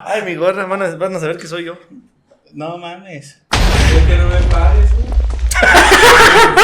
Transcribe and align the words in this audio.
Ay, 0.00 0.22
mi 0.22 0.36
gorra, 0.36 0.64
van 0.66 0.80
a, 0.80 0.94
van 0.94 1.16
a 1.16 1.18
saber 1.18 1.38
que 1.38 1.48
soy 1.48 1.64
yo. 1.64 1.76
No 2.52 2.78
mames. 2.78 3.42
Es 3.50 4.06
que 4.06 4.16
no 4.16 4.28
me 4.28 4.40
pares, 4.42 4.92
güey. 4.94 5.08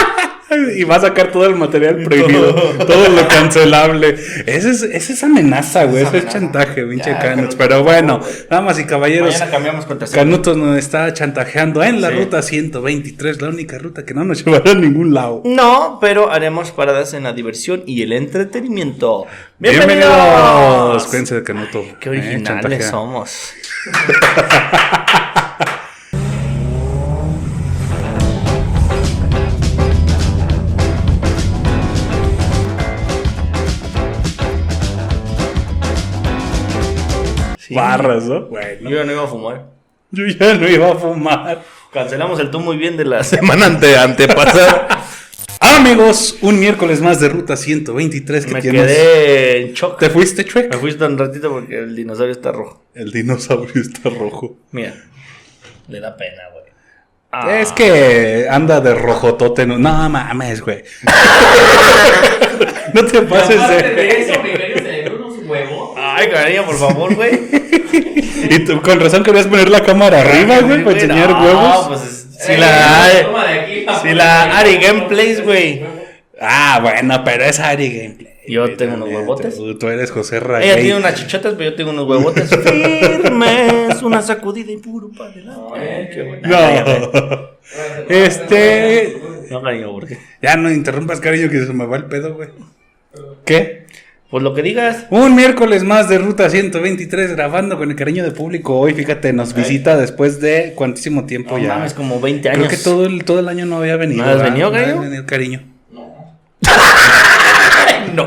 Y 0.77 0.85
va 0.85 0.97
a 0.97 1.01
sacar 1.01 1.33
todo 1.33 1.47
el 1.47 1.57
material 1.57 1.97
prohibido, 2.05 2.55
todo 2.87 3.09
lo 3.09 3.27
cancelable. 3.29 4.17
Esa 4.47 4.71
es, 4.71 4.83
esa 4.83 5.13
es 5.13 5.25
amenaza, 5.25 5.85
güey. 5.85 6.05
Eso 6.05 6.17
es 6.17 6.29
chantaje, 6.29 6.85
pinche 6.85 7.17
Canuts. 7.19 7.57
Pero 7.57 7.83
bueno, 7.83 8.21
damas 8.51 8.79
y 8.79 8.85
caballeros, 8.85 9.35
cambiamos. 9.51 9.87
Canutos 10.13 10.57
nos 10.57 10.77
está 10.79 11.13
chantajeando 11.13 11.83
en 11.83 12.01
la 12.01 12.11
Sí. 12.11 12.15
ruta 12.17 12.43
123, 12.43 13.41
la 13.43 13.49
única 13.49 13.79
ruta 13.79 14.05
que 14.05 14.15
no 14.15 14.25
nos 14.25 14.45
llevará 14.45 14.73
a 14.73 14.75
ningún 14.75 15.13
lado. 15.15 15.43
No, 15.45 15.99
pero 16.01 16.31
haremos 16.31 16.71
paradas 16.71 17.15
en 17.15 17.25
la 17.25 17.33
diversión 17.33 17.83
y 17.87 18.03
el 18.03 18.13
entretenimiento. 18.13 19.27
Bienvenidos. 19.59 20.05
¡Bienvenidos! 20.15 21.07
Cuídense 21.07 21.35
de 21.37 21.43
Canuto. 21.43 21.85
Qué 22.01 22.09
eh, 22.09 22.13
originales 22.13 22.45
chantajea. 22.45 22.91
somos. 22.91 23.55
Sí. 37.75 37.81
Barras, 37.81 38.25
¿no? 38.25 38.47
Bueno, 38.47 38.89
Yo 38.91 38.97
ya 38.97 39.05
no 39.05 39.13
iba 39.13 39.25
a 39.25 39.27
fumar. 39.27 39.67
yo 40.11 40.27
ya 40.27 40.55
no 40.55 40.69
iba 40.69 40.91
a 40.93 40.95
fumar. 40.97 41.63
Cancelamos 41.93 42.41
el 42.41 42.51
tú 42.51 42.61
muy 42.61 42.77
bien 42.77 42.97
de 42.97 43.05
la 43.05 43.23
semana 43.25 43.67
ante, 43.67 43.97
antepasada. 43.97 44.89
Amigos, 45.61 46.37
un 46.43 46.59
miércoles 46.61 47.01
más 47.01 47.21
de 47.21 47.29
ruta 47.29 47.57
123 47.57 48.47
que 48.47 48.53
Me 48.53 48.61
tienes. 48.61 48.83
quedé 48.87 49.61
en 49.63 49.73
shock. 49.75 49.99
¿Te 49.99 50.11
fuiste, 50.11 50.45
Trek? 50.45 50.71
Me 50.71 50.77
fuiste 50.79 51.05
un 51.05 51.17
ratito 51.17 51.51
porque 51.51 51.79
el 51.79 51.97
dinosaurio 51.97 52.33
está 52.33 52.53
rojo. 52.53 52.83
El 52.95 53.11
dinosaurio 53.11 53.81
está 53.81 54.11
rojo. 54.11 54.57
Mira, 54.73 54.95
le 55.89 56.01
da 56.01 56.17
pena, 56.17 56.43
güey. 56.53 56.65
Ah. 57.33 57.61
Es 57.61 57.73
que 57.73 58.47
anda 58.51 58.81
de 58.81 58.95
rojotote. 58.95 59.67
No, 59.67 59.79
no 59.79 60.09
mames, 60.11 60.61
güey. 60.61 60.85
no 62.95 63.05
te 63.07 63.23
pases 63.23 63.69
de. 63.69 63.83
de 63.95 64.09
eso, 64.21 65.15
unos 65.17 65.39
huevos. 65.47 65.97
Ay, 65.97 66.29
cariño, 66.31 66.67
por 66.67 66.77
favor, 66.79 67.15
güey. 67.15 67.64
Y 68.51 68.59
tú 68.65 68.81
con 68.83 69.01
razón 69.01 69.23
querías 69.23 69.47
poner 69.47 69.69
la 69.71 69.83
cámara 69.83 70.21
arriba, 70.21 70.61
güey, 70.61 70.85
para 70.85 70.97
enseñar 70.97 71.31
no, 71.31 71.45
huevos. 71.45 71.89
pues 71.89 72.03
es- 72.03 72.21
si 72.45 72.53
Eh, 72.53 72.59
la. 72.59 74.01
Si 74.03 74.09
la 74.15 74.59
Ari 74.59 74.77
Gameplays, 74.79 75.43
güey. 75.43 75.83
Ah, 76.41 76.81
bueno, 76.83 77.23
pero 77.25 77.45
es 77.45 77.59
Ari 77.61 77.89
Gameplay. 77.97 78.35
Yo 78.47 78.77
tengo 78.77 78.97
unos 78.97 79.09
huevotes. 79.09 79.57
Tú, 79.57 79.79
tú 79.79 79.89
eres 79.89 80.11
José 80.11 80.37
Ella 80.37 80.47
Rayay. 80.47 80.83
tiene 80.83 80.97
unas 80.99 81.15
chichotas, 81.15 81.55
pero 81.57 81.71
yo 81.71 81.77
tengo 81.77 81.91
unos 81.93 82.07
huevotes 82.07 82.51
firmes. 82.63 84.03
Una 84.03 84.21
sacudida 84.21 84.71
y 84.73 84.77
puro 84.77 85.09
para 85.17 85.31
adelante. 85.31 86.41
No. 86.43 87.55
Este. 88.09 89.17
No, 89.51 89.63
cariño, 89.63 89.91
¿por 89.93 90.07
qué? 90.07 90.19
Ya 90.43 90.57
no 90.57 90.71
interrumpas, 90.71 91.21
cariño, 91.21 91.49
que 91.49 91.65
se 91.65 91.73
me 91.73 91.87
va 91.87 91.97
el 91.97 92.05
pedo, 92.07 92.35
güey. 92.35 92.49
¿Qué? 93.47 93.84
Pues 94.35 94.43
lo 94.43 94.53
que 94.53 94.63
digas. 94.63 95.07
Un 95.11 95.37
miércoles 95.37 95.85
más 95.85 96.09
de 96.09 96.19
Ruta 96.19 96.51
123 96.51 97.37
grabando 97.37 97.79
con 97.79 97.89
el 97.89 97.95
cariño 97.95 98.25
del 98.25 98.33
público. 98.33 98.77
Hoy, 98.81 98.93
fíjate, 98.93 99.33
nos 99.33 99.55
visita 99.55 99.97
después 99.97 100.41
de 100.41 100.73
cuantísimo 100.75 101.25
tiempo 101.25 101.57
No 101.57 101.63
ya. 101.63 101.77
mames, 101.77 101.95
como 101.95 102.19
20 102.21 102.49
años. 102.49 102.59
Creo 102.67 102.69
que 102.69 102.77
todo 102.83 103.07
el, 103.07 103.25
todo 103.25 103.39
el 103.39 103.49
año 103.49 103.65
no 103.65 103.77
había 103.77 103.95
venido. 103.97 104.25
¿No 104.25 104.31
has 104.33 104.43
venido, 104.43 104.71
No 104.73 104.77
había 104.77 104.87
cariño? 104.89 105.03
venido, 105.03 105.25
cariño. 105.27 105.63
No. 105.93 106.35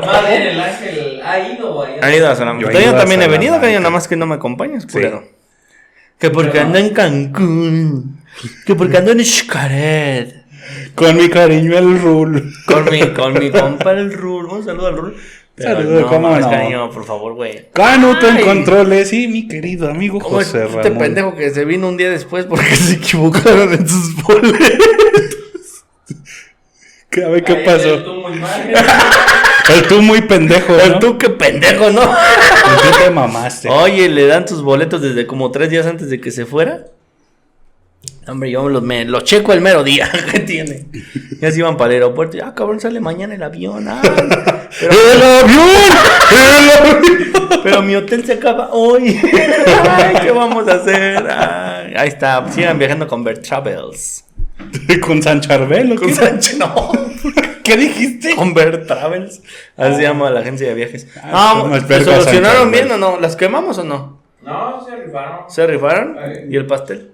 Más 0.00 0.28
bien 0.30 0.42
el 0.44 0.58
ángel 0.62 1.20
ha 1.22 1.38
ido 1.46 1.82
Ha 2.02 2.16
ido 2.16 2.28
a 2.30 2.34
Salamanca. 2.34 2.72
Yo 2.72 2.80
Yo 2.80 2.94
a 2.94 2.98
también 3.00 3.20
he 3.20 3.28
venido, 3.28 3.60
cariño, 3.60 3.80
nada 3.80 3.90
más 3.90 4.08
que 4.08 4.16
no 4.16 4.24
me 4.24 4.36
acompañas, 4.36 4.86
culero. 4.86 5.24
Que 6.18 6.30
porque 6.30 6.52
Pero- 6.52 6.64
ando 6.64 6.78
en 6.78 6.88
Cancún. 6.94 8.20
Que 8.64 8.74
porque 8.74 8.96
ando 8.96 9.12
en 9.12 9.22
Xcaret. 9.22 10.36
Con 10.94 11.18
mi 11.18 11.28
cariño 11.28 11.76
el 11.76 12.00
rule. 12.00 12.44
Con 12.64 12.86
mi, 12.90 13.12
con 13.12 13.34
mi 13.34 13.50
compa 13.50 13.92
el 13.92 14.10
Rul. 14.10 14.46
Un 14.46 14.64
saludo 14.64 14.86
al 14.86 14.96
Rul. 14.96 15.14
Pero 15.58 15.74
Saludo, 15.74 16.00
no, 16.02 16.06
cómo 16.06 16.36
no. 16.38 16.50
cariño, 16.50 16.90
por 16.90 17.04
favor, 17.04 17.34
güey. 17.34 17.66
Canuto 17.72 18.28
en 18.28 18.40
controles 18.42 19.12
y 19.12 19.28
mi 19.28 19.48
querido 19.48 19.90
amigo 19.90 20.18
¿Cómo 20.20 20.40
es 20.40 20.46
José 20.48 20.64
este 20.66 20.82
Ramón. 20.82 20.98
pendejo 20.98 21.34
que 21.34 21.50
se 21.50 21.64
vino 21.64 21.88
un 21.88 21.96
día 21.96 22.10
después 22.10 22.46
porque 22.46 22.64
se 22.76 22.94
equivocaron 22.94 23.72
en 23.72 23.88
sus 23.88 24.14
boletos? 24.22 24.58
¿Qué- 27.10 27.24
A 27.24 27.28
ver 27.28 27.42
qué 27.44 27.54
pasó. 27.56 28.02
Tú 28.02 28.14
muy 28.14 28.38
mal. 28.38 28.72
El 29.74 29.82
tú 29.86 30.00
muy 30.00 30.22
pendejo, 30.22 30.72
¿no? 30.72 30.80
El 30.82 30.98
tú, 30.98 31.18
qué 31.18 31.28
pendejo, 31.28 31.90
¿no? 31.90 32.00
El 32.02 32.08
tú 32.08 32.98
te 33.04 33.10
mamaste. 33.10 33.68
Oye, 33.68 34.08
le 34.08 34.26
dan 34.26 34.46
tus 34.46 34.62
boletos 34.62 35.02
desde 35.02 35.26
como 35.26 35.50
tres 35.50 35.68
días 35.68 35.84
antes 35.86 36.08
de 36.08 36.20
que 36.22 36.30
se 36.30 36.46
fuera. 36.46 36.86
Hombre, 38.26 38.50
yo 38.50 38.66
los, 38.70 38.82
me, 38.82 39.04
los 39.04 39.24
checo 39.24 39.52
el 39.52 39.60
mero 39.60 39.84
día 39.84 40.10
que 40.32 40.40
tiene. 40.40 40.86
Ya 41.42 41.50
se 41.50 41.58
iban 41.58 41.76
para 41.76 41.90
el 41.94 42.02
aeropuerto. 42.02 42.38
Ya, 42.38 42.54
cabrón, 42.54 42.80
sale 42.80 42.98
mañana 43.00 43.34
el 43.34 43.42
avión. 43.42 43.88
ay, 43.88 44.00
pero, 44.80 44.92
¡El 44.92 45.22
avión! 45.22 45.68
¡El 46.32 46.70
avión! 46.70 47.60
pero 47.62 47.82
mi 47.82 47.94
hotel 47.96 48.24
se 48.24 48.34
acaba 48.34 48.70
hoy. 48.72 49.20
Ay, 49.90 50.16
¿qué 50.22 50.30
vamos 50.30 50.66
a 50.68 50.74
hacer? 50.74 51.26
Ay, 51.28 51.94
ahí 51.96 52.08
está. 52.08 52.50
Sigan 52.50 52.78
viajando 52.78 53.06
con 53.06 53.24
Bert 53.24 53.46
Travels. 53.46 54.24
¿Con 55.06 55.22
San 55.22 55.40
Charbel 55.40 55.92
o 55.92 55.96
Con 55.96 56.08
qué? 56.08 56.14
Sánchez, 56.14 56.58
no. 56.58 56.92
¿Qué 57.64 57.76
dijiste? 57.76 58.34
Con 58.34 58.54
Bert 58.54 58.86
Travels. 58.86 59.42
Así 59.76 59.96
se 59.96 60.02
llama 60.02 60.30
la 60.30 60.40
agencia 60.40 60.68
de 60.68 60.74
viajes. 60.74 61.06
Ah, 61.22 61.62
No, 61.66 61.74
el 61.74 61.86
¿se 61.86 62.04
solucionaron 62.04 62.70
bien 62.70 62.90
o 62.90 62.96
no? 62.96 63.20
¿Las 63.20 63.36
quemamos 63.36 63.78
o 63.78 63.84
no? 63.84 64.18
No, 64.42 64.84
se 64.88 64.96
rifaron. 64.96 65.50
¿Se 65.50 65.66
rifaron? 65.66 66.16
Ay. 66.18 66.46
¿Y 66.50 66.56
el 66.56 66.66
pastel? 66.66 67.10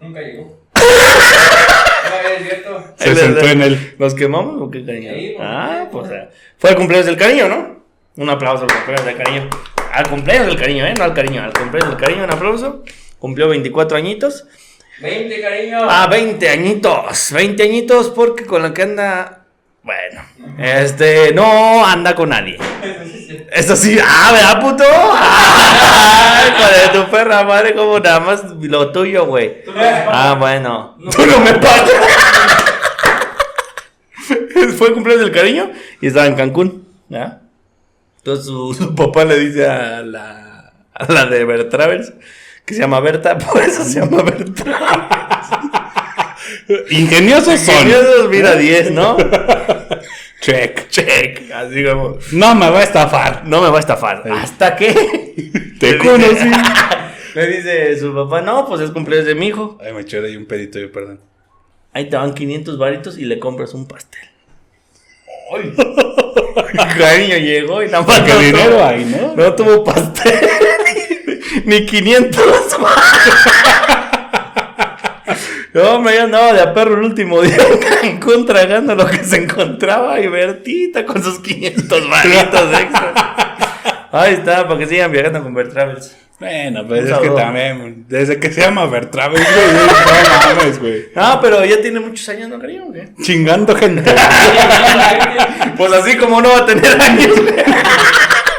Nunca 0.00 0.20
llegó. 0.20 0.58
No, 2.10 2.28
es 2.28 2.42
cierto. 2.46 2.84
Se 2.96 3.14
sentó 3.14 3.46
en 3.46 3.62
él. 3.62 3.94
¿Nos 3.98 4.14
quemamos 4.14 4.60
o 4.60 4.70
qué 4.70 4.84
cariño? 4.84 5.12
Sí, 5.14 5.34
pues, 5.36 5.48
ah, 5.48 5.88
pues 5.90 6.08
pues. 6.08 6.20
eh, 6.20 6.28
fue 6.58 6.70
el 6.70 6.76
cumpleaños 6.76 7.06
del 7.06 7.16
cariño, 7.16 7.48
¿no? 7.48 7.84
Un 8.16 8.30
aplauso 8.30 8.64
al 8.64 8.72
cumpleaños 8.72 9.06
del 9.06 9.16
cariño. 9.16 9.50
Al 9.92 10.08
cumpleaños 10.08 10.46
del 10.46 10.56
cariño, 10.56 10.86
¿eh? 10.86 10.94
No 10.96 11.04
al 11.04 11.14
cariño, 11.14 11.42
al 11.42 11.52
cumpleaños 11.52 11.90
del 11.90 12.00
cariño, 12.00 12.24
un 12.24 12.32
aplauso. 12.32 12.84
Cumplió 13.18 13.48
24 13.48 13.96
añitos. 13.96 14.46
20, 15.00 15.40
cariño. 15.40 15.78
Ah, 15.82 16.06
20 16.10 16.48
añitos. 16.48 17.32
20 17.32 17.62
añitos 17.62 18.10
porque 18.10 18.44
con 18.44 18.62
la 18.62 18.72
que 18.72 18.82
anda. 18.82 19.43
Bueno, 19.84 20.22
este, 20.58 21.32
no 21.34 21.84
anda 21.84 22.14
con 22.14 22.30
nadie. 22.30 22.58
Eso 23.52 23.76
sí, 23.76 23.98
ah, 24.02 24.30
¿verdad, 24.32 24.60
puto? 24.60 24.84
Ay, 25.12 26.52
de 26.80 26.98
tu 26.98 27.10
perra 27.10 27.44
madre, 27.44 27.74
como 27.74 28.00
nada 28.00 28.20
más 28.20 28.42
lo 28.60 28.90
tuyo, 28.92 29.26
güey. 29.26 29.62
Ah, 29.76 30.36
bueno. 30.38 30.96
No. 30.98 31.10
Tú 31.10 31.26
no 31.26 31.38
me 31.38 31.52
pagas. 31.54 31.90
Fue 34.78 34.88
el 34.88 34.94
cumpleaños 34.94 35.26
del 35.26 35.34
cariño 35.34 35.70
y 36.00 36.06
estaba 36.06 36.26
en 36.26 36.34
Cancún. 36.34 36.88
¿ya? 37.08 37.42
Entonces 38.18 38.46
su, 38.46 38.72
su 38.72 38.94
papá 38.94 39.24
le 39.24 39.38
dice 39.38 39.68
a 39.68 40.00
la, 40.00 40.72
a 40.94 41.12
la 41.12 41.26
de 41.26 41.44
Bert 41.44 41.70
Travels 41.70 42.12
que 42.64 42.74
se 42.74 42.80
llama 42.80 43.00
Berta, 43.00 43.36
por 43.52 43.60
eso 43.62 43.84
se 43.84 44.00
llama 44.00 44.22
Berta. 44.22 44.64
Ingeniosos 46.90 47.60
son. 47.60 47.74
Ingeniosos, 47.74 48.28
mira 48.30 48.54
10, 48.56 48.92
¿no? 48.92 49.16
Check. 50.44 50.88
Check. 50.90 51.50
Así 51.52 51.84
como, 51.84 52.18
No 52.32 52.54
me 52.54 52.68
va 52.70 52.80
a 52.80 52.82
estafar. 52.82 53.42
no 53.46 53.62
me 53.62 53.70
va 53.70 53.76
a 53.78 53.80
estafar. 53.80 54.22
¿Hasta 54.30 54.76
qué? 54.76 54.92
Te 55.80 55.92
Le 55.92 55.98
conocí. 55.98 56.34
dice- 56.34 56.50
Le 57.34 57.46
dice 57.48 57.98
su 57.98 58.14
papá, 58.14 58.42
no, 58.42 58.64
pues 58.66 58.80
es 58.82 58.90
cumpleaños 58.90 59.26
de 59.26 59.34
mi 59.34 59.48
hijo. 59.48 59.78
Ay, 59.84 59.92
me 59.92 60.02
eché 60.02 60.18
ahí 60.24 60.36
un 60.36 60.46
pedito, 60.46 60.78
yo, 60.78 60.92
perdón. 60.92 61.20
Ahí 61.92 62.08
te 62.08 62.16
van 62.16 62.32
500 62.34 62.78
varitos 62.78 63.18
y 63.18 63.24
le 63.24 63.38
compras 63.40 63.74
un 63.74 63.88
pastel. 63.88 64.20
¡Ay! 65.52 65.72
Cariño 66.98 67.36
llegó 67.38 67.82
y 67.82 67.86
nada 67.86 68.02
más. 68.04 68.20
No 68.20 68.38
dinero 68.38 68.70
tuvo- 68.76 68.84
hay, 68.84 69.04
¿no? 69.04 69.34
No 69.34 69.52
tuvo 69.54 69.82
pastel. 69.84 70.48
Ni 71.64 71.86
500. 71.86 72.42
No, 75.74 76.00
me 76.00 76.16
andaba 76.16 76.52
de 76.52 76.60
a 76.60 76.72
perro 76.72 76.94
el 76.94 77.04
último 77.04 77.42
día 77.42 77.56
en 78.02 78.18
Cancún 78.20 78.46
tragando 78.46 78.94
lo 78.94 79.06
que 79.06 79.24
se 79.24 79.42
encontraba 79.42 80.20
y 80.20 80.28
Bertita 80.28 81.04
con 81.04 81.20
sus 81.20 81.40
500 81.40 82.08
varitos 82.08 82.80
extra. 82.80 84.08
Ahí 84.12 84.34
está, 84.34 84.68
para 84.68 84.78
que 84.78 84.86
sigan 84.86 85.10
viajando 85.10 85.42
con 85.42 85.52
Bert 85.52 85.72
Travels. 85.72 86.16
Bueno, 86.38 86.86
pues 86.86 87.08
es 87.08 87.18
que 87.18 87.30
también, 87.30 88.04
desde 88.08 88.38
que 88.38 88.52
se 88.52 88.60
llama 88.60 88.86
Bertraves, 88.86 89.40
güey, 89.40 89.66
no 89.72 90.56
mames, 90.56 90.80
güey. 90.80 91.04
No, 91.14 91.40
pero 91.40 91.64
ya 91.64 91.80
tiene 91.80 92.00
muchos 92.00 92.28
años, 92.28 92.48
¿no, 92.48 92.60
cariño? 92.60 92.86
o 92.88 92.92
qué? 92.92 93.10
Chingando 93.22 93.74
gente. 93.74 94.04
Pues 95.76 95.92
así 95.92 96.16
como 96.16 96.40
no 96.40 96.50
va 96.50 96.58
a 96.58 96.66
tener 96.66 97.00
años, 97.00 97.32
güey. 97.34 97.54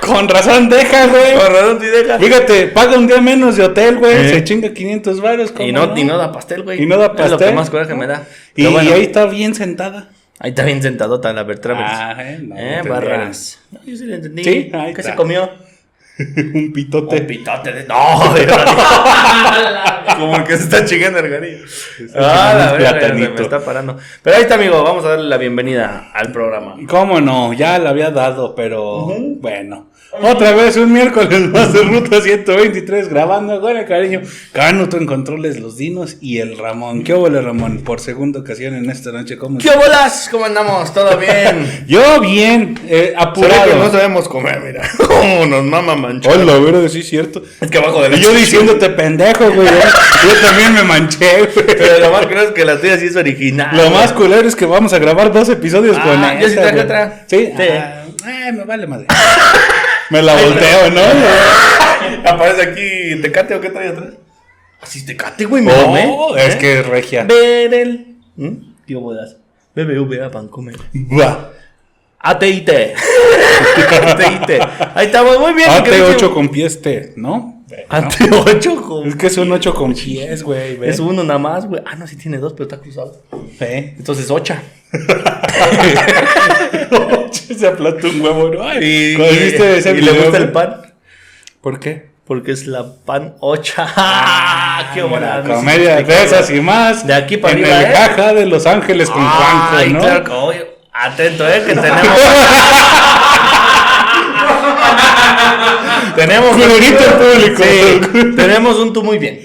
Con 0.06 0.28
razón, 0.30 0.70
deja, 0.70 1.08
güey. 1.08 1.34
Con 1.36 1.54
razón, 1.54 1.80
sí 1.82 1.88
deja. 1.88 2.20
Fíjate, 2.20 2.68
paga 2.68 2.98
un 2.98 3.08
día 3.08 3.22
menos 3.22 3.56
de 3.58 3.64
hotel, 3.64 3.98
güey. 3.98 4.14
Eh. 4.16 4.30
Se 4.30 4.44
chinga 4.44 4.74
500 4.74 5.22
varos. 5.22 5.54
Y 5.60 5.72
no, 5.72 5.98
y 5.98 6.04
no 6.04 6.18
da 6.18 6.32
pastel, 6.32 6.64
güey. 6.64 6.82
Y 6.82 6.86
no 6.86 6.98
da 6.98 7.06
Es 7.06 7.12
lo 7.12 7.16
pastel. 7.18 7.50
que 7.50 7.56
más 7.56 7.70
coraje 7.70 7.94
me 7.96 8.08
da. 8.08 8.24
Y, 8.56 8.62
Pero 8.64 8.72
bueno, 8.72 8.90
y 8.90 8.94
ahí 8.94 9.02
está 9.04 9.26
bien 9.26 9.54
sentada. 9.56 10.10
ahí 10.40 10.50
está 10.52 10.64
bien 10.64 10.82
sentadota 10.82 11.34
la 11.34 11.44
Bertravels. 11.44 11.90
Ah, 11.92 12.16
eh, 12.20 12.40
no, 12.42 12.56
eh, 12.58 12.82
barras. 12.88 13.60
No, 13.72 13.80
yo 13.86 13.96
sí 13.96 14.06
le 14.06 14.16
entendí. 14.16 14.44
Sí, 14.44 14.70
ahí 14.74 14.94
¿Qué 14.94 15.02
está. 15.02 15.12
se 15.12 15.16
comió? 15.16 15.50
Un 16.18 16.72
pitote. 16.74 17.18
Un 17.22 17.28
pitote 17.28 17.74
de. 17.74 17.84
No, 17.86 18.34
de. 18.34 18.48
Como 20.18 20.44
que 20.46 20.56
se 20.58 20.64
está 20.64 20.86
chingando 20.86 21.20
el 21.20 21.30
Gargarillo. 21.30 21.66
Ah, 22.16 22.72
la 22.72 22.78
platanito. 22.78 23.34
me 23.34 23.42
está 23.42 23.60
parando. 23.66 23.98
Pero 24.24 24.38
ahí 24.38 24.44
está, 24.44 24.56
amigo. 24.56 24.82
Vamos 24.82 25.04
a 25.04 25.10
darle 25.10 25.28
la 25.28 25.38
bienvenida 25.38 26.10
al 26.14 26.32
programa. 26.32 26.76
¿Cómo 26.88 27.20
no? 27.20 27.52
Ya 27.54 27.78
la 27.80 27.90
había 27.90 28.12
dado, 28.12 28.56
pero 28.56 29.08
bueno. 29.40 29.88
Otra 30.22 30.54
vez 30.54 30.78
un 30.78 30.94
miércoles 30.94 31.42
más 31.50 31.74
de 31.74 31.82
Ruta 31.84 32.22
123 32.22 33.10
grabando 33.10 33.60
con 33.60 33.76
el 33.76 33.86
cariño. 33.86 34.22
Canuto 34.54 34.96
en 34.96 35.06
controles 35.06 35.60
los 35.60 35.76
dinos 35.76 36.16
y 36.22 36.38
el 36.40 36.58
Ramón. 36.58 37.04
¿Qué 37.04 37.14
hubo, 37.14 37.28
Ramón? 37.28 37.80
Por 37.84 38.00
segunda 38.00 38.40
ocasión 38.40 38.76
en 38.76 38.90
esta 38.90 39.12
noche. 39.12 39.38
¿Cómo 39.38 39.58
¿Qué 39.58 39.70
bolas? 39.76 40.30
¿Cómo 40.32 40.46
andamos? 40.46 40.94
¿Todo 40.94 41.18
bien? 41.20 41.84
Yo 41.86 42.22
bien, 42.22 42.80
eh, 42.88 43.14
apurado. 43.18 43.66
que 43.70 43.76
no 43.76 43.92
sabemos 43.92 44.30
comer, 44.30 44.62
mira. 44.62 44.90
Cómo 45.06 45.46
nos 45.48 45.66
mama 45.66 45.96
manchar. 45.98 46.32
Hola, 46.38 46.60
verdad, 46.60 46.88
sí 46.88 47.00
es 47.02 47.10
cierto. 47.10 47.44
Es 47.60 47.70
que 47.70 47.78
abajo 47.78 48.02
de 48.02 48.10
la 48.10 48.16
Y 48.16 48.22
yo 48.22 48.34
diciéndote 48.34 48.90
pendejo, 48.92 49.52
güey. 49.52 49.68
¿eh? 49.68 49.72
Yo 49.72 50.48
también 50.48 50.74
me 50.76 50.84
manché, 50.84 51.40
güey. 51.40 51.66
Pero 51.68 52.00
lo 52.00 52.12
más 52.12 52.26
creo 52.28 52.44
es 52.44 52.52
que 52.52 52.64
la 52.64 52.80
tuya 52.80 52.98
sí 52.98 53.08
es 53.08 53.18
original. 53.18 53.76
Lo 53.76 53.90
más 53.90 54.14
culero 54.14 54.48
es 54.48 54.56
que 54.56 54.66
vamos 54.66 54.94
a 54.94 55.00
grabar 55.00 55.34
dos 55.34 55.50
episodios 55.50 55.98
Ah, 56.00 56.04
con 56.04 56.40
yo 56.42 56.48
sí 56.48 56.56
traje 56.56 56.80
otra. 56.80 57.26
Sí. 57.28 57.50
Sí. 57.58 57.64
Ah, 57.70 58.06
eh, 58.48 58.52
me 58.54 58.64
vale 58.64 58.88
madre. 58.88 59.08
me 60.10 60.22
la 60.22 60.34
volteo, 60.34 60.90
¿no? 60.92 61.02
Aparece 62.30 62.62
aquí 62.64 63.22
Tecate 63.22 63.56
o 63.56 63.62
qué 63.62 63.70
trae 63.70 63.90
atrás. 63.90 64.14
Así 64.82 65.06
Tecate, 65.06 65.46
güey, 65.46 65.64
me 65.64 65.72
Oh, 65.74 66.34
ve. 66.34 66.46
es 66.48 66.56
que 66.56 66.80
es 66.80 66.86
regia. 66.86 67.24
Ver 67.24 67.74
el. 67.74 68.16
¿Mm? 68.36 68.76
Tío 68.86 69.00
Bodas. 69.02 69.38
BBVA 69.76 70.30
Bancomer. 70.30 70.76
Va. 71.20 71.52
ATIT. 72.20 72.70
ATIT. 72.70 74.50
Ahí 74.96 75.06
estamos, 75.08 75.40
muy 75.40 75.54
bien. 75.54 75.70
mi 75.70 75.76
AT8 75.76 75.84
queridísimo. 75.84 76.34
con 76.34 76.50
T, 77.76 78.28
¿no? 78.30 78.46
AT8 78.46 78.82
con- 78.82 79.08
Es 79.08 79.16
que 79.16 79.28
es 79.28 79.38
un 79.38 79.52
8 79.52 79.74
con 79.74 79.94
pies, 79.94 80.44
güey. 80.44 80.80
Es 80.84 81.00
uno 81.00 81.24
nada 81.24 81.40
más, 81.40 81.66
güey. 81.66 81.82
Ah, 81.86 81.96
no, 81.96 82.08
sí 82.08 82.16
tiene 82.16 82.38
dos, 82.38 82.54
pero 82.54 82.64
está 82.64 82.78
cruzado. 82.80 83.16
¿Eh? 83.60 83.96
Entonces, 83.98 84.30
ocha. 84.32 84.62
Se 87.32 87.68
aplastó 87.68 88.10
un 88.10 88.22
huevo, 88.22 88.50
¿no? 88.50 88.64
Ay, 88.64 89.14
Y, 89.14 89.18
¿cuál 89.18 89.30
viste 89.30 89.78
ese 89.78 89.92
y 89.92 90.02
le 90.02 90.12
gusta 90.14 90.38
el 90.38 90.52
pan. 90.52 90.82
¿Por 91.62 91.80
qué? 91.80 92.10
Porque 92.26 92.52
es 92.52 92.66
la 92.68 92.86
pan 93.06 93.36
ocha. 93.40 93.88
¡Ah! 93.96 94.90
¡Qué 94.94 95.04
buena! 95.04 95.42
Comedia 95.44 96.02
de 96.02 96.24
esas 96.24 96.50
y 96.50 96.60
más. 96.60 97.06
De 97.06 97.14
aquí 97.14 97.38
para 97.38 97.54
en 97.58 97.64
arriba, 97.66 97.80
el 97.82 97.86
¿eh? 97.86 97.94
caja 97.94 98.34
de 98.34 98.46
Los 98.46 98.66
Ángeles 98.66 99.10
con 99.10 99.22
Juanjo, 99.26 99.76
Ay, 99.78 99.94
¿no? 99.94 100.00
claro 100.00 100.24
que 100.24 100.32
oye, 100.32 100.68
Atento, 100.92 101.48
eh, 101.48 101.64
que 101.68 101.76
tenemos. 101.76 102.02
tenemos. 106.16 106.56
Público. 106.56 107.64
Sí, 107.64 108.36
tenemos 108.36 108.78
un 108.80 108.94
tú 108.94 109.04
muy 109.04 109.18
bien. 109.18 109.42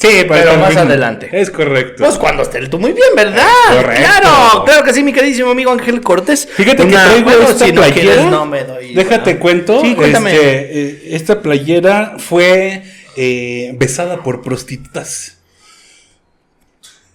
Sí, 0.00 0.24
Pero 0.28 0.56
más 0.58 0.68
fin- 0.70 0.78
adelante. 0.78 1.28
Es 1.32 1.50
correcto. 1.50 2.04
Pues 2.04 2.16
cuando 2.18 2.44
esté 2.44 2.58
el 2.58 2.70
tú 2.70 2.78
muy 2.78 2.92
bien, 2.92 3.08
¿verdad? 3.16 3.48
Correcto. 3.68 4.00
Claro, 4.04 4.64
claro 4.64 4.84
que 4.84 4.94
sí, 4.94 5.02
mi 5.02 5.12
queridísimo 5.12 5.50
amigo 5.50 5.72
Ángel 5.72 6.00
Cortés. 6.02 6.48
Fíjate 6.54 6.76
que 6.76 6.82
Una- 6.94 7.04
traigo 7.06 7.24
bueno, 7.24 7.48
esta 7.48 7.66
si 7.66 7.72
no 7.72 7.80
playera. 7.82 8.00
quieres, 8.14 8.24
no 8.26 8.46
me 8.46 8.62
doy. 8.62 8.94
Déjate 8.94 9.38
cuento. 9.40 9.80
Sí, 9.80 9.96
cuéntame. 9.96 10.30
este, 10.32 10.82
eh, 10.82 11.02
esta 11.16 11.42
playera 11.42 12.14
fue 12.18 12.84
eh, 13.16 13.72
besada 13.74 14.22
por 14.22 14.40
prostitutas. 14.42 15.38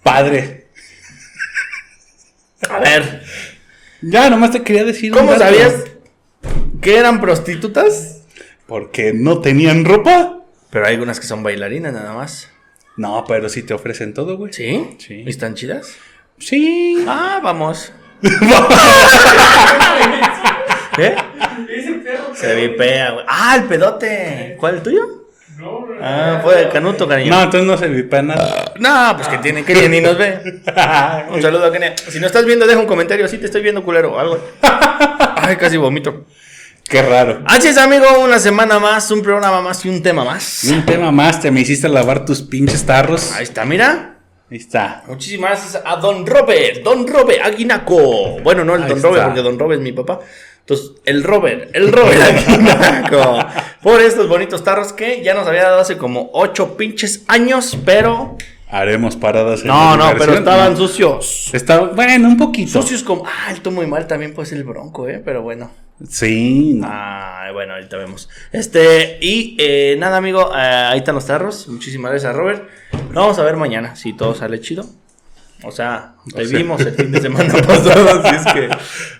Padre. 0.02 0.66
A 2.68 2.78
ver, 2.80 3.22
Ya, 4.02 4.28
nomás 4.28 4.50
te 4.50 4.62
quería 4.62 4.84
decir. 4.84 5.10
¿cómo 5.12 5.36
sabías 5.38 5.72
que 6.82 6.98
eran 6.98 7.20
prostitutas? 7.22 8.13
Porque 8.66 9.12
no 9.14 9.40
tenían 9.40 9.84
ropa. 9.84 10.38
Pero 10.70 10.86
hay 10.86 10.94
algunas 10.94 11.20
que 11.20 11.26
son 11.26 11.42
bailarinas 11.42 11.92
nada 11.92 12.12
más. 12.14 12.50
No, 12.96 13.24
pero 13.26 13.48
sí 13.48 13.62
te 13.62 13.74
ofrecen 13.74 14.14
todo, 14.14 14.36
güey. 14.36 14.52
¿Sí? 14.52 14.96
Sí. 14.98 15.22
¿Y 15.26 15.28
están 15.30 15.54
chidas? 15.54 15.96
Sí. 16.38 17.04
Ah, 17.08 17.40
vamos. 17.42 17.92
Perro. 20.96 21.22
Se 22.34 22.54
vipea, 22.54 23.10
güey. 23.12 23.24
Ah, 23.28 23.56
el 23.56 23.64
pedote. 23.64 24.56
¿Cuál 24.58 24.76
el 24.76 24.82
tuyo? 24.82 25.06
No, 25.58 25.86
Ah, 26.00 26.40
fue 26.42 26.56
de 26.56 26.68
Canuto, 26.68 27.06
cariño. 27.08 27.30
No, 27.30 27.42
entonces 27.44 27.66
no 27.66 27.76
se 27.78 27.88
vipea 27.88 28.22
nada. 28.22 28.72
No, 28.78 29.12
pues 29.16 29.28
que 29.28 29.38
tiene, 29.38 29.64
que 29.64 29.88
ni 29.88 30.00
nos 30.00 30.18
ve. 30.18 30.62
Un 31.30 31.40
saludo 31.40 31.66
a 31.66 31.72
Kenia. 31.72 31.94
Si 31.96 32.18
no 32.20 32.26
estás 32.26 32.44
viendo, 32.44 32.66
deja 32.66 32.80
un 32.80 32.86
comentario. 32.86 33.26
Sí, 33.28 33.38
te 33.38 33.46
estoy 33.46 33.62
viendo, 33.62 33.82
culero. 33.84 34.18
Algo. 34.18 34.38
Ay, 35.36 35.56
casi 35.56 35.76
vomito. 35.76 36.24
Qué 36.88 37.02
raro. 37.02 37.42
Así 37.46 37.68
es, 37.68 37.78
amigo. 37.78 38.04
Una 38.22 38.38
semana 38.38 38.78
más, 38.78 39.10
un 39.10 39.22
programa 39.22 39.60
más 39.62 39.84
y 39.84 39.88
un 39.88 40.02
tema 40.02 40.24
más. 40.24 40.64
Y 40.64 40.72
un 40.72 40.84
tema 40.84 41.10
más, 41.10 41.40
te 41.40 41.50
me 41.50 41.60
hiciste 41.60 41.88
lavar 41.88 42.24
tus 42.24 42.42
pinches 42.42 42.84
tarros. 42.84 43.32
Ahí 43.32 43.44
está, 43.44 43.64
mira. 43.64 44.18
Ahí 44.50 44.58
está. 44.58 45.02
Muchísimas 45.08 45.50
gracias 45.50 45.82
a 45.84 45.96
Don 45.96 46.26
Robert. 46.26 46.82
Don 46.84 47.06
Robert 47.08 47.40
Aguinaco. 47.44 48.38
Bueno, 48.42 48.64
no 48.64 48.74
el 48.76 48.82
Ahí 48.82 48.88
Don 48.88 48.98
está. 48.98 49.08
Robert, 49.08 49.24
porque 49.26 49.42
Don 49.42 49.58
Robert 49.58 49.80
es 49.80 49.84
mi 49.84 49.92
papá. 49.92 50.20
Entonces, 50.60 50.92
el 51.04 51.24
Robert, 51.24 51.70
el 51.74 51.90
Robert 51.92 52.20
Aguinaco. 52.48 53.38
Por 53.82 54.00
estos 54.00 54.28
bonitos 54.28 54.62
tarros 54.62 54.92
que 54.92 55.22
ya 55.22 55.34
nos 55.34 55.46
había 55.46 55.64
dado 55.64 55.80
hace 55.80 55.96
como 55.96 56.30
ocho 56.34 56.76
pinches 56.76 57.24
años, 57.28 57.76
pero. 57.84 58.36
Haremos 58.70 59.16
paradas 59.16 59.60
en 59.62 59.68
No, 59.68 59.96
no, 59.96 60.12
pero 60.18 60.34
estaban 60.34 60.72
No. 60.72 60.76
sucios. 60.78 61.50
Está, 61.52 61.78
bueno, 61.80 62.28
un 62.28 62.36
poquito. 62.36 62.72
Sucios 62.82 63.02
como. 63.02 63.24
Ah, 63.26 63.50
el 63.52 63.60
tú 63.62 63.70
muy 63.70 63.86
mal 63.86 64.06
también 64.06 64.34
puede 64.34 64.46
ser 64.48 64.58
el 64.58 64.64
bronco, 64.64 65.08
¿eh? 65.08 65.22
Pero 65.24 65.42
bueno. 65.42 65.70
Sí, 66.08 66.74
no. 66.74 66.88
Ah, 66.90 67.50
bueno, 67.52 67.74
ahorita 67.74 67.96
vemos. 67.96 68.28
Este, 68.52 69.18
y 69.20 69.56
eh, 69.58 69.96
nada, 69.98 70.16
amigo, 70.16 70.50
eh, 70.54 70.58
ahí 70.58 70.98
están 70.98 71.14
los 71.14 71.26
tarros. 71.26 71.68
Muchísimas 71.68 72.10
gracias 72.10 72.34
a 72.34 72.36
Robert. 72.36 72.68
Lo 73.10 73.20
vamos 73.20 73.38
a 73.38 73.44
ver 73.44 73.56
mañana, 73.56 73.94
si 73.96 74.12
todo 74.12 74.34
sale 74.34 74.60
chido. 74.60 74.84
O 75.62 75.70
sea, 75.70 76.16
te 76.34 76.44
sea. 76.44 76.58
vimos 76.58 76.80
el 76.82 76.92
fin 76.92 77.10
de 77.10 77.20
semana 77.20 77.54
pasado, 77.66 78.20
así 78.22 78.36
es 78.36 78.52
que 78.52 78.68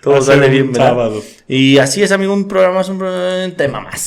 todo 0.03 0.21
sale 0.21 0.49
bien, 0.49 0.73
¿verdad? 0.73 0.89
sábado. 0.89 1.23
Y 1.49 1.79
así 1.79 2.03
es, 2.03 2.13
amigo, 2.13 2.35
un 2.35 2.49
programa 2.49 2.75
más, 2.77 2.89
un, 2.91 3.55
tema 3.57 3.81
más. 3.81 4.01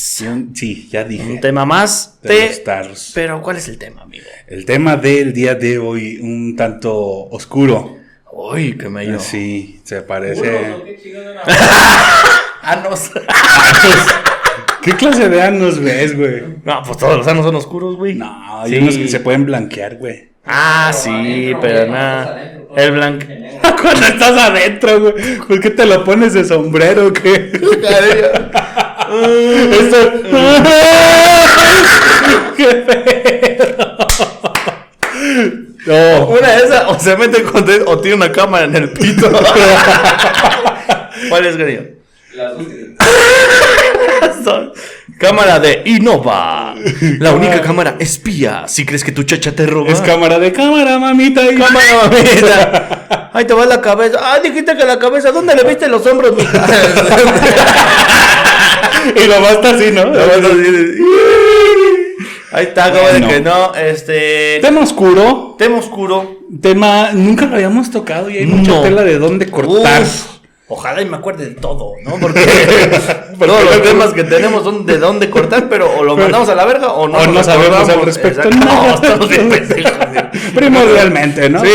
Sí, 0.53 0.87
ya 0.91 1.03
dije. 1.03 1.23
Un 1.23 1.39
tema 1.39 1.65
más 1.65 2.19
de 2.21 2.33
de... 2.33 2.47
los 2.47 2.63
tarros. 2.63 3.11
Pero, 3.15 3.41
¿cuál 3.41 3.57
es 3.57 3.67
el 3.69 3.79
tema, 3.79 4.03
amigo? 4.03 4.25
El 4.45 4.65
tema 4.65 4.97
del 4.97 5.33
día 5.33 5.55
de 5.55 5.79
hoy, 5.79 6.19
un 6.21 6.55
tanto 6.55 6.95
oscuro. 6.95 7.97
Uy, 8.31 8.77
que 8.77 8.87
me 8.87 9.07
yo. 9.07 9.19
Sí, 9.19 9.81
se 9.83 10.01
parece. 10.01 10.75
¿o 12.75 12.75
qué 12.75 12.81
chingados 12.81 13.15
eran? 13.15 13.27
Anos. 13.99 14.13
¿Qué 14.81 14.91
clase 14.93 15.27
de 15.29 15.41
anos 15.41 15.79
ves, 15.81 16.15
güey? 16.15 16.43
no, 16.63 16.81
pues 16.83 16.97
todos 16.97 17.17
los 17.17 17.27
anos 17.27 17.45
son 17.45 17.55
oscuros, 17.55 17.95
güey. 17.97 18.13
No, 18.15 18.61
hay 18.61 18.71
Sí. 18.71 18.77
unos 18.77 18.97
que 18.97 19.07
se 19.07 19.19
pueden 19.19 19.45
blanquear, 19.45 19.95
güey. 19.97 20.29
Ah, 20.45 20.91
Pero 20.91 21.03
sí, 21.03 21.09
adentro, 21.53 21.59
pero 21.61 21.79
güey, 21.79 21.89
nada. 21.91 22.25
cuando 22.25 22.45
estás 22.45 22.47
adentro, 22.47 22.67
todo 22.67 22.77
El 22.85 22.91
blanco. 22.91 23.25
Cuando 23.81 24.05
estás 24.05 24.37
adentro, 24.37 24.99
güey. 25.01 25.13
¿Por 25.47 25.59
qué 25.59 25.69
te 25.71 25.85
lo 25.85 26.03
pones 26.05 26.33
de 26.33 26.45
sombrero, 26.45 27.11
qué? 27.13 27.51
Esto... 29.79 29.97
¡Qué 32.57 32.65
pedo! 32.65 33.97
No. 35.85 36.27
Una 36.27 36.47
de 36.51 36.57
esas, 36.65 36.83
o 36.87 36.99
se 36.99 37.15
mete 37.17 37.43
con 37.43 37.65
o 37.85 37.99
tiene 37.99 38.15
una 38.17 38.31
cámara 38.31 38.65
en 38.65 38.75
el 38.75 38.89
pito. 38.91 39.29
¿Cuál 41.29 41.45
es, 41.45 41.57
Grillo? 41.57 41.83
Las 42.37 42.53
dos 44.43 44.77
Cámara 45.19 45.59
de 45.59 45.81
Innova. 45.85 46.75
La 47.19 47.33
única 47.33 47.59
cámara 47.61 47.95
espía. 47.97 48.65
Si 48.67 48.85
crees 48.85 49.03
que 49.03 49.11
tu 49.11 49.23
chacha 49.23 49.55
te 49.55 49.65
roba. 49.65 49.91
Es 49.91 49.99
cámara 50.01 50.37
de 50.37 50.51
cámara, 50.53 50.99
mamita. 50.99 51.41
y- 51.51 51.55
cámara, 51.55 52.03
mamita. 52.11 53.29
Ahí 53.33 53.45
te 53.45 53.53
va 53.55 53.65
la 53.65 53.81
cabeza. 53.81 54.19
Ah, 54.21 54.37
dijiste 54.39 54.77
que 54.77 54.85
la 54.85 54.99
cabeza. 54.99 55.31
¿Dónde 55.31 55.55
le 55.55 55.63
viste 55.63 55.87
los 55.87 56.05
hombros, 56.05 56.35
mija? 56.35 56.67
Y 59.15 59.25
lo 59.27 59.39
basta 59.41 59.69
así, 59.69 59.89
¿no? 59.91 60.01
Ahí 62.51 62.65
está, 62.65 62.91
como 62.91 63.07
de 63.09 63.25
que 63.27 63.39
no. 63.41 63.73
Este. 63.73 64.59
Tema 64.61 64.81
oscuro. 64.81 65.55
Tema 65.57 65.77
oscuro. 65.77 66.39
Tema, 66.61 67.11
nunca 67.13 67.45
lo 67.45 67.55
habíamos 67.55 67.89
tocado 67.89 68.29
y 68.29 68.37
hay 68.37 68.45
mucha 68.45 68.81
tela 68.81 69.03
de 69.03 69.17
dónde 69.17 69.49
cortar. 69.49 70.03
Uf, 70.03 70.36
ojalá 70.67 71.01
y 71.01 71.05
me 71.05 71.17
acuerde 71.17 71.49
de 71.49 71.55
todo, 71.55 71.93
¿no? 72.03 72.11
Porque 72.19 72.45
todos 73.39 73.63
los 73.63 73.81
temas 73.81 74.13
que 74.13 74.23
tenemos 74.23 74.63
son 74.63 74.85
de 74.85 74.97
dónde 74.97 75.29
cortar, 75.29 75.69
pero 75.69 75.97
o 75.97 76.03
lo 76.03 76.17
mandamos 76.17 76.49
a 76.49 76.55
la 76.55 76.65
verga 76.65 76.93
o 76.93 77.07
no, 77.07 77.17
O 77.17 77.27
no 77.27 77.43
sabemos 77.43 77.87
al 77.89 78.01
respecto. 78.05 78.49
No, 78.57 78.95
estamos 78.95 79.29
bien. 79.29 79.49
Primordialmente, 80.53 81.49
¿no? 81.49 81.61
Sí, 81.61 81.69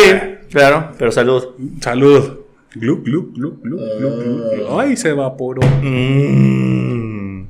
claro, 0.51 0.93
pero 0.99 1.13
salud. 1.13 1.45
Salud. 1.81 2.39
Glu, 2.75 3.03
glu, 3.03 3.33
glu, 3.33 3.59
glu, 3.63 3.77
glu, 3.77 4.51
glu. 4.51 4.81
Ay, 4.81 4.97
se 4.97 5.11
evaporó. 5.11 5.61
Mm. 5.83 7.45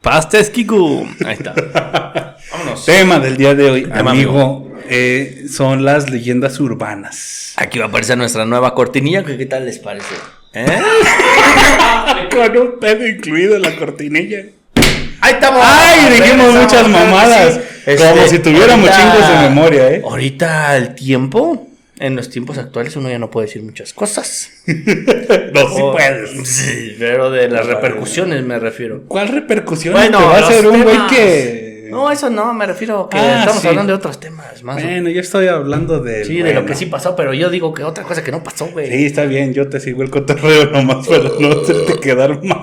Pastes 0.00 0.48
Kiku. 0.48 1.06
Ahí 1.26 1.34
está. 1.34 1.54
Vámonos. 2.50 2.86
Tema 2.86 3.18
del 3.18 3.36
día 3.36 3.54
de 3.54 3.70
hoy, 3.70 3.88
amigo, 3.92 4.67
eh, 4.90 5.44
son 5.50 5.84
las 5.84 6.10
leyendas 6.10 6.58
urbanas. 6.60 7.52
Aquí 7.56 7.78
va 7.78 7.86
a 7.86 7.88
aparecer 7.88 8.16
nuestra 8.18 8.44
nueva 8.44 8.74
cortinilla. 8.74 9.24
que 9.24 9.36
¿Qué 9.36 9.46
tal 9.46 9.64
les 9.66 9.78
parece? 9.78 10.14
¿Eh? 10.54 10.66
Con 12.34 12.56
un 12.56 12.78
pedo 12.80 13.06
incluido 13.06 13.56
en 13.56 13.62
la 13.62 13.76
cortinilla. 13.76 14.44
Ahí 15.20 15.32
estamos. 15.34 15.60
Ay, 15.64 16.20
dijimos 16.20 16.54
muchas 16.54 16.88
mamadas. 16.88 17.54
sí. 17.54 17.60
Como 17.96 18.10
Este, 18.22 18.28
si 18.28 18.38
tuviéramos 18.40 18.88
ahorita- 18.90 19.12
chingos 19.12 19.28
de 19.30 19.48
memoria, 19.48 19.90
¿eh? 19.92 20.02
Ahorita 20.04 20.76
el 20.76 20.94
tiempo, 20.94 21.66
en 21.98 22.16
los 22.16 22.28
tiempos 22.30 22.58
actuales, 22.58 22.94
uno 22.96 23.08
ya 23.10 23.18
no 23.18 23.30
puede 23.30 23.46
decir 23.46 23.62
muchas 23.62 23.92
cosas. 23.92 24.50
No, 25.52 25.60
sí 25.74 25.80
O- 25.82 25.92
puedes. 25.92 26.48
Sí, 26.48 26.96
pero 26.98 27.30
de 27.30 27.48
las 27.48 27.66
repercusiones 27.66 28.42
me 28.44 28.58
refiero. 28.58 29.02
¿Cuál 29.08 29.28
repercusión 29.28 29.94
Bueno, 29.94 30.18
te 30.18 30.24
va 30.24 30.38
a 30.38 30.50
ser 30.50 30.66
un 30.66 30.82
güey 30.82 31.06
que. 31.08 31.77
No, 31.90 32.10
eso 32.10 32.30
no, 32.30 32.52
me 32.54 32.66
refiero 32.66 33.08
que 33.08 33.18
Ah, 33.18 33.40
estamos 33.40 33.62
sí. 33.62 33.68
hablando 33.68 33.92
de 33.92 33.96
otros 33.98 34.18
temas 34.20 34.62
más. 34.62 34.82
Bueno, 34.82 35.08
yo 35.10 35.20
estoy 35.20 35.48
hablando 35.48 36.00
de. 36.00 36.24
sí, 36.24 36.42
de 36.42 36.54
lo 36.54 36.64
que 36.66 36.74
sí 36.74 36.86
pasó, 36.86 37.14
pero 37.16 37.32
yo 37.34 37.50
digo 37.50 37.72
que 37.74 37.84
otra 37.84 38.04
cosa 38.04 38.22
que 38.24 38.30
no 38.30 38.42
pasó, 38.42 38.66
güey. 38.66 38.90
Sí, 38.90 39.06
está 39.06 39.24
bien, 39.24 39.52
yo 39.54 39.68
te 39.68 39.80
sigo 39.80 40.02
el 40.02 40.10
cotorreo 40.10 40.66
nomás 40.70 41.06
para 41.06 41.24
no 41.40 41.60
hacerte 41.62 42.00
quedar 42.00 42.42
mal. 42.44 42.62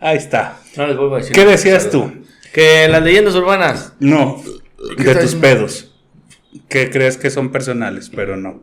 Ahí 0.00 0.16
está. 0.18 0.58
No 0.76 0.86
les 0.86 0.96
vuelvo 0.96 1.14
a 1.16 1.18
decir. 1.18 1.32
¿Qué 1.34 1.44
decías 1.44 1.90
tú? 1.90 2.12
Que 2.52 2.86
las 2.88 3.02
leyendas 3.02 3.34
urbanas. 3.34 3.92
No, 3.98 4.42
¿Qué 4.96 5.04
de 5.04 5.14
tus 5.14 5.22
diciendo? 5.34 5.40
pedos. 5.40 5.92
Que 6.68 6.90
crees 6.90 7.16
que 7.18 7.30
son 7.30 7.50
personales, 7.50 8.10
pero 8.14 8.36
no. 8.36 8.62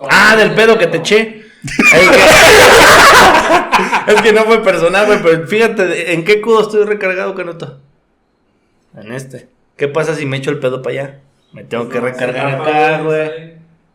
Ah, 0.00 0.34
del 0.36 0.52
pedo 0.54 0.78
que 0.78 0.86
te 0.88 0.96
eché. 0.98 1.42
Es 1.64 2.10
que, 4.06 4.12
es 4.14 4.22
que 4.22 4.32
no 4.32 4.42
fue 4.44 4.62
personal, 4.64 5.06
güey, 5.06 5.22
pero 5.22 5.46
fíjate, 5.46 6.12
¿en 6.12 6.24
qué 6.24 6.40
cudo 6.40 6.62
estoy 6.62 6.84
recargado, 6.84 7.34
Canuto? 7.36 7.80
En 8.96 9.12
este. 9.12 9.48
¿Qué 9.76 9.88
pasa 9.88 10.14
si 10.14 10.26
me 10.26 10.36
echo 10.36 10.50
el 10.50 10.58
pedo 10.58 10.82
para 10.82 10.92
allá? 11.02 11.20
Me 11.52 11.64
tengo 11.64 11.88
que 11.88 12.00
recargar 12.00 12.60
acá, 12.60 13.00
güey. 13.02 13.54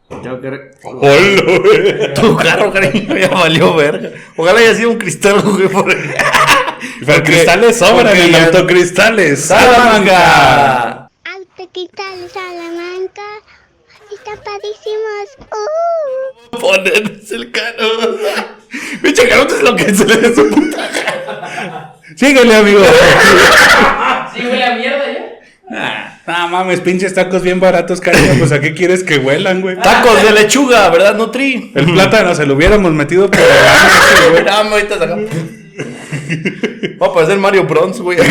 Me 0.09 0.15
tengo 0.23 0.39
que... 0.41 0.49
re- 0.49 0.71
¡Hola, 0.83 0.99
güey! 1.01 2.13
Tu 2.13 2.35
carro, 2.37 2.71
cariño, 2.71 3.17
ya 3.17 3.27
valió 3.29 3.75
verga. 3.75 4.11
Ojalá 4.37 4.59
haya 4.59 4.73
sido 4.75 4.91
un 4.91 4.97
cristal, 4.97 5.41
güey, 5.41 5.67
por 5.67 5.85
Pero 7.05 7.23
cristales 7.23 7.77
sobran 7.77 8.05
porque 8.07 8.25
en 8.25 8.35
autocristales. 8.35 9.45
¡Salamanca! 9.45 10.13
¡Salamanca! 10.17 11.09
Autocristales 11.35 12.31
Salamanca. 12.31 13.21
Están 14.13 14.39
padrísimos. 14.43 15.27
¡Uh! 15.51 16.57
Ponerse 16.59 17.35
el 17.35 17.51
cano. 17.51 17.87
Pinche 19.01 19.27
canuto 19.27 19.55
es 19.55 19.63
lo 19.63 19.75
que 19.75 19.93
se 19.93 20.05
le 20.05 20.17
dé 20.17 20.35
su 20.35 20.49
puta. 20.49 21.95
Síguele, 22.15 22.55
amigo. 22.55 22.81
Sí, 24.33 24.41
huele 24.45 24.63
a 24.63 24.75
mierda 24.75 25.05
ya. 25.11 26.21
Ah, 26.25 26.47
mames, 26.47 26.81
pinches 26.81 27.13
tacos 27.13 27.41
bien 27.41 27.59
baratos, 27.59 28.01
cariño. 28.01 28.35
Pues 28.39 28.51
a 28.51 28.59
qué 28.59 28.73
quieres 28.73 29.03
que 29.03 29.17
huelan, 29.17 29.61
güey. 29.61 29.77
Tacos 29.77 30.21
de 30.23 30.31
lechuga, 30.31 30.89
¿verdad, 30.89 31.15
Nutri? 31.15 31.71
El 31.75 31.93
plátano 31.93 32.35
se 32.35 32.45
lo 32.45 32.55
hubiéramos 32.55 32.91
metido 32.93 33.29
ese, 33.31 34.29
güey. 34.29 34.43
Dame 34.43 34.71
ahorita 34.71 34.97
saca. 34.97 35.17
Va 37.01 37.07
a 37.07 37.13
parecer 37.13 37.37
Mario 37.37 37.63
Bronx, 37.65 37.99
güey. 37.99 38.17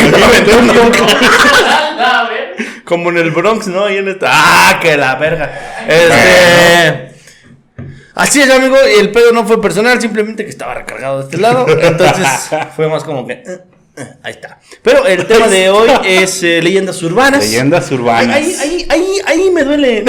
Como 2.83 3.09
en 3.09 3.17
el 3.17 3.31
Bronx, 3.31 3.67
¿no? 3.67 3.85
Ahí 3.85 3.97
en 3.97 4.07
esta. 4.07 4.27
¡Ah, 4.31 4.79
que 4.81 4.95
la 4.97 5.15
verga! 5.15 5.51
Este. 5.87 7.07
Así 8.15 8.41
es, 8.41 8.49
amigo. 8.49 8.75
y 8.95 8.99
El 8.99 9.11
pedo 9.11 9.31
no 9.31 9.45
fue 9.45 9.61
personal, 9.61 10.01
simplemente 10.01 10.43
que 10.43 10.49
estaba 10.49 10.73
recargado 10.73 11.19
de 11.19 11.23
este 11.25 11.37
lado. 11.37 11.65
Entonces 11.69 12.27
fue 12.75 12.87
más 12.87 13.03
como 13.03 13.27
que. 13.27 13.33
eh, 13.33 13.59
eh, 13.97 14.07
ahí 14.23 14.31
está. 14.33 14.59
Pero 14.81 15.05
el 15.05 15.25
tema 15.25 15.47
de 15.47 15.69
hoy 15.69 15.89
es 16.05 16.41
eh, 16.43 16.61
leyendas 16.61 17.01
urbanas. 17.03 17.43
Leyendas 17.43 17.91
urbanas. 17.91 18.35
Ahí, 18.35 18.55
ahí, 18.59 18.87
ahí, 18.89 19.07
ahí 19.25 19.49
me 19.51 19.63
duele. 19.63 20.03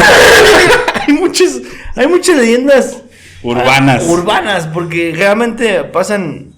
hay 1.06 1.14
muchas, 1.14 1.58
hay 1.96 2.06
muchas 2.06 2.36
leyendas 2.36 2.98
Urbanas. 3.42 4.02
ah, 4.04 4.10
urbanas, 4.10 4.66
porque 4.66 5.12
realmente 5.16 5.84
pasan 5.84 6.54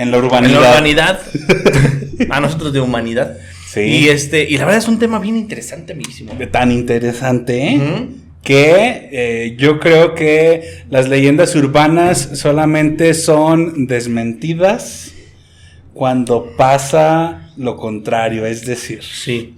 En 0.00 0.10
la 0.10 0.18
en 0.18 0.24
urbanidad. 0.24 0.60
la 0.60 0.70
urbanidad. 0.70 1.20
a 2.30 2.40
nosotros 2.40 2.72
de 2.72 2.80
humanidad. 2.80 3.36
Sí. 3.68 3.80
Y 3.80 4.08
este, 4.08 4.48
y 4.48 4.56
la 4.58 4.64
verdad 4.64 4.78
es 4.78 4.88
un 4.88 4.98
tema 4.98 5.18
bien 5.18 5.36
interesante, 5.36 5.92
amiguísimo. 5.92 6.32
Tan 6.50 6.72
interesante, 6.72 7.74
¿eh? 7.74 8.08
Que 8.42 9.08
eh, 9.12 9.56
yo 9.58 9.78
creo 9.78 10.14
que 10.14 10.82
las 10.88 11.08
leyendas 11.08 11.54
urbanas 11.54 12.30
solamente 12.34 13.12
son 13.14 13.86
desmentidas 13.86 15.12
cuando 15.92 16.54
pasa 16.56 17.50
lo 17.56 17.76
contrario. 17.76 18.46
Es 18.46 18.64
decir, 18.64 19.00
Sí. 19.02 19.54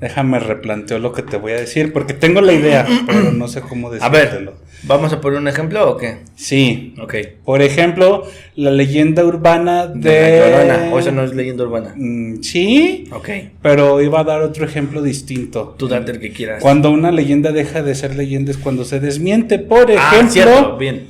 Déjame 0.00 0.38
replanteo 0.38 0.98
lo 0.98 1.12
que 1.12 1.22
te 1.22 1.36
voy 1.36 1.52
a 1.52 1.56
decir, 1.56 1.92
porque 1.92 2.14
tengo 2.14 2.40
la 2.40 2.52
idea, 2.52 2.86
pero 3.06 3.32
no 3.32 3.48
sé 3.48 3.60
cómo 3.62 3.88
A 3.88 3.92
decírtelo. 3.92 4.52
ver, 4.52 4.60
¿vamos 4.82 5.12
a 5.12 5.20
poner 5.20 5.38
un 5.38 5.48
ejemplo 5.48 5.88
o 5.90 5.96
qué? 5.96 6.18
Sí. 6.36 6.94
Ok. 7.00 7.14
Por 7.44 7.62
ejemplo, 7.62 8.24
la 8.56 8.70
leyenda 8.70 9.24
urbana 9.24 9.86
de. 9.86 10.10
De 10.10 10.40
la 10.40 10.66
Llorona. 10.76 10.90
O 10.94 10.98
eso 10.98 11.10
no 11.12 11.22
es 11.24 11.34
leyenda 11.34 11.64
urbana. 11.64 11.94
Mm, 11.96 12.42
sí, 12.42 13.08
Ok. 13.12 13.28
pero 13.62 14.00
iba 14.02 14.20
a 14.20 14.24
dar 14.24 14.42
otro 14.42 14.64
ejemplo 14.66 15.00
distinto. 15.02 15.74
Tú 15.78 15.88
date 15.88 16.12
el 16.12 16.20
que 16.20 16.32
quieras. 16.32 16.60
Cuando 16.60 16.90
una 16.90 17.10
leyenda 17.10 17.52
deja 17.52 17.82
de 17.82 17.94
ser 17.94 18.14
leyenda 18.16 18.50
es 18.50 18.58
cuando 18.58 18.84
se 18.84 19.00
desmiente. 19.00 19.58
Por 19.58 19.90
Ah, 19.90 19.94
ejemplo, 20.12 20.30
cierto, 20.32 20.76
bien. 20.76 21.08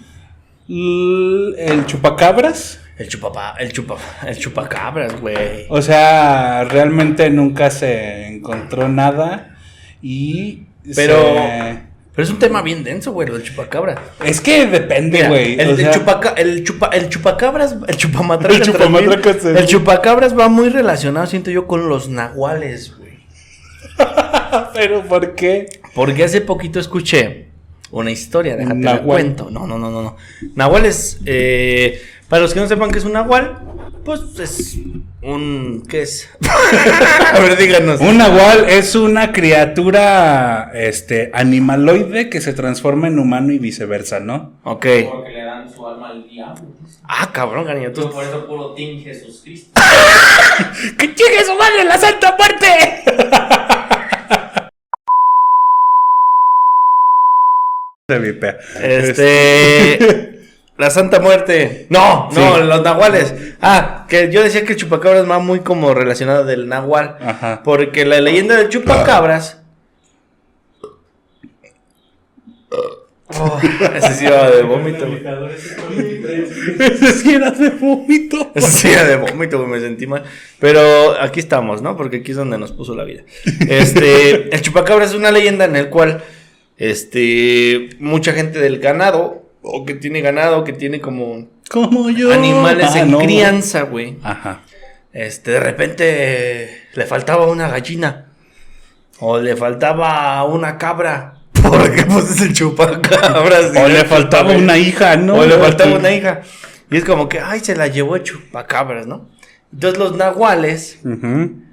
el 0.69 1.87
chupacabras. 1.87 2.81
El 2.97 3.09
chupapá, 3.09 3.55
el 3.59 3.73
chupa, 3.73 3.97
el 4.27 4.39
chupacabras, 4.39 5.21
güey. 5.21 5.67
O 5.69 5.83
sea, 5.83 6.65
realmente 6.65 7.29
nunca 7.31 7.71
se 7.71 8.27
encontró 8.29 8.89
nada. 8.89 9.57
Y. 10.01 10.63
Pero, 10.95 11.17
se- 11.17 11.79
pero 12.15 12.25
es 12.25 12.31
un 12.31 12.39
tema 12.39 12.63
bien 12.63 12.85
denso, 12.85 13.11
güey, 13.13 13.27
lo 13.27 13.35
del 13.35 13.43
chupacabras. 13.43 13.99
Es 14.25 14.41
que 14.41 14.67
depende, 14.67 15.27
güey. 15.27 15.55
el, 15.55 15.71
el 15.71 15.77
sea, 15.77 15.93
chupaca- 15.93 16.35
el, 16.37 16.63
chupa- 16.63 16.91
el 16.93 17.09
chupacabras, 17.09 17.77
el 17.89 17.97
chupamatracas. 17.97 18.59
El 18.59 18.63
chupamatracas 18.73 19.37
también. 19.39 19.57
El 19.57 19.67
chupacabras 19.67 20.39
va 20.39 20.49
muy 20.49 20.69
relacionado, 20.69 21.27
siento 21.27 21.51
yo, 21.51 21.67
con 21.67 21.89
los 21.89 22.09
nahuales, 22.09 22.97
güey. 22.97 23.15
Pero 24.75 25.03
¿por 25.03 25.35
qué? 25.35 25.67
Porque 25.95 26.25
hace 26.25 26.41
poquito 26.41 26.79
escuché 26.79 27.47
una 27.91 28.11
historia, 28.11 28.57
déjate 28.57 28.75
la 28.81 28.95
Nahual. 28.95 29.05
cuento. 29.05 29.51
No, 29.51 29.67
no, 29.67 29.79
no, 29.79 29.91
no, 29.91 30.03
no. 30.03 30.17
Nahual 30.55 30.87
es, 30.87 31.21
eh, 31.27 32.01
para 32.35 32.43
los 32.43 32.53
que 32.53 32.59
no 32.59 32.67
sepan 32.67 32.91
qué 32.91 32.99
es 32.99 33.05
un 33.05 33.13
nahual, 33.13 33.61
pues 34.05 34.21
es 34.41 34.77
un, 35.23 35.85
¿qué 35.89 36.03
es? 36.03 36.29
A 37.33 37.39
ver, 37.39 37.57
díganos. 37.57 38.01
Un 38.01 38.19
nahual 38.19 38.69
es 38.69 38.97
una 38.97 39.31
criatura 39.31 40.73
este, 40.75 41.31
animaloide 41.33 42.29
que 42.31 42.41
se 42.41 42.53
transforma 42.53 43.07
en 43.07 43.21
humano 43.21 43.53
y 43.53 43.61
viceversa, 43.61 44.19
¿no? 44.19 44.59
Ok. 44.65 44.85
Porque 45.13 45.31
le 45.31 45.45
dan 45.45 45.73
su 45.73 45.87
alma 45.87 46.09
al 46.09 46.29
diablo. 46.29 46.73
Ah, 47.05 47.31
cabrón, 47.33 47.67
cariño. 47.67 47.93
Tú... 47.93 48.11
por 48.11 48.25
eso 48.25 48.49
puro 48.49 48.75
Team 48.75 49.01
Jesús 49.01 49.43
Cristo. 49.45 49.81
¡Que 50.99 51.07
llegue 51.07 51.45
su 51.45 51.55
madre 51.55 51.85
la 51.85 51.99
Santa 51.99 52.37
Muerte! 52.37 52.67
Se 58.09 58.19
vipea. 58.19 58.59
Este. 58.83 60.34
La 60.77 60.91
Santa 60.91 61.21
Muerte. 61.21 61.87
No, 61.89 62.29
no, 62.33 62.57
Sí. 62.57 62.63
los 62.65 62.83
nahuales. 62.83 63.33
Ah, 63.63 64.07
que 64.09 64.31
yo 64.33 64.43
decía 64.43 64.65
que 64.65 64.73
el 64.73 64.79
chupacabras 64.79 65.29
va 65.31 65.39
muy 65.39 65.61
como 65.61 65.95
relacionado 65.95 66.45
del 66.45 66.69
nahual. 66.69 67.17
Ajá. 67.21 67.63
Porque 67.65 68.05
la 68.05 68.21
leyenda 68.21 68.57
del 68.57 68.69
chupacabras. 68.71 69.61
Oh, 73.37 73.59
ese 73.97 74.15
sí 74.15 74.27
era 74.27 74.51
de 74.51 74.63
vómito. 74.63 75.07
Ese 76.79 77.13
sí 77.13 77.35
era 77.35 77.51
de 77.51 77.71
vómito. 77.71 78.53
Ese 78.55 78.71
sí 78.71 78.89
era 78.89 79.05
de 79.05 79.17
vómito, 79.17 79.67
me 79.67 79.81
sentí 79.81 80.07
mal. 80.07 80.25
Pero 80.61 81.19
aquí 81.21 81.41
estamos, 81.41 81.81
¿no? 81.83 81.97
Porque 81.97 82.19
aquí 82.19 82.33
es 82.33 82.37
donde 82.37 82.59
nos 82.59 82.73
puso 82.73 82.95
la 82.95 83.05
vida. 83.05 83.23
Este, 83.69 84.55
el 84.55 84.61
chupacabras 84.61 85.11
es 85.11 85.17
una 85.17 85.31
leyenda 85.33 85.65
en 85.65 85.75
el 85.77 85.89
cual, 85.89 86.23
este, 86.77 87.91
mucha 87.99 88.33
gente 88.35 88.59
del 88.61 88.79
ganado, 88.79 89.44
o 89.67 89.85
que 89.85 89.95
tiene 89.95 90.21
ganado, 90.21 90.63
que 90.63 90.73
tiene 90.75 91.01
como 91.01 91.49
Como 91.71 92.11
yo. 92.11 92.33
animales 92.33 92.91
Ah, 92.95 93.01
en 93.01 93.11
no. 93.13 93.19
crianza, 93.19 93.83
güey. 93.83 94.19
Ajá. 94.23 94.61
Este, 95.13 95.53
de 95.53 95.61
repente 95.61 96.83
le 96.95 97.07
faltaba 97.07 97.47
una 97.47 97.69
gallina. 97.69 98.27
O 99.21 99.39
le 99.39 99.57
faltaba 99.57 100.45
una 100.45 100.77
cabra. 100.77 101.35
Porque 101.63 102.05
pues 102.05 102.31
es 102.33 102.41
el 102.43 102.53
chupacabras. 102.53 103.73
O 103.77 103.89
le 103.89 104.05
faltaba 104.05 104.53
una 104.53 104.77
hija, 104.77 105.17
¿no? 105.17 105.37
O 105.37 105.47
le 105.47 105.57
faltaba 105.57 105.97
una 105.97 106.11
hija. 106.13 106.43
Y 106.91 106.99
es 106.99 107.05
como 107.05 107.29
que, 107.29 107.41
ay, 107.41 107.61
se 107.61 107.75
la 107.75 107.87
llevó 107.87 108.17
el 108.17 108.23
chupacabras, 108.23 109.07
¿no? 109.07 109.29
Entonces 109.73 109.99
los 109.99 110.15
nahuales, 110.17 110.99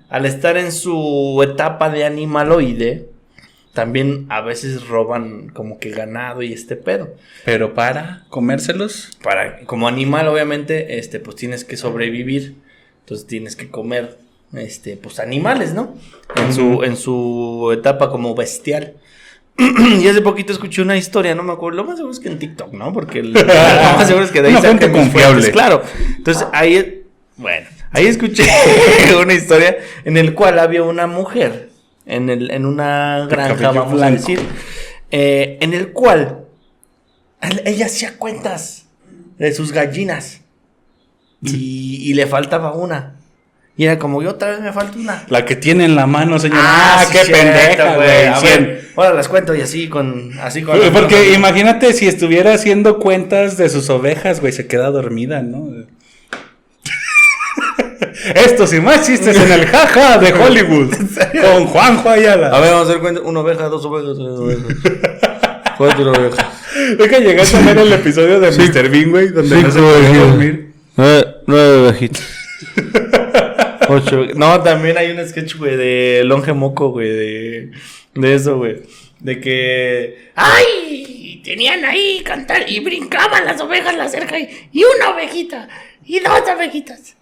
al 0.10 0.26
estar 0.26 0.58
en 0.58 0.72
su 0.72 1.40
etapa 1.44 1.90
de 1.90 2.06
animaloide, 2.06 3.10
también 3.74 4.26
a 4.30 4.42
veces 4.42 4.88
roban 4.88 5.50
como 5.50 5.80
que 5.80 5.90
ganado 5.92 6.42
y 6.42 6.52
este 6.54 6.76
pedo. 6.76 7.16
Pero 7.46 7.74
para 7.74 8.26
comérselos. 8.30 9.18
Para, 9.24 9.60
como 9.62 9.88
animal, 9.88 10.28
obviamente, 10.28 11.00
este, 11.00 11.20
pues 11.20 11.36
tienes 11.38 11.64
que 11.64 11.78
sobrevivir. 11.78 12.56
Entonces 13.02 13.28
tienes 13.28 13.56
que 13.56 13.70
comer, 13.70 14.18
este, 14.54 14.98
pues 14.98 15.20
animales, 15.20 15.74
¿no? 15.74 15.96
En 16.36 16.54
su, 16.54 16.84
en 16.84 16.96
su 16.98 17.72
etapa 17.74 18.10
como 18.12 18.36
bestial. 18.36 18.94
y 19.58 20.08
hace 20.08 20.22
poquito 20.22 20.54
escuché 20.54 20.82
una 20.82 20.98
historia, 20.98 21.36
no 21.36 21.44
me 21.44 21.52
acuerdo, 21.54 21.78
lo 21.78 21.84
más 21.86 21.98
seguro 21.98 22.14
es 22.14 22.20
que 22.20 22.30
en 22.30 22.40
TikTok, 22.40 22.74
¿no? 22.74 22.94
Porque 22.94 23.20
el- 23.20 23.34
lo 23.34 23.44
más 23.46 24.08
seguro 24.08 24.26
es 24.26 24.32
que 24.32 24.42
de 24.42 24.50
ahí 24.50 24.56
sacan 24.56 24.92
confiable. 24.92 25.12
fuentes, 25.34 25.50
claro. 25.50 25.82
Entonces 26.18 26.48
ahí, 26.54 27.04
bueno, 27.38 27.68
ahí 27.92 28.06
escuché 28.08 28.44
una 29.22 29.34
historia 29.34 29.78
en 30.06 30.18
el 30.18 30.34
cual 30.36 30.58
había 30.60 30.84
una 30.84 31.06
mujer 31.08 31.70
en, 32.06 32.30
el, 32.30 32.52
en 32.52 32.66
una 32.66 33.28
granja, 33.30 33.72
vamos 33.72 34.02
a 34.02 34.12
decir, 34.12 34.40
eh, 35.12 35.58
en 35.62 35.74
el 35.74 35.92
cual 35.92 36.46
ella 37.66 37.88
hacía 37.88 38.18
cuentas 38.18 38.86
de 39.38 39.54
sus 39.54 39.72
gallinas 39.72 40.42
y, 41.42 41.98
y 42.04 42.14
le 42.14 42.28
faltaba 42.28 42.74
una. 42.74 43.16
Y 43.78 43.86
era 43.86 43.98
como, 43.98 44.22
yo 44.22 44.32
otra 44.32 44.52
vez 44.52 44.60
me 44.60 44.72
falta 44.74 44.98
una. 45.00 45.24
La 45.30 45.46
que 45.46 45.56
tiene 45.56 45.86
en 45.86 45.96
la 45.96 46.06
mano, 46.06 46.38
señora. 46.38 46.62
Ah, 46.64 47.06
sí, 47.06 47.14
qué 47.14 47.26
cierto, 47.26 47.44
pendeja, 47.44 47.96
güey. 47.96 48.82
Ahora 48.96 49.14
las 49.14 49.28
cuento 49.28 49.56
y 49.56 49.62
así 49.62 49.88
con. 49.88 50.38
Así 50.40 50.62
con 50.62 50.78
Porque 50.92 51.34
imagínate 51.34 51.94
si 51.94 52.08
estuviera 52.08 52.54
haciendo 52.54 53.00
cuentas 53.00 53.58
de 53.58 53.70
sus 53.70 53.90
ovejas, 53.90 54.42
güey, 54.42 54.52
se 54.54 54.68
queda 54.68 54.92
dormida, 54.92 55.42
¿no? 55.42 55.70
Estos 58.36 58.74
y 58.74 58.80
más 58.80 59.06
chistes 59.06 59.38
en 59.38 59.52
el 59.52 59.66
jaja 59.66 60.18
de 60.18 60.34
Hollywood. 60.34 60.94
Con 61.42 61.68
Juanjo 61.68 62.10
Ayala. 62.10 62.48
A 62.48 62.60
ver, 62.60 62.72
vamos 62.72 62.88
a 62.88 62.90
hacer 62.92 63.02
cuenta. 63.02 63.22
Una 63.22 63.40
oveja, 63.42 63.66
dos 63.66 63.86
ovejas, 63.86 64.18
tres 64.18 64.28
ovejas. 64.28 65.74
Cuatro 65.78 66.12
ovejas. 66.12 66.46
Es 67.00 67.08
que 67.08 67.20
llegaste 67.20 67.58
a 67.58 67.62
ver 67.62 67.78
el 67.80 67.94
episodio 67.94 68.40
de 68.40 68.52
Mr. 68.52 68.90
Bean, 68.90 69.12
güey, 69.12 69.30
donde 69.30 69.62
no 69.62 69.72
se 69.72 69.80
podía 69.80 70.20
dormir. 70.20 70.74
Nueve, 70.96 71.26
nueve 71.48 71.88
ovejitas. 71.88 72.24
Ocho. 73.90 74.26
No, 74.36 74.62
también 74.62 74.98
hay 74.98 75.12
un 75.12 75.28
sketch, 75.28 75.56
güey, 75.56 75.76
de 75.76 76.22
Longe 76.24 76.54
Moco, 76.54 76.90
güey, 76.90 77.10
de, 77.10 77.72
de 78.14 78.36
eso, 78.36 78.58
güey. 78.58 78.84
De 79.20 79.40
que. 79.40 80.32
¡Ay! 80.36 81.42
Tenían 81.44 81.84
ahí 81.84 82.22
cantar 82.24 82.70
y 82.70 82.80
brincaban 82.80 83.46
las 83.46 83.60
ovejas 83.60 83.96
la 83.96 84.08
cerca 84.08 84.40
y, 84.40 84.70
y 84.72 84.84
una 84.84 85.10
ovejita, 85.10 85.68
y 86.06 86.20
dos 86.20 86.42
ovejitas, 86.56 87.16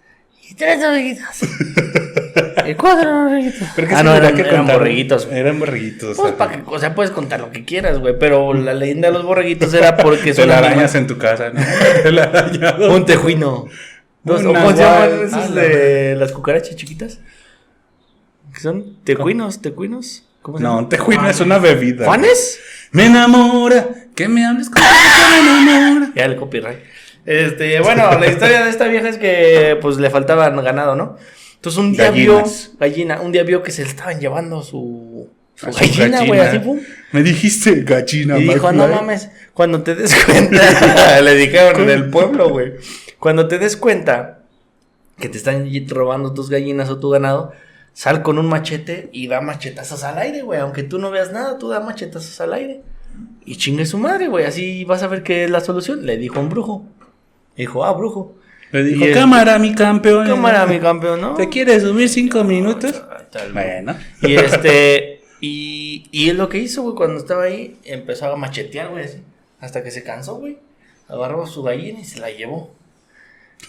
y 0.50 0.54
tres 0.56 0.84
ovejitas, 0.84 1.42
y 2.68 2.74
cuatro 2.76 3.28
que 3.76 3.86
ah, 3.96 4.04
no, 4.04 4.14
eran, 4.16 4.36
que 4.36 4.42
eran 4.42 4.58
contar. 4.58 4.78
borreguitos. 4.78 5.28
Eran 5.32 5.60
borreguitos. 5.60 6.18
Pues 6.18 6.30
ajá. 6.30 6.38
para 6.38 6.52
que, 6.58 6.64
o 6.66 6.80
sea, 6.80 6.96
puedes 6.96 7.12
contar 7.12 7.40
lo 7.40 7.52
que 7.52 7.66
quieras, 7.66 8.00
güey, 8.00 8.18
pero 8.20 8.54
la 8.54 8.74
leyenda 8.74 9.08
de 9.10 9.14
los 9.14 9.24
borreguitos 9.26 9.74
era 9.74 9.96
porque 9.98 10.34
son 10.34 10.46
Telarañas 10.46 10.94
animales- 10.94 10.96
en 10.96 11.08
tu 11.08 11.18
casa, 11.18 11.50
¿no? 11.52 11.62
Telarañado. 12.04 12.96
un 12.96 13.06
tejuino. 13.06 13.66
Dos, 14.24 14.42
Un 14.42 14.48
¿o 14.48 14.54
¿Cómo 14.54 14.72
se 14.72 14.78
llaman 14.84 15.10
esos 15.24 15.34
Ah, 15.34 15.50
la 15.54 15.62
de 15.62 16.16
las 16.18 16.32
cucarachas 16.34 16.76
chiquitas? 16.76 17.20
¿Qué 18.54 18.60
son? 18.60 18.98
¿Tejuinos? 19.04 19.62
¿Tejuinos? 19.62 20.26
¿Cómo 20.42 20.58
se 20.58 20.64
No, 20.64 20.76
llama? 20.76 20.90
tejuino 20.90 21.30
es 21.30 21.40
una 21.40 21.58
bebida. 21.58 22.06
¿Juanes? 22.06 22.60
Me 22.92 23.06
enamora, 23.06 23.88
que 24.16 24.28
me 24.28 24.46
hables 24.46 24.70
con 24.70 24.82
que 24.82 25.42
me 25.64 25.72
enamora. 25.72 26.12
Ya 26.16 26.26
el 26.26 26.36
copyright. 26.36 26.80
Este, 27.26 27.80
bueno, 27.82 28.18
la 28.20 28.28
historia 28.32 28.64
de 28.64 28.70
esta 28.70 28.88
vieja 28.88 29.10
es 29.10 29.18
que 29.18 29.78
pues 29.82 29.98
le 29.98 30.10
faltaba 30.10 30.50
ganado, 30.50 30.96
¿no? 30.96 31.18
Entonces 31.56 31.78
un 31.80 31.92
día 31.92 32.06
Gallinas. 32.12 32.70
vio, 32.72 32.78
gallina, 32.80 33.22
un 33.22 33.32
día 33.32 33.44
vio 33.44 33.62
que 33.64 33.72
se 33.72 33.84
le 33.84 33.90
estaban 33.90 34.20
llevando 34.20 34.64
su, 34.64 35.30
su 35.56 35.68
A 35.68 35.74
su 35.74 35.80
gallina, 35.80 36.26
güey, 36.26 36.40
así 36.40 36.60
pum. 36.60 36.80
Me 37.12 37.22
dijiste 37.22 37.84
gallina, 37.84 38.38
Y 38.40 38.44
dijo, 38.44 38.72
no 38.72 38.88
McFly". 38.88 38.96
mames, 38.96 39.30
cuando 39.54 39.84
te 39.84 39.96
des 39.96 40.16
cuenta, 40.26 41.22
le 41.22 41.36
dijeron 41.36 41.82
en 41.82 41.90
el 41.90 42.10
pueblo, 42.10 42.50
güey, 42.50 42.74
cuando 43.20 43.48
te 43.48 43.60
des 43.60 43.76
cuenta 43.76 44.40
que 45.20 45.28
te 45.28 45.38
están 45.38 45.70
robando 45.90 46.34
tus 46.34 46.50
gallinas 46.50 46.90
o 46.90 46.98
tu 47.00 47.10
ganado, 47.10 47.52
sal 47.92 48.22
con 48.24 48.38
un 48.38 48.48
machete 48.48 49.10
y 49.12 49.28
da 49.28 49.42
machetazos 49.42 50.06
al 50.06 50.18
aire, 50.18 50.44
güey, 50.44 50.62
aunque 50.62 50.84
tú 50.84 50.98
no 50.98 51.12
veas 51.12 51.34
nada, 51.34 51.58
tú 51.58 51.68
da 51.68 51.82
machetazos 51.82 52.40
al 52.40 52.54
aire. 52.54 52.82
Y 53.44 53.58
chingue 53.58 53.86
su 53.86 53.98
madre, 53.98 54.30
güey, 54.30 54.46
así 54.46 54.86
vas 54.86 55.04
a 55.04 55.08
ver 55.08 55.24
qué 55.24 55.44
es 55.44 55.50
la 55.50 55.60
solución, 55.60 56.06
le 56.06 56.16
dijo 56.16 56.40
un 56.40 56.48
brujo. 56.48 56.86
Dijo, 57.56 57.84
ah, 57.84 57.94
brujo. 57.94 58.36
Le 58.72 58.84
dijo, 58.84 59.04
el- 59.06 59.14
cámara, 59.14 59.58
mi 59.60 59.74
campeón. 59.74 60.28
Cámara, 60.28 60.66
mi 60.66 60.80
campeón, 60.80 61.22
¿no? 61.22 61.34
¿Te 61.34 61.50
quieres 61.50 61.84
subir 61.84 62.08
cinco 62.10 62.44
minutos? 62.44 63.02
El- 63.44 63.54
Bueno. 63.54 63.96
Y 64.22 64.36
este, 64.36 65.22
y, 65.42 66.08
y 66.12 66.30
es 66.30 66.36
lo 66.36 66.50
que 66.50 66.60
hizo, 66.60 66.82
güey, 66.84 66.96
cuando 66.96 67.18
estaba 67.18 67.44
ahí, 67.44 67.78
empezó 67.84 68.26
a 68.32 68.36
machetear, 68.36 68.90
güey, 68.90 69.06
así, 69.06 69.18
hasta 69.60 69.84
que 69.84 69.92
se 69.92 70.04
cansó, 70.04 70.36
güey. 70.36 70.58
Agarró 71.08 71.46
su 71.48 71.64
gallina 71.64 72.00
y 72.00 72.06
se 72.06 72.20
la 72.20 72.30
llevó. 72.32 72.72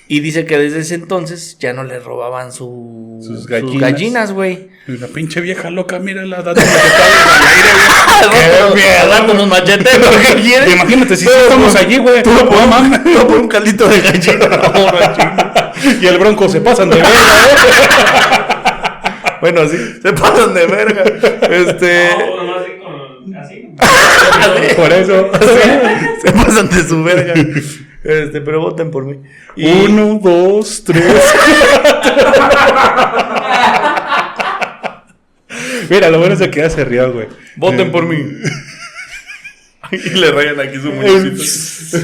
Y 0.08 0.20
dice 0.20 0.44
que 0.44 0.58
desde 0.58 0.80
ese 0.80 0.94
entonces 0.96 1.56
ya 1.60 1.72
no 1.72 1.84
le 1.84 2.00
robaban 2.00 2.52
su, 2.52 3.20
Sus 3.24 3.46
gallinas. 3.46 4.32
güey. 4.32 4.68
La 4.86 5.06
pinche 5.06 5.40
vieja 5.40 5.70
loca, 5.70 6.00
mírala, 6.00 6.42
dando 6.42 6.60
machetadas 6.60 8.22
al 8.24 8.30
aire, 8.34 8.54
Al 8.56 8.60
rato- 8.62 8.74
miedo, 8.74 9.02
al 9.02 9.10
rato 9.10 9.24
güey. 9.26 9.36
nos 9.36 9.48
machetean, 9.48 10.00
¿lo 10.00 10.10
que 10.10 10.16
güey. 10.32 10.42
quieres? 10.42 10.74
Imagínate, 10.74 11.16
si 11.16 11.26
estamos 11.26 11.76
allí, 11.76 11.98
güey. 11.98 12.22
todo 12.24 12.48
por 12.48 12.58
No 13.04 13.26
por 13.28 13.38
un 13.38 13.48
caldito 13.48 13.88
de 13.88 14.00
gallina. 14.00 15.72
Y 16.00 16.06
el 16.06 16.18
bronco 16.18 16.46
se 16.48 16.60
pasan 16.60 16.90
de 16.90 16.96
verga, 16.96 17.10
¿eh? 17.10 17.88
bueno, 19.40 19.66
sí, 19.66 19.76
se 20.02 20.12
pasan 20.12 20.52
de 20.52 20.66
verga. 20.66 21.02
Este. 21.48 22.10
No, 22.18 22.36
nomás 22.36 22.62
así 22.62 22.72
con. 22.78 23.34
Así. 23.36 24.74
Por 24.76 24.92
eso. 24.92 25.30
Se 26.22 26.32
pasan 26.32 26.68
de 26.68 26.86
su 26.88 27.02
verga. 27.02 27.32
Este, 28.02 28.40
pero 28.40 28.60
voten 28.60 28.90
por 28.90 29.04
mí. 29.04 29.16
Y- 29.56 29.66
Uno, 29.70 30.18
dos, 30.22 30.84
tres. 30.84 31.04
Mira, 35.88 36.10
lo 36.10 36.18
bueno 36.18 36.34
es 36.34 36.40
que 36.48 36.60
ya 36.60 36.70
se 36.70 36.84
rió, 36.84 37.12
güey. 37.12 37.26
Voten 37.56 37.90
por 37.90 38.06
mí. 38.06 38.16
y 39.92 40.10
le 40.10 40.30
rayan 40.30 40.60
aquí 40.60 40.76
su 40.78 40.92
muñecito. 40.92 41.98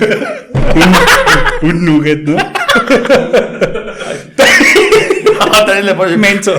un, 1.63 1.71
un 1.71 1.85
nugget, 1.85 2.23
¿no? 2.25 2.37
También 5.67 5.87
le 5.87 5.95
ponen- 5.95 6.19
Menso. 6.19 6.59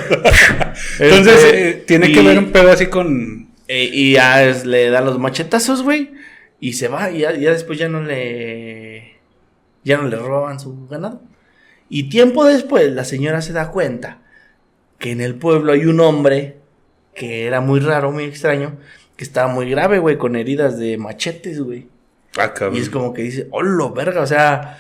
Entonces, 1.00 1.36
Este, 1.44 1.70
eh, 1.70 1.74
tiene 1.86 2.08
y- 2.10 2.14
que 2.14 2.22
ver 2.22 2.38
un 2.40 2.52
pedo 2.52 2.72
así 2.72 2.88
con. 2.88 3.48
Eh, 3.68 3.90
y 3.92 4.14
ya 4.14 4.44
es- 4.46 4.66
le 4.66 4.90
da 4.90 5.02
los 5.02 5.20
machetazos, 5.20 5.84
güey. 5.84 6.12
Y 6.62 6.74
se 6.74 6.88
va. 6.88 7.12
Y 7.12 7.20
ya, 7.20 7.36
ya 7.36 7.52
después 7.52 7.78
ya 7.78 7.90
no 7.90 8.02
le. 8.02 9.17
Ya 9.88 9.98
no 9.98 10.10
le 10.10 10.18
roban 10.18 10.60
su 10.60 10.86
ganado. 10.88 11.22
Y 11.88 12.10
tiempo 12.10 12.44
después, 12.44 12.92
la 12.92 13.06
señora 13.06 13.42
se 13.42 13.54
da 13.54 13.72
cuenta 13.72 14.20
que 15.00 15.12
en 15.12 15.22
el 15.22 15.36
pueblo 15.36 15.72
hay 15.72 15.86
un 15.86 16.02
hombre 16.02 16.58
que 17.16 17.48
era 17.48 17.62
muy 17.62 17.80
raro, 17.80 18.12
muy 18.12 18.26
extraño. 18.26 18.78
Que 19.16 19.24
estaba 19.24 19.48
muy 19.48 19.70
grave, 19.70 20.00
güey, 20.00 20.18
con 20.18 20.36
heridas 20.36 20.78
de 20.78 20.98
machetes, 20.98 21.62
güey. 21.62 21.88
Ah. 22.38 22.54
Y 22.74 22.80
es 22.80 22.90
como 22.90 23.14
que 23.14 23.22
dice, 23.22 23.48
hola, 23.52 23.90
verga, 23.96 24.22
o 24.22 24.28
sea, 24.28 24.80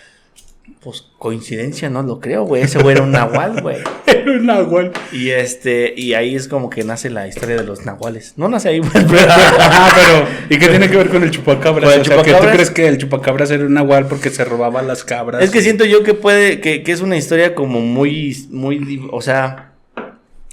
pues 0.82 1.06
coincidencia, 1.18 1.90
no 1.90 2.04
lo 2.04 2.20
creo, 2.20 2.44
güey. 2.44 2.64
Ese 2.64 2.80
güey 2.80 2.96
era 2.96 3.04
un 3.04 3.12
nahual, 3.12 3.62
güey. 3.62 3.78
Era 4.06 4.32
un 4.32 4.46
nahual. 4.46 4.94
Y 5.12 5.30
este, 5.30 5.94
y 5.98 6.14
ahí 6.14 6.36
es 6.36 6.48
como 6.48 6.70
que 6.70 6.84
nace 6.84 7.10
la 7.10 7.28
historia 7.28 7.58
de 7.58 7.64
los 7.64 7.86
nahuales. 7.86 8.34
No 8.38 8.48
nace 8.48 8.70
ahí, 8.70 8.80
güey, 8.80 8.92
pero. 8.94 9.28
Ah, 9.60 9.92
pero. 9.96 10.28
¿Y 10.50 10.60
qué 10.60 10.70
tiene 10.70 10.90
que 10.90 10.98
ver 10.98 11.10
con 11.10 11.24
el 11.24 11.32
chupacabras? 11.32 11.94
El 11.94 12.02
o 12.02 12.06
sea, 12.06 12.22
que 12.24 12.34
tú 12.34 12.48
crees 12.52 12.72
que 12.72 12.88
el 12.88 12.98
chupacabras 12.98 13.52
era 13.52 13.66
un 13.66 13.74
nahual 13.74 14.08
porque 14.08 14.30
se 14.30 14.46
robaba 14.46 14.82
las 14.82 15.04
cabras. 15.04 15.44
Es 15.44 15.52
que 15.52 15.62
siento 15.62 15.84
yo 15.84 16.04
que 16.04 16.14
puede, 16.14 16.62
que, 16.62 16.84
que 16.84 16.92
es 16.92 17.02
una 17.02 17.18
historia 17.18 17.54
como 17.54 17.82
muy, 17.82 18.48
muy, 18.50 19.08
o 19.12 19.22
sea, 19.22 19.74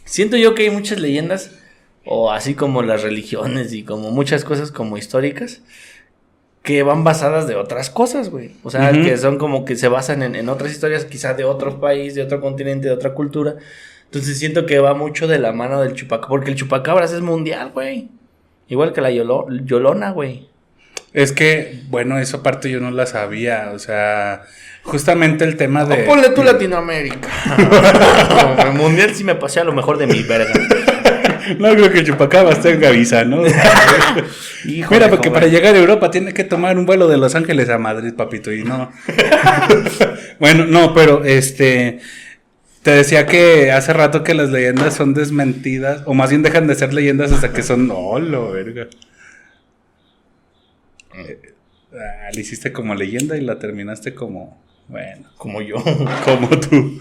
siento 0.05 0.37
yo 0.37 0.55
que 0.55 0.65
hay 0.65 0.71
muchas 0.71 0.99
leyendas, 0.99 1.53
o 2.05 2.33
así 2.33 2.55
como 2.55 2.83
las 2.83 3.03
religiones 3.03 3.73
y 3.73 3.83
como 3.83 4.11
muchas 4.11 4.45
cosas 4.45 4.71
como 4.71 4.97
históricas, 4.97 5.63
que 6.65 6.83
van 6.83 7.05
basadas 7.05 7.47
de 7.47 7.55
otras 7.57 7.91
cosas, 7.91 8.31
güey. 8.31 8.53
O 8.65 8.71
sea, 8.71 8.91
que 8.91 9.17
son 9.19 9.37
como 9.39 9.65
que 9.67 9.77
se 9.77 9.87
basan 9.89 10.23
en, 10.23 10.35
en 10.35 10.49
otras 10.49 10.73
historias, 10.73 11.05
quizá 11.05 11.35
de 11.35 11.45
otro 11.45 11.79
país, 11.79 12.15
de 12.15 12.23
otro 12.23 12.41
continente, 12.41 12.89
de 12.89 12.95
otra 12.95 13.13
cultura. 13.13 13.55
Entonces 14.07 14.39
siento 14.39 14.65
que 14.65 14.79
va 14.79 14.95
mucho 14.95 15.27
de 15.29 15.39
la 15.39 15.53
mano 15.53 15.83
del 15.83 15.93
chupacabras, 15.93 16.29
porque 16.31 16.51
el 16.51 16.57
chupacabras 16.57 17.13
es 17.13 17.21
mundial, 17.21 17.71
güey. 17.75 18.09
Igual 18.69 18.95
que 18.95 19.03
la 19.03 19.11
yolo- 19.11 19.47
yolona, 19.67 20.11
güey. 20.13 20.49
Es 21.13 21.33
que, 21.33 21.83
bueno, 21.91 22.19
esa 22.19 22.43
parte 22.43 22.71
yo 22.71 22.81
no 22.81 22.91
la 22.91 23.05
sabía. 23.05 23.71
O 23.75 23.79
sea, 23.79 24.41
justamente 24.85 25.45
el 25.45 25.57
tema 25.59 25.85
de. 25.85 26.03
O 26.03 26.07
ponle 26.07 26.31
tú 26.31 26.43
Latinoamérica. 26.43 27.29
el 28.67 28.73
mundial 28.73 29.15
sí 29.15 29.23
me 29.23 29.35
pasé 29.35 29.61
a 29.61 29.65
lo 29.65 29.73
mejor 29.75 29.99
de 29.99 30.07
mi 30.07 30.23
verga. 30.23 30.53
No 31.59 31.75
creo 31.75 31.93
que 31.93 31.99
el 31.99 32.07
chupacabras 32.07 32.63
tenga 32.63 32.89
visa, 32.89 33.23
¿no? 33.23 33.43
Híjole, 34.65 34.99
Mira, 34.99 35.11
porque 35.11 35.29
joven. 35.29 35.41
para 35.41 35.47
llegar 35.53 35.75
a 35.75 35.79
Europa 35.79 36.11
tiene 36.11 36.33
que 36.33 36.45
tomar 36.45 36.79
un 36.79 36.87
vuelo 36.87 37.09
de 37.09 37.17
Los 37.19 37.35
Ángeles 37.35 37.69
a 37.69 37.79
Madrid, 37.79 38.15
papito, 38.15 38.53
y 38.53 38.65
no. 38.65 38.91
bueno, 40.41 40.67
no, 40.67 40.95
pero 40.95 41.25
este. 41.25 42.01
Te 42.83 42.91
decía 42.91 43.27
que 43.27 43.73
hace 43.73 43.93
rato 43.95 44.23
que 44.25 44.35
las 44.35 44.51
leyendas 44.51 44.95
son 44.95 45.15
desmentidas, 45.15 46.03
o 46.05 46.13
más 46.15 46.29
bien 46.31 46.43
dejan 46.43 46.67
de 46.67 46.75
ser 46.75 46.93
leyendas 46.93 47.33
hasta 47.33 47.53
que 47.53 47.63
son. 47.63 47.91
¡Oh, 47.95 48.19
lo 48.19 48.51
verga! 48.53 48.89
Eh, 51.17 51.41
ah, 51.95 52.31
le 52.35 52.41
hiciste 52.41 52.73
como 52.73 52.95
leyenda 52.95 53.37
y 53.37 53.41
la 53.41 53.59
terminaste 53.59 54.15
como. 54.15 54.63
Bueno, 54.89 55.29
Como 55.39 55.63
yo. 55.63 55.77
como 56.25 56.49
tú. 56.61 57.01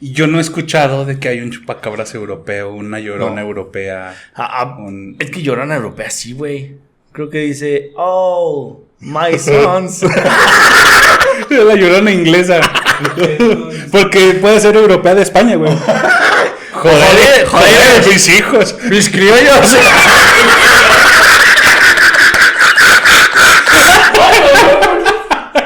Y 0.00 0.12
yo 0.12 0.26
no 0.26 0.38
he 0.38 0.40
escuchado 0.40 1.04
de 1.04 1.18
que 1.18 1.28
hay 1.28 1.40
un 1.40 1.50
chupacabras 1.50 2.14
europeo, 2.14 2.72
una 2.72 2.98
llorona 3.00 3.42
No. 3.42 3.46
europea. 3.48 4.14
Ah, 4.34 4.48
ah, 4.62 4.76
Un- 4.78 5.16
Es 5.18 5.30
que 5.30 5.42
llorona 5.42 5.76
europea, 5.76 6.08
sí, 6.10 6.32
güey. 6.32 6.76
Creo 7.12 7.28
que 7.28 7.38
dice, 7.38 7.90
oh, 7.96 8.80
my 9.00 9.38
sons. 9.38 10.02
La 11.50 11.74
llorona 11.74 12.10
inglesa. 12.12 12.60
Porque 13.92 14.34
puede 14.40 14.60
ser 14.60 14.76
europea 14.76 15.14
de 15.14 15.22
España, 15.22 15.56
güey. 15.56 15.72
Joder, 16.72 17.46
joder. 17.46 18.06
mis 18.08 18.28
hijos. 18.28 18.74
Mis 18.88 19.10
criollos. 19.10 19.76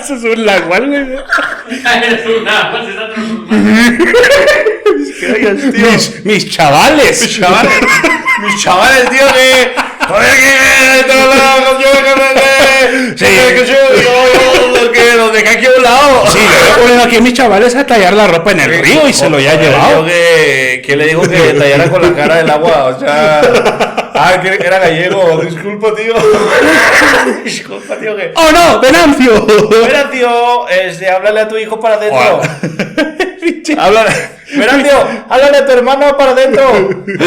Eso 0.05 0.15
es 0.17 0.25
un 0.25 0.45
lagual, 0.45 0.87
güey. 0.87 1.01
Eres 1.01 2.27
una. 2.27 2.71
pues, 2.71 2.89
esa 2.89 3.09
no- 3.17 3.97
criollos, 5.19 5.73
tío. 5.73 5.91
Mis, 5.91 6.25
mis 6.25 6.51
chavales. 6.51 7.23
Mis 7.23 7.39
chavales. 7.41 7.73
Mis 8.43 8.63
chavales, 8.63 9.09
tío, 9.11 9.27
que. 9.33 9.75
Joder, 10.07 10.37
que. 10.37 11.05
Todos 11.09 11.35
los 11.35 11.83
yo 11.83 11.91
que 12.05 12.15
Sí, 13.17 13.25
que 13.25 13.67
yo, 13.67 13.75
yo, 14.03 14.34
ponen 16.77 17.01
aquí 17.01 17.21
mis 17.21 17.33
chavales 17.35 17.75
a 17.75 17.87
tallar 17.87 18.13
la 18.15 18.27
ropa 18.27 18.53
en 18.53 18.61
el 18.61 18.79
río 18.79 19.09
y 19.09 19.13
se 19.13 19.29
lo 19.29 19.39
ya 19.39 19.55
llevado. 19.55 20.05
que, 20.05 20.83
que 20.85 20.97
le 20.97 21.07
dijo 21.07 21.23
que 21.23 21.55
tallara 21.59 21.91
con 21.91 22.03
la 22.03 22.15
cara 22.15 22.37
del 22.37 22.51
agua, 22.51 22.85
o 22.85 22.99
sea. 23.01 23.41
Ah, 24.17 24.41
que 24.41 24.49
era 24.49 24.79
gallego, 24.79 25.41
disculpa, 25.43 25.93
tío. 25.95 26.15
disculpa, 27.45 27.97
tío, 27.97 28.17
que. 28.17 28.33
¡Oh 28.37 28.53
no! 28.53 28.81
¡Venancio! 28.81 29.47
Tío, 30.13 30.69
este, 30.69 31.11
háblale 31.11 31.41
a 31.41 31.49
tu 31.49 31.59
hijo 31.59 31.81
para 31.81 31.97
adentro. 31.97 32.41
Háblale. 33.79 34.11
Tío, 34.47 35.09
háblale 35.29 35.57
a 35.57 35.67
tu 35.67 35.73
hermano 35.73 36.17
para 36.17 36.31
adentro. 36.33 37.05
Sí. 37.07 37.25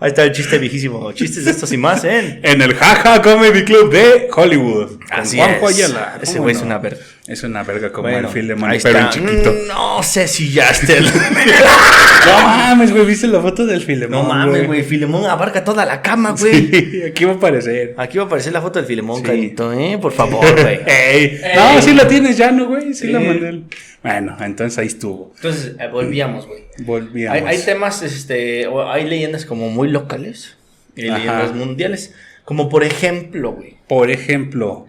Ahí 0.00 0.08
está 0.10 0.22
el 0.22 0.32
chiste 0.32 0.58
viejísimo. 0.58 1.10
Chistes 1.12 1.44
de 1.44 1.50
estos 1.50 1.72
y 1.72 1.76
más, 1.76 2.04
¿eh? 2.04 2.38
En 2.44 2.62
el 2.62 2.74
Jaja 2.74 3.20
Comedy 3.20 3.64
Club 3.64 3.90
de 3.90 4.28
Hollywood. 4.34 4.92
Con 4.98 5.02
Así 5.10 5.36
Juanjo 5.38 5.68
es. 5.70 5.76
Ayala. 5.76 6.18
Ese 6.22 6.32
¿Cómo 6.34 6.42
güey 6.44 6.54
no? 6.54 6.60
es 6.60 6.64
una 6.66 6.78
verga. 6.78 7.00
Es 7.28 7.42
una 7.42 7.62
verga 7.62 7.92
como 7.92 8.08
Bueno, 8.08 8.28
el 8.28 8.32
Filemón, 8.34 8.70
ahí 8.70 8.78
pero 8.82 8.98
en 9.00 9.04
está. 9.04 9.20
chiquito. 9.20 9.52
Mm, 9.52 9.66
No 9.68 10.02
sé 10.02 10.26
si 10.26 10.50
ya 10.50 10.70
esté. 10.70 10.96
el- 10.96 11.04
No 12.26 12.38
mames, 12.42 12.90
güey, 12.90 13.04
¿viste 13.04 13.26
la 13.28 13.40
foto 13.40 13.66
del 13.66 13.82
Filemón? 13.82 14.10
no 14.10 14.22
mames, 14.24 14.66
güey. 14.66 14.82
Filemón 14.82 15.26
abarca 15.26 15.62
toda 15.62 15.84
la 15.84 16.00
cama, 16.02 16.34
güey. 16.38 16.68
Sí, 16.70 17.02
aquí 17.02 17.24
va 17.26 17.32
a 17.32 17.34
aparecer. 17.36 17.94
Aquí 17.98 18.16
va 18.18 18.24
a 18.24 18.26
aparecer 18.26 18.52
la 18.52 18.62
foto 18.62 18.78
del 18.78 18.86
Filemón, 18.86 19.18
Sí. 19.18 19.22
Carito, 19.24 19.72
¿eh? 19.72 19.98
Por 20.00 20.12
favor, 20.12 20.40
güey. 20.62 20.80
Ey. 20.86 21.38
Ey. 21.42 21.56
No, 21.56 21.82
sí 21.82 21.92
la 21.94 22.08
tienes 22.08 22.36
ya, 22.38 22.50
¿no, 22.50 22.66
güey? 22.66 22.94
Sí, 22.94 23.08
la 23.08 23.20
Sí. 23.20 23.26
mandé. 23.26 23.48
el- 23.50 23.64
Bueno, 24.02 24.36
entonces 24.40 24.78
ahí 24.78 24.86
estuvo. 24.86 25.32
Entonces, 25.36 25.72
eh, 25.78 25.88
volvíamos, 25.92 26.46
güey. 26.46 26.64
Volvíamos. 26.78 27.36
Hay, 27.42 27.44
hay 27.56 27.62
temas, 27.64 28.02
este, 28.02 28.66
hay 28.90 29.04
leyendas 29.06 29.44
como 29.44 29.68
muy 29.68 29.88
locales 29.88 30.56
y 30.96 31.02
leyendas 31.02 31.54
mundiales. 31.54 32.14
Como 32.44 32.68
por 32.70 32.84
ejemplo, 32.84 33.52
güey. 33.52 33.76
Por 33.86 34.10
ejemplo, 34.10 34.86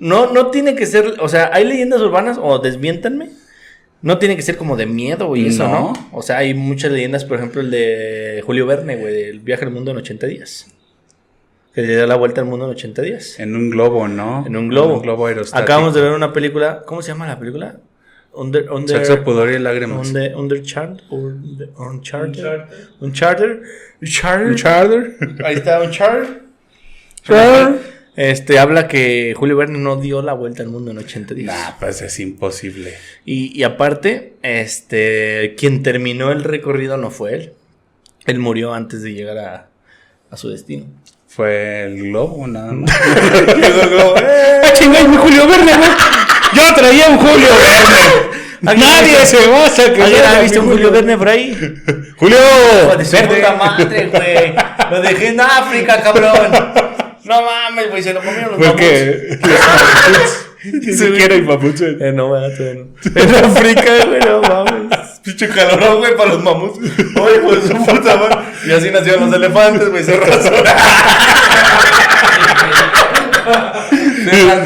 No, 0.00 0.32
no 0.32 0.48
tiene 0.48 0.74
que 0.74 0.86
ser, 0.86 1.14
o 1.20 1.28
sea, 1.28 1.50
hay 1.52 1.64
leyendas 1.64 2.00
urbanas, 2.00 2.38
o 2.42 2.58
desmiéntanme. 2.58 3.30
No 4.02 4.18
tiene 4.18 4.34
que 4.34 4.40
ser 4.42 4.56
como 4.56 4.76
de 4.78 4.86
miedo 4.86 5.36
y 5.36 5.48
eso, 5.48 5.62
No. 5.64 5.70
¿no? 5.92 6.08
O 6.12 6.22
sea, 6.22 6.38
hay 6.38 6.54
muchas 6.54 6.90
leyendas, 6.90 7.24
por 7.26 7.36
ejemplo, 7.36 7.60
el 7.60 7.70
de 7.70 8.42
Julio 8.46 8.64
Verne, 8.66 8.96
güey, 8.96 9.14
del 9.14 9.40
viaje 9.40 9.64
al 9.66 9.70
mundo 9.70 9.90
en 9.90 9.98
80 9.98 10.26
días. 10.26 10.66
Que 11.74 11.82
le 11.82 11.94
da 11.94 12.06
la 12.06 12.16
vuelta 12.16 12.40
al 12.40 12.46
mundo 12.46 12.64
en 12.64 12.70
80 12.72 13.02
días. 13.02 13.38
en 13.38 13.54
un 13.54 13.68
globo, 13.70 14.08
¿no? 14.08 14.44
En 14.46 14.56
un 14.56 14.68
globo. 14.68 14.88
En 14.92 14.96
un 14.96 15.02
globo 15.02 15.26
aerostático. 15.26 15.62
Acabamos 15.62 15.94
de 15.94 16.00
ver 16.00 16.12
una 16.12 16.32
película, 16.32 16.82
¿cómo 16.86 17.02
se 17.02 17.08
llama 17.12 17.26
la 17.28 17.38
película? 17.38 17.76
Under, 18.32 18.70
under, 18.70 18.96
Sexo, 19.04 19.22
pudor 19.22 19.50
y 19.50 19.58
lágrimas. 19.58 20.08
under, 20.08 20.34
Under- 20.34 20.58
Uncharted, 20.60 21.02
Uncharted. 21.10 22.44
Uncharted, 23.00 23.62
Uncharted, 24.00 24.46
¿Un 24.46 24.54
charter? 24.56 25.16
Ahí 25.44 25.56
está 25.56 25.80
Uncharted. 25.82 26.28
Este 28.20 28.58
habla 28.58 28.86
que 28.86 29.32
Julio 29.34 29.56
Verne 29.56 29.78
no 29.78 29.96
dio 29.96 30.20
la 30.20 30.34
vuelta 30.34 30.62
al 30.62 30.68
mundo 30.68 30.90
en 30.90 30.98
80 30.98 31.32
días. 31.32 31.56
Nah, 31.56 31.78
pues 31.80 32.02
es 32.02 32.20
imposible. 32.20 32.92
Y, 33.24 33.58
y 33.58 33.62
aparte, 33.62 34.34
este, 34.42 35.54
quien 35.56 35.82
terminó 35.82 36.30
el 36.30 36.44
recorrido 36.44 36.98
no 36.98 37.10
fue 37.10 37.32
él. 37.32 37.52
Él 38.26 38.38
murió 38.38 38.74
antes 38.74 39.00
de 39.00 39.14
llegar 39.14 39.38
a, 39.38 39.68
a 40.30 40.36
su 40.36 40.50
destino. 40.50 40.84
Fue 41.28 41.84
el 41.84 41.96
globo, 41.96 42.46
nada 42.46 42.72
más. 42.72 42.90
¡Eh! 43.00 44.60
¡Ah, 44.64 45.08
mi 45.08 45.16
Julio 45.16 45.48
Verne, 45.48 45.72
güey! 45.78 45.90
Yo 46.52 46.74
traía 46.74 47.08
un 47.08 47.16
Julio 47.16 47.48
Verne. 47.48 48.40
Nadie 48.80 49.24
se 49.24 49.46
va 49.46 49.64
a 49.64 49.70
sacar. 49.70 50.02
¿Alguien 50.02 50.24
ha 50.26 50.40
visto 50.40 50.60
un 50.60 50.68
Julio 50.68 50.90
Verne 50.90 51.16
por 51.16 51.28
ahí? 51.30 51.56
Julio 52.18 52.36
Hijo 52.84 52.96
de 52.98 53.04
su 53.06 53.12
Verde. 53.12 53.36
puta 53.36 53.54
madre, 53.54 54.06
güey. 54.08 54.54
Lo 54.90 55.00
dejé 55.00 55.28
en 55.28 55.40
África, 55.40 56.02
cabrón. 56.02 56.89
No 57.24 57.42
mames, 57.42 57.90
güey, 57.90 58.02
se 58.02 58.12
lo 58.14 58.20
comieron 58.20 58.52
los 58.52 58.58
mamuts. 58.60 58.72
Porque 58.72 59.38
ni 60.64 60.92
siquiera 60.92 61.34
hay 61.34 61.42
mamuts. 61.42 61.80
güey. 61.80 61.96
Eh, 62.00 62.12
no. 62.12 62.28
Todavía 62.28 62.74
no. 62.74 62.86
En 63.22 63.44
África, 63.44 63.92
güey, 64.06 64.20
no 64.20 64.40
mames. 64.42 64.98
Pinche 65.22 65.48
calorón, 65.48 65.98
güey, 65.98 66.16
para 66.16 66.30
los 66.34 66.42
mamuts. 66.42 66.78
Oye, 66.78 67.38
pues 67.40 67.64
su 67.64 67.74
puta 67.84 68.16
madre. 68.16 68.36
Y 68.66 68.72
así 68.72 68.90
nacieron 68.90 69.26
los 69.26 69.34
elefantes, 69.34 69.90
güey, 69.90 70.02
se 70.04 70.16
rasura. 70.16 70.76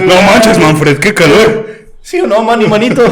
No 0.06 0.22
manches, 0.22 0.58
Manfred, 0.58 0.98
qué 0.98 1.14
calor. 1.14 1.66
¿Sí 2.02 2.20
o 2.20 2.26
no, 2.26 2.42
mani, 2.42 2.66
manito? 2.66 3.02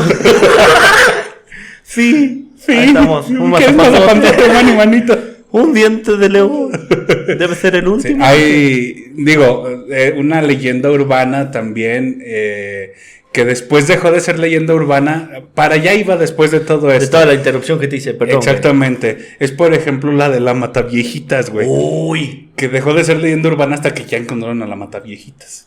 sí, 1.82 2.50
sí. 2.64 2.72
Ahí 2.72 2.88
estamos. 2.88 3.28
Un 3.28 3.54
¿Qué 3.54 3.64
es 3.66 3.74
mazapazote, 3.74 4.48
mani, 4.48 4.72
manito? 4.72 5.18
Un 5.52 5.74
diente 5.74 6.16
de 6.16 6.28
león. 6.28 6.70
Debe 7.26 7.54
ser 7.54 7.76
el 7.76 7.86
último. 7.88 8.24
Hay, 8.24 9.12
digo, 9.14 9.68
eh, 9.90 10.14
una 10.16 10.42
leyenda 10.42 10.90
urbana 10.90 11.50
también 11.50 12.22
eh, 12.24 12.94
que 13.32 13.44
después 13.44 13.86
dejó 13.86 14.10
de 14.12 14.20
ser 14.20 14.38
leyenda 14.38 14.74
urbana, 14.74 15.42
para 15.54 15.74
allá 15.76 15.94
iba 15.94 16.16
después 16.16 16.50
de 16.50 16.60
todo 16.60 16.88
De 16.88 16.96
esto. 16.96 17.12
toda 17.12 17.26
la 17.26 17.34
interrupción 17.34 17.78
que 17.78 17.88
te 17.88 17.96
hice, 17.96 18.14
perdón. 18.14 18.36
güey. 18.36 18.48
Exactamente. 18.48 19.18
Es 19.40 19.52
por 19.52 19.72
ejemplo 19.74 20.12
la 20.12 20.28
de 20.28 20.40
la 20.40 20.54
Mataviejitas, 20.54 21.50
güey. 21.50 21.66
Uy. 21.68 22.48
Que 22.56 22.68
dejó 22.68 22.92
de 22.94 23.04
ser 23.04 23.18
leyenda 23.20 23.48
urbana 23.48 23.74
hasta 23.74 23.94
que 23.94 24.04
ya 24.04 24.18
encontraron 24.18 24.62
a 24.62 24.66
la 24.66 24.76
Mataviejitas. 24.76 25.66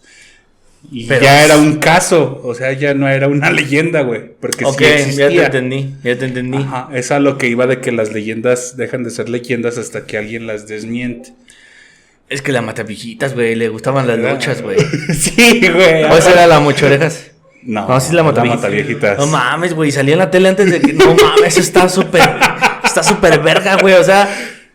Y 0.91 1.07
Pero 1.07 1.21
ya 1.23 1.43
era 1.45 1.57
un 1.57 1.77
caso, 1.77 2.41
o 2.43 2.53
sea, 2.55 2.71
ya 2.73 2.93
no 2.93 3.07
era 3.07 3.27
una 3.27 3.49
leyenda, 3.51 4.01
güey. 4.01 4.21
Porque 4.39 4.65
Ok, 4.65 4.77
sí 4.77 4.83
ya 4.83 4.87
te 4.89 5.01
existía. 5.01 5.45
entendí, 5.45 5.93
ya 6.03 6.17
te 6.17 6.25
entendí. 6.25 6.57
Ajá, 6.57 6.89
es 6.93 7.11
a 7.11 7.19
lo 7.19 7.37
que 7.37 7.47
iba 7.47 7.67
de 7.67 7.79
que 7.81 7.91
las 7.91 8.11
leyendas 8.11 8.77
dejan 8.77 9.03
de 9.03 9.09
ser 9.11 9.29
leyendas 9.29 9.77
hasta 9.77 10.05
que 10.05 10.17
alguien 10.17 10.47
las 10.47 10.67
desmiente. 10.67 11.33
Es 12.29 12.41
que 12.41 12.51
la 12.51 12.61
matavijitas, 12.61 13.35
güey, 13.35 13.55
le 13.55 13.69
gustaban 13.69 14.07
las 14.07 14.17
luchas, 14.17 14.61
güey. 14.61 14.77
sí, 15.13 15.61
güey. 15.71 16.03
¿O 16.05 16.17
esa 16.17 16.31
era 16.31 16.47
la 16.47 16.59
mochorejas? 16.59 17.31
No, 17.61 17.87
No, 17.87 17.99
sí 17.99 18.07
es 18.09 18.13
la 18.13 18.23
mataviejitas. 18.23 18.61
mataviejitas. 18.63 19.17
No 19.19 19.27
mames, 19.27 19.73
güey, 19.73 19.91
salía 19.91 20.13
en 20.13 20.19
la 20.19 20.31
tele 20.31 20.49
antes 20.49 20.71
de 20.71 20.81
que. 20.81 20.93
No 20.93 21.15
mames, 21.15 21.47
eso 21.47 21.59
está 21.61 21.87
súper. 21.89 22.21
Está 22.83 23.03
súper 23.03 23.39
verga, 23.41 23.77
güey. 23.81 23.93
O 23.95 24.03
sea, 24.03 24.27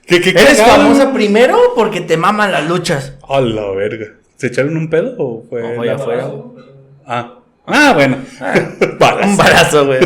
¿Qué, 0.07 0.21
qué 0.21 0.31
eres 0.31 0.61
famosa 0.61 1.13
primero 1.13 1.57
porque 1.77 2.01
te 2.01 2.17
maman 2.17 2.51
las 2.53 2.69
luchas. 2.69 3.15
A 3.29 3.41
la 3.41 3.71
verga. 3.71 4.07
¿Se 4.41 4.47
echaron 4.47 4.75
un 4.79 4.89
pedo 4.89 5.15
o 5.19 5.45
fue.? 5.49 5.61
No, 5.61 5.75
fue 5.77 5.87
la- 5.87 5.95
afuera. 5.97 6.29
Ah. 7.07 7.35
Ah, 7.67 7.93
bueno. 7.95 8.17
Balas. 8.99 9.27
Un 9.27 9.37
balazo, 9.37 9.85
güey. 9.87 10.01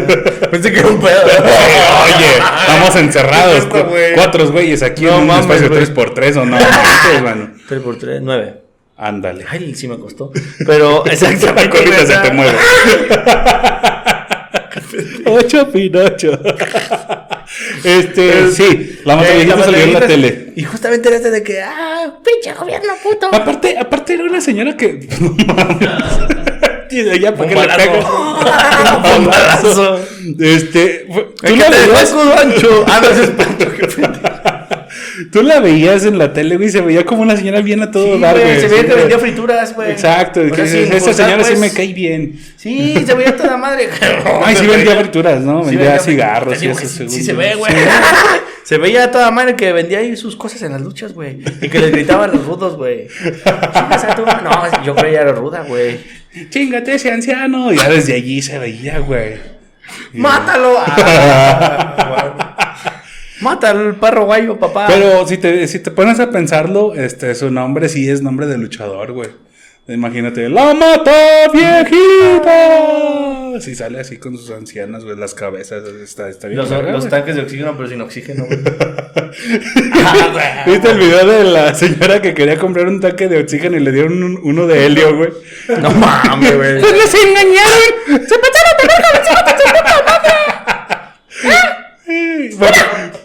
Pensé 0.50 0.72
que 0.72 0.80
era 0.80 0.88
un 0.88 0.98
pedo. 1.00 1.20
Oye, 1.24 2.26
estamos 2.60 2.96
encerrados. 2.96 3.58
Esto, 3.58 3.86
güey. 3.86 4.14
Cuatro 4.14 4.50
güeyes 4.50 4.82
aquí 4.82 5.04
No 5.04 5.14
en 5.14 5.20
un 5.20 5.26
mames, 5.28 5.44
espacio 5.62 5.68
güey. 5.68 5.84
3x3 5.84 6.36
o 6.38 6.44
no. 6.46 6.56
mames, 6.56 7.22
mano. 7.22 7.50
3 7.68 7.80
por 7.80 7.96
3, 7.96 8.20
9. 8.22 8.60
Ándale. 8.96 9.44
Ay, 9.48 9.72
sí 9.76 9.86
me 9.86 9.98
costó. 10.00 10.32
Pero, 10.66 11.04
La 11.06 11.12
exactamente. 11.12 11.70
colita 11.70 12.04
se 12.04 12.16
te 12.16 12.30
mueve. 12.32 12.58
Ocho 15.26 15.70
Pinocho. 15.70 16.38
Este, 17.84 18.50
sí, 18.50 18.98
la 19.04 19.14
eh, 19.14 19.16
mataviejita 19.16 19.56
la 19.56 19.64
salió 19.64 19.80
en 19.84 19.92
la 19.92 20.00
tele. 20.06 20.43
Y 20.56 20.64
justamente 20.64 21.08
era 21.08 21.16
este 21.16 21.30
de 21.30 21.42
que, 21.42 21.62
ah, 21.62 22.18
pinche 22.24 22.52
gobierno 22.58 22.92
puto. 23.02 23.28
Aparte, 23.32 23.76
aparte 23.78 24.14
era 24.14 24.24
una 24.24 24.40
señora 24.40 24.76
que. 24.76 25.08
No 25.20 25.54
mames. 25.54 27.20
ya 27.20 27.34
para 27.34 27.48
que 27.48 27.54
balazo. 27.56 27.76
pegas. 27.76 28.04
Un 29.18 29.26
balazo. 29.26 30.00
Este. 30.38 31.06
¿Tú 31.42 31.56
la, 31.56 31.70
veías, 31.70 32.02
escudo 32.02 32.38
ancho. 32.38 32.84
Ah, 32.86 33.00
no, 33.02 33.08
es 33.08 33.30
Pancho, 33.30 33.72
qué 33.76 33.86
pendejo. 33.86 34.33
Tú 35.30 35.42
la 35.42 35.60
veías 35.60 36.04
en 36.04 36.18
la 36.18 36.32
tele, 36.32 36.56
güey. 36.56 36.70
Se 36.70 36.80
veía 36.80 37.04
como 37.04 37.22
una 37.22 37.36
señora 37.36 37.60
bien 37.60 37.82
a 37.82 37.90
todo 37.90 38.14
Sí, 38.14 38.20
dar, 38.20 38.38
güey, 38.38 38.60
se 38.60 38.68
veía 38.68 38.86
que 38.86 38.94
vendía 38.94 39.18
frituras, 39.18 39.74
güey. 39.74 39.90
Exacto. 39.90 40.40
O 40.40 40.54
sea, 40.54 40.64
esa 40.64 41.12
señora 41.12 41.44
sí 41.44 41.54
pues. 41.56 41.60
me 41.60 41.70
cae 41.72 41.92
bien. 41.92 42.40
Sí, 42.56 43.04
se 43.06 43.14
veía 43.14 43.36
toda 43.36 43.56
madre. 43.56 43.88
Ay, 44.44 44.56
sí 44.56 44.66
vendía 44.66 44.96
frituras, 44.96 45.40
¿no? 45.42 45.60
Sí 45.64 45.70
vendía 45.70 45.90
vendía 45.90 46.04
cigarros 46.04 46.62
y 46.62 46.68
eso. 46.68 46.86
sí, 46.86 47.08
sí 47.08 47.22
se 47.22 47.32
ve, 47.32 47.54
güey. 47.54 47.72
Se 48.64 48.78
veía 48.78 49.10
toda 49.10 49.30
madre 49.30 49.56
que 49.56 49.74
vendía 49.74 49.98
ahí 49.98 50.16
sus 50.16 50.36
cosas 50.36 50.62
en 50.62 50.72
las 50.72 50.80
luchas, 50.80 51.12
güey. 51.12 51.38
Y 51.60 51.68
que 51.68 51.78
les 51.80 51.92
gritaban 51.92 52.32
los 52.32 52.46
rudos, 52.46 52.78
güey. 52.78 53.08
No, 54.42 54.82
yo 54.84 54.94
creía 54.94 55.20
era 55.20 55.32
ruda, 55.32 55.66
güey. 55.68 56.00
Chingate 56.48 56.94
ese 56.94 57.12
anciano. 57.12 57.70
Ya 57.72 57.90
desde 57.90 58.14
allí 58.14 58.40
se 58.40 58.58
veía, 58.58 59.00
güey. 59.00 59.34
¡Mátalo! 60.14 60.78
Ah, 60.96 62.56
Mata 63.44 63.70
al 63.70 63.96
perro 63.96 64.24
guayo, 64.24 64.58
papá. 64.58 64.86
Pero 64.88 65.26
si 65.28 65.36
te, 65.38 65.68
si 65.68 65.78
te 65.78 65.90
pones 65.90 66.18
a 66.18 66.30
pensarlo, 66.30 66.94
este, 66.94 67.34
su 67.34 67.50
nombre 67.50 67.88
sí 67.90 68.08
es 68.10 68.22
nombre 68.22 68.46
de 68.46 68.56
luchador, 68.56 69.12
güey. 69.12 69.28
Imagínate, 69.86 70.48
¡La 70.48 70.72
mata 70.72 71.12
viejita! 71.52 73.60
Si 73.60 73.74
sale 73.74 74.00
así 74.00 74.16
con 74.16 74.38
sus 74.38 74.50
ancianas, 74.50 75.04
güey, 75.04 75.14
las 75.18 75.34
cabezas, 75.34 75.82
está, 76.02 76.30
está 76.30 76.48
bien. 76.48 76.58
los, 76.58 76.70
verga, 76.70 76.90
los 76.92 77.06
tanques 77.06 77.36
de 77.36 77.42
oxígeno, 77.42 77.76
pero 77.76 77.90
sin 77.90 78.00
oxígeno, 78.00 78.46
güey. 78.46 78.60
¿Viste 80.66 80.90
el 80.90 80.98
video 80.98 81.26
de 81.26 81.44
la 81.44 81.74
señora 81.74 82.22
que 82.22 82.32
quería 82.32 82.56
comprar 82.58 82.88
un 82.88 82.98
tanque 83.00 83.28
de 83.28 83.40
oxígeno 83.40 83.76
y 83.76 83.80
le 83.80 83.92
dieron 83.92 84.22
un- 84.22 84.40
uno 84.42 84.66
de 84.66 84.86
helio, 84.86 85.14
güey? 85.18 85.28
No 85.82 85.90
mames, 85.90 86.56
güey. 86.56 86.74
¡Les 86.80 87.14
engañaron! 87.14 88.26
¡Se 88.26 88.34
Bueno, 92.58 92.76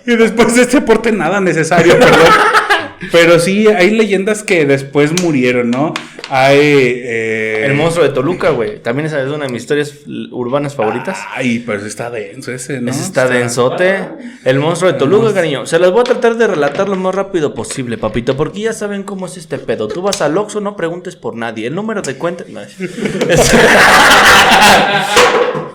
y 0.10 0.16
después 0.16 0.56
de 0.56 0.64
este 0.64 0.78
aporte 0.78 1.12
nada 1.12 1.40
necesario, 1.40 1.94
perdón. 2.00 2.10
Pero 3.12 3.40
sí, 3.40 3.68
hay 3.68 3.92
leyendas 3.92 4.44
que 4.44 4.66
después 4.66 5.22
murieron, 5.22 5.72
¿no? 5.72 5.94
Hay. 6.30 6.58
eh, 6.62 7.64
El 7.66 7.74
monstruo 7.74 8.06
de 8.06 8.14
Toluca, 8.14 8.50
güey. 8.52 8.80
También 8.84 9.06
esa 9.08 9.22
es 9.22 9.30
una 9.30 9.46
de 9.46 9.52
mis 9.52 9.62
historias 9.64 9.94
urbanas 10.32 10.76
favoritas. 10.76 11.18
Ay, 11.34 11.64
pero 11.66 11.86
está 11.86 12.10
denso 12.10 12.52
ese, 12.52 12.82
¿no? 12.82 12.92
Ese 12.92 13.02
está 13.02 13.28
densote. 13.28 14.00
El 14.46 14.60
monstruo 14.60 14.92
de 14.92 14.98
Toluca, 15.00 15.34
cariño. 15.34 15.66
Se 15.66 15.80
las 15.80 15.92
voy 15.92 16.02
a 16.02 16.04
tratar 16.04 16.36
de 16.36 16.48
relatar 16.48 16.90
lo 16.90 16.96
más 16.98 17.16
rápido 17.16 17.54
posible, 17.54 17.98
papito, 17.98 18.36
porque 18.38 18.62
ya 18.62 18.74
saben 18.74 19.04
cómo 19.04 19.26
es 19.28 19.38
este 19.38 19.58
pedo. 19.58 19.88
Tú 19.88 20.02
vas 20.02 20.22
al 20.22 20.38
Oxxo, 20.38 20.60
no 20.62 20.76
preguntes 20.76 21.16
por 21.16 21.36
nadie. 21.36 21.68
El 21.68 21.76
número 21.76 22.02
de 22.02 22.16
cuenta... 22.16 22.44
no, 22.50 22.60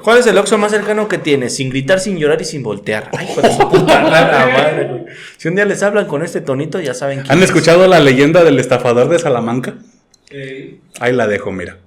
¿Cuál 0.03 0.19
es 0.19 0.27
el 0.27 0.37
Oxxo 0.37 0.59
más 0.59 0.71
cercano 0.71 1.09
que 1.09 1.17
tienes? 1.17 1.57
Sin 1.57 1.71
gritar, 1.71 1.99
sin 1.99 2.19
llorar 2.19 2.41
y 2.41 2.45
sin 2.45 2.63
voltear. 2.63 3.09
Ay, 3.17 3.27
su 3.57 3.69
puta 3.71 4.01
madre, 4.03 4.85
güey. 4.89 5.05
Si 5.39 5.49
un 5.49 5.55
día 5.55 5.65
les 5.65 5.83
hablan 5.83 6.05
con 6.07 6.23
este 6.23 6.43
tonito, 6.43 6.79
ya 6.79 6.93
saben 6.93 7.14
quién 7.23 7.33
¿Han 7.33 7.39
es. 7.39 7.45
escuchado 7.47 7.87
la 7.87 8.01
leyenda 8.01 8.45
del 8.45 8.59
estafador 8.59 9.09
de 9.09 9.19
Salamanca? 9.19 9.75
Ahí 11.01 11.13
la 11.13 11.27
dejo, 11.27 11.53
mira. 11.53 11.79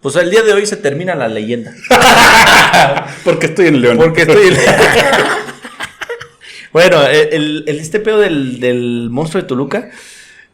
Pues 0.00 0.16
el 0.16 0.30
día 0.30 0.42
de 0.42 0.52
hoy 0.52 0.66
se 0.66 0.76
termina 0.76 1.14
la 1.14 1.28
leyenda. 1.28 1.74
Porque 3.24 3.46
estoy 3.46 3.68
en 3.68 3.80
León. 3.80 3.96
Porque 3.98 4.22
estoy. 4.22 4.50
bueno, 6.72 7.06
el, 7.06 7.64
el- 7.66 7.78
este 7.78 8.00
pedo 8.00 8.18
del, 8.20 8.60
del 8.60 9.08
monstruo 9.10 9.42
de 9.42 9.48
Toluca 9.48 9.90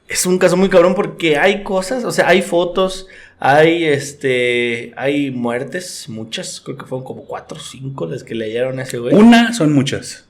es 0.08 0.24
un 0.26 0.38
caso 0.38 0.56
muy 0.56 0.68
cabrón 0.70 0.94
porque 0.94 1.36
hay 1.36 1.62
cosas, 1.62 2.04
o 2.04 2.10
sea, 2.12 2.28
hay 2.28 2.40
fotos, 2.42 3.06
hay 3.38 3.84
este. 3.84 4.92
Hay 4.96 5.30
muertes, 5.30 6.06
muchas, 6.08 6.60
creo 6.62 6.78
que 6.78 6.86
fueron 6.86 7.04
como 7.04 7.24
cuatro 7.24 7.58
o 7.58 7.60
cinco 7.60 8.06
las 8.06 8.24
que 8.24 8.34
le 8.34 8.46
hallaron 8.46 8.78
a 8.78 8.82
ese 8.84 8.98
güey. 8.98 9.14
Una 9.14 9.52
son 9.52 9.72
muchas. 9.74 10.24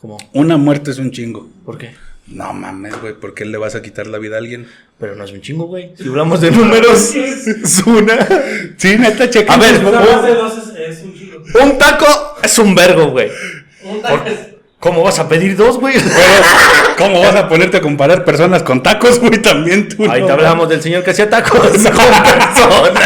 ¿Cómo? 0.00 0.18
Una 0.32 0.56
muerte 0.58 0.90
es 0.90 0.98
un 0.98 1.10
chingo. 1.10 1.48
¿Por 1.64 1.78
qué? 1.78 1.92
No 2.30 2.52
mames, 2.52 3.00
güey, 3.00 3.14
¿por 3.14 3.34
qué 3.34 3.44
le 3.44 3.58
vas 3.58 3.74
a 3.74 3.82
quitar 3.82 4.06
la 4.06 4.18
vida 4.18 4.36
a 4.36 4.38
alguien? 4.38 4.68
Pero 5.00 5.16
no 5.16 5.24
es 5.24 5.32
un 5.32 5.40
chingo, 5.40 5.64
güey. 5.66 5.90
Si 5.98 6.06
hablamos 6.08 6.40
de 6.40 6.50
números, 6.52 7.12
es 7.14 7.82
una. 7.86 8.16
Sí, 8.76 8.96
neta, 8.98 9.28
checa. 9.28 9.54
A 9.54 9.56
ver, 9.56 9.82
dos 9.82 10.54
es, 10.78 10.98
es 10.98 11.02
un 11.04 11.12
chico. 11.14 11.38
Un 11.60 11.76
taco 11.78 12.06
es 12.42 12.58
un 12.58 12.74
vergo, 12.74 13.06
güey. 13.10 13.30
Un 13.82 14.00
taco 14.00 14.24
es- 14.28 14.50
¿Cómo 14.78 15.02
vas 15.02 15.18
a 15.18 15.28
pedir 15.28 15.56
dos, 15.58 15.78
güey? 15.78 15.94
¿cómo 16.96 17.20
vas 17.20 17.34
a 17.36 17.48
ponerte 17.48 17.76
a 17.76 17.80
comparar 17.82 18.24
personas 18.24 18.62
con 18.62 18.82
tacos, 18.82 19.18
güey? 19.18 19.42
También 19.42 19.88
tú. 19.88 20.10
Ahí 20.10 20.20
no 20.22 20.26
te 20.28 20.32
hablamos 20.32 20.68
del 20.70 20.80
señor 20.80 21.02
que 21.04 21.10
hacía 21.10 21.28
tacos 21.28 21.60
con 21.60 21.72
persona. 21.72 23.00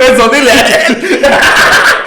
Eso, 0.00 0.28
dile 0.30 0.50
a 0.50 0.86
él. 0.86 1.20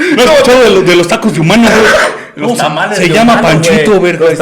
¿No 0.17 0.23
escuchado 0.23 0.63
de, 0.63 0.69
los- 0.71 0.85
de 0.85 0.95
los 0.95 1.07
tacos 1.07 1.33
de 1.33 1.39
humano, 1.39 1.69
güey? 1.69 2.24
Los 2.35 2.47
¿Cómo 2.49 2.55
se- 2.55 2.61
tamales 2.63 2.97
Se 2.97 3.03
de 3.05 3.09
llama 3.13 3.41
Panchito, 3.41 3.99
güey. 3.99 4.15
Un 4.17 4.37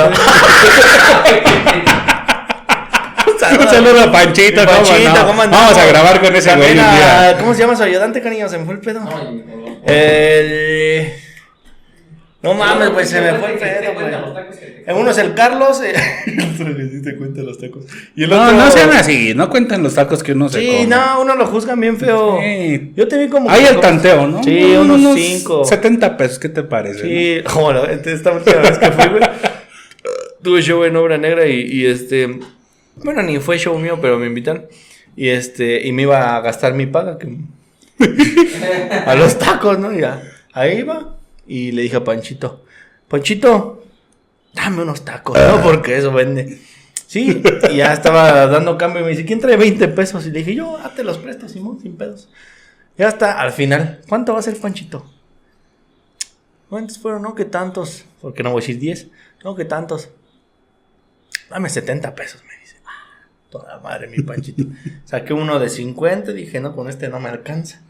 saludo 3.70 4.02
a 4.04 4.12
Panchito, 4.12 4.66
¿cómo 4.66 4.78
Panchito, 4.78 5.10
no? 5.14 5.28
¿cómo? 5.28 5.44
Vamos 5.48 5.78
a 5.78 5.86
grabar 5.86 6.20
con 6.22 6.36
ese 6.36 6.56
güey 6.56 6.76
¿Cómo 7.40 7.54
se 7.54 7.60
llama 7.62 7.76
su 7.76 7.84
ayudante, 7.84 8.20
cariño? 8.22 8.50
Se 8.50 8.58
me 8.58 8.66
fue 8.66 8.74
el 8.76 8.80
pedo. 8.80 9.02
Ay, 9.06 9.40
por 9.40 9.52
favor. 9.52 9.78
El. 9.86 11.14
No 12.44 12.54
mames, 12.54 12.92
güey, 12.92 13.06
se 13.06 13.22
me 13.22 13.34
fue 13.36 13.54
el 13.54 13.58
pedo, 13.60 13.94
güey. 13.94 15.00
Uno 15.00 15.12
es 15.12 15.18
el 15.18 15.34
Carlos. 15.34 15.82
eh. 15.82 15.94
Sí 16.94 17.02
te 17.02 17.16
cuenta 17.16 17.42
los 17.42 17.58
tacos. 17.58 17.86
Y 18.16 18.24
el 18.26 18.30
No, 18.30 18.44
otro. 18.44 18.56
no 18.58 18.70
sean 18.72 18.92
así, 18.92 19.34
no 19.34 19.50
cuenten 19.50 19.82
los 19.82 19.94
tacos 19.96 20.22
que 20.24 20.34
uno 20.34 20.50
se 20.50 20.60
Sí, 20.60 20.68
come. 20.68 20.88
no, 20.88 21.22
uno 21.22 21.36
lo 21.36 21.48
juzgan 21.48 21.80
bien 21.80 21.98
feo. 21.98 22.40
Sí. 22.42 22.92
Yo 22.96 23.08
te 23.08 23.18
vi 23.18 23.30
como. 23.30 23.50
Hay 23.50 23.66
el 23.66 23.80
tanteo, 23.80 24.28
¿no? 24.28 24.44
Sí, 24.44 24.76
unos 24.76 25.16
cinco. 25.16 25.64
70 25.66 26.18
pesos, 26.18 26.38
¿qué 26.40 26.50
te 26.50 26.64
parece? 26.64 27.02
Sí, 27.02 27.44
bueno, 27.60 27.86
esta 27.86 28.32
última 28.32 28.58
vez 28.58 28.78
que 28.78 28.92
fui, 28.92 29.08
güey. 29.10 29.24
Tuve 30.44 30.62
show 30.62 30.84
en 30.84 30.96
Obra 30.98 31.18
Negra 31.18 31.46
y, 31.48 31.62
y, 31.62 31.86
este. 31.86 32.40
Bueno, 32.98 33.24
ni 33.24 33.40
fue 33.40 33.58
show 33.58 33.78
mío, 33.80 34.00
pero 34.02 34.20
me 34.20 34.28
invitan. 34.28 34.66
Y 35.16 35.30
este. 35.30 35.88
Y 35.88 35.94
me 35.94 36.02
iba 36.04 36.36
a 36.36 36.42
gastar 36.42 36.74
mi 36.74 36.86
paga. 36.88 37.18
Que, 37.18 37.30
a 39.06 39.16
los 39.16 39.40
tacos, 39.40 39.80
¿no? 39.80 39.92
Ya. 39.94 40.22
Ahí 40.54 40.80
iba. 40.80 41.18
Y 41.48 41.72
le 41.72 41.84
dije 41.84 41.98
a 41.98 42.04
Panchito: 42.04 42.66
Panchito, 43.08 43.84
dame 44.54 44.84
unos 44.84 45.04
tacos, 45.04 45.38
¿no? 45.38 45.62
Porque 45.62 45.98
eso 45.98 46.12
vende. 46.12 46.60
Sí, 47.08 47.44
y 47.70 47.78
ya 47.78 47.94
estaba 47.94 48.48
dando 48.48 48.76
cambio 48.76 49.02
y 49.02 49.04
me 49.04 49.10
dice, 49.12 49.24
¿quién 49.24 49.40
trae 49.40 49.56
20 49.56 49.88
pesos? 49.90 50.26
Y 50.26 50.32
le 50.32 50.40
dije, 50.40 50.56
yo, 50.56 50.80
ah, 50.82 50.92
te 50.96 51.04
los 51.04 51.20
presto, 51.20 51.48
Simón, 51.48 51.80
sin 51.80 51.96
pedos. 51.96 52.28
Ya 52.98 53.08
está, 53.08 53.40
al 53.40 53.52
final, 53.52 54.02
¿cuánto 54.10 54.34
va 54.34 54.40
a 54.40 54.42
ser 54.42 54.60
Panchito? 54.60 55.06
¿Cuántos 56.70 56.98
fueron? 56.98 57.22
No, 57.22 57.36
que 57.36 57.46
tantos. 57.46 58.06
Porque 58.20 58.42
no 58.42 58.52
voy 58.52 58.60
a 58.60 58.62
decir 58.62 58.80
10. 58.80 59.08
No, 59.44 59.56
que 59.56 59.64
tantos. 59.64 60.10
Dame 61.52 61.70
70 61.70 62.16
pesos, 62.16 62.44
me 62.48 62.60
dice. 62.60 62.78
Ah, 62.84 63.28
toda 63.52 63.80
madre, 63.80 64.08
mi 64.08 64.24
Panchito. 64.24 64.64
Saqué 65.06 65.34
uno 65.34 65.60
de 65.60 65.70
50 65.70 66.32
y 66.32 66.34
dije, 66.34 66.60
no, 66.62 66.76
con 66.76 66.90
este 66.90 67.10
no 67.10 67.20
me 67.20 67.30
alcanza. 67.30 67.84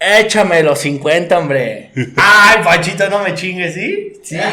Échame 0.00 0.62
los 0.62 0.78
50, 0.78 1.38
hombre. 1.38 1.90
Ay, 2.16 2.62
Panchito, 2.64 3.10
no 3.10 3.22
me 3.22 3.34
chingues, 3.34 3.74
¿sí? 3.74 4.14
Sí. 4.22 4.38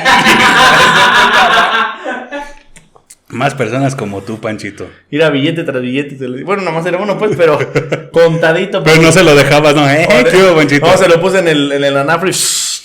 Más 3.29 3.55
personas 3.55 3.95
como 3.95 4.21
tú, 4.21 4.39
Panchito. 4.39 4.89
Mira, 5.09 5.29
billete 5.29 5.63
tras 5.63 5.81
billete. 5.81 6.17
se 6.17 6.27
lo. 6.27 6.45
Bueno, 6.45 6.63
nomás 6.63 6.85
era 6.85 6.97
uno, 6.97 7.17
pues, 7.17 7.35
pero 7.35 7.59
contadito. 8.11 8.83
Pero 8.83 9.01
no 9.01 9.11
se 9.11 9.23
lo 9.23 9.35
dejabas, 9.35 9.75
¿no? 9.75 9.89
¿Eh? 9.89 10.05
Joder. 10.09 10.27
¿Qué 10.31 10.37
hubo, 10.43 10.55
Panchito? 10.55 10.85
No, 10.85 10.97
se 10.97 11.09
lo 11.09 11.19
puse 11.19 11.39
en 11.39 11.47
el, 11.47 11.71
en 11.71 11.83
el 11.83 11.97
anafre 11.97 12.31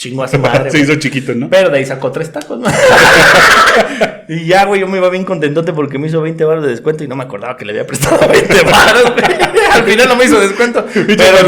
y 0.05 0.09
shh, 0.09 0.11
chingó 0.11 0.25
a 0.25 0.29
su 0.29 0.39
madre. 0.41 0.71
se 0.71 0.79
hizo 0.81 0.95
chiquito, 0.97 1.35
¿no? 1.35 1.49
Pero 1.51 1.71
de 1.71 1.79
ahí 1.79 1.87
sacó 1.87 2.11
tres 2.13 2.33
tacos, 2.33 2.59
¿no? 2.59 2.69
y 4.29 4.47
ya, 4.47 4.65
güey, 4.65 4.81
yo 4.81 4.87
me 4.89 4.99
iba 4.99 5.09
bien 5.11 5.25
contentote 5.25 5.73
porque 5.73 5.99
me 5.99 6.09
hizo 6.09 6.21
20 6.21 6.45
baros 6.45 6.65
de 6.65 6.71
descuento 6.71 7.05
y 7.05 7.09
no 7.09 7.17
me 7.17 7.25
acordaba 7.25 7.57
que 7.57 7.65
le 7.65 7.73
había 7.73 7.87
prestado 7.87 8.19
20 8.29 8.63
baros, 8.63 9.13
güey. 9.13 9.25
Al 9.73 9.85
final 9.85 10.09
no 10.09 10.17
me 10.17 10.25
hizo 10.25 10.39
descuento. 10.41 10.85
Pero 10.93 11.07
Pero 11.07 11.47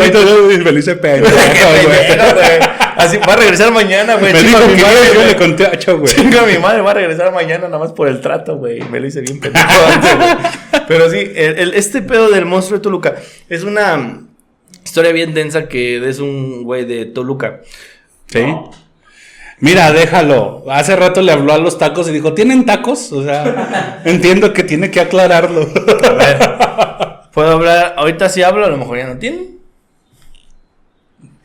me 0.48 0.64
feliz 0.64 0.86
de 0.86 0.96
pendejo, 0.96 1.30
güey. 1.84 1.96
Así 2.96 3.18
va 3.18 3.34
a 3.34 3.36
regresar 3.36 3.72
mañana, 3.72 4.14
güey. 4.16 4.32
Me 4.32 4.42
dijo 4.42 4.58
mi 4.66 4.80
madre, 4.80 5.00
yo, 5.14 5.24
le 5.26 5.36
conté 5.36 5.66
a 5.66 5.78
Cho, 5.78 5.98
güey. 5.98 6.14
Chinga 6.14 6.42
mi 6.46 6.58
madre, 6.58 6.80
va 6.80 6.92
a 6.92 6.94
regresar 6.94 7.32
mañana 7.32 7.66
nada 7.66 7.78
más 7.78 7.92
por 7.92 8.08
el 8.08 8.20
trato, 8.20 8.56
güey. 8.56 8.80
Me 8.90 9.00
lo 9.00 9.06
hice 9.06 9.20
bien 9.20 9.40
pendejo 9.40 9.66
antes, 9.92 10.16
güey. 10.16 10.28
Pero 10.88 11.10
sí, 11.10 11.18
el- 11.34 11.58
el- 11.58 11.74
este 11.74 12.02
pedo 12.02 12.30
del 12.30 12.46
monstruo 12.46 12.78
de 12.78 12.82
Toluca 12.82 13.14
es 13.48 13.62
una 13.64 14.20
historia 14.84 15.12
bien 15.12 15.34
densa 15.34 15.68
que 15.68 16.08
es 16.08 16.18
un 16.20 16.62
güey 16.64 16.84
de 16.84 17.06
Toluca. 17.06 17.60
Sí. 18.26 18.44
Mira, 19.60 19.92
déjalo. 19.92 20.64
Hace 20.70 20.96
rato 20.96 21.22
le 21.22 21.32
habló 21.32 21.52
a 21.52 21.58
los 21.58 21.78
tacos 21.78 22.08
y 22.08 22.12
dijo, 22.12 22.34
¿tienen 22.34 22.66
tacos? 22.66 23.12
O 23.12 23.22
sea, 23.24 24.02
entiendo 24.04 24.52
que 24.52 24.64
tiene 24.64 24.90
que 24.90 25.00
aclararlo. 25.00 25.62
A 25.62 26.12
ver, 26.12 26.38
puedo 27.32 27.52
hablar, 27.52 27.94
ahorita 27.96 28.28
sí 28.28 28.42
hablo, 28.42 28.64
a 28.64 28.68
lo 28.68 28.76
mejor 28.76 28.98
ya 28.98 29.06
no 29.06 29.18
tienen. 29.18 29.54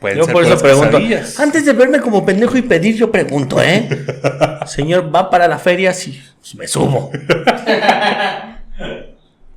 Pueden 0.00 0.18
Yo 0.18 0.26
por 0.26 0.44
eso 0.44 0.58
pregunto. 0.58 0.98
Antes 1.38 1.64
de 1.66 1.72
verme 1.74 2.00
como 2.00 2.24
pendejo 2.24 2.56
y 2.56 2.62
pedir, 2.62 2.96
yo 2.96 3.12
pregunto, 3.12 3.62
¿eh? 3.62 3.88
Señor, 4.66 5.14
¿va 5.14 5.28
para 5.28 5.46
la 5.46 5.58
feria? 5.58 5.92
Sí, 5.92 6.22
pues 6.40 6.54
me 6.54 6.66
subo. 6.66 7.10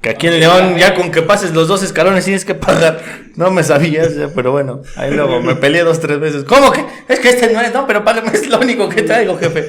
Que 0.03 0.09
aquí 0.09 0.27
en 0.27 0.37
León, 0.41 0.77
ya 0.77 0.95
con 0.95 1.11
que 1.11 1.21
pases 1.21 1.53
los 1.53 1.69
dos 1.69 1.81
escalones 1.81 2.25
tienes 2.25 2.43
que 2.43 2.53
pagar. 2.55 3.01
No 3.37 3.51
me 3.51 3.63
sabías, 3.63 4.09
pero 4.35 4.51
bueno. 4.51 4.81
Ahí 4.97 5.11
luego 5.11 5.41
me 5.41 5.55
peleé 5.55 5.83
dos, 5.83 6.01
tres 6.01 6.19
veces. 6.19 6.43
¿Cómo 6.43 6.73
que? 6.73 6.83
Es 7.07 7.19
que 7.21 7.29
este 7.29 7.51
no 7.53 7.61
es, 7.61 7.73
no, 7.73 7.87
pero 7.87 8.03
págame, 8.03 8.29
es 8.33 8.47
lo 8.49 8.59
único 8.59 8.89
que 8.89 9.03
traigo, 9.03 9.37
jefe. 9.37 9.65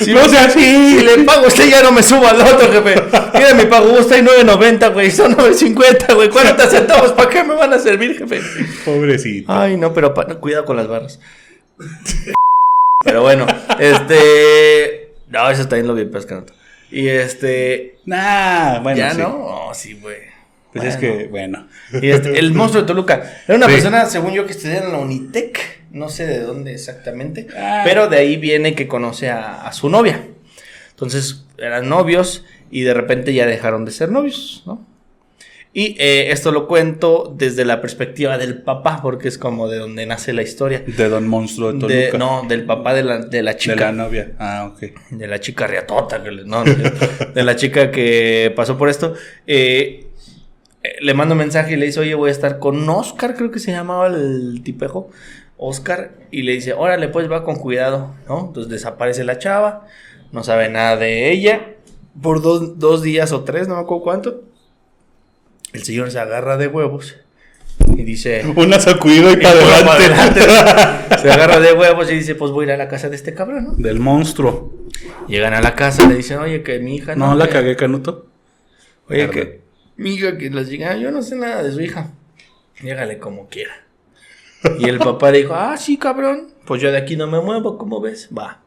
Si 0.00 0.14
No 0.14 0.28
sea 0.28 0.44
así. 0.44 0.60
Si 1.00 1.02
le 1.04 1.24
pago 1.24 1.44
a 1.46 1.48
usted, 1.48 1.68
ya 1.68 1.82
no 1.82 1.90
me 1.90 2.04
subo 2.04 2.24
al 2.28 2.40
otro, 2.40 2.70
jefe. 2.72 3.02
Mira, 3.34 3.54
mi 3.54 3.64
pago 3.64 3.92
usted 3.98 4.24
9.90, 4.24 4.92
güey. 4.92 5.10
Son 5.10 5.36
9.50, 5.36 6.14
güey. 6.14 6.30
40 6.30 6.66
centavos, 6.68 7.10
¿para 7.14 7.28
qué 7.28 7.42
me 7.42 7.54
van 7.56 7.72
a 7.74 7.80
servir, 7.80 8.16
jefe? 8.16 8.40
Pobrecito. 8.84 9.52
Ay, 9.52 9.76
no, 9.76 9.92
pero 9.92 10.14
pa- 10.14 10.24
cuidado 10.36 10.64
con 10.66 10.76
las 10.76 10.86
barras. 10.86 11.18
pero 13.04 13.22
bueno, 13.22 13.44
este. 13.80 15.14
No, 15.30 15.50
eso 15.50 15.62
también 15.66 15.88
lo 15.88 15.94
vi 15.96 16.04
pescando. 16.04 16.52
Y 16.90 17.08
este. 17.08 17.98
Nah, 18.06 18.80
bueno, 18.80 18.98
ya 18.98 19.12
sí. 19.12 19.18
no, 19.18 19.28
Oh, 19.40 19.74
sí, 19.74 19.94
güey. 19.94 20.18
Pues 20.72 20.84
es 20.84 20.96
que, 20.96 21.26
bueno. 21.28 21.66
Y 22.02 22.10
este, 22.10 22.38
el 22.38 22.52
monstruo 22.52 22.82
de 22.82 22.86
Toluca. 22.86 23.22
Era 23.46 23.56
una 23.56 23.66
Sí. 23.66 23.72
persona, 23.72 24.06
según 24.06 24.32
yo, 24.32 24.44
que 24.46 24.52
estudiaba 24.52 24.86
en 24.86 24.92
la 24.92 24.98
Unitec. 24.98 25.58
No 25.90 26.08
sé 26.10 26.26
de 26.26 26.40
dónde 26.40 26.72
exactamente. 26.72 27.46
Ah. 27.56 27.82
Pero 27.84 28.08
de 28.08 28.18
ahí 28.18 28.36
viene 28.36 28.74
que 28.74 28.86
conoce 28.86 29.30
a, 29.30 29.62
a 29.66 29.72
su 29.72 29.88
novia. 29.88 30.22
Entonces 30.90 31.44
eran 31.56 31.88
novios 31.88 32.44
y 32.70 32.82
de 32.82 32.92
repente 32.94 33.32
ya 33.32 33.46
dejaron 33.46 33.84
de 33.86 33.92
ser 33.92 34.10
novios, 34.10 34.62
¿no? 34.66 34.86
Y 35.74 35.96
eh, 35.98 36.30
esto 36.32 36.50
lo 36.50 36.66
cuento 36.66 37.32
desde 37.36 37.64
la 37.64 37.80
perspectiva 37.80 38.38
del 38.38 38.62
papá, 38.62 39.00
porque 39.02 39.28
es 39.28 39.36
como 39.38 39.68
de 39.68 39.78
donde 39.78 40.06
nace 40.06 40.32
la 40.32 40.42
historia. 40.42 40.82
De 40.86 41.08
Don 41.08 41.28
Monstruo 41.28 41.72
de 41.72 41.86
De- 41.86 42.06
Toluca. 42.08 42.18
no, 42.18 42.48
del 42.48 42.64
papá 42.64 42.94
de 42.94 43.02
la, 43.04 43.18
de 43.18 43.42
la 43.42 43.52
de 43.52 43.56
chica. 43.58 43.76
la 43.76 43.92
novia. 43.92 44.32
Ah, 44.38 44.72
ok. 44.72 45.10
de 45.10 45.26
la 45.28 45.38
chica 45.40 45.66
riatota, 45.66 46.22
que 46.22 46.30
le- 46.30 46.44
no, 46.44 46.64
no, 46.64 46.74
de 47.34 47.42
la 47.44 47.54
chica 47.54 47.90
que 47.90 48.52
pasó 48.56 48.78
por 48.78 48.88
esto, 48.88 49.14
eh, 49.46 50.06
eh, 50.82 50.88
le 51.00 51.14
mando 51.14 51.34
un 51.34 51.38
mensaje 51.38 51.74
y 51.74 51.76
le 51.76 51.86
dice, 51.86 52.00
oye, 52.00 52.14
voy 52.14 52.30
a 52.30 52.32
estar 52.32 52.58
con 52.58 52.88
Oscar, 52.88 53.34
creo 53.36 53.50
que 53.50 53.58
se 53.58 53.70
llamaba 53.70 54.06
el 54.06 54.62
tipejo, 54.64 55.10
Oscar, 55.58 56.12
y 56.30 56.42
le 56.42 56.52
dice, 56.52 56.72
órale, 56.72 57.08
pues 57.08 57.30
va 57.30 57.44
con 57.44 57.56
cuidado, 57.56 58.14
¿no? 58.28 58.46
Entonces 58.46 58.70
desaparece 58.70 59.22
la 59.24 59.38
chava, 59.38 59.86
no 60.32 60.42
sabe 60.44 60.68
nada 60.70 60.96
de 60.96 61.30
ella, 61.30 61.74
por 62.22 62.40
dos, 62.42 62.78
dos 62.78 63.02
días 63.02 63.32
o 63.32 63.44
tres, 63.44 63.68
no 63.68 63.74
me 63.74 63.82
acuerdo 63.82 64.02
cuánto, 64.04 64.42
el 65.72 65.82
señor 65.84 66.10
se 66.10 66.18
agarra 66.18 66.56
de 66.56 66.66
huevos 66.68 67.16
y 67.96 68.02
dice... 68.02 68.44
Una 68.56 68.80
sacudida 68.80 69.32
y 69.32 69.36
para 69.42 69.50
adelante. 69.50 70.42
adelante. 70.42 71.18
Se 71.22 71.30
agarra 71.30 71.58
de 71.60 71.72
huevos 71.72 72.10
y 72.10 72.14
dice, 72.14 72.34
pues 72.34 72.52
voy 72.52 72.64
a 72.64 72.68
ir 72.68 72.72
a 72.72 72.76
la 72.76 72.88
casa 72.88 73.08
de 73.08 73.16
este 73.16 73.34
cabrón, 73.34 73.64
¿no? 73.64 73.72
Del 73.74 73.98
monstruo. 73.98 74.72
Llegan 75.26 75.54
a 75.54 75.60
la 75.60 75.74
casa, 75.74 76.06
le 76.08 76.14
dicen, 76.16 76.38
oye, 76.38 76.62
que 76.62 76.78
mi 76.78 76.96
hija 76.96 77.14
No, 77.16 77.34
la 77.34 77.46
que- 77.46 77.52
cagué, 77.54 77.76
Canuto. 77.76 78.26
Oye, 79.08 79.26
Perdón. 79.26 79.34
que 79.34 79.60
mi 79.96 80.14
hija 80.14 80.36
que 80.38 80.50
les 80.50 80.68
diga, 80.68 80.96
yo 80.96 81.10
no 81.10 81.22
sé 81.22 81.34
nada 81.36 81.62
de 81.62 81.72
su 81.72 81.80
hija. 81.80 82.10
Llégale 82.82 83.18
como 83.18 83.48
quiera. 83.48 83.72
Y 84.78 84.88
el 84.88 84.98
papá 84.98 85.32
dijo, 85.32 85.54
ah, 85.54 85.76
sí, 85.76 85.96
cabrón. 85.98 86.48
Pues 86.66 86.82
yo 86.82 86.90
de 86.92 86.98
aquí 86.98 87.16
no 87.16 87.26
me 87.26 87.40
muevo, 87.40 87.78
¿cómo 87.78 88.00
ves? 88.00 88.28
Va. 88.36 88.60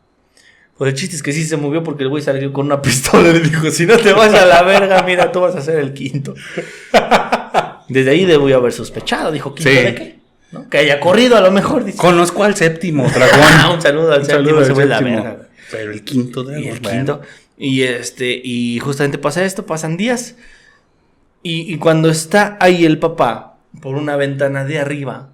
Pues 0.82 0.94
el 0.94 0.98
chiste 1.00 1.16
es 1.16 1.22
que 1.22 1.32
sí 1.32 1.44
se 1.44 1.58
movió 1.58 1.84
porque 1.84 2.02
el 2.02 2.10
güey 2.10 2.24
salió 2.24 2.52
con 2.52 2.66
una 2.66 2.82
pistola 2.82 3.30
y 3.30 3.34
le 3.34 3.40
dijo, 3.42 3.70
si 3.70 3.86
no 3.86 3.98
te 3.98 4.14
vas 4.14 4.34
a 4.34 4.48
la 4.48 4.64
verga, 4.64 5.04
mira, 5.04 5.32
tú 5.32 5.42
vas 5.42 5.56
a 5.56 5.62
ser 5.62 5.78
el 5.78 5.94
quinto. 5.94 6.34
Desde 7.88 8.10
ahí 8.10 8.26
debo 8.26 8.48
haber 8.56 8.72
sospechado, 8.74 9.32
dijo, 9.32 9.54
¿quinto 9.54 9.70
Sí. 9.70 9.76
de 9.76 9.96
qué? 9.96 10.20
¿No? 10.52 10.68
Que 10.70 10.80
haya 10.80 11.00
corrido 11.00 11.38
a 11.38 11.42
lo 11.42 11.52
mejor, 11.52 11.84
dice. 11.84 12.00
Conozco 12.00 12.44
al 12.44 12.56
séptimo 12.56 13.06
Ah, 13.08 13.12
dragón. 13.14 13.76
un 13.76 13.82
saludo 13.82 14.12
al 14.12 14.22
Un 14.22 14.26
séptimo, 14.26 14.48
saludo 14.50 14.64
se 14.64 14.70
al 14.72 14.76
fue 14.76 14.86
la 14.88 14.98
séptimo. 14.98 15.24
verga. 15.24 15.48
Pero 15.70 15.92
el 15.92 16.04
quinto 16.04 16.44
de 16.44 16.62
Y 16.62 16.68
el 16.70 16.82
quinto. 16.82 17.22
Y 17.60 17.84
este, 17.84 18.42
y 18.44 18.80
justamente 18.80 19.20
pasa 19.20 19.46
esto, 19.46 19.68
pasan 19.68 19.98
días. 19.98 20.36
Y, 21.44 21.72
y 21.72 21.78
cuando 21.78 22.10
está 22.10 22.58
ahí 22.60 22.86
el 22.86 22.98
papá, 22.98 23.58
por 23.82 23.96
una 23.96 24.16
ventana 24.16 24.66
de 24.66 24.80
arriba, 24.80 25.30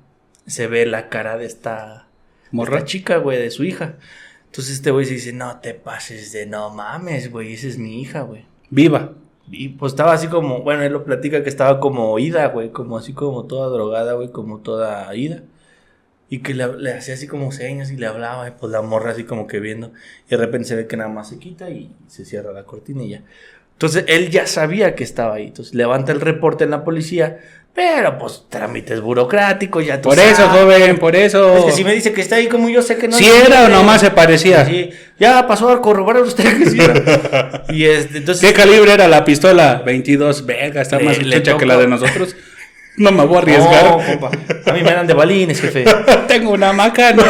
se 0.45 0.67
ve 0.67 0.85
la 0.85 1.07
cara 1.09 1.37
de 1.37 1.45
esta, 1.45 2.07
Morra. 2.51 2.79
esta 2.79 2.85
chica, 2.87 3.17
güey, 3.17 3.39
de 3.39 3.49
su 3.49 3.63
hija. 3.63 3.95
Entonces 4.57 4.77
este 4.77 4.89
güey 4.89 5.05
se 5.05 5.13
dice, 5.13 5.33
no 5.33 5.59
te 5.59 5.75
pases 5.75 6.31
de 6.31 6.47
no 6.47 6.71
mames, 6.71 7.29
güey, 7.29 7.53
esa 7.53 7.67
es 7.67 7.77
mi 7.77 8.01
hija, 8.01 8.21
güey. 8.21 8.43
Viva. 8.71 9.13
Y 9.51 9.69
pues 9.69 9.93
estaba 9.93 10.13
así 10.13 10.29
como, 10.29 10.63
bueno, 10.63 10.81
él 10.81 10.93
lo 10.93 11.05
platica 11.05 11.43
que 11.43 11.49
estaba 11.49 11.79
como 11.79 12.09
oída, 12.09 12.47
güey, 12.47 12.71
como 12.71 12.97
así 12.97 13.13
como 13.13 13.45
toda 13.45 13.67
drogada, 13.67 14.13
güey, 14.13 14.31
como 14.31 14.61
toda 14.61 15.15
ida. 15.15 15.43
Y 16.27 16.39
que 16.39 16.55
le, 16.55 16.75
le 16.75 16.91
hacía 16.91 17.13
así 17.13 17.27
como 17.27 17.51
señas 17.51 17.91
y 17.91 17.97
le 17.97 18.07
hablaba, 18.07 18.47
y 18.47 18.51
pues 18.59 18.71
la 18.71 18.81
morra 18.81 19.11
así 19.11 19.25
como 19.25 19.45
que 19.45 19.59
viendo. 19.59 19.91
Y 20.25 20.31
de 20.31 20.37
repente 20.37 20.69
se 20.69 20.75
ve 20.75 20.87
que 20.87 20.97
nada 20.97 21.11
más 21.11 21.29
se 21.29 21.37
quita 21.37 21.69
y 21.69 21.95
se 22.07 22.25
cierra 22.25 22.51
la 22.51 22.63
cortinilla. 22.63 23.21
Entonces 23.73 24.05
él 24.07 24.31
ya 24.31 24.47
sabía 24.47 24.95
que 24.95 25.03
estaba 25.03 25.35
ahí. 25.35 25.49
Entonces 25.49 25.75
levanta 25.75 26.11
el 26.11 26.19
reporte 26.19 26.63
en 26.63 26.71
la 26.71 26.83
policía, 26.83 27.41
pero 27.77 28.17
pues 28.17 28.41
trámites 28.49 29.01
burocráticos, 29.01 29.85
ya 29.85 30.01
tú 30.01 30.09
Por 30.09 30.17
eso, 30.17 30.49
joven, 30.49 30.97
por 30.97 31.15
eso. 31.15 31.57
Es 31.57 31.65
que 31.65 31.71
si 31.73 31.83
me 31.83 31.93
dice 31.93 32.11
que 32.11 32.21
está 32.21 32.37
ahí, 32.37 32.47
como 32.47 32.69
yo 32.69 32.81
sé 32.81 32.97
que 32.97 33.07
no. 33.07 33.15
Si 33.15 33.23
era 33.29 33.65
o 33.65 33.69
nomás 33.69 34.01
se 34.01 34.09
parecía. 34.09 34.65
Sí, 34.65 34.89
ya 35.19 35.45
pasó 35.45 35.69
a 35.69 35.79
corroborar 35.79 36.23
usted 36.23 36.57
que 36.57 36.71
sí 36.71 36.79
era. 36.81 37.65
Y 37.69 37.85
este, 37.85 38.17
entonces. 38.17 38.43
¿Qué 38.47 38.55
calibre 38.55 38.91
era 38.93 39.07
la 39.07 39.23
pistola? 39.23 39.83
22. 39.85 40.47
Verga, 40.47 40.81
está 40.81 40.97
Le- 40.97 41.03
más 41.03 41.19
le 41.21 41.37
hecha 41.37 41.55
que 41.55 41.67
la 41.67 41.77
de 41.77 41.85
nosotros. 41.85 42.35
No 42.95 43.11
me 43.11 43.23
voy 43.25 43.37
a 43.37 43.41
No, 43.41 43.69
arriesgar. 43.69 43.91
compa. 44.07 44.31
A 44.65 44.73
mí 44.73 44.81
me 44.81 44.91
dan 44.93 45.05
de 45.05 45.13
balines, 45.13 45.61
jefe. 45.61 45.85
Tengo 46.27 46.49
una 46.53 46.73
macana. 46.73 47.23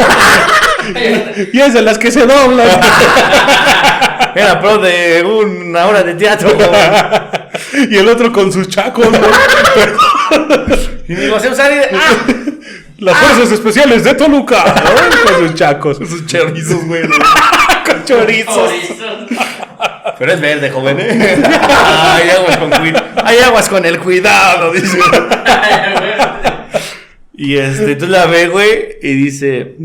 y 1.51 1.59
es 1.59 1.73
de 1.73 1.81
las 1.81 1.97
que 1.97 2.09
se 2.09 2.25
doblan. 2.25 2.69
Era 4.33 4.61
pro 4.61 4.77
de 4.77 5.23
una 5.25 5.87
hora 5.87 6.03
de 6.03 6.13
teatro. 6.13 6.57
y 7.89 7.97
el 7.97 8.07
otro 8.07 8.31
con 8.31 8.49
sus 8.53 8.69
chacos. 8.69 9.11
¿no? 9.11 9.17
Y 11.07 11.13
me 11.13 11.21
digo, 11.21 11.39
¿se 11.39 11.49
usar? 11.49 11.71
y- 11.71 11.95
¡Ah! 11.95 12.27
Las 12.97 13.17
fuerzas 13.17 13.51
especiales 13.51 14.03
de 14.03 14.13
Toluca. 14.15 14.63
¿no? 14.65 15.31
Con 15.31 15.47
sus 15.47 15.55
chacos. 15.55 15.97
Sus 15.97 16.25
chorizos, 16.25 16.83
güey. 16.85 17.03
con 17.85 18.03
chorizos. 18.05 18.71
Pero 20.17 20.33
es 20.33 20.41
verde, 20.41 20.69
joven. 20.71 20.97
¿eh? 20.99 21.41
Hay 21.45 22.29
aguas 22.31 22.57
con 22.57 22.69
cuidado. 22.71 23.05
Hay 23.23 23.37
aguas 23.39 23.69
con 23.69 23.85
el 23.85 23.99
cuidado, 23.99 24.73
dice. 24.73 24.97
Y 27.33 27.57
este, 27.57 27.91
entonces 27.91 28.09
la 28.09 28.25
ve, 28.25 28.47
güey, 28.47 28.97
y 29.01 29.13
dice, 29.13 29.75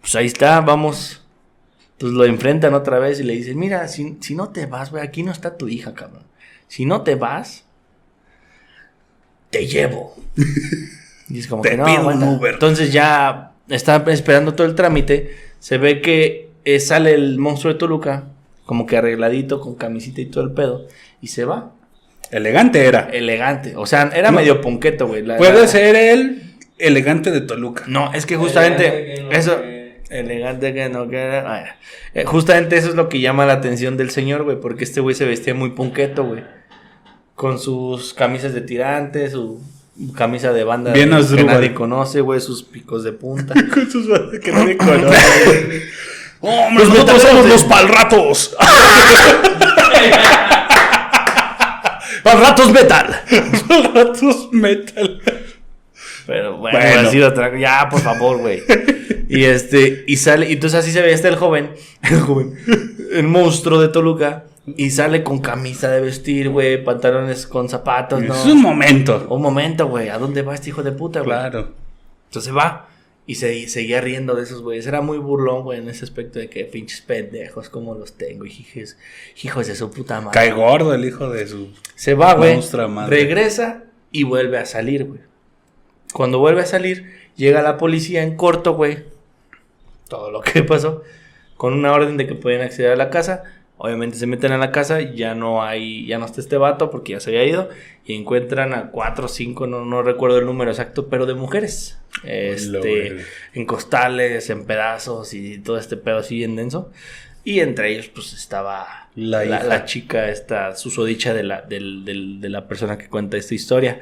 pues 0.00 0.14
ahí 0.14 0.26
está, 0.26 0.60
vamos. 0.60 1.22
Pues 1.98 2.12
lo 2.12 2.26
enfrentan 2.26 2.74
otra 2.74 2.98
vez 2.98 3.18
y 3.20 3.22
le 3.22 3.32
dicen, 3.32 3.58
mira, 3.58 3.88
si, 3.88 4.18
si 4.20 4.34
no 4.34 4.50
te 4.50 4.66
vas, 4.66 4.90
güey, 4.90 5.02
aquí 5.02 5.22
no 5.22 5.32
está 5.32 5.56
tu 5.56 5.68
hija, 5.68 5.94
cabrón. 5.94 6.24
Si 6.68 6.84
no 6.84 7.00
te 7.00 7.14
vas, 7.14 7.64
te 9.50 9.66
llevo. 9.66 10.14
Y 11.28 11.40
es 11.40 11.48
como 11.48 11.60
Te 11.62 11.70
que 11.70 11.76
no, 11.76 11.84
pido 11.86 12.06
un. 12.06 12.22
Uber. 12.22 12.54
Entonces 12.54 12.92
ya 12.92 13.50
está 13.68 13.96
esperando 14.06 14.54
todo 14.54 14.64
el 14.64 14.76
trámite. 14.76 15.34
Se 15.58 15.76
ve 15.76 16.00
que 16.00 16.50
eh, 16.64 16.78
sale 16.78 17.14
el 17.14 17.38
monstruo 17.40 17.72
de 17.72 17.78
Toluca, 17.80 18.28
como 18.64 18.86
que 18.86 18.96
arregladito, 18.96 19.60
con 19.60 19.74
camisita 19.74 20.20
y 20.20 20.26
todo 20.26 20.44
el 20.44 20.52
pedo, 20.52 20.86
y 21.20 21.26
se 21.26 21.44
va. 21.44 21.72
Elegante 22.30 22.84
era. 22.84 23.08
Elegante. 23.12 23.74
O 23.74 23.86
sea, 23.86 24.08
era 24.14 24.30
No. 24.30 24.36
medio 24.36 24.60
ponqueto, 24.60 25.08
güey. 25.08 25.22
La- 25.26 25.36
Puede 25.36 25.62
la- 25.62 25.66
ser 25.66 25.96
el 25.96 26.54
elegante 26.78 27.32
de 27.32 27.40
Toluca. 27.40 27.82
No, 27.88 28.12
es 28.14 28.24
que 28.24 28.36
justamente 28.36 28.86
Elegante 28.86 29.14
que 29.16 29.22
no 29.24 29.30
eso. 29.32 29.60
que- 29.62 30.00
Elegante 30.10 30.74
que 30.74 30.88
no 30.88 31.08
queda. 31.08 31.44
ah. 31.56 31.76
Eh, 32.14 32.24
justamente 32.24 32.76
eso 32.76 32.88
es 32.90 32.94
lo 32.94 33.08
que 33.08 33.18
llama 33.18 33.46
la 33.46 33.54
atención 33.54 33.96
del 33.96 34.10
señor, 34.10 34.44
güey, 34.44 34.60
porque 34.60 34.84
este 34.84 35.00
güey 35.00 35.16
se 35.16 35.24
vestía 35.24 35.54
muy 35.54 35.70
punqueto, 35.70 36.24
güey. 36.24 36.44
Con 37.36 37.58
sus 37.60 38.12
camisas 38.14 38.52
de 38.54 38.62
tirante, 38.62 39.30
su 39.30 39.60
camisa 40.16 40.52
de 40.52 40.64
banda 40.64 40.92
Bien 40.92 41.10
que 41.10 41.16
Asdrúbal. 41.16 41.46
nadie 41.46 41.72
conoce, 41.74 42.20
güey, 42.22 42.40
sus 42.40 42.62
picos 42.64 43.04
de 43.04 43.12
punta. 43.12 43.54
Con 43.74 43.88
sus 43.90 44.06
que 44.42 44.50
nadie 44.52 44.76
conoce. 44.78 45.82
¡Oh, 46.40 46.68
Los 46.74 46.88
nosotros 46.88 47.22
metaleros 47.22 47.22
somos 47.22 47.44
de- 47.44 47.50
los 47.50 47.64
palratos! 47.64 48.56
¡Para 52.22 52.40
ratos 52.40 52.72
metal! 52.72 53.20
palratos 53.68 54.48
metal. 54.52 55.20
Pero 56.26 56.56
bueno, 56.56 56.78
Bueno. 56.78 57.08
así 57.08 57.18
lo 57.18 57.32
traigo. 57.32 57.56
Ya, 57.56 57.88
por 57.88 58.00
favor, 58.00 58.38
güey. 58.38 58.62
Y 59.28 59.44
este, 59.44 60.04
y 60.08 60.16
sale, 60.16 60.48
y 60.48 60.54
entonces 60.54 60.80
así 60.80 60.90
se 60.90 61.02
ve 61.02 61.12
este 61.12 61.28
el 61.28 61.36
joven, 61.36 61.70
el 62.02 62.20
joven, 62.20 62.54
el 63.12 63.24
monstruo 63.28 63.80
de 63.80 63.88
Toluca, 63.88 64.44
y 64.74 64.90
sale 64.90 65.22
con 65.22 65.40
camisa 65.40 65.90
de 65.90 66.00
vestir, 66.00 66.48
güey, 66.48 66.82
pantalones 66.82 67.46
con 67.46 67.68
zapatos, 67.68 68.22
¿no? 68.22 68.34
Es 68.34 68.44
un 68.46 68.60
momento. 68.60 69.26
Un 69.30 69.42
momento, 69.42 69.86
güey, 69.86 70.08
¿a 70.08 70.18
dónde 70.18 70.42
va 70.42 70.54
este 70.54 70.70
hijo 70.70 70.82
de 70.82 70.92
puta, 70.92 71.20
güey? 71.20 71.30
Claro. 71.30 71.72
Entonces 72.28 72.54
va 72.54 72.88
y 73.26 73.34
se 73.36 73.68
seguía 73.68 74.00
riendo 74.00 74.34
de 74.34 74.44
esos 74.44 74.62
güeyes. 74.62 74.86
Era 74.86 75.00
muy 75.00 75.18
burlón, 75.18 75.64
güey, 75.64 75.80
en 75.80 75.88
ese 75.88 76.04
aspecto 76.04 76.38
de 76.38 76.48
que 76.48 76.64
pinches 76.64 77.00
pendejos, 77.00 77.68
como 77.68 77.94
los 77.94 78.12
tengo, 78.14 78.46
hijos, 78.46 78.96
hijos 79.42 79.66
de 79.66 79.74
su 79.74 79.90
puta 79.90 80.20
madre. 80.20 80.32
Cae 80.32 80.52
gordo 80.52 80.94
el 80.94 81.04
hijo 81.04 81.28
de 81.28 81.46
su. 81.46 81.70
Se 81.96 82.14
va, 82.14 82.34
güey. 82.34 82.60
Regresa 83.08 83.84
y 84.12 84.22
vuelve 84.22 84.58
a 84.58 84.64
salir, 84.66 85.04
güey. 85.04 85.20
Cuando 86.12 86.38
vuelve 86.38 86.62
a 86.62 86.66
salir, 86.66 87.12
llega 87.36 87.62
la 87.62 87.76
policía 87.76 88.22
en 88.22 88.36
corto, 88.36 88.74
güey. 88.74 89.04
Todo 90.08 90.30
lo 90.30 90.40
que 90.40 90.62
pasó. 90.64 91.02
Con 91.56 91.72
una 91.72 91.92
orden 91.92 92.16
de 92.16 92.26
que 92.26 92.34
pueden 92.34 92.62
acceder 92.62 92.92
a 92.92 92.96
la 92.96 93.10
casa. 93.10 93.42
Obviamente 93.78 94.16
se 94.16 94.26
meten 94.26 94.52
a 94.52 94.58
la 94.58 94.72
casa, 94.72 95.00
ya 95.02 95.34
no 95.34 95.62
hay, 95.62 96.06
ya 96.06 96.18
no 96.18 96.24
está 96.24 96.40
este 96.40 96.56
vato 96.56 96.90
porque 96.90 97.12
ya 97.12 97.20
se 97.20 97.30
había 97.30 97.44
ido. 97.44 97.68
Y 98.06 98.14
encuentran 98.14 98.72
a 98.72 98.90
cuatro 98.90 99.26
o 99.26 99.28
cinco, 99.28 99.66
no, 99.66 99.84
no 99.84 100.02
recuerdo 100.02 100.38
el 100.38 100.46
número 100.46 100.70
exacto, 100.70 101.08
pero 101.08 101.26
de 101.26 101.34
mujeres. 101.34 101.98
Este, 102.24 103.18
en 103.52 103.66
costales, 103.66 104.48
en 104.48 104.64
pedazos 104.64 105.34
y 105.34 105.58
todo 105.58 105.76
este 105.78 105.96
pedo 105.98 106.18
así 106.18 106.36
bien 106.38 106.56
denso. 106.56 106.90
Y 107.44 107.60
entre 107.60 107.92
ellos, 107.92 108.08
pues 108.08 108.32
estaba 108.32 109.08
La 109.14 109.44
la, 109.44 109.84
chica, 109.84 110.30
esta 110.30 110.74
susodicha 110.74 111.32
de 111.34 111.42
la, 111.44 111.60
del- 111.62 112.04
del- 112.04 112.40
de 112.40 112.48
la 112.48 112.66
persona 112.66 112.96
que 112.98 113.08
cuenta 113.08 113.36
esta 113.36 113.54
historia. 113.54 114.00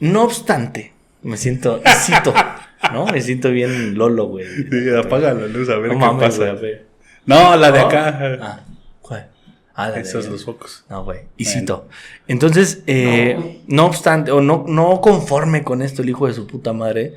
No 0.00 0.24
obstante, 0.24 0.92
me 1.22 1.36
siento, 1.36 1.80
¿no? 2.92 3.06
Me 3.06 3.20
siento 3.20 3.50
bien 3.50 3.96
lolo, 3.96 4.26
güey. 4.26 4.46
Sí, 4.46 4.90
apaga 4.96 5.32
la 5.34 5.46
luz 5.46 5.68
a 5.70 5.76
ver 5.78 5.92
No 5.92 5.98
qué 5.98 6.04
mames, 6.06 6.38
pasa. 6.38 6.52
güey. 6.54 6.87
No, 7.28 7.56
la 7.56 7.70
de 7.70 7.80
¿No? 7.80 7.86
acá. 7.86 8.38
Ah, 8.42 8.60
¿cuál? 9.02 9.28
Ah, 9.74 9.90
la 9.90 10.00
Esos 10.00 10.24
de- 10.24 10.30
los 10.30 10.44
focos. 10.44 10.84
No, 10.88 11.04
güey. 11.04 11.20
Y 11.36 11.44
cito. 11.44 11.88
Entonces, 12.26 12.82
eh, 12.86 13.60
no. 13.68 13.86
obstante, 13.86 14.32
o 14.32 14.40
no, 14.40 14.64
no 14.66 15.00
conforme 15.00 15.62
con 15.62 15.82
esto, 15.82 16.02
el 16.02 16.08
hijo 16.08 16.26
de 16.26 16.32
su 16.34 16.46
puta 16.46 16.72
madre 16.72 17.14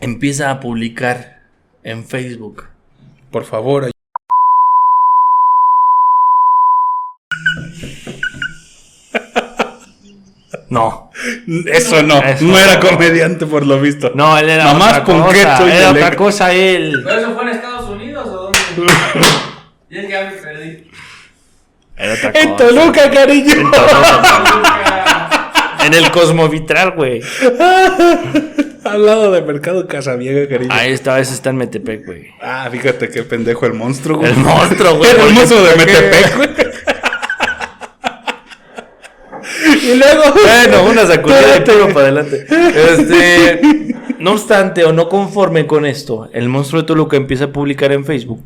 empieza 0.00 0.50
a 0.50 0.58
publicar 0.58 1.42
en 1.84 2.04
Facebook. 2.04 2.64
Por 3.30 3.44
favor, 3.44 3.84
ay- 3.84 3.92
No. 10.68 11.10
eso 11.66 12.02
no. 12.02 12.22
Eso 12.22 12.44
no 12.46 12.58
era 12.58 12.80
comediante 12.80 13.44
por 13.46 13.66
lo 13.66 13.78
visto. 13.80 14.12
No, 14.14 14.38
él 14.38 14.48
era 14.48 14.64
Mamás 14.64 14.92
otra 15.00 15.04
con 15.04 15.22
cosa. 15.22 15.68
Era 15.70 15.90
otra 15.90 16.16
cosa 16.16 16.52
él. 16.52 17.02
¿Pero 17.04 17.20
eso 17.20 17.34
fue 17.34 17.42
en 17.42 17.48
Estados? 17.50 17.71
Y 19.92 19.98
es 19.98 20.06
que 20.06 20.10
ya 20.12 20.24
me 20.24 20.32
perdí. 20.38 20.90
Era 21.98 22.14
otra 22.14 22.32
En 22.34 22.50
cosa. 22.52 22.66
Toluca, 22.66 23.10
cariño. 23.10 23.52
En 23.52 23.70
Toluca. 23.70 25.52
En 25.84 25.92
el 25.94 26.10
Cosmovitral, 26.10 26.92
güey. 26.92 27.20
Al 28.84 29.04
lado 29.04 29.32
de 29.32 29.42
Mercado 29.42 29.86
Casabiega, 29.86 30.48
cariño. 30.48 30.72
Ahí 30.72 30.92
esta 30.92 31.16
vez 31.16 31.30
está 31.30 31.50
en 31.50 31.56
Metepec, 31.56 32.06
güey. 32.06 32.28
Ah, 32.40 32.68
fíjate 32.72 33.10
qué 33.10 33.22
pendejo 33.22 33.66
el 33.66 33.74
monstruo, 33.74 34.16
güey. 34.18 34.30
El 34.30 34.38
monstruo, 34.38 34.96
güey. 34.96 35.10
el 35.10 35.34
monstruo 35.34 35.60
de 35.62 35.76
Metepec, 35.76 36.36
güey. 36.36 36.48
y 39.82 39.94
luego. 39.94 40.22
Bueno, 40.32 40.84
una 40.84 41.06
sacudida 41.06 41.56
y 41.58 41.60
pego 41.60 41.88
para 41.88 42.06
adelante. 42.06 42.46
Este, 42.48 43.60
no 44.22 44.32
obstante, 44.32 44.84
o 44.84 44.92
no 44.92 45.08
conforme 45.08 45.66
con 45.66 45.84
esto, 45.84 46.28
el 46.32 46.48
monstruo 46.48 46.82
de 46.82 46.86
Toluca 46.86 47.16
empieza 47.16 47.44
a 47.44 47.52
publicar 47.52 47.92
en 47.92 48.04
Facebook 48.04 48.44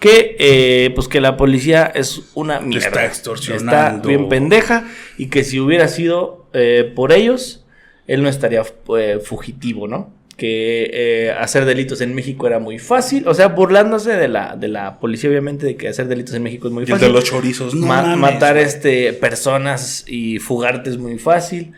que, 0.00 0.36
eh, 0.38 0.90
pues 0.94 1.06
que 1.08 1.20
la 1.20 1.36
policía 1.36 1.86
es 1.94 2.22
una 2.34 2.60
mierda. 2.60 2.86
está 2.88 3.04
extorsionando. 3.06 3.96
Está 3.98 4.08
bien 4.08 4.28
pendeja 4.28 4.84
y 5.16 5.26
que 5.26 5.44
si 5.44 5.60
hubiera 5.60 5.88
sido 5.88 6.46
eh, 6.52 6.90
por 6.96 7.12
ellos, 7.12 7.64
él 8.06 8.22
no 8.22 8.28
estaría 8.28 8.62
eh, 8.98 9.20
fugitivo, 9.24 9.86
¿no? 9.86 10.16
Que 10.36 10.88
eh, 10.92 11.32
hacer 11.32 11.64
delitos 11.64 12.00
en 12.00 12.14
México 12.14 12.46
era 12.46 12.60
muy 12.60 12.78
fácil, 12.78 13.26
o 13.26 13.34
sea, 13.34 13.48
burlándose 13.48 14.12
de 14.12 14.28
la, 14.28 14.54
de 14.54 14.68
la 14.68 15.00
policía, 15.00 15.28
obviamente, 15.30 15.66
de 15.66 15.76
que 15.76 15.88
hacer 15.88 16.06
delitos 16.06 16.32
en 16.36 16.44
México 16.44 16.68
es 16.68 16.72
muy 16.72 16.82
Y 16.82 16.86
el 16.86 16.92
fácil. 16.92 17.08
de 17.08 17.12
los 17.12 17.24
chorizos. 17.24 17.74
No 17.74 17.86
Ma- 17.88 18.02
mames, 18.02 18.18
matar 18.18 18.56
este 18.56 19.12
personas 19.14 20.04
y 20.06 20.38
fugarte 20.38 20.90
es 20.90 20.96
muy 20.96 21.18
fácil. 21.18 21.72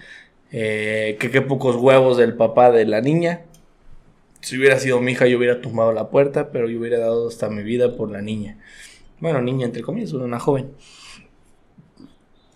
Eh, 0.52 1.16
que 1.20 1.30
qué 1.30 1.42
pocos 1.42 1.76
huevos 1.76 2.16
del 2.16 2.34
papá 2.34 2.70
de 2.70 2.84
la 2.86 3.00
niña. 3.00 3.42
Si 4.40 4.56
hubiera 4.58 4.78
sido 4.78 5.00
mi 5.00 5.12
hija, 5.12 5.26
yo 5.26 5.38
hubiera 5.38 5.60
tumbado 5.60 5.92
la 5.92 6.08
puerta, 6.08 6.50
pero 6.50 6.68
yo 6.68 6.78
hubiera 6.80 6.98
dado 6.98 7.28
hasta 7.28 7.48
mi 7.50 7.62
vida 7.62 7.96
por 7.96 8.10
la 8.10 8.22
niña. 8.22 8.56
Bueno, 9.20 9.40
niña 9.42 9.66
entre 9.66 9.82
comillas, 9.82 10.12
una 10.14 10.40
joven. 10.40 10.70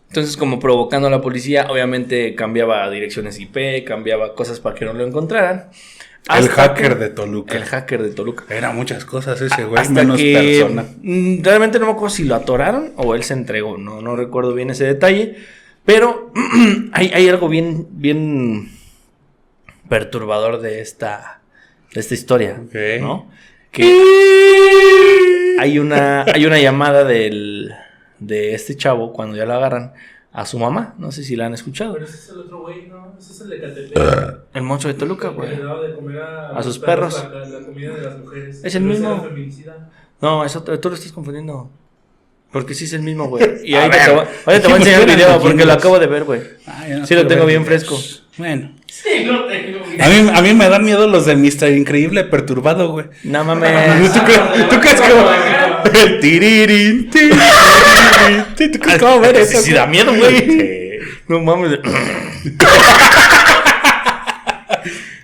Entonces, 0.08 0.36
como 0.36 0.60
provocando 0.60 1.08
a 1.08 1.10
la 1.10 1.20
policía, 1.20 1.66
obviamente 1.70 2.34
cambiaba 2.34 2.88
direcciones 2.88 3.38
IP, 3.40 3.84
cambiaba 3.84 4.34
cosas 4.34 4.60
para 4.60 4.74
que 4.76 4.84
no 4.84 4.92
lo 4.92 5.04
encontraran. 5.06 5.70
El 6.34 6.48
hacker 6.48 6.94
que- 6.94 7.04
de 7.04 7.10
Toluca. 7.10 7.54
El 7.56 7.64
hacker 7.64 8.02
de 8.02 8.10
Toluca. 8.10 8.44
Era 8.48 8.72
muchas 8.72 9.04
cosas 9.04 9.40
ese 9.40 9.64
güey, 9.64 9.82
Hasta 9.82 9.92
menos 9.92 10.16
que 10.18 10.32
persona. 10.60 10.86
mm, 11.02 11.42
realmente 11.42 11.78
no 11.78 11.86
me 11.86 11.92
acuerdo 11.92 12.14
si 12.14 12.24
lo 12.24 12.34
atoraron 12.36 12.92
o 12.96 13.14
él 13.14 13.24
se 13.24 13.34
entregó, 13.34 13.76
no, 13.76 14.00
no 14.00 14.16
recuerdo 14.16 14.54
bien 14.54 14.70
ese 14.70 14.84
detalle, 14.84 15.36
pero 15.84 16.32
hay, 16.92 17.10
hay 17.14 17.28
algo 17.28 17.48
bien, 17.48 17.88
bien 17.92 18.70
perturbador 19.88 20.60
de 20.60 20.80
esta, 20.80 21.40
de 21.92 22.00
esta 22.00 22.14
historia. 22.14 22.60
¿no? 23.00 23.28
Que 23.70 25.56
hay 25.58 25.78
una, 25.78 26.22
hay 26.22 26.46
una 26.46 26.58
llamada 26.58 27.04
del, 27.04 27.72
de 28.18 28.54
este 28.54 28.76
chavo 28.76 29.12
cuando 29.12 29.36
ya 29.36 29.46
lo 29.46 29.54
agarran 29.54 29.92
a 30.32 30.46
su 30.46 30.58
mamá, 30.58 30.96
no 30.98 31.12
sé 31.12 31.22
si 31.22 31.36
la 31.36 31.46
han 31.46 31.54
escuchado, 31.54 31.92
Pero 31.92 32.06
ese 32.06 32.16
es 32.16 32.28
el 32.30 32.40
otro 32.40 32.62
güey, 32.62 32.88
¿no? 32.88 33.14
Ese 33.16 33.32
es 33.32 33.40
el 33.42 33.50
de 33.50 33.60
Catepec. 33.60 34.38
el 34.52 34.62
monstruo 34.62 34.92
de 34.92 34.98
Toluca, 34.98 35.28
güey. 35.28 35.50
le 35.50 35.62
daba 35.62 35.80
de 35.80 35.94
comer 35.94 36.18
a, 36.20 36.60
sus 36.60 36.80
perros. 36.80 37.24
La, 37.32 37.46
la 37.46 37.64
comida 37.64 37.94
de 37.94 38.02
las 38.02 38.18
mujeres. 38.18 38.64
Es 38.64 38.74
el 38.74 38.82
mismo. 38.82 39.28
No, 40.20 40.44
eso 40.44 40.64
tú 40.64 40.88
lo 40.88 40.94
estás 40.96 41.12
confundiendo. 41.12 41.70
Porque 42.54 42.72
sí 42.72 42.84
es 42.84 42.92
el 42.94 43.02
mismo, 43.02 43.26
güey. 43.26 43.44
Y 43.64 43.74
A 43.74 43.82
ahí 43.82 43.90
te, 43.90 43.98
voy- 44.12 44.24
ahorita 44.46 44.60
te 44.62 44.68
voy 44.68 44.72
a 44.72 44.76
enseñar 44.76 45.00
el 45.00 45.06
video 45.16 45.40
porque 45.40 45.64
lo 45.66 45.72
acabo 45.72 45.98
de 45.98 46.06
ver, 46.06 46.22
güey. 46.24 46.40
Ah, 46.66 46.84
no 46.88 47.04
Sí, 47.06 47.14
lo 47.14 47.26
tengo 47.26 47.44
ver 47.44 47.58
bien 47.58 47.64
videos. 47.64 47.84
fresco. 47.84 48.00
Bueno. 48.38 48.70
Sí, 48.86 49.24
lo 49.24 49.46
tengo. 49.46 49.80
A 50.00 50.08
mí, 50.08 50.30
a 50.34 50.40
mí 50.40 50.54
me 50.54 50.68
dan 50.68 50.84
miedo 50.84 51.06
los 51.08 51.26
de 51.26 51.34
Mr. 51.36 51.70
Increíble 51.76 52.22
perturbado, 52.24 52.90
güey. 52.92 53.06
No 53.24 53.40
¿Tú 53.42 53.44
mames. 53.44 53.70
crees, 54.24 54.68
tú 54.70 54.80
crees 54.80 55.00
que 55.00 56.00
el 56.04 56.20
tirirín, 56.20 57.10
tirirín, 57.10 57.40
ti- 58.56 58.70
¿Tú 58.70 58.78
crees 58.78 58.98
que 58.98 59.04
va 59.04 59.14
a 59.14 59.18
ver 59.18 59.36
Ese 59.36 59.54
eso? 59.54 59.62
sí 59.62 59.72
da 59.72 59.86
miedo, 59.86 60.14
güey. 60.14 61.00
No 61.28 61.40
mames. 61.40 61.78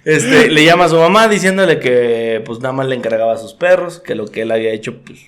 Este, 0.04 0.48
le 0.48 0.64
llama 0.64 0.86
a 0.86 0.88
su 0.88 0.96
mamá 0.96 1.28
diciéndole 1.28 1.78
que 1.78 2.42
pues 2.46 2.58
nada 2.60 2.72
más 2.72 2.86
le 2.88 2.96
encargaba 2.96 3.34
a 3.34 3.38
sus 3.38 3.52
perros, 3.52 4.00
que 4.00 4.14
lo 4.14 4.26
que 4.26 4.42
él 4.42 4.50
había 4.50 4.72
hecho, 4.72 4.98
pues, 5.02 5.20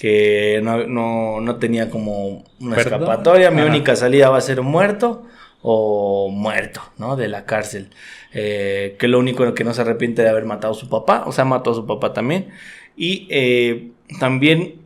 que 0.00 0.60
no, 0.64 0.86
no, 0.86 1.40
no 1.42 1.56
tenía 1.56 1.90
como 1.90 2.42
una 2.58 2.74
¿Perdón? 2.74 3.02
escapatoria, 3.02 3.50
mi 3.50 3.60
Ajá. 3.60 3.70
única 3.70 3.94
salida 3.96 4.30
va 4.30 4.38
a 4.38 4.40
ser 4.40 4.62
muerto 4.62 5.26
o 5.62 6.30
muerto, 6.30 6.80
¿no? 6.96 7.16
De 7.16 7.28
la 7.28 7.44
cárcel. 7.44 7.90
Eh, 8.32 8.96
que 8.98 9.08
lo 9.08 9.18
único 9.18 9.52
que 9.54 9.62
no 9.62 9.74
se 9.74 9.82
arrepiente 9.82 10.22
de 10.22 10.30
haber 10.30 10.46
matado 10.46 10.72
a 10.72 10.76
su 10.76 10.88
papá, 10.88 11.24
o 11.26 11.32
sea, 11.32 11.44
mató 11.44 11.72
a 11.72 11.74
su 11.74 11.86
papá 11.86 12.14
también. 12.14 12.48
Y 12.96 13.26
eh, 13.30 13.90
también 14.18 14.76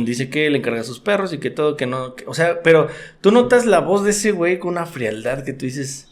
dice 0.00 0.30
que 0.30 0.50
le 0.50 0.58
encarga 0.58 0.80
a 0.80 0.84
sus 0.84 0.98
perros 0.98 1.32
y 1.32 1.38
que 1.38 1.50
todo, 1.50 1.76
que 1.76 1.86
no, 1.86 2.16
que- 2.16 2.24
o 2.26 2.34
sea, 2.34 2.60
pero 2.64 2.88
tú 3.20 3.30
notas 3.30 3.66
la 3.66 3.78
voz 3.78 4.02
de 4.02 4.10
ese 4.10 4.32
güey 4.32 4.58
con 4.58 4.70
una 4.72 4.84
frialdad 4.86 5.44
que 5.44 5.52
tú 5.52 5.64
dices, 5.64 6.08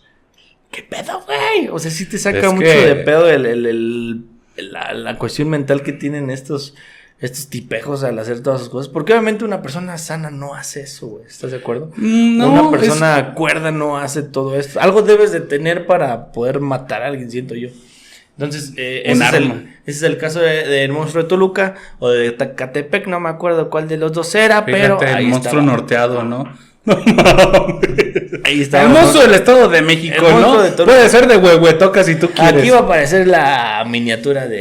¿qué 0.70 0.82
pedo, 0.84 1.22
güey? 1.26 1.68
O 1.72 1.80
sea, 1.80 1.90
sí 1.90 2.06
te 2.08 2.18
saca 2.18 2.38
Es 2.38 2.52
mucho 2.52 2.68
que- 2.70 2.86
de 2.86 2.94
pedo 2.96 3.28
el, 3.28 3.46
el- 3.46 3.66
el- 3.66 4.24
la, 4.70 4.92
la 4.94 5.18
cuestión 5.18 5.50
mental 5.50 5.82
que 5.82 5.92
tienen 5.92 6.30
estos, 6.30 6.76
estos 7.24 7.48
tipejos 7.48 8.04
al 8.04 8.18
hacer 8.18 8.40
todas 8.42 8.60
sus 8.60 8.68
cosas. 8.68 8.88
Porque 8.88 9.12
obviamente 9.12 9.44
una 9.44 9.62
persona 9.62 9.96
sana 9.98 10.30
no 10.30 10.54
hace 10.54 10.82
eso, 10.82 11.06
güey. 11.06 11.24
¿Estás 11.26 11.50
de 11.52 11.56
acuerdo? 11.58 11.90
Mm, 11.96 12.38
No, 12.38 12.52
una 12.52 12.70
persona 12.70 13.32
cuerda 13.34 13.70
no 13.70 13.96
hace 13.98 14.22
todo 14.22 14.56
esto. 14.56 14.80
Algo 14.80 15.02
debes 15.02 15.32
de 15.32 15.40
tener 15.40 15.86
para 15.86 16.32
poder 16.32 16.60
matar 16.60 17.02
a 17.02 17.06
alguien, 17.06 17.30
siento 17.30 17.54
yo. 17.54 17.68
Entonces, 18.36 18.72
eh, 18.76 19.02
ese, 19.06 19.24
es 19.24 19.32
el, 19.34 19.44
ese 19.86 19.98
es 19.98 20.02
el 20.02 20.18
caso 20.18 20.40
de- 20.40 20.66
del 20.66 20.90
monstruo 20.92 21.22
de 21.22 21.28
Toluca 21.28 21.74
o 22.00 22.10
de 22.10 22.32
Tacatepec, 22.32 23.06
no 23.06 23.20
me 23.20 23.28
acuerdo 23.28 23.70
cuál 23.70 23.86
de 23.86 23.96
los 23.96 24.12
dos 24.12 24.34
era, 24.34 24.64
pero 24.66 24.98
ahí 25.00 25.24
el 25.26 25.30
monstruo 25.30 25.60
estaba. 25.60 25.76
norteado, 25.76 26.22
¿no? 26.24 26.44
No 26.84 26.96
mames. 26.96 28.40
Ahí 28.44 28.60
está. 28.60 28.82
El 28.82 28.88
monstruo 28.90 29.22
del 29.22 29.32
Estado 29.34 29.68
de 29.70 29.80
México, 29.80 30.26
El 30.28 30.40
¿no? 30.42 30.60
de 30.62 30.70
Toluca. 30.72 30.84
Puede 30.96 31.08
ser 31.08 31.26
de 31.26 31.36
Huehuetoca 31.38 32.04
si 32.04 32.16
tú 32.16 32.28
quieres. 32.30 32.60
Aquí 32.60 32.68
va 32.68 32.78
a 32.78 32.80
aparecer 32.80 33.26
la 33.26 33.84
miniatura 33.88 34.46
de, 34.46 34.58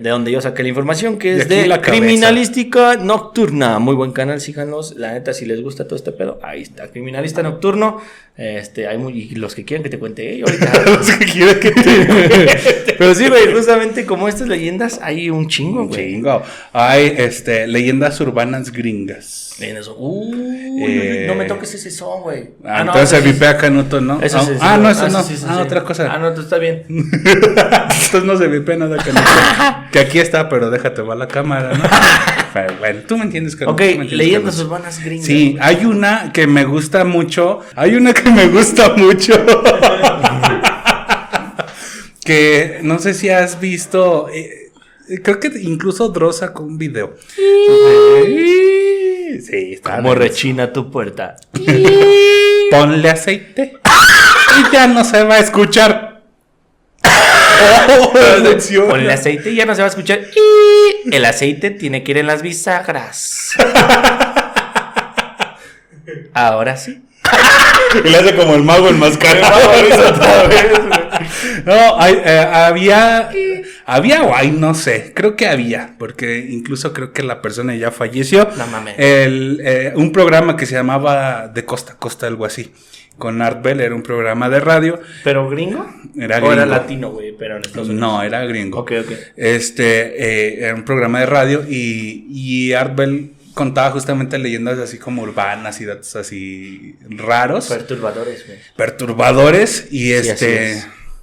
de 0.00 0.10
donde 0.10 0.32
yo 0.32 0.40
saqué 0.40 0.62
la 0.62 0.68
información, 0.68 1.18
que 1.18 1.36
es 1.36 1.48
de 1.48 1.66
la 1.66 1.80
cabeza. 1.80 2.04
Criminalística 2.04 2.96
Nocturna. 2.96 3.78
Muy 3.78 3.94
buen 3.94 4.12
canal, 4.12 4.40
síganlos. 4.40 4.96
La 4.96 5.12
neta, 5.12 5.32
si 5.32 5.46
les 5.46 5.62
gusta 5.62 5.84
todo 5.84 5.96
este 5.96 6.12
pedo, 6.12 6.38
ahí 6.42 6.62
está. 6.62 6.88
Criminalista 6.88 7.42
Nocturno. 7.42 8.00
Este, 8.36 8.86
hay 8.86 8.98
muy, 8.98 9.18
y 9.18 9.34
los 9.36 9.54
que 9.54 9.64
quieran 9.64 9.82
que 9.82 9.88
te 9.88 9.98
cuente, 9.98 10.36
¿eh? 10.36 10.42
ahorita. 10.42 10.84
Los 10.86 11.10
que 11.10 11.24
quieren 11.24 11.58
que 11.58 11.70
te 11.70 12.94
Pero 12.98 13.14
sí, 13.14 13.28
güey, 13.28 13.50
justamente 13.50 14.04
como 14.04 14.28
estas 14.28 14.46
leyendas, 14.46 15.00
hay 15.02 15.30
un 15.30 15.48
chingo, 15.48 15.82
Un 15.82 15.88
güey. 15.88 16.12
chingo. 16.12 16.42
Hay 16.74 17.14
este, 17.16 17.66
leyendas 17.66 18.20
urbanas 18.20 18.70
gringas. 18.72 19.55
En 19.58 19.76
eso. 19.78 19.96
Uy, 19.96 20.84
Eh, 20.86 21.24
no 21.26 21.34
me 21.34 21.46
toques 21.46 21.72
ese 21.74 21.90
son, 21.90 22.20
güey. 22.22 22.50
Ah, 22.62 22.80
entonces 22.82 23.04
ese 23.04 23.16
el 23.16 23.22
sí. 23.24 23.32
vipea 23.32 23.56
Canuto, 23.56 24.00
¿no? 24.02 24.20
Ese 24.20 24.36
ah, 24.36 24.42
sí, 24.44 24.52
ah, 24.60 24.76
no, 24.76 24.90
eso 24.90 25.08
no. 25.08 25.22
sí, 25.22 25.34
ah, 25.48 25.54
sí. 25.56 25.62
otra 25.62 25.82
cosa. 25.82 26.12
Ah, 26.12 26.18
no, 26.18 26.34
tú 26.34 26.42
está 26.42 26.58
bien. 26.58 26.84
Entonces 26.88 28.24
no 28.24 28.36
se 28.36 28.48
vipea 28.48 28.76
nada 28.76 28.98
Canuto. 28.98 29.22
que 29.92 29.98
aquí 29.98 30.18
está, 30.18 30.50
pero 30.50 30.70
déjate 30.70 31.00
va 31.00 31.14
la 31.14 31.26
cámara, 31.28 31.72
¿no? 31.74 31.84
Pero 32.52 32.74
bueno, 32.78 33.00
tú 33.06 33.18
me 33.18 33.24
entiendes, 33.24 33.54
Canuto. 33.54 33.74
Ok, 33.74 34.02
leyendas 34.12 34.58
urbanas 34.60 35.02
gringas. 35.04 35.26
Sí, 35.26 35.56
hay 35.60 35.84
una 35.84 36.32
que 36.32 36.46
me 36.46 36.64
gusta 36.64 37.04
mucho. 37.04 37.60
Hay 37.74 37.96
una 37.96 38.14
que 38.14 38.30
me 38.30 38.46
gusta 38.48 38.94
mucho. 38.96 39.34
que 42.24 42.80
no 42.82 42.98
sé 42.98 43.12
si 43.14 43.28
has 43.28 43.60
visto. 43.60 44.28
eh, 44.30 44.70
creo 45.22 45.38
que 45.38 45.48
incluso 45.60 46.08
Dross 46.08 46.38
sacó 46.38 46.62
un 46.62 46.78
video. 46.78 47.14
Sí, 49.40 49.74
está. 49.74 49.96
Como 49.96 50.14
rechina 50.14 50.72
tu 50.72 50.90
puerta. 50.90 51.36
Ponle 52.70 53.10
aceite 53.10 53.72
y 54.58 54.72
ya 54.72 54.86
no 54.86 55.04
se 55.04 55.22
va 55.24 55.34
a 55.36 55.38
escuchar. 55.40 56.22
Con 58.88 59.00
el 59.00 59.10
aceite 59.10 59.54
ya 59.54 59.66
no 59.66 59.74
se 59.74 59.82
va 59.82 59.86
a 59.86 59.90
escuchar. 59.90 60.20
Y 61.04 61.14
el 61.14 61.24
aceite 61.24 61.70
tiene 61.70 62.02
que 62.02 62.10
ir 62.10 62.18
en 62.18 62.26
las 62.26 62.42
bisagras. 62.42 63.52
Ahora 66.34 66.76
sí. 66.76 67.00
Y 68.04 68.08
le 68.08 68.16
hace 68.16 68.34
como 68.34 68.56
el 68.56 68.64
mago 68.64 68.88
enmascarado. 68.88 69.70
No, 71.64 72.00
hay, 72.00 72.14
eh, 72.24 72.38
había, 72.52 73.30
había 73.86 74.22
o 74.24 74.34
hay, 74.34 74.50
no 74.50 74.74
sé, 74.74 75.12
creo 75.14 75.36
que 75.36 75.46
había, 75.46 75.94
porque 75.98 76.38
incluso 76.50 76.92
creo 76.92 77.12
que 77.12 77.22
la 77.22 77.42
persona 77.42 77.74
ya 77.76 77.90
falleció. 77.90 78.48
No 78.56 78.66
mames. 78.66 78.94
El, 78.98 79.60
eh, 79.64 79.92
un 79.96 80.12
programa 80.12 80.56
que 80.56 80.66
se 80.66 80.74
llamaba 80.74 81.48
De 81.48 81.64
Costa 81.64 81.92
a 81.94 81.96
Costa, 81.98 82.26
algo 82.26 82.44
así, 82.44 82.72
con 83.18 83.40
Art 83.42 83.62
Bell, 83.62 83.80
era 83.80 83.94
un 83.94 84.02
programa 84.02 84.48
de 84.48 84.60
radio. 84.60 85.00
¿Pero 85.24 85.48
gringo? 85.48 85.86
Era 86.18 86.36
¿O 86.38 86.52
era 86.52 86.62
gringo. 86.62 86.66
latino, 86.66 87.10
güey? 87.12 87.34
Pero 87.38 87.56
en 87.56 87.62
Estados 87.62 87.88
Unidos. 87.88 88.00
No, 88.10 88.22
era 88.22 88.44
gringo. 88.44 88.78
Ok, 88.80 88.92
ok. 89.00 89.12
Este, 89.36 90.22
eh, 90.22 90.64
era 90.64 90.74
un 90.74 90.84
programa 90.84 91.20
de 91.20 91.26
radio 91.26 91.64
y, 91.68 92.26
y 92.30 92.72
Art 92.74 92.94
Bell 92.96 93.32
contaba 93.54 93.90
justamente 93.90 94.36
leyendas 94.36 94.78
así 94.78 94.98
como 94.98 95.22
urbanas 95.22 95.80
y 95.80 95.86
datos 95.86 96.14
así 96.16 96.96
raros, 97.08 97.68
Perturbadores, 97.68 98.44
güey. 98.46 98.58
perturbadores 98.76 99.88
y 99.90 99.98
Sí, 100.08 100.12
este... 100.12 100.82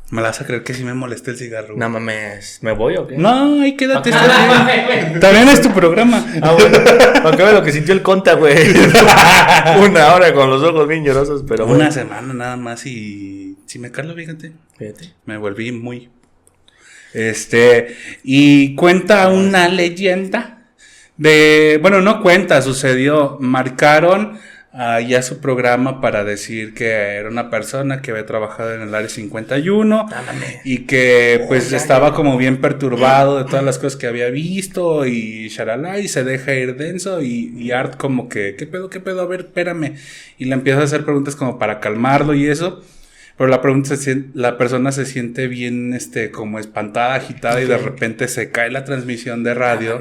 Me 0.09 0.21
la 0.21 0.27
vas 0.27 0.41
a 0.41 0.45
creer 0.45 0.63
que 0.63 0.73
sí 0.73 0.83
me 0.83 0.93
molesta 0.93 1.31
el 1.31 1.37
cigarro. 1.37 1.75
No 1.75 1.89
mames. 1.89 2.59
¿Me 2.61 2.71
voy 2.71 2.97
o 2.97 3.07
qué? 3.07 3.17
No, 3.17 3.61
ahí 3.61 3.75
quédate. 3.75 4.11
Ah, 4.13 4.69
bien. 4.87 5.19
También 5.19 5.49
es 5.49 5.61
tu 5.61 5.71
programa. 5.73 6.23
Ah, 6.41 6.51
bueno. 6.51 7.51
Lo 7.53 7.63
que 7.63 7.71
sintió 7.71 7.93
el 7.95 8.03
conta, 8.03 8.33
güey. 8.33 8.55
Una 9.79 10.13
hora 10.13 10.33
con 10.33 10.49
los 10.49 10.61
ojos 10.61 10.87
bien 10.87 11.03
llorosos, 11.03 11.43
pero 11.47 11.65
Una 11.65 11.75
bueno. 11.75 11.91
semana 11.91 12.33
nada 12.33 12.57
más 12.57 12.85
y 12.85 13.57
si 13.65 13.79
me 13.79 13.91
calo, 13.91 14.13
fíjate. 14.13 14.51
Fíjate. 14.77 15.13
Me 15.25 15.37
volví 15.37 15.71
muy. 15.71 16.09
Este. 17.13 17.95
Y 18.23 18.75
cuenta 18.75 19.29
una 19.29 19.67
leyenda 19.67 20.67
de. 21.17 21.79
Bueno, 21.81 22.01
no 22.01 22.21
cuenta, 22.21 22.61
sucedió. 22.61 23.37
Marcaron 23.39 24.37
ah, 24.73 24.99
ya 24.99 25.21
su 25.21 25.39
programa 25.39 26.01
para 26.01 26.23
decir 26.23 26.73
que 26.73 26.89
era 26.91 27.29
una 27.29 27.49
persona 27.49 28.01
que 28.01 28.11
había 28.11 28.25
trabajado 28.25 28.73
en 28.73 28.81
el 28.81 28.93
área 28.93 29.09
51 29.09 30.01
Ándame. 30.01 30.61
y 30.63 30.79
que 30.79 31.45
pues 31.47 31.71
estaba 31.71 32.13
como 32.13 32.37
bien 32.37 32.59
perturbado 32.59 33.37
de 33.37 33.45
todas 33.45 33.63
las 33.63 33.77
cosas 33.77 33.97
que 33.97 34.07
había 34.07 34.29
visto 34.29 35.05
y 35.05 35.47
shalala 35.49 35.99
y 35.99 36.07
se 36.07 36.23
deja 36.23 36.53
ir 36.53 36.75
denso 36.75 37.21
y, 37.21 37.53
y 37.57 37.71
Art 37.71 37.97
como 37.97 38.27
que, 38.27 38.55
¿qué 38.55 38.67
pedo, 38.67 38.89
qué 38.89 38.99
pedo? 38.99 39.21
A 39.21 39.25
ver, 39.25 39.41
espérame. 39.41 39.95
Y 40.37 40.45
le 40.45 40.53
empieza 40.53 40.81
a 40.81 40.83
hacer 40.83 41.05
preguntas 41.05 41.35
como 41.35 41.59
para 41.59 41.79
calmarlo 41.79 42.33
y 42.33 42.47
eso. 42.47 42.83
Pero 43.37 43.49
la 43.49 43.61
pregunta 43.61 43.95
se 43.95 44.25
la 44.33 44.57
persona 44.57 44.91
se 44.91 45.05
siente 45.05 45.47
bien, 45.47 45.93
este, 45.93 46.29
como 46.29 46.59
espantada, 46.59 47.15
agitada 47.15 47.61
y 47.61 47.65
de 47.65 47.77
repente 47.77 48.27
se 48.27 48.51
cae 48.51 48.69
la 48.69 48.85
transmisión 48.85 49.43
de 49.43 49.55
radio 49.55 49.99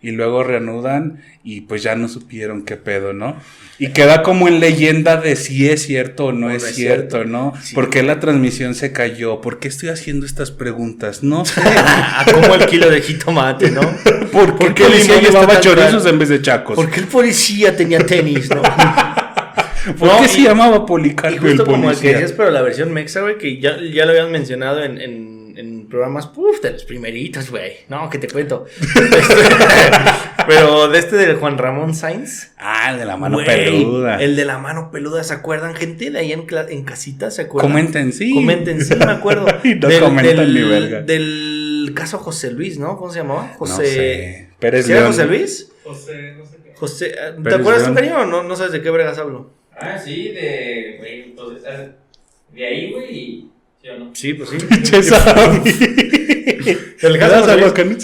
y 0.00 0.12
luego 0.12 0.44
reanudan 0.44 1.22
y 1.42 1.62
pues 1.62 1.82
ya 1.82 1.94
no 1.96 2.08
supieron 2.08 2.64
qué 2.64 2.76
pedo, 2.76 3.12
¿no? 3.12 3.36
Y 3.80 3.88
queda 3.92 4.22
como 4.22 4.48
en 4.48 4.60
leyenda 4.60 5.16
de 5.16 5.34
si 5.36 5.68
es 5.68 5.82
cierto 5.82 6.26
o 6.26 6.32
no, 6.32 6.50
es, 6.50 6.62
cierto, 6.74 7.16
cierto. 7.16 7.24
¿no? 7.24 7.54
Sí. 7.62 7.74
¿Por 7.74 7.90
qué 7.90 8.02
la 8.02 8.18
transmisión 8.20 8.74
se 8.74 8.92
cayó? 8.92 9.40
¿Por 9.40 9.58
qué 9.58 9.68
estoy 9.68 9.88
haciendo 9.88 10.26
estas 10.26 10.50
preguntas? 10.50 11.22
No 11.22 11.44
sé. 11.44 11.60
Como 12.32 12.54
el 12.54 12.66
kilo 12.66 12.90
de 12.90 13.00
jitomate, 13.00 13.70
¿no? 13.70 13.80
¿Por 14.32 14.56
el 14.60 14.74
qué 14.74 14.84
el 14.84 14.90
policía 14.90 15.20
llevaba 15.20 15.60
chorizos 15.60 16.06
en 16.06 16.18
vez 16.18 16.28
de 16.28 16.42
chacos? 16.42 16.74
¿Por 16.76 16.90
qué 16.90 17.00
el 17.00 17.06
policía 17.06 17.76
tenía 17.76 17.98
tenis, 18.04 18.50
no? 18.50 18.62
¿Por 19.98 20.08
No, 20.08 20.18
qué 20.18 20.24
y- 20.26 20.28
se 20.28 20.42
llamaba 20.42 20.76
Y 20.76 20.86
Policarpo 20.86 21.34
el 21.46 21.50
justo 21.56 21.64
como 21.64 21.90
el 21.90 21.98
que 21.98 22.08
decías, 22.12 22.32
pero 22.32 22.50
la 22.50 22.62
versión 22.62 22.92
mexa, 22.92 23.20
güey, 23.22 23.38
que 23.38 23.58
ya, 23.58 23.76
ya 23.80 24.04
lo 24.04 24.10
habían 24.10 24.30
mencionado 24.30 24.82
en, 24.82 25.00
en, 25.00 25.37
en 25.58 25.88
programas, 25.88 26.26
puf, 26.28 26.60
de 26.62 26.70
los 26.70 26.84
primeritos, 26.84 27.50
güey. 27.50 27.78
No, 27.88 28.08
que 28.08 28.18
te 28.18 28.28
cuento. 28.28 28.66
Pero 30.46 30.88
de 30.88 30.98
este 30.98 31.16
del 31.16 31.36
Juan 31.36 31.58
Ramón 31.58 31.94
Sainz. 31.94 32.52
Ah, 32.56 32.92
el 32.92 32.98
de 33.00 33.04
la 33.04 33.16
mano 33.16 33.38
peluda. 33.44 34.22
El 34.22 34.36
de 34.36 34.44
la 34.44 34.58
mano 34.58 34.90
peluda, 34.90 35.22
¿se 35.24 35.34
acuerdan, 35.34 35.74
gente? 35.74 36.10
De 36.10 36.18
ahí 36.20 36.32
en, 36.32 36.46
en 36.68 36.84
casita, 36.84 37.30
¿se 37.30 37.42
acuerdan? 37.42 37.70
Comenten, 37.72 38.12
sí. 38.12 38.32
Comenten, 38.34 38.84
sí, 38.84 38.94
me 38.94 39.04
acuerdo. 39.04 39.46
Y 39.64 39.74
no 39.74 39.88
comentan 40.00 40.54
ni 40.54 40.62
verga. 40.62 41.02
Del 41.02 41.92
caso 41.94 42.18
José 42.18 42.52
Luis, 42.52 42.78
¿no? 42.78 42.96
¿Cómo 42.96 43.10
se 43.12 43.18
llamaba? 43.18 43.54
José. 43.58 43.72
No 43.72 43.78
sé. 43.88 44.48
Pérez 44.60 44.86
¿Sí 44.86 44.92
era 44.92 45.00
León. 45.02 45.12
José 45.12 45.26
Luis? 45.26 45.72
José, 45.84 46.34
no 46.38 46.46
sé 46.46 46.56
qué. 46.64 46.72
José, 46.76 47.10
¿te 47.10 47.42
Pérez 47.42 47.58
acuerdas 47.58 47.82
León. 47.82 47.94
cariño, 47.94 48.20
o 48.20 48.24
no, 48.26 48.42
no 48.44 48.56
sabes 48.56 48.72
de 48.72 48.80
qué 48.82 48.90
vergas 48.90 49.18
hablo? 49.18 49.50
Ah, 49.76 49.98
sí, 49.98 50.28
de. 50.28 50.94
Güey, 50.98 51.34
pues, 51.34 51.62
de 52.54 52.66
ahí, 52.66 52.92
güey. 52.92 53.57
¿Sí 53.80 53.88
o 53.88 53.98
no? 53.98 54.14
Sí, 54.14 54.34
pues 54.34 54.50
sí. 54.50 54.58
Sabe. 55.02 55.62
El 57.00 57.18
caso 57.18 57.46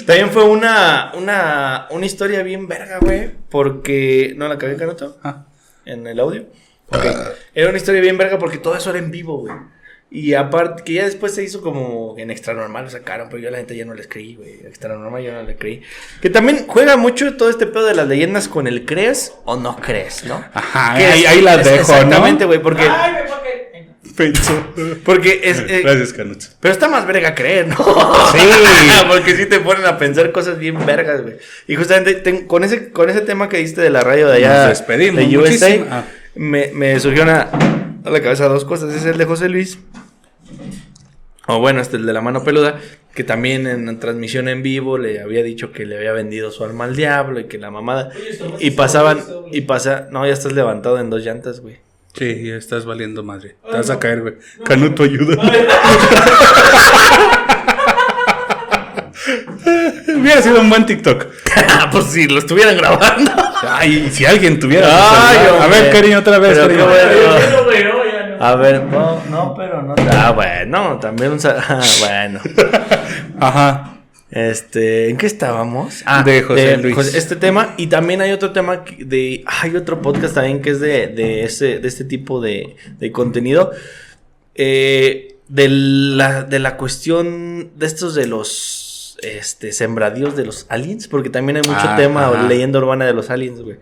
también 0.07 0.31
fue 0.31 0.45
una, 0.45 1.13
una, 1.17 1.87
una 1.91 2.07
historia 2.07 2.43
bien 2.43 2.69
verga, 2.69 2.99
güey. 3.01 3.31
Porque. 3.51 4.35
¿No 4.37 4.49
la 4.49 4.59
cagué, 4.59 4.77
Canuto? 4.77 5.19
Ah. 5.23 5.47
En 5.85 6.07
el 6.07 6.21
audio. 6.21 6.47
Ok. 6.89 7.05
Era 7.55 7.69
una 7.69 7.79
historia 7.79 8.01
bien 8.01 8.17
verga 8.17 8.39
porque 8.39 8.59
todo 8.59 8.77
eso 8.77 8.91
era 8.91 8.99
en 8.99 9.11
vivo, 9.11 9.39
güey. 9.39 9.55
Y 10.15 10.35
aparte, 10.35 10.85
que 10.85 10.93
ya 10.93 11.05
después 11.07 11.35
se 11.35 11.43
hizo 11.43 11.61
como 11.61 12.15
en 12.19 12.31
extra 12.31 12.55
normal, 12.55 12.85
lo 12.85 12.91
sacaron, 12.91 13.27
pero 13.29 13.43
yo 13.43 13.49
a 13.49 13.51
la 13.51 13.59
gente 13.59 13.77
ya 13.77 13.85
no 13.85 13.95
les 13.95 14.07
creí, 14.07 14.37
güey. 14.37 14.61
Extra 14.65 14.95
normal 14.97 15.23
yo 15.25 15.33
no 15.33 15.43
le 15.43 15.57
creí. 15.57 15.83
Que 16.23 16.31
también 16.31 16.67
juega 16.69 16.97
mucho 16.97 17.37
todo 17.37 17.51
este 17.51 17.67
pedo 17.67 17.85
de 17.87 17.95
las 17.95 18.07
leyendas 18.07 18.47
con 18.47 18.69
el 18.69 18.85
crees 18.87 19.33
o 19.45 19.57
no 19.57 19.75
crees, 19.77 20.25
¿no? 20.25 20.45
Ajá, 20.55 20.97
Que 20.97 21.05
ahí, 21.07 21.23
es- 21.25 21.29
ahí 21.29 21.41
la 21.41 21.57
es- 21.57 21.65
dejo, 21.65 21.81
Exactamente, 21.81 22.45
¿no? 22.45 22.47
güey, 22.47 22.63
porque. 22.63 22.83
¡Ay, 22.89 23.13
me 23.13 23.27
fue 23.29 23.39
que- 23.43 23.65
Pensó. 24.17 24.53
Porque 25.05 25.41
es. 25.43 25.59
eh, 25.59 25.81
Gracias, 25.83 26.13
Canuto. 26.13 26.47
pero 26.61 26.71
está 26.73 26.89
más 26.89 27.05
verga 27.09 27.35
creer, 27.35 27.67
¿no? 27.67 27.75
Sí. 27.77 28.39
Porque 29.09 29.35
sí 29.35 29.47
te 29.47 29.59
ponen 29.59 29.85
a 29.87 29.99
pensar 29.99 30.31
cosas 30.31 30.57
bien 30.61 30.87
vergas, 30.87 31.23
güey. 31.23 31.35
Y 31.67 31.75
justamente 31.75 32.15
ten- 32.15 32.47
con, 32.47 32.63
ese, 32.63 32.91
con 32.93 33.11
ese 33.11 33.23
tema 33.23 33.49
que 33.49 33.57
diste 33.57 33.81
de 33.81 33.91
la 33.91 34.03
radio 34.03 34.29
de 34.29 34.37
allá. 34.37 34.59
Nos 34.61 34.69
despedimos, 34.69 35.29
De 35.29 35.37
USA. 35.37 35.85
Ah. 35.91 36.05
me, 36.37 36.69
me 36.73 37.01
surgió 37.01 37.25
una, 37.25 37.49
a 38.05 38.11
la 38.11 38.21
cabeza 38.23 38.47
dos 38.47 38.65
cosas. 38.65 38.95
Es 38.95 39.05
el 39.05 39.19
de 39.19 39.25
José 39.25 39.49
Luis. 39.49 39.79
O 41.47 41.59
bueno, 41.59 41.81
este 41.81 41.97
el 41.97 42.07
de 42.07 42.13
la 42.13 42.21
mano 42.21 42.45
peluda. 42.45 42.81
Que 43.15 43.23
también 43.23 43.67
en 43.67 43.87
la 43.87 43.99
transmisión 44.01 44.49
en 44.49 44.63
vivo 44.63 44.99
le 44.99 45.21
había 45.21 45.43
dicho 45.43 45.71
que 45.71 45.87
le 45.87 45.97
había 45.97 46.13
vendido 46.13 46.51
su 46.51 46.65
alma 46.65 46.85
al 46.85 46.97
diablo 46.97 47.41
y 47.41 47.45
que 47.45 47.59
la 47.59 47.71
mamada. 47.71 48.11
Y 48.59 48.73
pasaban. 48.73 49.23
Y 49.53 49.63
pasa. 49.63 50.09
No, 50.11 50.27
ya 50.27 50.33
estás 50.33 50.53
levantado 50.53 50.99
en 50.99 51.11
dos 51.11 51.23
llantas, 51.23 51.61
güey. 51.61 51.77
Sí, 52.15 52.45
ya 52.45 52.57
estás 52.57 52.87
valiendo 52.87 53.23
madre. 53.23 53.57
Te 53.71 53.77
vas 53.77 53.91
a 53.91 53.99
caer, 53.99 54.23
güey. 54.23 54.35
Canuto, 54.65 55.03
ayuda. 55.03 55.37
Hubiera 60.17 60.41
sido 60.41 60.61
un 60.61 60.71
buen 60.71 60.87
TikTok. 60.87 61.27
Por 61.93 62.05
si 62.05 62.27
lo 62.27 62.39
estuvieran 62.39 62.77
grabando. 62.77 63.31
Ay, 63.69 64.09
si 64.11 64.25
alguien 64.25 64.59
tuviera. 64.59 64.89
Ay, 64.91 65.39
a 65.61 65.67
ver, 65.67 65.93
cariño, 65.93 66.19
otra 66.19 66.39
vez. 66.39 66.59
Pero 66.59 66.87
cariño. 66.87 67.64
A 68.45 68.57
ver, 68.57 68.83
no, 68.85 69.25
no, 69.31 69.55
pero 69.57 69.83
no. 69.83 69.95
Ah, 70.11 70.33
bueno, 70.33 70.99
también 71.01 71.33
un. 71.33 71.39
Ah, 71.45 71.81
bueno. 72.01 72.41
Ajá. 73.41 73.91
Este, 74.31 75.11
¿en 75.11 75.17
qué 75.17 75.27
estábamos? 75.27 76.03
Ah, 76.07 76.23
De 76.25 76.43
José 76.43 76.77
Luis. 76.79 77.15
Este 77.15 77.37
tema. 77.37 77.75
Y 77.77 77.87
también 77.87 78.21
hay 78.21 78.33
otro 78.33 78.53
tema 78.53 78.85
de. 78.99 79.45
Hay 79.47 79.77
otro 79.77 80.03
podcast 80.03 80.35
también 80.35 80.61
que 80.61 80.71
es 80.71 80.81
de, 80.81 81.07
de, 81.07 81.45
ese, 81.45 81.79
de 81.79 81.89
este 81.89 82.05
tipo 82.05 82.41
de, 82.41 82.77
de 82.99 83.13
contenido. 83.13 83.71
Eh, 84.55 85.37
de, 85.49 85.69
la, 85.69 86.43
de 86.43 86.59
la 86.59 86.77
cuestión 86.77 87.71
de 87.77 87.87
estos 87.87 88.15
de 88.15 88.27
los 88.27 89.17
este, 89.23 89.73
sembradíos 89.73 90.37
de 90.37 90.45
los 90.45 90.67
aliens. 90.69 91.09
Porque 91.09 91.31
también 91.31 91.57
hay 91.57 91.63
mucho 91.67 91.87
Ah, 91.89 91.97
tema 91.97 92.27
ajá. 92.27 92.43
leyenda 92.49 92.79
urbana 92.79 93.07
de 93.07 93.15
los 93.15 93.31
aliens, 93.31 93.61
güey. 93.63 93.77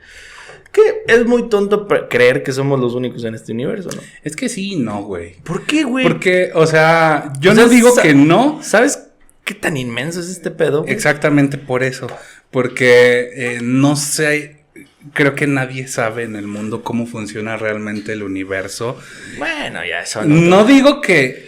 Que 0.72 0.80
es 1.06 1.26
muy 1.26 1.48
tonto 1.50 1.86
creer 2.08 2.42
que 2.42 2.50
somos 2.52 2.80
los 2.80 2.94
únicos 2.94 3.22
en 3.24 3.34
este 3.34 3.52
universo, 3.52 3.90
¿no? 3.94 4.00
Es 4.24 4.34
que 4.34 4.48
sí, 4.48 4.76
no, 4.76 5.02
güey. 5.02 5.34
¿Por 5.42 5.66
qué, 5.66 5.84
güey? 5.84 6.06
Porque, 6.06 6.50
o 6.54 6.66
sea, 6.66 7.32
yo 7.40 7.52
O 7.52 7.54
sea, 7.54 7.64
no 7.64 7.70
digo 7.70 7.94
que 7.94 8.14
no. 8.14 8.62
¿Sabes 8.62 9.08
qué 9.44 9.52
tan 9.54 9.76
inmenso 9.76 10.20
es 10.20 10.28
este 10.28 10.50
pedo? 10.50 10.82
güey? 10.82 10.92
Exactamente 10.94 11.58
por 11.58 11.82
eso. 11.82 12.06
Porque 12.50 13.30
eh, 13.34 13.58
no 13.62 13.96
sé. 13.96 14.64
Creo 15.12 15.34
que 15.34 15.46
nadie 15.46 15.88
sabe 15.88 16.22
en 16.22 16.36
el 16.36 16.46
mundo 16.46 16.82
cómo 16.82 17.06
funciona 17.06 17.56
realmente 17.56 18.12
el 18.12 18.22
universo. 18.22 18.96
Bueno, 19.36 19.80
ya 19.84 20.00
eso 20.02 20.24
No 20.24 20.64
digo 20.64 21.00
que. 21.02 21.46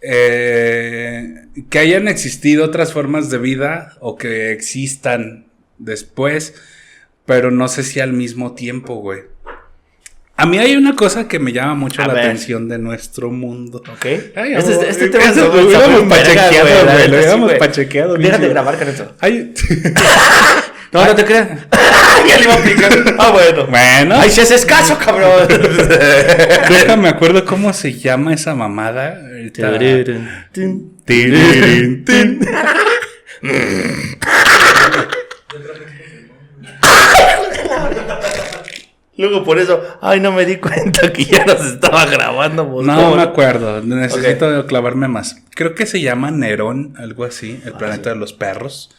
eh, 0.00 1.46
que 1.70 1.78
hayan 1.78 2.08
existido 2.08 2.64
otras 2.64 2.92
formas 2.92 3.30
de 3.30 3.38
vida 3.38 3.96
o 4.00 4.16
que 4.16 4.50
existan 4.52 5.46
después, 5.78 6.54
pero 7.26 7.50
no 7.50 7.68
sé 7.68 7.82
si 7.82 8.00
al 8.00 8.12
mismo 8.12 8.54
tiempo, 8.54 8.94
güey. 8.96 9.20
A 10.36 10.46
mí 10.46 10.58
hay 10.58 10.74
una 10.76 10.96
cosa 10.96 11.28
que 11.28 11.38
me 11.38 11.52
llama 11.52 11.74
mucho 11.74 12.02
A 12.02 12.06
la 12.08 12.14
ver. 12.14 12.24
atención 12.24 12.68
de 12.68 12.78
nuestro 12.78 13.30
mundo. 13.30 13.82
Ok. 13.92 14.06
Ay, 14.34 14.54
este, 14.54 14.72
amor, 14.74 14.86
este 14.88 15.08
tema 15.08 15.24
eso 15.24 15.44
está- 15.44 15.56
lo 15.56 15.66
hubiéramos 15.66 16.02
pachequeado, 16.08 16.84
güey, 16.86 17.08
lo 17.08 17.16
hubiéramos 17.16 17.52
pachequeado, 17.54 18.14
Déjate 18.16 18.48
grabar 18.48 18.78
con 18.78 18.88
esto. 18.88 19.14
Ay, 19.20 19.52
No, 20.92 21.06
no 21.06 21.14
te 21.14 21.24
creas. 21.24 21.48
ya 22.28 22.36
le 22.36 22.44
iba 22.44 22.52
a 22.52 22.58
aplicar. 22.58 22.92
Ah, 23.18 23.30
bueno. 23.30 23.66
bueno, 23.66 24.14
Ay, 24.18 24.28
si 24.30 24.42
haces 24.42 24.66
caso, 24.66 24.98
cabrón. 24.98 25.48
déjame 26.68 27.08
acuerdo 27.08 27.46
cómo 27.46 27.72
se 27.72 27.94
llama 27.94 28.34
esa 28.34 28.54
mamada. 28.54 29.18
Tin. 30.52 30.92
Tiririn, 31.06 32.04
tin. 32.04 32.40
Luego 39.18 39.44
por 39.44 39.58
eso, 39.58 39.82
ay, 40.00 40.20
no 40.20 40.32
me 40.32 40.46
di 40.46 40.56
cuenta 40.56 41.12
que 41.12 41.24
ya 41.26 41.44
nos 41.44 41.60
estaba 41.66 42.06
grabando. 42.06 42.68
pues, 42.70 42.86
No 42.86 42.96
¿cómo 42.96 43.16
me 43.16 43.22
acuerdo, 43.22 43.82
necesito 43.82 44.66
clavarme 44.66 45.06
más. 45.06 45.36
Creo 45.54 45.74
que 45.74 45.84
se 45.84 46.00
llama 46.00 46.30
Nerón, 46.30 46.94
algo 46.96 47.24
así, 47.24 47.60
el 47.66 47.74
planeta 47.74 48.10
de 48.10 48.16
los 48.16 48.32
perros. 48.32 48.90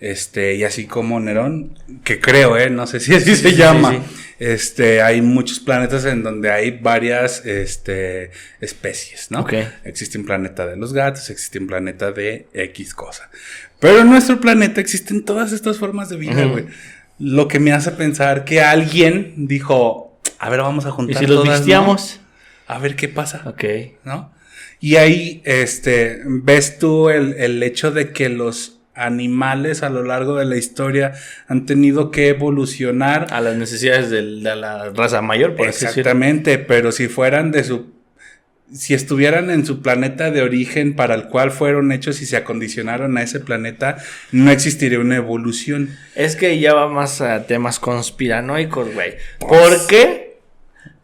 Este, 0.00 0.54
y 0.54 0.62
así 0.62 0.86
como 0.86 1.18
Nerón, 1.18 1.76
que 2.04 2.20
creo, 2.20 2.56
eh, 2.56 2.70
no 2.70 2.86
sé 2.86 3.00
si 3.00 3.14
así 3.16 3.34
se 3.34 3.50
sí, 3.50 3.56
llama. 3.56 3.90
sí. 3.90 3.98
Este, 4.38 5.02
hay 5.02 5.20
muchos 5.22 5.58
planetas 5.58 6.04
en 6.04 6.22
donde 6.22 6.52
hay 6.52 6.70
varias 6.70 7.44
este, 7.44 8.30
especies, 8.60 9.32
¿no? 9.32 9.40
Ok. 9.40 9.54
Existe 9.82 10.16
un 10.16 10.24
planeta 10.24 10.66
de 10.66 10.76
los 10.76 10.92
gatos, 10.92 11.28
existe 11.30 11.58
un 11.58 11.66
planeta 11.66 12.12
de 12.12 12.46
X 12.54 12.94
cosa. 12.94 13.28
Pero 13.80 13.98
en 13.98 14.08
nuestro 14.08 14.40
planeta 14.40 14.80
existen 14.80 15.24
todas 15.24 15.50
estas 15.50 15.78
formas 15.78 16.08
de 16.08 16.16
vida, 16.16 16.44
güey. 16.44 16.66
Lo 17.18 17.48
que 17.48 17.58
me 17.58 17.72
hace 17.72 17.90
pensar 17.92 18.44
que 18.44 18.60
alguien 18.62 19.34
dijo, 19.48 20.18
a 20.38 20.48
ver, 20.50 20.60
vamos 20.60 20.86
a 20.86 20.90
¿Y 20.90 20.92
juntar 20.92 21.18
si 21.18 21.26
los 21.26 21.36
todas, 21.42 21.48
¿no? 21.48 21.54
vistiamos? 21.56 22.20
A 22.66 22.78
ver 22.78 22.96
qué 22.96 23.08
pasa. 23.08 23.42
Ok. 23.46 23.64
¿no? 24.04 24.32
Y 24.80 24.96
ahí, 24.96 25.42
este, 25.44 26.20
ves 26.24 26.78
tú 26.78 27.10
el, 27.10 27.34
el 27.34 27.62
hecho 27.62 27.90
de 27.90 28.12
que 28.12 28.28
los 28.28 28.78
animales 28.94 29.82
a 29.82 29.90
lo 29.90 30.02
largo 30.02 30.36
de 30.36 30.44
la 30.44 30.56
historia 30.56 31.12
han 31.46 31.66
tenido 31.66 32.10
que 32.10 32.28
evolucionar. 32.28 33.26
A 33.30 33.40
las 33.40 33.56
necesidades 33.56 34.10
del- 34.10 34.42
de 34.42 34.54
la 34.56 34.90
raza 34.90 35.22
mayor, 35.22 35.54
por 35.56 35.68
así 35.68 35.84
decirlo. 35.86 36.00
Exactamente, 36.00 36.58
pero 36.58 36.92
si 36.92 37.08
fueran 37.08 37.50
de 37.52 37.64
su... 37.64 37.97
Si 38.72 38.92
estuvieran 38.92 39.50
en 39.50 39.64
su 39.64 39.80
planeta 39.80 40.30
de 40.30 40.42
origen 40.42 40.94
para 40.94 41.14
el 41.14 41.28
cual 41.28 41.50
fueron 41.50 41.90
hechos 41.90 42.20
y 42.20 42.26
se 42.26 42.36
acondicionaron 42.36 43.16
a 43.16 43.22
ese 43.22 43.40
planeta, 43.40 43.96
no 44.30 44.50
existiría 44.50 44.98
una 45.00 45.16
evolución. 45.16 45.96
Es 46.14 46.36
que 46.36 46.58
ya 46.60 46.74
va 46.74 46.88
más 46.88 47.20
a 47.22 47.46
temas 47.46 47.78
conspiranoicos, 47.78 48.92
güey. 48.92 49.14
¿Por 49.38 49.86
qué? 49.86 50.28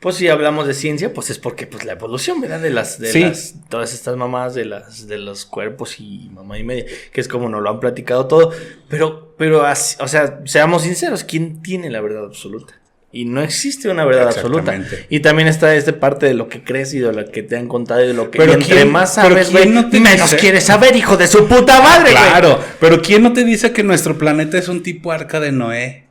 Pues 0.00 0.16
si 0.16 0.28
hablamos 0.28 0.66
de 0.66 0.74
ciencia, 0.74 1.14
pues 1.14 1.30
es 1.30 1.38
porque 1.38 1.66
pues 1.66 1.86
la 1.86 1.92
evolución, 1.92 2.38
¿verdad? 2.42 2.60
De 2.60 2.68
las, 2.68 2.98
de 2.98 3.10
Sí. 3.10 3.20
las, 3.20 3.54
todas 3.70 3.94
estas 3.94 4.14
mamás 4.18 4.54
de 4.54 4.66
las, 4.66 5.06
de 5.06 5.16
los 5.16 5.46
cuerpos 5.46 5.98
y 5.98 6.28
mamá 6.34 6.58
y 6.58 6.64
media, 6.64 6.84
que 7.10 7.22
es 7.22 7.28
como 7.28 7.48
nos 7.48 7.62
lo 7.62 7.70
han 7.70 7.80
platicado 7.80 8.26
todo. 8.26 8.52
Pero, 8.90 9.34
pero, 9.38 9.64
así- 9.64 9.96
o 10.00 10.06
sea, 10.08 10.40
seamos 10.44 10.82
sinceros, 10.82 11.24
¿quién 11.24 11.62
tiene 11.62 11.88
la 11.88 12.02
verdad 12.02 12.24
absoluta? 12.26 12.74
Y 13.16 13.26
no 13.26 13.40
existe 13.42 13.88
una 13.88 14.04
verdad 14.04 14.26
absoluta. 14.26 14.76
Y 15.08 15.20
también 15.20 15.46
está 15.46 15.74
esta 15.76 16.00
parte 16.00 16.26
de 16.26 16.34
lo 16.34 16.48
que 16.48 16.64
crees 16.64 16.92
y 16.94 16.98
de 16.98 17.12
lo 17.12 17.30
que 17.30 17.44
te 17.44 17.56
han 17.56 17.68
contado 17.68 18.02
y 18.04 18.08
de 18.08 18.12
lo 18.14 18.28
que 18.30 18.38
Pero 18.38 18.54
entre 18.54 18.74
quién- 18.74 18.90
más 18.90 19.14
sabes, 19.14 19.52
güey, 19.52 19.66
no 19.68 19.88
menos 19.88 20.30
dice- 20.30 20.36
quieres 20.36 20.64
saber, 20.64 20.96
hijo 20.96 21.16
de 21.16 21.28
su 21.28 21.46
puta 21.46 21.80
madre. 21.80 22.10
Claro, 22.10 22.58
pero 22.80 23.00
¿quién 23.00 23.22
no 23.22 23.32
te 23.32 23.44
dice 23.44 23.70
que 23.72 23.84
nuestro 23.84 24.18
planeta 24.18 24.58
es 24.58 24.66
un 24.68 24.82
tipo 24.82 25.12
arca 25.12 25.38
de 25.38 25.52
Noé? 25.52 26.03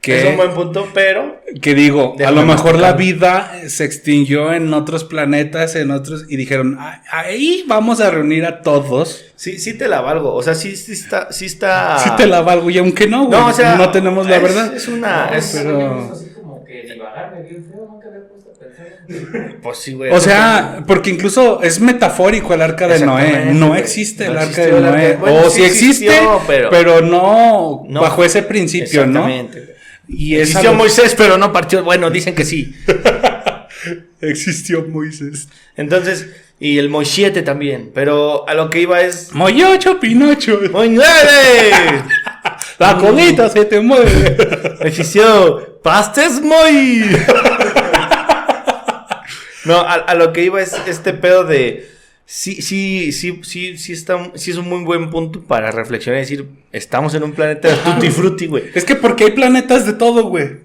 Que, 0.00 0.20
Es 0.22 0.30
un 0.30 0.36
buen 0.38 0.52
punto, 0.52 0.88
pero 0.94 1.42
que 1.60 1.74
digo, 1.74 2.16
a 2.26 2.30
lo 2.30 2.42
mejor 2.46 2.78
la 2.78 2.94
vida 2.94 3.52
se 3.68 3.84
extinguió 3.84 4.52
en 4.54 4.72
otros 4.72 5.04
planetas, 5.04 5.76
en 5.76 5.90
otros, 5.90 6.24
y 6.28 6.36
dijeron, 6.36 6.78
"Ah, 6.80 7.02
ahí 7.12 7.64
vamos 7.68 8.00
a 8.00 8.10
reunir 8.10 8.46
a 8.46 8.62
todos. 8.62 9.26
sí, 9.36 9.58
sí 9.58 9.74
te 9.76 9.88
la 9.88 10.00
valgo. 10.00 10.32
O 10.34 10.42
sea, 10.42 10.54
sí, 10.54 10.74
sí 10.76 10.92
está, 10.92 11.30
sí 11.32 11.44
está. 11.44 11.98
Si 11.98 12.10
te 12.16 12.26
la 12.26 12.40
valgo, 12.40 12.70
y 12.70 12.78
aunque 12.78 13.06
no, 13.08 13.26
güey, 13.26 13.38
No, 13.40 13.48
o 13.48 13.52
sea, 13.52 13.74
no 13.76 13.90
tenemos 13.90 14.26
la 14.26 14.36
es- 14.36 14.42
verdad. 14.42 14.74
Es 14.74 14.88
una. 14.88 15.26
No, 15.30 15.36
es- 15.36 15.52
pero-. 15.54 16.14
Pues 19.62 19.78
sí, 19.78 19.94
güey. 19.94 20.12
O 20.12 20.20
sea, 20.20 20.84
porque 20.86 21.10
incluso 21.10 21.60
es 21.62 21.80
metafórico 21.80 22.54
el 22.54 22.62
arca 22.62 22.86
de 22.86 23.04
Noé. 23.04 23.46
No 23.52 23.74
existe 23.74 24.26
el 24.26 24.34
No 24.34 24.40
arca 24.40 24.64
de 24.64 24.72
arca 24.76 24.90
Noé. 24.92 25.16
bueno, 25.16 25.40
o 25.46 25.50
sí 25.50 25.60
si 25.60 25.66
existe, 25.66 26.06
existió, 26.06 26.40
pero, 26.46 26.70
pero- 26.70 27.00
no, 27.00 27.84
No. 27.88 28.00
bajo 28.00 28.24
ese 28.24 28.42
principio, 28.44 29.06
¿no? 29.06 29.26
Exactamente, 29.28 29.60
güey. 29.64 29.79
Y 30.12 30.36
Existió 30.36 30.70
algo- 30.70 30.74
Moisés, 30.82 31.14
pero 31.16 31.38
no 31.38 31.52
partió. 31.52 31.82
Bueno, 31.84 32.10
dicen 32.10 32.34
que 32.34 32.44
sí. 32.44 32.74
Existió 34.20 34.84
Moisés. 34.86 35.48
Entonces, 35.76 36.26
y 36.58 36.78
el 36.78 36.88
Moisiete 36.90 37.42
también. 37.42 37.90
Pero 37.94 38.46
a 38.48 38.54
lo 38.54 38.68
que 38.70 38.80
iba 38.82 39.00
es. 39.00 39.32
Moyocho, 39.32 39.98
Pinocho. 40.00 40.60
¡Muy 40.72 40.88
nueve! 40.90 42.02
La 42.78 42.96
colita 42.96 43.48
se 43.48 43.64
te 43.66 43.80
mueve. 43.80 44.36
Existió 44.80 45.80
Pastes 45.82 46.40
Muy. 46.40 47.04
No, 49.64 49.76
a, 49.80 49.94
a 49.94 50.14
lo 50.14 50.32
que 50.32 50.44
iba 50.44 50.60
es 50.60 50.74
este 50.86 51.12
pedo 51.12 51.44
de. 51.44 51.88
Sí, 52.32 52.62
sí, 52.62 53.10
sí, 53.10 53.40
sí, 53.42 53.76
sí, 53.76 53.92
está, 53.92 54.30
sí 54.36 54.52
es 54.52 54.56
un 54.56 54.68
muy 54.68 54.84
buen 54.84 55.10
punto 55.10 55.42
para 55.42 55.72
reflexionar 55.72 56.18
y 56.18 56.22
decir, 56.22 56.48
estamos 56.70 57.12
en 57.14 57.24
un 57.24 57.32
planeta 57.32 57.66
de 57.66 57.74
tutti 57.74 58.08
frutti, 58.10 58.46
güey. 58.46 58.70
Es 58.72 58.84
que 58.84 58.94
porque 58.94 59.24
hay 59.24 59.30
planetas 59.32 59.84
de 59.84 59.94
todo, 59.94 60.22
güey. 60.28 60.58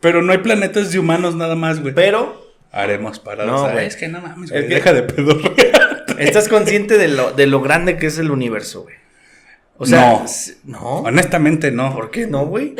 Pero 0.00 0.22
no 0.22 0.32
hay 0.32 0.38
planetas 0.38 0.90
de 0.90 0.98
humanos 0.98 1.34
nada 1.34 1.54
más, 1.54 1.80
güey. 1.82 1.92
Pero 1.94 2.40
Haremos 2.70 3.18
paradas. 3.18 3.52
No, 3.52 3.70
güey. 3.70 3.84
es 3.86 3.96
que 3.96 4.08
no 4.08 4.22
mames, 4.22 4.50
Es 4.50 4.56
güey. 4.56 4.68
que- 4.68 4.74
Deja 4.76 4.92
de 4.94 5.02
pedorrear. 5.02 6.04
estás 6.18 6.48
consciente 6.48 6.96
de 6.96 7.08
lo, 7.08 7.32
de 7.32 7.46
lo 7.46 7.60
grande 7.60 7.98
que 7.98 8.06
es 8.06 8.16
el 8.16 8.30
universo, 8.30 8.84
güey. 8.84 8.94
O 9.76 9.84
sea, 9.84 10.00
No. 10.00 10.24
no. 10.64 10.80
Honestamente, 11.02 11.70
no. 11.72 11.92
¿Por 11.94 12.10
qué 12.10 12.26
no, 12.26 12.46
güey? 12.46 12.74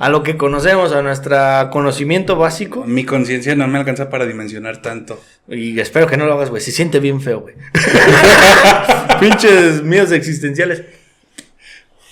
A 0.00 0.08
lo 0.08 0.22
que 0.22 0.38
conocemos, 0.38 0.92
a 0.92 1.02
nuestro 1.02 1.36
conocimiento 1.70 2.34
básico. 2.36 2.84
Mi 2.86 3.04
conciencia 3.04 3.54
no 3.54 3.68
me 3.68 3.78
alcanza 3.78 4.08
para 4.08 4.24
dimensionar 4.24 4.80
tanto. 4.80 5.22
Y 5.46 5.78
espero 5.78 6.06
que 6.06 6.16
no 6.16 6.24
lo 6.24 6.32
hagas, 6.32 6.48
güey. 6.48 6.62
Se 6.62 6.72
siente 6.72 7.00
bien 7.00 7.20
feo, 7.20 7.40
güey. 7.40 7.54
Pinches 9.20 9.82
miedos 9.82 10.10
existenciales. 10.12 10.82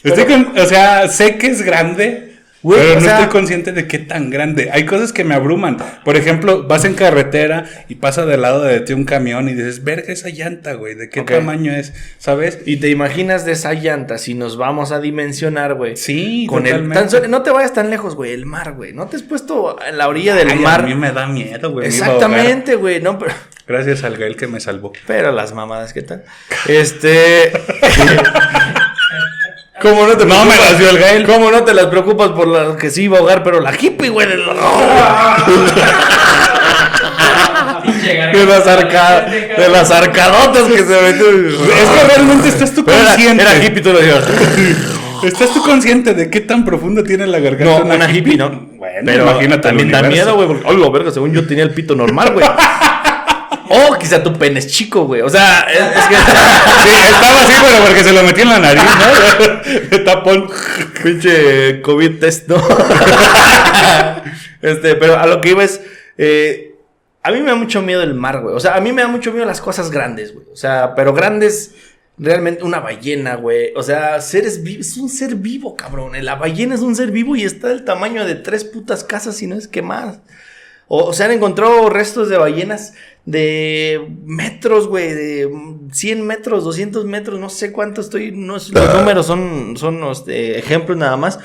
Estoy 0.04 0.24
con- 0.26 0.58
o 0.58 0.66
sea, 0.66 1.08
sé 1.08 1.38
que 1.38 1.46
es 1.46 1.62
grande, 1.62 2.27
Pero 2.62 2.94
no 2.96 3.00
sea- 3.00 3.18
estoy 3.20 3.28
consciente 3.30 3.72
de 3.72 3.86
qué 3.86 3.98
tan 3.98 4.30
grande. 4.30 4.70
Hay 4.72 4.84
cosas 4.84 5.12
que 5.12 5.22
me 5.22 5.34
abruman. 5.34 5.76
Por 6.04 6.16
ejemplo, 6.16 6.64
vas 6.66 6.84
en 6.84 6.94
carretera 6.94 7.64
y 7.88 7.94
pasa 7.96 8.26
del 8.26 8.42
lado 8.42 8.62
de 8.64 8.80
ti 8.80 8.92
un 8.94 9.04
camión 9.04 9.48
y 9.48 9.54
dices, 9.54 9.84
verga 9.84 10.12
esa 10.12 10.28
llanta, 10.30 10.72
güey, 10.72 10.94
¿de 10.96 11.08
qué 11.08 11.22
tamaño 11.22 11.72
es? 11.72 11.92
¿Sabes? 12.18 12.58
Y 12.66 12.78
te 12.78 12.88
imaginas 12.88 13.44
de 13.44 13.52
esa 13.52 13.74
llanta 13.74 14.18
si 14.18 14.34
nos 14.34 14.56
vamos 14.56 14.90
a 14.90 15.00
dimensionar, 15.00 15.74
güey. 15.74 15.96
Sí, 15.96 16.46
Con 16.48 16.66
el, 16.66 16.72
totalmente. 16.72 16.98
tan 17.00 17.10
solo- 17.10 17.28
no 17.28 17.42
te 17.42 17.50
vayas 17.50 17.72
tan 17.74 17.90
lejos, 17.90 18.16
güey, 18.16 18.32
el 18.32 18.44
mar, 18.46 18.72
güey. 18.72 18.92
No 18.92 19.06
te 19.06 19.16
has 19.16 19.22
puesto 19.22 19.76
en 19.86 19.96
la 19.96 20.08
orilla 20.08 20.34
del 20.34 20.58
mar. 20.58 20.80
A 20.80 20.82
mí 20.84 20.94
me 20.96 21.12
da 21.12 21.26
miedo, 21.28 21.70
güey. 21.70 21.86
Exactamente, 21.86 22.74
güey. 22.74 23.00
No, 23.00 23.18
pero, 23.18 23.32
Gracias 23.68 24.02
al 24.02 24.16
Gael 24.16 24.34
que 24.36 24.46
me 24.46 24.60
salvó. 24.60 24.92
pero 25.06 25.30
las 25.30 25.52
mamadas, 25.52 25.92
¿qué 25.92 26.02
tal? 26.02 26.24
Este. 26.68 27.52
¿Cómo 29.80 30.06
no 30.06 30.16
te 30.16 30.24
No 30.26 30.44
me 30.44 30.50
preocupas? 30.50 30.70
las 30.70 30.78
dio 30.78 30.90
el 30.90 30.98
Gael. 30.98 31.26
¿Cómo 31.26 31.50
no 31.50 31.64
te 31.64 31.74
las 31.74 31.86
preocupas 31.86 32.30
por 32.30 32.48
la 32.48 32.76
que 32.76 32.90
sí 32.90 33.04
iba 33.04 33.16
a 33.16 33.20
ahogar, 33.20 33.42
pero 33.42 33.60
la 33.60 33.72
hippie, 33.78 34.08
güey? 34.08 34.26
De, 34.26 34.36
las, 38.46 38.66
arca- 38.66 39.26
de 39.26 39.68
las 39.70 39.90
arcadotas 39.90 40.62
que 40.64 40.78
se 40.78 41.02
metió. 41.02 41.28
Es 41.30 41.88
que 41.88 42.04
realmente 42.14 42.48
estás 42.48 42.72
tú 42.74 42.84
era, 42.86 43.04
consciente. 43.04 43.42
era 43.42 43.64
hippie, 43.64 43.82
tú 43.82 43.92
lo 43.92 43.98
decías. 44.00 44.24
¿Estás 45.22 45.50
tú 45.52 45.62
consciente 45.62 46.14
de 46.14 46.30
qué 46.30 46.40
tan 46.40 46.64
profunda 46.64 47.02
tiene 47.02 47.26
la 47.26 47.38
garganta? 47.40 47.80
No, 47.80 47.94
una 47.94 48.10
hippie, 48.10 48.36
¿no? 48.36 48.50
Bueno, 48.76 48.94
Pero 49.04 49.24
imagínate. 49.24 49.62
también 49.62 49.90
da 49.90 50.02
miedo, 50.02 50.34
güey. 50.36 50.46
Porque, 50.48 50.72
lo 50.74 50.90
verga, 50.92 51.10
según 51.10 51.32
yo 51.32 51.44
tenía 51.46 51.64
el 51.64 51.70
pito 51.70 51.94
normal, 51.96 52.32
güey. 52.32 52.46
O 53.70 53.98
quizá 53.98 54.22
tu 54.22 54.32
pene 54.32 54.58
es 54.58 54.66
chico, 54.66 55.04
güey. 55.04 55.20
O 55.20 55.28
sea, 55.28 55.60
es, 55.70 55.80
es 55.80 56.06
que. 56.06 56.14
Sí, 56.78 56.90
estaba 56.90 57.40
así, 57.40 57.52
pero 57.60 57.84
porque 57.84 58.04
se 58.04 58.12
lo 58.12 58.22
metí 58.22 58.40
en 58.42 58.48
la 58.48 58.58
nariz, 58.58 58.82
¿no? 59.90 59.98
Tapón. 60.04 60.50
Pinche 61.02 61.82
COVID 61.82 62.18
test, 62.18 62.48
¿no? 62.48 62.56
este, 64.62 64.94
pero 64.94 65.18
a 65.18 65.26
lo 65.26 65.40
que 65.40 65.50
iba 65.50 65.64
es. 65.64 65.80
eh, 66.16 66.64
a 67.22 67.30
mí 67.30 67.40
me 67.40 67.50
da 67.50 67.56
mucho 67.56 67.82
miedo 67.82 68.02
el 68.02 68.14
mar, 68.14 68.40
güey. 68.40 68.54
O 68.54 68.60
sea, 68.60 68.76
a 68.76 68.80
mí 68.80 68.92
me 68.92 69.02
da 69.02 69.08
mucho 69.08 69.32
miedo 69.32 69.44
las 69.44 69.60
cosas 69.60 69.90
grandes, 69.90 70.32
güey. 70.32 70.46
O 70.52 70.56
sea, 70.56 70.94
pero 70.94 71.12
grandes. 71.12 71.74
Realmente 72.20 72.64
una 72.64 72.80
ballena, 72.80 73.36
güey. 73.36 73.72
O 73.76 73.82
sea, 73.84 74.20
seres 74.20 74.60
es 74.64 74.96
un 74.96 75.08
ser 75.08 75.36
vivo, 75.36 75.76
cabrón. 75.76 76.12
La 76.24 76.34
ballena 76.34 76.74
es 76.74 76.80
un 76.80 76.96
ser 76.96 77.12
vivo 77.12 77.36
y 77.36 77.44
está 77.44 77.68
del 77.68 77.84
tamaño 77.84 78.24
de 78.24 78.34
tres 78.34 78.64
putas 78.64 79.04
casas, 79.04 79.40
y 79.40 79.46
no 79.46 79.54
es 79.54 79.68
que 79.68 79.82
más. 79.82 80.18
O, 80.88 81.04
o 81.04 81.12
se 81.12 81.22
han 81.22 81.30
encontrado 81.30 81.88
restos 81.90 82.28
de 82.28 82.36
ballenas 82.36 82.94
de 83.30 84.08
metros, 84.24 84.88
güey, 84.88 85.12
de 85.12 85.50
100 85.92 86.26
metros, 86.26 86.64
200 86.64 87.04
metros, 87.04 87.38
no 87.38 87.50
sé 87.50 87.72
cuánto 87.72 88.00
estoy, 88.00 88.32
no 88.32 88.56
es- 88.56 88.70
los 88.70 88.94
números 88.94 89.26
son, 89.26 89.76
son 89.76 90.02
este, 90.10 90.58
ejemplos 90.58 90.96
nada 90.96 91.16
más. 91.16 91.38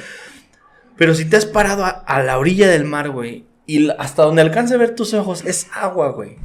Pero 0.97 1.13
si 1.15 1.25
te 1.25 1.35
has 1.37 1.45
parado 1.45 1.83
a, 1.83 1.89
a 1.89 2.23
la 2.23 2.37
orilla 2.37 2.69
del 2.69 2.85
mar, 2.85 3.09
güey, 3.09 3.45
y 3.65 3.89
hasta 3.97 4.23
donde 4.23 4.41
alcance 4.41 4.75
a 4.75 4.77
ver 4.77 4.95
tus 4.95 5.13
ojos 5.13 5.43
es 5.45 5.67
agua, 5.73 6.11
güey. 6.11 6.37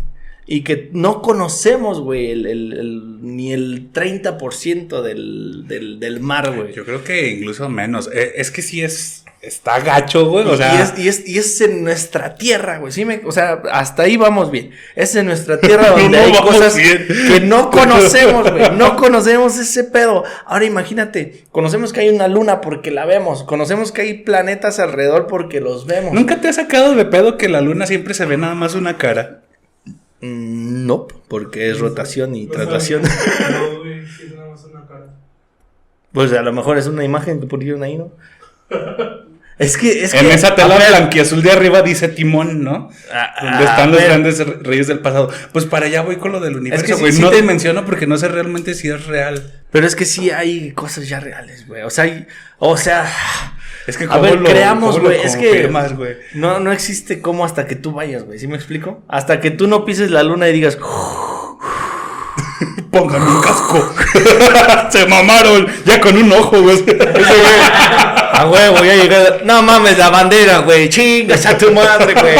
Y 0.51 0.63
que 0.65 0.89
no 0.95 1.21
conocemos, 1.21 2.01
güey, 2.01 2.31
el, 2.31 2.47
el- 2.47 2.73
el- 2.73 3.19
ni 3.21 3.53
el 3.53 3.93
30% 3.93 5.03
del, 5.03 5.65
del, 5.69 6.01
del 6.01 6.21
mar, 6.21 6.57
güey. 6.57 6.73
Yo 6.73 6.85
creo 6.87 7.05
que 7.05 7.29
incluso 7.31 7.69
menos. 7.69 8.09
Eh, 8.13 8.33
Es 8.37 8.51
que 8.51 8.63
sí 8.63 8.81
es. 8.83 9.18
Está 9.41 9.79
gacho, 9.81 10.27
güey. 10.29 10.47
O 10.47 10.57
sea, 10.57 10.75
y, 10.75 10.83
es, 10.83 10.99
y, 10.99 11.09
es, 11.09 11.29
y 11.29 11.39
es 11.39 11.61
en 11.61 11.85
nuestra 11.85 12.35
tierra, 12.35 12.79
güey. 12.79 12.93
¿sí 12.93 13.05
me- 13.05 13.21
o 13.25 13.33
sea, 13.33 13.63
hasta 13.73 14.03
ahí 14.03 14.17
vamos 14.17 14.51
bien. 14.51 14.71
Es 14.97 15.15
en 15.17 15.27
nuestra 15.27 15.61
tierra 15.61 15.91
donde 15.91 16.09
No 16.09 16.19
hay 16.25 16.33
cosas 16.43 16.77
bien. 16.77 17.07
que 17.29 17.41
no 17.41 17.71
conocemos, 17.73 18.51
güey. 18.51 18.71
No 18.77 18.97
conocemos 18.97 19.57
ese 19.59 19.85
pedo. 19.85 20.25
Ahora 20.47 20.65
imagínate, 20.65 21.45
conocemos 21.53 21.93
que 21.93 22.01
hay 22.01 22.09
una 22.09 22.27
luna 22.29 22.61
porque 22.61 22.91
la 22.91 23.05
vemos. 23.07 23.45
Conocemos 23.45 23.93
que 23.93 24.03
hay 24.03 24.15
planetas 24.15 24.79
alrededor 24.81 25.27
porque 25.27 25.61
los 25.61 25.87
vemos. 25.87 26.13
¿nunca 26.13 26.41
te 26.41 26.49
has 26.49 26.57
sacado 26.57 26.95
de 26.95 27.05
pedo 27.05 27.37
que 27.39 27.49
la 27.49 27.61
luna 27.61 27.87
siempre 27.87 28.15
se 28.15 28.27
ve 28.27 28.37
nada 28.37 28.55
más 28.55 28.75
una 28.75 28.99
cara? 28.99 29.43
Mm, 30.21 30.85
No, 30.87 31.07
porque 31.29 31.71
es 31.71 31.79
rotación 31.79 32.35
y 32.35 32.49
traslación. 32.49 33.03
No, 33.51 33.79
güey, 33.81 34.05
sí, 34.07 34.25
es 34.27 34.35
nada 34.35 34.49
más 34.51 34.65
una 34.65 34.85
cara. 34.87 35.07
Pues 36.13 36.33
a 36.33 36.43
lo 36.43 36.53
mejor 36.53 36.77
es 36.79 36.87
una 36.89 37.05
imagen 37.05 37.39
que 37.41 37.47
pusieron 37.47 37.83
ahí, 37.85 37.97
¿no? 37.99 38.11
Es 39.59 39.77
que, 39.77 40.05
es 40.05 40.15
en 40.15 40.27
que. 40.27 40.35
esa 40.35 40.55
tela 40.55 40.79
ver, 40.79 40.89
blanquiazul 40.91 41.43
de 41.43 41.51
arriba 41.51 41.83
dice 41.83 42.09
Timón, 42.09 42.63
¿no? 42.63 42.91
a- 43.13 43.43
Donde 43.45 43.67
a 43.67 43.71
están 43.71 43.91
los 43.91 43.99
ver, 44.01 44.09
grandes 44.09 44.39
re- 44.39 44.59
reyes 44.63 44.87
del 44.87 45.01
pasado. 45.01 45.31
Pues 45.53 45.65
para 45.65 45.87
allá 45.87 46.03
voy 46.03 46.17
con 46.17 46.31
lo 46.33 46.39
del 46.41 46.57
universo, 46.57 46.85
que 46.87 47.13
sí- 47.13 47.21
no 47.21 47.31
te- 47.31 47.43
menciono 47.43 47.85
porque 47.85 48.07
no 48.07 48.17
sé 48.19 48.29
realmente 48.29 48.75
si 48.75 48.89
es 48.89 49.07
real. 49.07 49.55
Pero 49.73 49.87
es 49.87 49.97
que 49.97 50.05
sí 50.05 50.31
hay 50.31 50.71
cosas 50.73 51.09
ya 51.09 51.19
reales, 51.21 51.67
güey. 51.67 51.83
O 51.83 51.91
sea, 51.91 52.05
hay, 52.05 52.27
o 52.59 52.77
sea, 52.77 53.07
Es 53.89 53.97
que 53.97 54.07
ver, 54.07 54.41
lo, 54.41 54.49
creamos, 54.49 55.01
güey, 55.01 55.21
es 55.23 55.35
que- 55.37 55.69
no, 56.35 56.61
no 56.61 56.71
existe 56.73 57.21
como 57.21 57.45
hasta 57.45 57.67
que 57.67 57.75
tú 57.75 57.93
vayas, 57.93 58.23
güey. 58.25 58.39
¿Sí 58.39 58.47
me 58.47 58.57
explico? 58.57 59.05
Hasta 59.09 59.41
que 59.41 59.51
tú 59.51 59.67
no 59.67 59.85
pises 59.85 60.11
la 60.13 60.23
luna 60.23 60.49
y 60.49 60.53
digas, 60.53 60.77
Póngame 62.91 63.27
un 63.31 63.41
casco. 63.43 63.95
Se 64.91 65.07
mamaron. 65.07 65.67
Ya 65.85 66.01
con 66.01 66.17
un 66.17 66.33
ojo, 66.33 66.61
güey. 66.63 66.77
Ese 66.77 66.95
güey. 66.95 67.17
a 68.33 68.47
huevo, 68.51 68.85
ya 68.85 68.95
llegué. 68.95 69.41
No 69.45 69.63
mames, 69.63 69.99
la 69.99 70.09
bandera, 70.11 70.59
güey. 70.59 70.89
Chingas 70.89 71.45
a 71.47 71.59
tu 71.59 71.71
madre, 71.73 72.15
güey. 72.15 72.37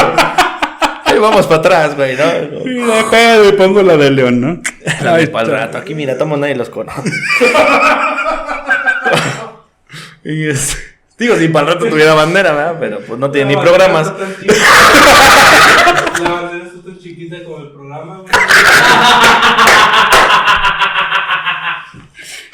Ahí 1.05 1.19
vamos 1.19 1.47
para 1.47 1.59
atrás, 1.61 1.97
güey, 1.97 2.17
¿no? 2.17 2.25
Y 2.69 2.75
de 2.81 3.05
pedo 3.11 3.49
y 3.49 3.53
pongo 3.53 3.83
la 3.83 3.97
de 3.97 4.11
León, 4.11 4.41
¿no? 4.41 4.61
La 5.03 5.17
el 5.17 5.25
está. 5.25 5.45
rato. 5.45 5.79
Aquí, 5.79 5.95
mira, 5.95 6.17
toma 6.19 6.37
nadie 6.37 6.55
los 6.55 6.69
conoce. 6.71 7.03
y 10.25 10.49
es- 10.49 10.77
Digo, 11.19 11.37
si 11.37 11.49
para 11.49 11.67
el 11.67 11.75
rato 11.75 11.89
tuviera 11.89 12.15
bandera, 12.15 12.53
¿verdad? 12.53 12.77
Pero 12.79 13.01
pues 13.01 13.19
no 13.19 13.29
tiene 13.33 13.49
ni 13.51 13.55
La 13.57 13.63
programas. 13.63 14.07
La 16.23 16.31
bandera 16.31 16.65
está 16.65 16.83
tan 16.85 16.99
chiquita 16.99 17.43
como 17.45 17.59
el 17.59 17.71
programa, 17.73 18.19
güey. 18.19 18.29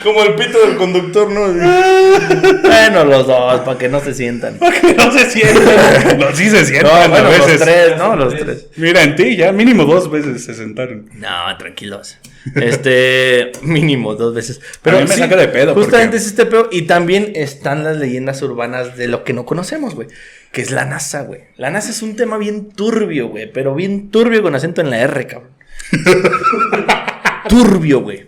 Como 0.05 0.23
el 0.23 0.35
pito 0.35 0.65
del 0.67 0.77
conductor, 0.77 1.31
¿no? 1.31 1.41
bueno, 2.63 3.05
los 3.05 3.27
dos, 3.27 3.61
para 3.63 3.79
que 3.79 3.89
no 3.89 4.01
se 4.01 4.13
sientan. 4.15 4.59
Que 4.59 4.93
no 4.95 5.11
se 5.11 5.31
sientan. 5.31 6.19
No, 6.19 6.31
sí 6.35 6.51
se 6.51 6.61
No, 6.61 6.67
sientan 6.67 7.11
bueno, 7.11 7.27
a 7.27 7.31
los 7.31 7.39
veces. 7.47 7.61
tres, 7.63 7.97
¿no? 7.99 8.15
Los 8.17 8.37
tres. 8.37 8.67
Mira, 8.77 9.03
en 9.03 9.17
ti 9.17 9.35
ya 9.37 9.51
mínimo 9.53 9.85
dos 9.87 10.11
veces 10.11 10.45
se 10.45 10.55
sentaron. 10.55 11.09
No, 11.15 11.57
tranquilos. 11.59 12.19
Este, 12.55 13.53
mínimo 13.63 14.15
dos 14.15 14.35
veces. 14.35 14.61
Pero 14.83 14.99
A 14.99 15.01
mí 15.01 15.07
me 15.09 15.15
sí, 15.15 15.21
saca 15.21 15.37
de 15.37 15.49
pedo, 15.49 15.73
Justamente 15.75 16.07
porque- 16.09 16.17
es 16.19 16.27
este 16.27 16.45
pedo. 16.47 16.69
Y 16.71 16.83
también 16.83 17.33
están 17.35 17.83
las 17.83 17.97
leyendas 17.97 18.43
urbanas 18.43 18.99
de 18.99 19.09
lo 19.09 19.25
que 19.25 19.33
no 19.33 19.47
conocemos, 19.47 19.95
güey. 19.95 20.09
Que 20.53 20.61
es 20.61 20.71
la 20.71 20.85
NASA, 20.85 21.23
güey. 21.23 21.41
La 21.57 21.71
NASA 21.71 21.91
es 21.91 22.03
un 22.03 22.15
tema 22.15 22.37
bien 22.37 22.69
turbio, 22.71 23.29
güey. 23.29 23.51
Pero 23.51 23.75
bien 23.75 24.11
turbio 24.11 24.43
con 24.43 24.55
acento 24.55 24.83
en 24.83 24.91
la 24.91 24.99
R, 25.01 25.27
cabrón. 25.27 25.51
turbio, 27.49 28.01
güey. 28.03 28.27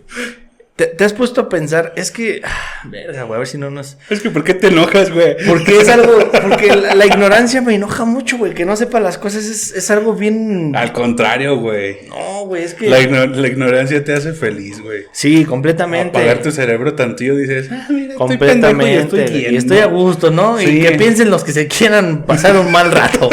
¿Te, 0.77 0.85
te 0.85 1.03
has 1.03 1.11
puesto 1.13 1.41
a 1.41 1.49
pensar? 1.49 1.91
Es 1.97 2.11
que. 2.11 2.39
ah, 2.45 2.81
verga, 2.85 3.23
güey, 3.23 3.35
a 3.35 3.39
ver 3.39 3.47
si 3.47 3.57
no 3.57 3.71
nos. 3.71 3.97
Es 4.11 4.21
que, 4.21 4.29
¿por 4.29 4.43
qué 4.43 4.53
te 4.53 4.67
enojas, 4.67 5.11
güey? 5.11 5.35
Porque 5.47 5.79
es 5.79 5.89
algo. 5.89 6.19
Porque 6.31 6.75
la, 6.75 6.93
la 6.93 7.05
ignorancia 7.07 7.61
me 7.61 7.73
enoja 7.73 8.05
mucho, 8.05 8.37
güey. 8.37 8.53
Que 8.53 8.63
no 8.63 8.75
sepa 8.75 8.99
las 8.99 9.17
cosas 9.17 9.45
es, 9.45 9.71
es 9.73 9.89
algo 9.89 10.13
bien. 10.13 10.75
Al 10.75 10.93
contrario, 10.93 11.57
güey. 11.57 11.97
No, 12.09 12.45
güey, 12.45 12.63
es 12.63 12.75
que. 12.75 12.89
La, 12.91 12.99
igno- 13.01 13.25
la 13.25 13.47
ignorancia 13.47 14.03
te 14.03 14.13
hace 14.13 14.33
feliz, 14.33 14.79
güey. 14.79 15.05
Sí, 15.11 15.45
completamente. 15.45 16.15
Apagar 16.17 16.43
tu 16.43 16.51
cerebro 16.51 16.93
tantillo 16.93 17.35
dices, 17.35 17.69
ah, 17.71 17.87
mira, 17.89 18.13
estoy 18.13 18.37
pendejo 18.37 18.69
y 18.69 18.75
Completamente. 18.75 19.23
estoy 19.23 19.45
Y 19.51 19.55
estoy, 19.57 19.79
a 19.79 19.87
gusto, 19.87 20.29
¿no? 20.29 20.59
Sí. 20.59 20.65
Y 20.69 20.81
que 20.83 20.91
piensen 20.91 21.31
los 21.31 21.43
que 21.43 21.53
se 21.53 21.67
quieran 21.67 22.23
pasar 22.27 22.55
un 22.55 22.71
mal 22.71 22.91
rato. 22.91 23.29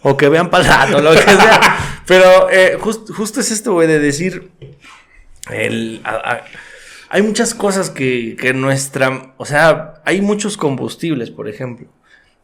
o 0.00 0.16
que 0.16 0.30
vean 0.30 0.48
para 0.48 0.64
el 0.64 0.70
rato, 0.70 1.02
lo 1.02 1.10
que 1.12 1.18
sea. 1.20 1.78
Pero 2.06 2.48
eh, 2.50 2.78
jus- 2.80 3.12
justo 3.14 3.40
es 3.40 3.50
esto, 3.50 3.74
güey, 3.74 3.86
de 3.86 3.98
decir. 3.98 4.48
El, 5.50 6.00
a- 6.04 6.14
a- 6.36 6.44
hay 7.08 7.22
muchas 7.22 7.54
cosas 7.54 7.90
que, 7.90 8.36
que 8.38 8.52
nuestra. 8.54 9.34
O 9.36 9.44
sea, 9.44 9.94
hay 10.04 10.20
muchos 10.20 10.56
combustibles, 10.56 11.30
por 11.30 11.48
ejemplo. 11.48 11.88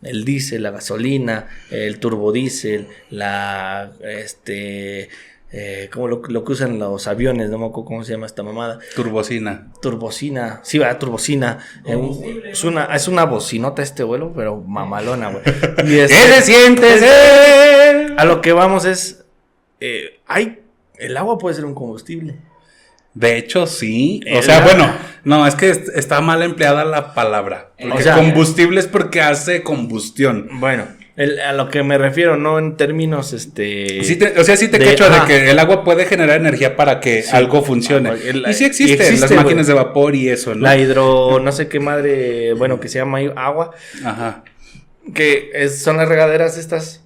El 0.02 0.24
diésel, 0.24 0.64
la 0.64 0.70
gasolina, 0.72 1.48
el 1.70 1.98
turbodiesel, 2.00 2.88
la. 3.10 3.92
Este. 4.02 5.08
Eh, 5.54 5.90
como 5.92 6.08
lo, 6.08 6.22
lo 6.28 6.44
que 6.44 6.52
usan 6.52 6.78
los 6.78 7.06
aviones, 7.06 7.50
no 7.50 7.58
me 7.58 7.66
acuerdo 7.66 7.84
cómo 7.84 8.04
se 8.04 8.12
llama 8.12 8.24
esta 8.24 8.42
mamada. 8.42 8.78
Turbocina. 8.96 9.70
Turbocina, 9.82 10.60
sí, 10.62 10.78
va, 10.78 10.98
turbocina. 10.98 11.58
Eh, 11.84 11.94
un- 11.94 12.42
es, 12.46 12.64
una, 12.64 12.86
es 12.86 13.06
una 13.06 13.24
bocinota 13.26 13.82
este 13.82 14.02
vuelo, 14.02 14.32
pero 14.34 14.56
mamalona, 14.62 15.28
güey. 15.28 15.42
Y 15.92 15.98
es- 15.98 16.10
¿Qué 16.10 16.16
se 16.16 16.40
siente 16.42 16.98
ser? 16.98 18.14
a 18.16 18.24
lo 18.24 18.40
que 18.40 18.52
vamos 18.52 18.86
es. 18.86 19.24
eh, 19.80 20.20
hay. 20.26 20.60
El 20.96 21.16
agua 21.18 21.36
puede 21.36 21.54
ser 21.54 21.66
un 21.66 21.74
combustible. 21.74 22.36
De 23.14 23.36
hecho, 23.36 23.66
sí. 23.66 24.20
O 24.34 24.42
sea, 24.42 24.60
bueno, 24.60 24.90
no, 25.24 25.46
es 25.46 25.54
que 25.54 25.70
est- 25.70 25.88
está 25.94 26.20
mal 26.20 26.42
empleada 26.42 26.84
la 26.84 27.14
palabra. 27.14 27.70
O 27.78 27.88
Porque 27.88 28.04
sea- 28.04 28.14
combustible 28.16 28.80
es 28.80 28.86
porque 28.86 29.20
hace 29.20 29.62
combustión. 29.62 30.48
Bueno, 30.54 30.86
el- 31.16 31.38
a 31.40 31.52
lo 31.52 31.68
que 31.68 31.82
me 31.82 31.98
refiero, 31.98 32.38
no 32.38 32.58
en 32.58 32.76
términos 32.78 33.34
este. 33.34 34.02
Sí 34.02 34.16
te- 34.16 34.38
o 34.40 34.44
sea, 34.44 34.56
sí 34.56 34.68
te 34.68 34.78
de- 34.78 34.86
cacho 34.86 35.10
de 35.10 35.20
que 35.26 35.50
el 35.50 35.58
agua 35.58 35.84
puede 35.84 36.06
generar 36.06 36.40
energía 36.40 36.74
para 36.74 37.00
que 37.00 37.22
algo 37.32 37.62
funcione. 37.62 38.08
Ah, 38.10 38.14
el- 38.24 38.46
y 38.48 38.54
sí 38.54 38.64
existen 38.64 39.00
existe, 39.00 39.34
las 39.34 39.44
máquinas 39.44 39.66
de 39.66 39.74
vapor 39.74 40.14
y 40.14 40.30
eso, 40.30 40.54
¿no? 40.54 40.62
La 40.62 40.78
hidro. 40.78 41.38
No 41.38 41.52
sé 41.52 41.68
qué 41.68 41.80
madre. 41.80 42.54
Bueno, 42.54 42.80
que 42.80 42.88
se 42.88 42.98
llama 42.98 43.18
agua. 43.36 43.72
Ajá. 44.04 44.42
Que 45.14 45.50
es- 45.54 45.82
son 45.82 45.98
las 45.98 46.08
regaderas 46.08 46.56
estas. 46.56 47.01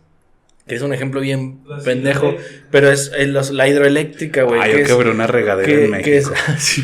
Que 0.66 0.74
es 0.74 0.82
un 0.82 0.92
ejemplo 0.92 1.20
bien 1.20 1.60
pendejo. 1.84 2.34
Pero 2.70 2.90
es, 2.90 3.12
es 3.16 3.28
los- 3.28 3.50
la 3.50 3.68
hidroeléctrica, 3.68 4.42
güey. 4.42 4.60
Ay, 4.60 4.70
que 4.72 4.76
yo 4.78 4.82
es- 4.84 4.88
quebré 4.88 5.10
una 5.10 5.26
regadera 5.28 5.70
en 5.72 5.80
que, 5.80 5.88
México. 5.88 6.04
que 6.04 6.16
es, 6.16 6.82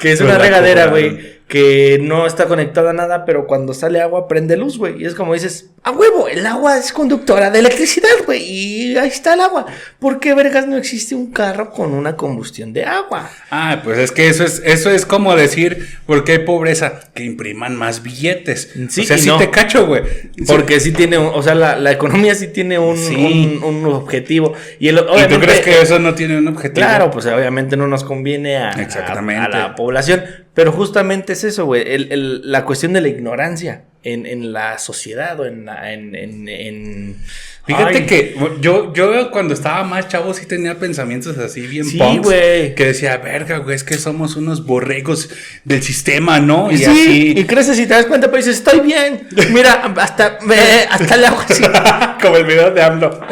que 0.00 0.12
es 0.12 0.20
una 0.20 0.38
regadera, 0.38 0.86
güey, 0.86 1.37
que 1.48 1.98
no 2.02 2.26
está 2.26 2.44
conectada 2.46 2.90
a 2.90 2.92
nada, 2.92 3.24
pero 3.24 3.46
cuando 3.46 3.72
sale 3.72 4.00
agua 4.02 4.28
prende 4.28 4.56
luz, 4.58 4.76
güey. 4.76 5.02
Y 5.02 5.06
es 5.06 5.14
como 5.14 5.32
dices, 5.32 5.70
a 5.82 5.90
huevo, 5.92 6.28
el 6.28 6.46
agua 6.46 6.76
es 6.76 6.92
conductora 6.92 7.50
de 7.50 7.60
electricidad, 7.60 8.08
güey. 8.26 8.42
Y 8.42 8.96
ahí 8.98 9.08
está 9.08 9.32
el 9.32 9.40
agua. 9.40 9.64
¿Por 9.98 10.20
qué, 10.20 10.34
vergas, 10.34 10.66
no 10.66 10.76
existe 10.76 11.14
un 11.14 11.32
carro 11.32 11.70
con 11.70 11.94
una 11.94 12.16
combustión 12.16 12.74
de 12.74 12.84
agua? 12.84 13.30
Ah, 13.50 13.80
pues 13.82 13.98
es 13.98 14.12
que 14.12 14.28
eso 14.28 14.44
es, 14.44 14.60
eso 14.64 14.90
es 14.90 15.06
como 15.06 15.34
decir, 15.36 15.88
porque 16.04 16.32
hay 16.32 16.38
pobreza, 16.40 17.00
que 17.14 17.24
impriman 17.24 17.76
más 17.76 18.02
billetes. 18.02 18.70
Sí 18.90 19.00
o 19.00 19.04
sea, 19.04 19.16
sí 19.16 19.28
no. 19.28 19.38
te 19.38 19.48
cacho, 19.50 19.86
güey. 19.86 20.02
Porque 20.46 20.80
sí 20.80 20.92
tiene, 20.92 21.16
un- 21.16 21.32
o 21.34 21.42
sea, 21.42 21.54
la, 21.54 21.76
la 21.76 21.92
economía 21.92 22.34
sí 22.34 22.48
tiene 22.48 22.78
un, 22.78 22.98
Sí. 22.98 23.14
un, 23.62 23.64
un 23.64 23.86
objetivo. 23.94 24.52
Y, 24.78 24.88
el, 24.88 24.98
¿Y 24.98 25.28
tú 25.32 25.40
crees 25.40 25.60
que 25.60 25.80
eso 25.80 25.98
no 25.98 26.14
tiene 26.14 26.36
un 26.36 26.48
objetivo? 26.48 26.86
Claro, 26.86 27.10
pues 27.10 27.24
obviamente 27.24 27.74
no 27.78 27.86
nos 27.86 28.04
conviene 28.04 28.58
a, 28.58 28.72
Exactamente. 28.72 29.40
a- 29.40 29.44
a 29.46 29.48
la 29.68 29.74
población. 29.74 30.22
Pero 30.58 30.72
justamente 30.72 31.34
es 31.34 31.44
eso, 31.44 31.66
güey. 31.66 31.82
el- 31.86 32.10
el- 32.10 32.50
la 32.50 32.64
cuestión 32.64 32.92
de 32.92 33.00
la 33.00 33.06
ignorancia 33.06 33.82
en, 34.02 34.26
en 34.26 34.52
la 34.52 34.76
sociedad 34.78 35.38
o 35.38 35.46
en 35.46 35.66
la. 35.66 35.92
En, 35.92 36.16
en- 36.16 36.48
en- 36.48 37.16
Fíjate 37.64 37.98
Ay, 37.98 38.06
que 38.06 38.34
yo, 38.60 38.92
yo 38.92 39.30
cuando 39.30 39.54
estaba 39.54 39.84
más 39.84 40.08
chavo 40.08 40.34
sí 40.34 40.46
tenía 40.46 40.74
pensamientos 40.80 41.38
así 41.38 41.60
bien 41.60 41.84
Sí, 41.84 41.98
punks, 41.98 42.22
güey. 42.24 42.74
Que 42.74 42.86
decía, 42.86 43.18
verga, 43.18 43.58
güey, 43.58 43.76
es 43.76 43.84
que 43.84 43.94
somos 43.98 44.34
unos 44.34 44.66
borregos 44.66 45.30
del 45.62 45.80
sistema, 45.82 46.40
¿no? 46.40 46.72
Y, 46.72 46.74
Y, 46.74 46.78
sí, 46.78 46.84
así. 46.86 47.34
y 47.36 47.44
creces 47.44 47.78
y 47.78 47.82
te 47.86 47.94
das 47.94 48.06
cuenta, 48.06 48.26
pero 48.26 48.38
dices, 48.38 48.56
estoy 48.56 48.80
bien. 48.80 49.28
Mira, 49.52 49.74
hasta, 49.98 50.38
ve, 50.44 50.56
hasta 50.90 51.14
el 51.14 51.24
agua 51.24 51.46
así. 51.48 51.62
Como 52.22 52.36
el 52.36 52.44
video 52.46 52.72
de 52.72 52.82
AMLO. 52.82 53.20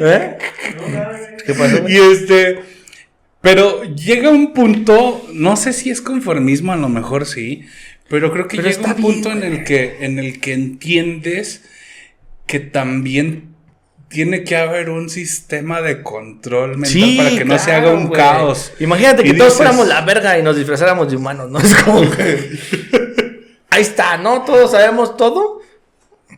¿Eh? 0.00 0.36
¿Qué 1.46 1.54
pasó? 1.54 1.80
güey? 1.80 1.94
y 1.94 1.98
este. 2.12 2.58
Pero 3.42 3.82
llega 3.84 4.30
un 4.30 4.54
punto, 4.54 5.26
no 5.32 5.56
sé 5.56 5.72
si 5.72 5.90
es 5.90 6.00
conformismo, 6.00 6.72
a 6.72 6.76
lo 6.76 6.88
mejor 6.88 7.26
sí, 7.26 7.66
pero 8.08 8.32
creo 8.32 8.48
que 8.48 8.56
Pero 8.56 8.70
llega 8.70 8.94
un 8.94 9.02
punto 9.02 9.28
bien, 9.30 9.42
en 9.42 9.52
el 9.52 9.64
que 9.64 9.96
en 10.00 10.18
el 10.18 10.40
que 10.40 10.52
entiendes 10.54 11.64
que 12.46 12.60
también 12.60 13.52
tiene 14.08 14.44
que 14.44 14.56
haber 14.56 14.90
un 14.90 15.08
sistema 15.08 15.80
de 15.80 16.02
control 16.02 16.76
mental 16.76 17.16
para 17.16 17.30
que 17.30 17.44
no 17.44 17.58
se 17.58 17.72
haga 17.72 17.92
un 17.92 18.10
caos. 18.10 18.72
Imagínate 18.78 19.24
que 19.24 19.34
todos 19.34 19.54
fuéramos 19.54 19.88
la 19.88 20.02
verga 20.02 20.38
y 20.38 20.42
nos 20.42 20.54
disfrazáramos 20.54 21.10
de 21.10 21.16
humanos, 21.16 21.50
¿no? 21.50 21.58
Es 21.58 21.74
como 21.76 22.08
que. 22.10 22.50
Ahí 23.70 23.80
está, 23.80 24.18
¿no? 24.18 24.42
Todos 24.42 24.72
sabemos 24.72 25.16
todo. 25.16 25.61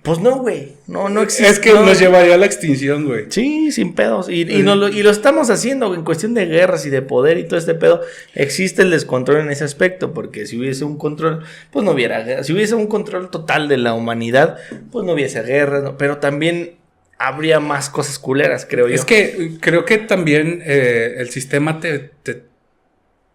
Pues 0.04 0.18
no, 0.18 0.36
güey. 0.36 0.74
No, 0.86 1.08
no 1.08 1.22
existe. 1.22 1.50
Es 1.50 1.58
que 1.58 1.72
no. 1.72 1.80
nos 1.82 1.98
llevaría 1.98 2.34
a 2.34 2.36
la 2.36 2.44
extinción, 2.44 3.06
güey. 3.06 3.24
Sí, 3.30 3.72
sin 3.72 3.94
pedos. 3.94 4.28
Y, 4.28 4.42
y, 4.42 4.62
lo, 4.62 4.88
y 4.88 5.02
lo 5.02 5.10
estamos 5.10 5.48
haciendo 5.48 5.94
en 5.94 6.04
cuestión 6.04 6.34
de 6.34 6.44
guerras 6.44 6.84
y 6.84 6.90
de 6.90 7.00
poder 7.00 7.38
y 7.38 7.44
todo 7.48 7.58
este 7.58 7.74
pedo. 7.74 8.02
Existe 8.34 8.82
el 8.82 8.90
descontrol 8.90 9.38
en 9.38 9.50
ese 9.50 9.64
aspecto, 9.64 10.12
porque 10.12 10.44
si 10.44 10.58
hubiese 10.58 10.84
un 10.84 10.98
control, 10.98 11.42
pues 11.70 11.86
no 11.86 11.92
hubiera 11.92 12.22
guerra. 12.22 12.44
Si 12.44 12.52
hubiese 12.52 12.74
un 12.74 12.86
control 12.86 13.30
total 13.30 13.66
de 13.66 13.78
la 13.78 13.94
humanidad, 13.94 14.58
pues 14.92 15.06
no 15.06 15.12
hubiese 15.14 15.42
guerras. 15.42 15.82
¿no? 15.82 15.96
Pero 15.96 16.18
también 16.18 16.76
habría 17.18 17.58
más 17.58 17.88
cosas 17.88 18.18
culeras, 18.18 18.66
creo 18.68 18.88
yo. 18.88 18.94
Es 18.94 19.06
que 19.06 19.52
creo 19.58 19.86
que 19.86 19.96
también 19.96 20.62
eh, 20.66 21.14
el 21.16 21.30
sistema 21.30 21.80
te, 21.80 22.10
te, 22.22 22.44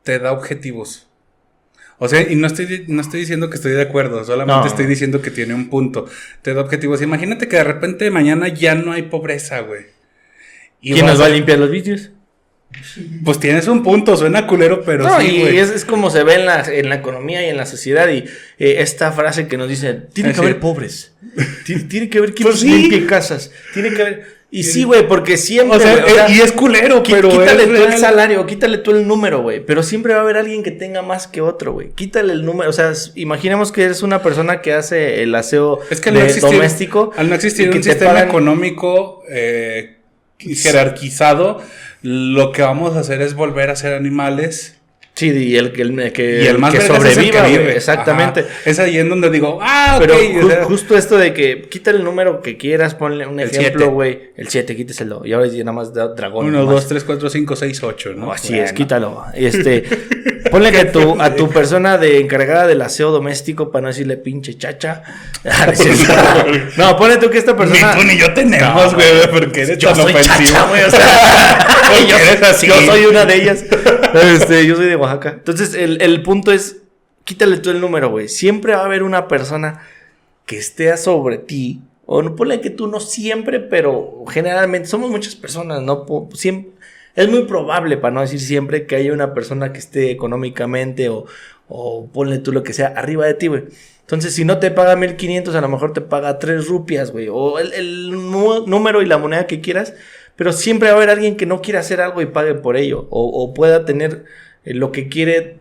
te 0.03 0.20
da 0.20 0.34
objetivos. 0.34 1.09
O 2.02 2.08
sea, 2.08 2.22
y 2.22 2.36
no 2.36 2.47
estoy, 2.47 2.86
no 2.88 3.02
estoy 3.02 3.20
diciendo 3.20 3.50
que 3.50 3.58
estoy 3.58 3.74
de 3.74 3.82
acuerdo, 3.82 4.24
solamente 4.24 4.62
No. 4.62 4.66
estoy 4.68 4.86
diciendo 4.86 5.22
que 5.22 5.32
tiene 5.32 5.54
un 5.54 5.70
punto. 5.70 6.08
Te 6.41 6.54
da 6.54 6.62
objetivos. 6.62 7.02
Imagínate 7.02 7.47
que 7.47 7.58
de 7.58 7.64
repente 7.66 8.10
mañana 8.10 8.47
ya 8.47 8.74
no 8.76 8.93
hay 8.93 9.04
pobreza, 9.04 9.60
güey. 9.60 9.84
Y 10.82 10.93
¿Quién 10.93 11.06
nos 11.06 11.20
va 11.20 11.26
a 11.26 11.30
limpiar 11.30 11.60
los 11.60 11.70
vidrios? 11.70 12.12
Pues 13.26 13.39
tienes 13.39 13.68
un 13.68 13.82
punto, 13.84 14.16
suena 14.16 14.45
culero, 14.45 14.84
pero 14.86 15.04
no, 15.04 15.20
sí, 15.20 15.26
y 15.28 15.39
güey. 15.41 15.58
es, 15.58 15.72
es 15.72 15.86
como 15.86 16.10
se 16.12 16.24
ve 16.24 16.36
en 16.36 16.45
la, 16.45 16.62
en 16.72 16.88
la 16.88 16.95
economía 16.95 17.45
y 17.45 17.50
en 17.50 17.58
la 17.58 17.66
sociedad. 17.66 18.08
Y 18.10 18.20
eh, 18.60 18.76
esta 18.80 19.12
frase 19.12 19.47
que 19.47 19.58
nos 19.58 19.68
dice: 19.68 19.95
Tiene 20.14 20.30
Es 20.30 20.36
que 20.36 20.41
haber 20.45 20.60
pobres. 20.60 21.14
Tiene, 21.66 21.84
tiene 21.86 22.10
que 22.10 22.20
haber 22.20 22.34
quien 22.36 22.47
Pues 22.47 22.60
sí. 22.60 23.06
casas. 23.10 23.52
Tiene 23.74 23.91
que 23.91 24.02
haber. 24.02 24.38
Y 24.52 24.64
sí, 24.64 24.84
güey, 24.84 25.08
porque 25.08 25.38
siempre. 25.38 25.78
O 25.78 25.80
sea, 25.80 25.91
güey, 25.93 26.06
o 26.06 26.16
sea, 26.16 26.28
eh, 26.28 26.32
y 26.36 26.39
es 26.41 26.52
culero, 26.54 27.04
Qui- 27.04 27.12
pero 27.12 27.30
quítale 27.30 27.68
tú 27.68 27.84
el 27.84 27.93
salario, 27.97 28.45
quítale 28.47 28.80
tú 28.80 28.89
el 28.91 29.08
número, 29.08 29.43
güey. 29.43 29.64
Pero 29.64 29.84
siempre 29.84 30.14
va 30.14 30.22
a 30.22 30.24
haber 30.24 30.38
alguien 30.38 30.64
que 30.64 30.72
tenga 30.72 31.04
más 31.04 31.28
que 31.28 31.41
otro, 31.41 31.74
güey. 31.74 31.89
Quítale 31.91 32.34
el 32.34 32.43
número. 32.43 32.68
O 32.70 32.74
sea, 32.74 32.91
imaginemos 33.14 33.72
que 33.72 33.84
eres 33.84 34.02
una 34.02 34.24
persona 34.24 34.62
que 34.62 34.74
hace 34.74 35.22
el 35.22 35.36
aseo 35.36 35.80
Es 35.91 36.02
que 36.02 36.10
al 36.10 36.16
de- 36.16 36.22
no 36.22 36.26
existir, 36.26 36.50
doméstico. 36.52 37.12
al 37.16 37.30
no 37.30 37.36
existir 37.36 37.68
un 37.70 37.76
te 37.76 37.84
sistema 37.84 38.12
pagan- 38.14 38.28
económico 38.30 39.24
eh, 39.30 39.97
jerarquizado, 40.39 41.62
lo 42.02 42.52
que 42.52 42.62
vamos 42.62 42.95
a 42.95 43.02
hacer 43.02 43.22
es 43.22 43.34
volver 43.36 43.70
a 43.70 43.76
ser 43.76 43.93
animales. 43.93 44.78
Sí, 45.20 45.32
y 45.32 45.57
el, 45.57 45.74
que- 45.74 45.82
el 45.82 46.13
que, 46.13 46.43
Y 46.43 46.47
el 46.47 46.57
más 46.59 46.72
que 46.72 46.80
vergas 46.80 46.97
es 46.99 47.05
el 47.05 47.11
sobreviva, 47.13 47.43
que 47.45 47.57
vive. 47.57 47.76
Exactamente. 47.76 48.39
Ajá. 48.41 48.49
Es 48.65 48.80
ahí 48.80 48.97
en 48.99 49.09
donde 49.09 49.30
digo, 49.30 49.59
ah. 49.61 49.97
Pero 49.99 50.15
o 50.15 50.17
ju- 50.20 50.47
sea, 50.47 50.63
justo 50.63 50.97
esto 50.97 51.17
de 51.17 51.34
que 51.34 51.63
quita 51.70 51.91
el 51.91 52.03
número 52.05 52.41
que 52.41 52.55
quieras, 52.57 52.95
ponle 52.95 53.28
un 53.28 53.39
ejemplo, 53.39 53.89
güey. 53.91 54.30
El 54.38 54.47
7, 54.47 54.76
quíteselo. 54.78 55.22
Y 55.26 55.34
ahora 55.34 55.47
ya 55.47 55.57
nada 55.65 55.74
más 55.74 55.93
da 55.93 56.07
dragón. 56.07 56.45
1, 56.47 56.59
nomás. 56.59 56.74
2, 56.76 56.88
3, 56.88 57.03
4, 57.03 57.30
5, 57.30 57.55
6, 57.57 57.84
8, 57.84 58.09
¿no? 58.15 58.26
No, 58.28 58.32
así 58.32 58.49
Bueno. 58.53 58.63
es, 58.65 58.74
quítalo. 58.74 59.24
Este, 59.34 59.84
ponle 60.51 60.72
que 60.72 60.86
tu, 60.86 61.22
a 61.22 61.36
tu 61.36 61.49
persona 61.49 61.97
de 61.97 62.20
encargada 62.20 62.65
del 62.67 62.82
aseo 62.82 63.11
doméstico, 63.11 63.72
para 63.72 63.82
no 63.82 63.88
decirle 63.89 64.15
pinche 64.17 64.57
chacha. 64.57 65.03
Ah, 65.45 65.72
no 66.78 66.86
no, 66.91 66.97
ponle 66.97 67.17
tú 67.17 67.30
que 67.30 67.38
esta 67.38 67.55
persona. 67.55 67.95
Ni 67.95 68.01
tú 68.01 68.07
ni 68.07 68.17
yo 68.17 68.34
tenemos, 68.34 68.91
No, 68.91 68.95
güey, 68.95 69.07
porque 69.32 69.61
eres 69.61 69.78
Yo 69.78 69.89
tan 69.93 70.01
soy 70.03 70.11
ofensivo. 70.13 70.36
chacha, 70.38 70.65
güey. 70.67 70.84
O 70.84 70.89
sea, 70.91 71.67
yo, 72.09 72.17
eres 72.17 72.41
así. 72.43 72.67
yo 72.67 72.74
soy 72.86 73.05
una 73.05 73.26
de 73.26 73.36
ellas. 73.36 73.63
Este, 74.36 74.65
yo 74.65 74.76
soy 74.76 74.88
de 74.88 74.95
Oaxaca. 75.16 75.38
Entonces, 75.38 75.74
el, 75.74 76.01
el 76.01 76.22
punto 76.24 76.51
es, 76.51 76.82
quítale 77.24 77.57
tú 77.57 77.70
el 77.70 77.82
número, 77.82 78.10
güey. 78.10 78.28
Siempre 78.28 78.74
va 78.74 78.82
a 78.82 78.86
haber 78.86 79.03
una 79.03 79.28
persona 79.28 79.82
que 80.45 80.57
esté 80.57 80.95
sobre 80.97 81.38
ti. 81.38 81.82
O 82.05 82.24
no 82.24 82.36
ponle 82.36 82.60
que 82.62 82.72
tú 82.72 82.88
no 82.88 82.99
siempre, 82.99 83.60
pero 83.60 84.26
generalmente 84.30 84.88
somos 84.88 85.12
muchas 85.12 85.36
personas, 85.36 85.82
¿no? 85.84 86.05
Es 87.16 87.30
muy 87.30 87.43
probable, 87.45 87.97
para 87.97 88.14
no 88.14 88.22
decir 88.22 88.39
siempre, 88.39 88.88
que 88.88 88.95
haya 88.95 89.14
una 89.14 89.34
persona 89.34 89.72
que 89.74 89.80
esté 89.80 90.10
económicamente 90.10 91.10
o, 91.10 91.26
o 91.68 92.07
ponle 92.07 92.39
tú 92.39 92.51
lo 92.51 92.64
que 92.64 92.74
sea 92.74 92.88
arriba 92.88 93.26
de 93.26 93.36
ti, 93.36 93.47
güey. 93.47 93.66
Entonces, 94.01 94.34
si 94.34 94.43
no 94.43 94.57
te 94.57 94.72
paga 94.72 94.95
1500, 94.95 95.53
a 95.53 95.62
lo 95.62 95.70
mejor 95.70 95.93
te 95.93 96.01
paga 96.01 96.39
3 96.39 96.68
rupias, 96.68 97.12
güey. 97.12 97.28
O 97.32 97.60
el, 97.60 97.74
el 97.74 98.10
número 98.12 99.03
y 99.03 99.05
la 99.05 99.20
moneda 99.20 99.45
que 99.45 99.62
quieras. 99.62 99.93
Pero 100.36 100.51
siempre 100.51 100.88
va 100.88 100.93
a 100.93 100.97
haber 100.97 101.10
alguien 101.12 101.38
que 101.38 101.45
no 101.45 101.62
quiera 101.62 101.82
hacer 101.82 102.01
algo 102.01 102.22
y 102.22 102.26
pague 102.26 102.55
por 102.55 102.76
ello. 102.76 103.07
O, 103.12 103.53
pueda 103.53 103.86
tener 103.86 104.26
lo 104.64 104.91
que 104.91 105.07
quiere 105.07 105.57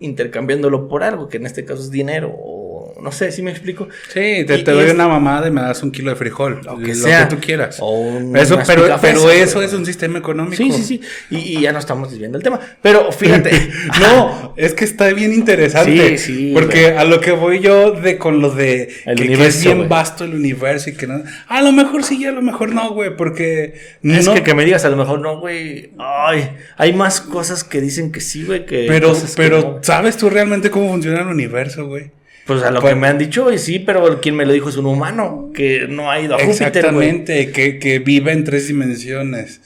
intercambiándolo 0.00 0.88
por 0.88 1.02
algo, 1.02 1.28
que 1.28 1.38
en 1.38 1.46
este 1.46 1.64
caso 1.64 1.82
es 1.82 1.90
dinero. 1.90 2.34
O 2.36 2.63
no 3.04 3.12
sé 3.12 3.30
si 3.30 3.42
me 3.42 3.50
explico. 3.52 3.88
Sí, 4.08 4.44
te, 4.46 4.58
Y- 4.58 4.64
te 4.64 4.70
y 4.72 4.74
doy 4.74 4.86
es- 4.86 4.94
una 4.94 5.06
mamada 5.06 5.46
y 5.46 5.50
me 5.52 5.60
das 5.60 5.82
un 5.82 5.92
kilo 5.92 6.10
de 6.10 6.16
frijol. 6.16 6.60
Lo 6.64 6.72
Lo 6.72 6.78
que 6.78 6.86
que, 6.86 6.94
sea. 6.94 7.28
tú 7.28 7.36
quieras. 7.38 7.76
O 7.80 8.00
un- 8.00 8.36
eso, 8.36 8.58
pero, 8.66 8.84
pero 9.00 9.30
eso 9.30 9.62
es 9.62 9.72
un 9.74 9.86
sistema 9.86 10.18
económico. 10.18 10.56
Sí, 10.56 10.72
sí, 10.72 10.82
sí. 10.82 11.00
Y, 11.30 11.58
y 11.58 11.60
ya 11.60 11.72
no 11.72 11.78
estamos 11.78 12.10
desviando 12.10 12.38
el 12.38 12.42
tema. 12.44 12.58
Pero 12.82 13.12
fíjate. 13.12 13.50
No, 14.00 14.54
es 14.56 14.72
que 14.74 14.84
está 14.84 15.08
bien 15.12 15.32
interesante. 15.32 16.16
Sí, 16.18 16.34
sí, 16.34 16.50
Porque 16.54 16.88
a 16.88 17.04
lo 17.04 17.20
que 17.20 17.32
voy 17.32 17.60
yo 17.60 17.92
de 17.92 18.18
con 18.18 18.40
lo 18.40 18.50
de 18.50 18.94
El 19.04 19.16
que, 19.16 19.22
que 19.24 19.28
universo, 19.28 19.58
es 19.58 19.64
bien 19.64 19.88
vasto 19.88 20.24
el 20.24 20.34
universo 20.34 20.90
y 20.90 20.94
que 20.94 21.06
no. 21.06 21.22
A 21.48 21.62
lo 21.62 21.70
mejor 21.72 22.02
sí 22.02 22.24
a 22.24 22.32
lo 22.32 22.42
mejor 22.42 22.72
no, 22.72 22.90
güey. 22.92 23.14
Porque 23.16 23.74
Es 24.02 24.26
no. 24.26 24.34
que, 24.34 24.42
que 24.42 24.54
me 24.54 24.64
digas, 24.64 24.84
a 24.84 24.88
lo 24.90 24.96
mejor 24.96 25.20
no, 25.20 25.38
güey. 25.38 25.90
Ay, 25.98 26.50
hay 26.76 26.92
más 26.94 27.20
cosas 27.20 27.62
que 27.64 27.80
dicen 27.80 28.10
que 28.12 28.20
sí, 28.20 28.44
güey. 28.44 28.64
Que 28.66 28.86
pero, 28.88 29.12
que 29.12 29.20
pero 29.36 29.60
no. 29.60 29.78
¿sabes 29.82 30.16
tú 30.16 30.30
realmente 30.30 30.70
cómo 30.70 30.88
funciona 30.88 31.20
el 31.20 31.26
universo, 31.28 31.86
güey? 31.86 32.10
Pues 32.46 32.62
a 32.62 32.70
lo 32.70 32.80
Pues- 32.80 32.92
que 32.92 33.00
me 33.00 33.08
han 33.08 33.16
dicho, 33.18 33.50
y 33.52 33.58
sí, 33.58 33.78
pero 33.78 34.20
quien 34.20 34.36
me 34.36 34.44
lo 34.44 34.52
dijo 34.52 34.68
es 34.68 34.76
un 34.76 34.86
humano 34.86 35.50
que 35.54 35.86
no 35.88 36.10
ha 36.10 36.20
ido 36.20 36.34
a 36.34 36.38
Júpiter, 36.38 36.92
güey. 36.92 37.08
Exactamente, 37.08 37.52
que, 37.52 37.78
que 37.78 37.98
vive 38.00 38.32
en 38.32 38.44
tres 38.44 38.68
dimensiones. 38.68 39.60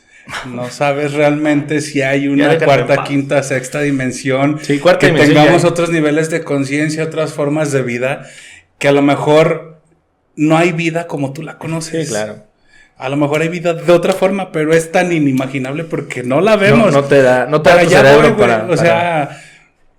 No 0.53 0.68
sabes 0.70 1.14
realmente 1.14 1.81
si 1.81 2.03
hay 2.03 2.29
una 2.29 2.57
cuarta, 2.59 3.03
quinta, 3.03 3.43
sexta 3.43 3.81
dimensión. 3.81 4.59
Sí, 4.62 4.79
cuarta 4.79 5.01
que 5.01 5.07
dimensión 5.07 5.37
tengamos 5.39 5.64
hay. 5.64 5.70
otros 5.70 5.91
niveles 5.91 6.29
de 6.31 6.45
conciencia, 6.45 7.03
otras 7.05 7.33
formas 7.33 7.72
de 7.72 7.83
vida, 7.83 8.26
que 8.79 8.89
a 8.89 8.93
lo 8.93 9.01
mejor 9.03 9.81
no 10.37 10.57
hay 10.59 10.72
vida 10.72 11.07
como 11.07 11.33
tú 11.33 11.43
la 11.43 11.57
conoces. 11.59 12.07
Sí, 12.09 12.12
claro. 12.12 12.45
A 12.99 13.09
lo 13.09 13.16
mejor 13.16 13.41
hay 13.43 13.49
vida 13.49 13.74
de 13.74 13.93
otra 13.93 14.12
forma, 14.12 14.53
pero 14.53 14.72
es 14.74 14.93
tan 14.93 15.11
inimaginable 15.12 15.85
porque 15.85 16.22
no 16.22 16.41
la 16.41 16.53
No, 16.53 16.59
vemos. 16.59 16.93
no 16.93 17.05
te 17.05 17.22
da, 17.22 17.47
no 17.47 17.62
te 17.62 17.70
da 17.70 17.76
Para 17.76 17.89
tu 17.89 17.95
cerebro 17.95 18.20
voy, 18.20 18.31
güey. 18.33 18.41
para, 18.41 18.64
O 18.64 18.68
para- 18.68 18.76
sea, 18.76 19.43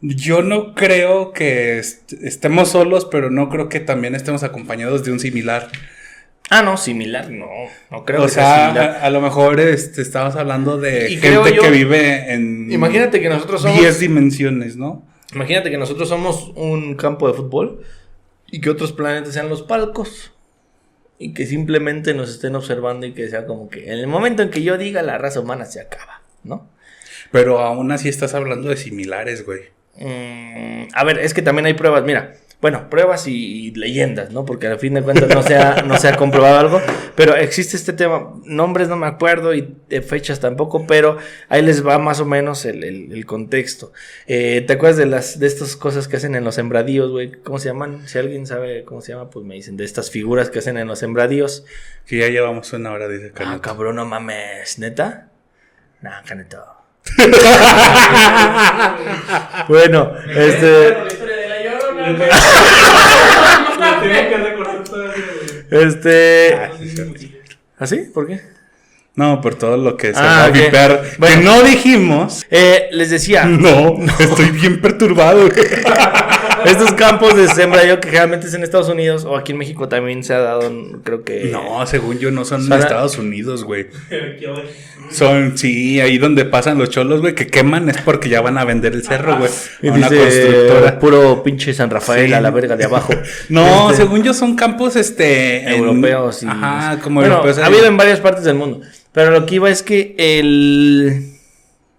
yo 0.01 0.41
no 0.41 0.73
creo 0.75 1.33
que 1.33 1.77
est- 1.79 2.13
estemos 2.13 2.69
solos, 2.69 3.05
pero 3.05 3.29
no 3.29 3.49
creo 3.49 3.69
que 3.69 3.79
también 3.79 4.15
estemos 4.15 4.43
acompañados 4.43 5.03
de 5.03 5.11
un 5.11 5.19
similar. 5.19 5.67
Ah, 6.49 6.63
no, 6.63 6.77
similar, 6.77 7.29
no. 7.29 7.47
No 7.91 8.05
creo 8.05 8.21
o 8.21 8.25
que 8.25 8.31
sea 8.31 8.43
sea, 8.43 8.65
similar. 8.67 8.89
a, 8.97 9.05
a 9.05 9.09
lo 9.11 9.21
mejor 9.21 9.59
este, 9.59 10.01
estamos 10.01 10.35
hablando 10.35 10.77
de 10.77 11.11
Y 11.11 11.17
gente 11.17 11.53
yo- 11.55 11.61
que 11.61 11.69
vive 11.69 12.33
en 12.33 12.71
Imagínate 12.71 13.21
que 13.21 13.29
nosotros 13.29 13.61
somos. 13.61 13.77
10 13.79 13.99
dimensiones, 13.99 14.75
¿no? 14.75 15.05
Imagínate 15.33 15.69
que 15.69 15.77
nosotros 15.77 16.09
somos 16.09 16.51
un 16.55 16.95
campo 16.95 17.27
de 17.27 17.35
fútbol 17.35 17.83
y 18.51 18.61
que 18.61 18.69
otros 18.71 18.93
planetas 18.93 19.33
sean 19.33 19.47
los 19.49 19.61
palcos. 19.61 20.33
Y 21.21 21.33
que 21.33 21.45
simplemente 21.45 22.13
nos 22.13 22.29
estén 22.29 22.55
observando 22.55 23.05
y 23.05 23.11
que 23.13 23.27
sea 23.27 23.45
como 23.45 23.69
que 23.69 23.83
en 23.91 23.99
el 23.99 24.07
momento 24.07 24.41
en 24.41 24.49
que 24.49 24.63
yo 24.63 24.77
diga 24.77 25.01
la 25.03 25.17
raza 25.17 25.41
humana 25.41 25.65
se 25.65 25.81
acaba, 25.81 26.21
¿no? 26.45 26.69
Pero 27.31 27.59
aún 27.59 27.91
así 27.91 28.07
estás 28.07 28.33
hablando 28.33 28.69
de 28.69 28.77
similares, 28.77 29.45
güey. 29.45 29.59
Mm, 29.99 30.87
a 30.93 31.03
ver, 31.03 31.19
es 31.19 31.33
que 31.33 31.41
también 31.41 31.65
hay 31.65 31.73
pruebas, 31.73 32.03
mira, 32.03 32.33
bueno, 32.61 32.89
pruebas 32.89 33.25
y, 33.27 33.67
y 33.67 33.71
leyendas, 33.71 34.31
¿no? 34.31 34.43
Porque 34.45 34.67
al 34.67 34.79
fin 34.79 34.93
de 34.93 35.01
cuentas 35.01 35.29
no 35.33 35.41
se, 35.43 35.55
ha, 35.55 35.81
no 35.83 35.97
se 35.97 36.09
ha 36.09 36.17
comprobado 36.17 36.57
algo, 36.59 36.81
pero 37.15 37.35
existe 37.37 37.77
este 37.77 37.93
tema, 37.93 38.33
nombres 38.43 38.89
no 38.89 38.97
me 38.97 39.07
acuerdo 39.07 39.53
y 39.53 39.75
de 39.87 40.01
fechas 40.01 40.41
tampoco, 40.41 40.85
pero 40.85 41.17
ahí 41.47 41.61
les 41.61 41.85
va 41.87 41.99
más 41.99 42.19
o 42.19 42.25
menos 42.25 42.65
el, 42.65 42.83
el- 42.83 43.11
el 43.13 43.25
contexto. 43.25 43.93
Eh, 44.27 44.61
¿Te 44.67 44.73
acuerdas 44.73 44.97
de 44.97 45.05
las 45.05 45.39
de 45.39 45.47
estas 45.47 45.77
cosas 45.77 46.09
que 46.09 46.17
hacen 46.17 46.35
en 46.35 46.43
los 46.43 46.55
sembradíos, 46.55 47.11
güey? 47.11 47.31
¿Cómo 47.31 47.59
se 47.59 47.69
llaman? 47.69 48.05
Si 48.09 48.17
alguien 48.19 48.45
sabe 48.45 48.83
cómo 48.83 48.99
se 48.99 49.13
llama, 49.13 49.29
pues 49.29 49.45
me 49.45 49.55
dicen, 49.55 49.77
de 49.77 49.85
estas 49.85 50.11
figuras 50.11 50.49
que 50.49 50.59
hacen 50.59 50.77
en 50.77 50.87
los 50.87 50.99
sembradíos. 50.99 51.63
Que 52.05 52.17
ya 52.17 52.27
llevamos 52.27 52.73
una 52.73 52.91
hora, 52.91 53.07
dice 53.07 53.31
Ah, 53.35 53.37
Caneto. 53.37 53.61
cabrón, 53.61 53.95
no 53.95 54.05
mames, 54.05 54.79
¿neta? 54.79 55.29
Nah, 56.01 56.23
caneto. 56.25 56.57
bueno, 59.67 60.11
este... 60.35 60.97
Este. 65.71 66.53
Ah, 66.55 66.71
sí, 66.79 66.89
sí. 67.17 67.35
¿Así? 67.77 67.97
¿Por 68.13 68.27
qué? 68.27 68.41
No, 69.15 69.41
por 69.41 69.55
todo 69.55 69.75
lo 69.77 69.97
que 69.97 70.13
se 70.13 70.19
Ah, 70.19 70.23
va 70.23 70.43
a 70.45 70.49
vipear. 70.49 71.03
Bueno. 71.17 71.35
Que 71.37 71.43
no 71.43 71.61
dijimos. 71.63 72.45
Eh, 72.49 72.87
les 72.91 73.09
decía, 73.09 73.45
No, 73.45 73.97
estoy 74.19 74.49
bien 74.51 74.81
perturbado. 74.81 75.49
estos 76.65 76.91
campos 76.93 77.35
de 77.35 77.47
sembradío 77.47 77.99
que 77.99 78.07
generalmente 78.09 78.47
es 78.47 78.53
en 78.53 78.63
Estados 78.63 78.89
Unidos 78.89 79.25
o 79.25 79.35
aquí 79.37 79.51
en 79.53 79.57
México 79.57 79.87
también 79.87 80.23
se 80.23 80.33
ha 80.33 80.39
dado, 80.39 80.71
creo 81.03 81.23
que. 81.23 81.49
No, 81.51 81.85
según 81.87 82.19
yo 82.19 82.31
no 82.31 82.45
son 82.45 82.65
en 82.65 82.73
Estados 82.73 83.17
Unidos, 83.17 83.63
güey. 83.63 83.87
Son, 85.11 85.57
sí, 85.57 85.99
ahí 86.01 86.19
donde 86.19 86.45
pasan 86.45 86.77
los 86.77 86.91
cholos, 86.91 87.21
güey, 87.21 87.33
que 87.33 87.47
queman 87.47 87.89
es 87.89 87.97
porque 88.01 88.29
ya 88.29 88.41
van 88.41 88.59
a 88.59 88.63
vender 88.65 88.93
el 88.93 89.03
cerro, 89.03 89.37
güey. 89.39 89.49
Y 89.81 89.87
A 89.87 89.93
una 89.93 90.07
dice, 90.07 90.21
constructora. 90.45 90.99
puro 90.99 91.41
pinche 91.43 91.73
San 91.73 91.89
Rafael 91.89 92.27
Sí. 92.27 92.33
a 92.33 92.41
la 92.41 92.51
verga 92.51 92.75
de 92.77 92.83
abajo. 92.85 93.13
No, 93.49 93.89
Este, 93.89 94.03
según 94.03 94.21
yo 94.21 94.35
son 94.35 94.55
campos, 94.55 94.95
este... 94.95 95.63
en- 95.63 95.79
europeos 95.79 96.43
y. 96.43 96.47
Ajá, 96.47 96.99
como 97.01 97.21
bueno, 97.21 97.35
europeos. 97.37 97.57
Ha 97.57 97.65
habido 97.65 97.85
en 97.87 97.97
varias 97.97 98.19
partes 98.19 98.43
del 98.43 98.53
mundo. 98.55 98.81
Pero 99.11 99.31
lo 99.31 99.47
que 99.47 99.55
iba 99.55 99.69
es 99.71 99.81
que 99.81 100.13
el. 100.19 101.28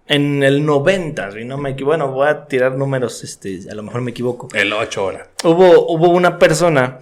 En 0.07 0.43
el 0.43 0.65
90, 0.65 1.39
y 1.39 1.45
no 1.45 1.57
me 1.57 1.69
equivoco, 1.69 1.91
bueno, 1.91 2.11
voy 2.11 2.27
a 2.27 2.45
tirar 2.45 2.75
números, 2.75 3.23
este, 3.23 3.59
a 3.71 3.75
lo 3.75 3.83
mejor 3.83 4.01
me 4.01 4.11
equivoco. 4.11 4.49
El 4.53 4.73
8 4.73 5.05
horas. 5.05 5.29
hubo, 5.45 5.87
hubo 5.89 6.09
una 6.09 6.37
persona 6.37 6.99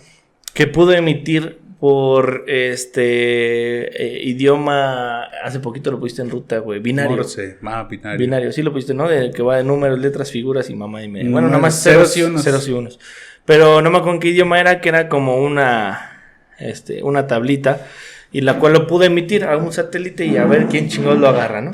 que 0.54 0.68
pudo 0.68 0.94
emitir 0.94 1.60
por 1.80 2.44
este 2.48 4.04
eh, 4.04 4.24
idioma. 4.24 5.24
Hace 5.44 5.60
poquito 5.60 5.92
lo 5.92 6.00
pusiste 6.00 6.22
en 6.22 6.30
ruta, 6.30 6.60
güey. 6.60 6.80
Binario. 6.80 7.16
Morse, 7.16 7.58
ah, 7.64 7.88
binario. 7.90 8.20
Binario, 8.20 8.52
sí 8.52 8.62
lo 8.62 8.74
pusiste, 8.74 8.94
¿no? 8.94 9.08
De 9.08 9.32
que 9.32 9.42
va 9.42 9.58
de 9.58 9.64
números, 9.64 9.98
letras, 10.00 10.30
figuras 10.30 10.70
y 10.70 10.76
mamá 10.76 11.02
y 11.04 11.08
media. 11.08 11.26
No, 11.26 11.32
Bueno, 11.32 11.48
nada 11.48 11.60
más 11.60 11.82
ceros 11.82 12.14
ceros, 12.14 12.18
y 12.18 12.24
unos. 12.24 12.44
ceros 12.44 12.68
y 12.68 12.72
unos. 12.74 13.00
Pero 13.46 13.82
no 13.82 13.90
me 13.90 13.98
acuerdo 13.98 14.16
en 14.16 14.20
qué 14.20 14.28
idioma 14.28 14.60
era, 14.60 14.82
que 14.82 14.90
era 14.90 15.08
como 15.10 15.38
una, 15.38 16.22
este, 16.60 17.02
una 17.02 17.26
tablita, 17.28 17.88
y 18.32 18.42
la 18.42 18.60
cual 18.60 18.74
lo 18.74 18.86
pude 18.86 19.06
emitir 19.08 19.46
a 19.46 19.56
un 19.58 19.72
satélite 19.72 20.26
y 20.26 20.38
a 20.38 20.46
ver 20.46 20.68
quién 20.68 20.90
chingón 20.90 21.22
lo 21.22 21.30
agarra, 21.30 21.62
¿no? 21.62 21.72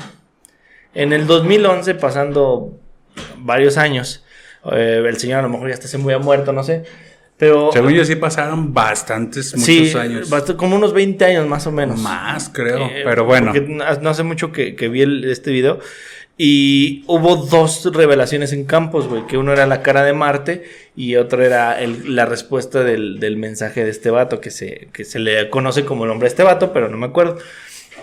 En 0.96 1.12
el 1.12 1.26
2011, 1.26 1.94
pasando 1.94 2.78
varios 3.38 3.76
años, 3.76 4.24
eh, 4.72 5.02
el 5.06 5.16
señor 5.18 5.40
a 5.40 5.42
lo 5.42 5.48
mejor 5.48 5.68
ya 5.68 5.74
está 5.74 5.88
se 5.88 5.98
muy 5.98 6.16
muerto, 6.18 6.52
no 6.52 6.62
sé, 6.64 6.84
pero... 7.36 7.70
Según 7.72 7.92
yo 7.92 8.04
sí 8.04 8.16
pasaron 8.16 8.72
bastantes, 8.72 9.52
muchos 9.54 9.66
sí, 9.66 9.92
años. 9.96 10.30
como 10.56 10.74
unos 10.76 10.92
20 10.94 11.24
años 11.24 11.46
más 11.46 11.66
o 11.66 11.70
menos. 11.72 12.00
Más, 12.00 12.48
creo. 12.48 12.86
Eh, 12.86 13.02
pero 13.04 13.24
bueno. 13.24 13.52
no 14.00 14.08
hace 14.10 14.22
mucho 14.22 14.52
que, 14.52 14.74
que 14.74 14.88
vi 14.88 15.02
el- 15.02 15.30
este 15.30 15.50
video. 15.50 15.78
Y 16.38 17.02
hubo 17.06 17.36
dos 17.36 17.90
revelaciones 17.94 18.52
en 18.52 18.64
campos, 18.64 19.08
güey. 19.08 19.26
Que 19.26 19.38
uno 19.38 19.52
era 19.54 19.66
la 19.66 19.80
cara 19.82 20.02
de 20.04 20.12
Marte 20.12 20.64
y 20.94 21.16
otro 21.16 21.42
era 21.42 21.80
el- 21.80 22.14
la 22.14 22.26
respuesta 22.26 22.82
del, 22.84 23.20
del 23.20 23.36
mensaje 23.38 23.84
de 23.84 23.90
este 23.90 24.10
vato, 24.10 24.40
que 24.40 24.50
se, 24.50 24.88
que 24.92 25.04
se 25.04 25.18
le 25.18 25.48
conoce 25.48 25.84
como 25.86 26.04
el 26.04 26.08
nombre 26.10 26.26
de 26.26 26.30
este 26.30 26.42
vato, 26.42 26.72
pero 26.74 26.88
no 26.88 26.96
me 26.98 27.06
acuerdo. 27.06 27.38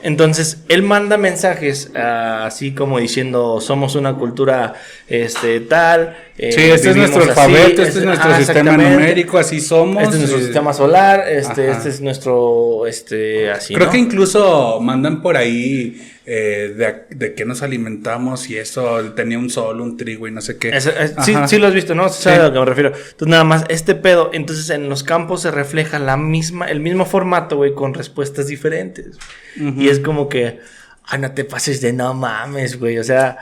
Entonces, 0.04 0.60
él 0.68 0.84
manda 0.84 1.18
mensajes 1.18 1.92
ah, 1.96 2.46
así 2.46 2.74
como 2.74 3.00
diciendo, 3.00 3.60
somos 3.62 3.96
una 3.96 4.16
cultura 4.16 4.74
este, 5.08 5.62
tal. 5.62 6.16
eh, 6.38 6.52
Sí, 6.52 6.62
este 6.62 6.90
es 6.92 6.96
nuestro 6.98 7.24
alfabeto, 7.24 7.82
este 7.82 8.00
es 8.00 8.06
nuestro 8.06 8.30
ajá, 8.30 8.38
sistema 8.40 8.78
numérico, 8.78 9.38
así 9.38 9.62
somos. 9.62 10.04
Este 10.04 10.16
es 10.16 10.20
nuestro 10.20 10.40
eh, 10.40 10.44
sistema 10.44 10.74
solar, 10.74 11.24
este, 11.30 11.70
Ajá. 11.70 11.78
este 11.78 11.90
es 11.90 12.02
nuestro, 12.02 12.86
este, 12.86 13.50
así, 13.50 13.74
Creo 13.74 13.88
¿no? 13.88 13.92
que 13.94 13.98
incluso 13.98 14.80
mandan 14.82 15.22
por 15.22 15.38
ahí 15.38 16.13
eh, 16.26 16.74
de, 16.78 17.16
de 17.16 17.34
qué 17.34 17.44
nos 17.46 17.62
alimentamos 17.64 18.50
y 18.50 18.58
eso 18.58 19.00
tenía 19.14 19.38
un 19.38 19.50
sol, 19.50 19.82
un 19.82 19.98
trigo 19.98 20.28
y 20.28 20.32
no 20.32 20.42
sé 20.42 20.58
qué. 20.58 20.70
Es- 20.70 20.86
es- 20.88 21.14
sí, 21.26 21.34
sí 21.48 21.58
lo 21.60 21.68
has 21.68 21.74
visto, 21.74 21.96
¿no? 21.96 22.08
Sí. 22.10 22.24
¿Sabes 22.24 22.40
a 22.40 22.44
lo 22.48 22.54
que 22.54 22.60
me 22.60 22.66
refiero? 22.66 22.90
Entonces, 22.96 23.28
nada 23.28 23.44
más, 23.44 23.66
este 23.70 23.94
pedo, 23.96 24.30
entonces 24.34 24.70
en 24.70 24.88
los 24.90 25.04
campos 25.04 25.42
se 25.42 25.52
refleja 25.52 26.00
la 26.00 26.16
misma, 26.18 26.68
el 26.68 26.80
mismo 26.80 27.06
formato, 27.06 27.58
güey, 27.58 27.74
con 27.74 27.94
respuestas 27.94 28.48
diferentes. 28.48 29.18
Y 29.58 29.90
es 29.90 30.00
como 30.00 30.30
que, 30.30 30.60
ay, 31.06 31.20
no 31.20 31.32
te 31.34 31.44
pases 31.44 31.82
de 31.82 31.92
no 31.94 32.14
mames, 32.14 32.80
güey. 32.80 32.98
O 33.00 33.04
sea, 33.04 33.38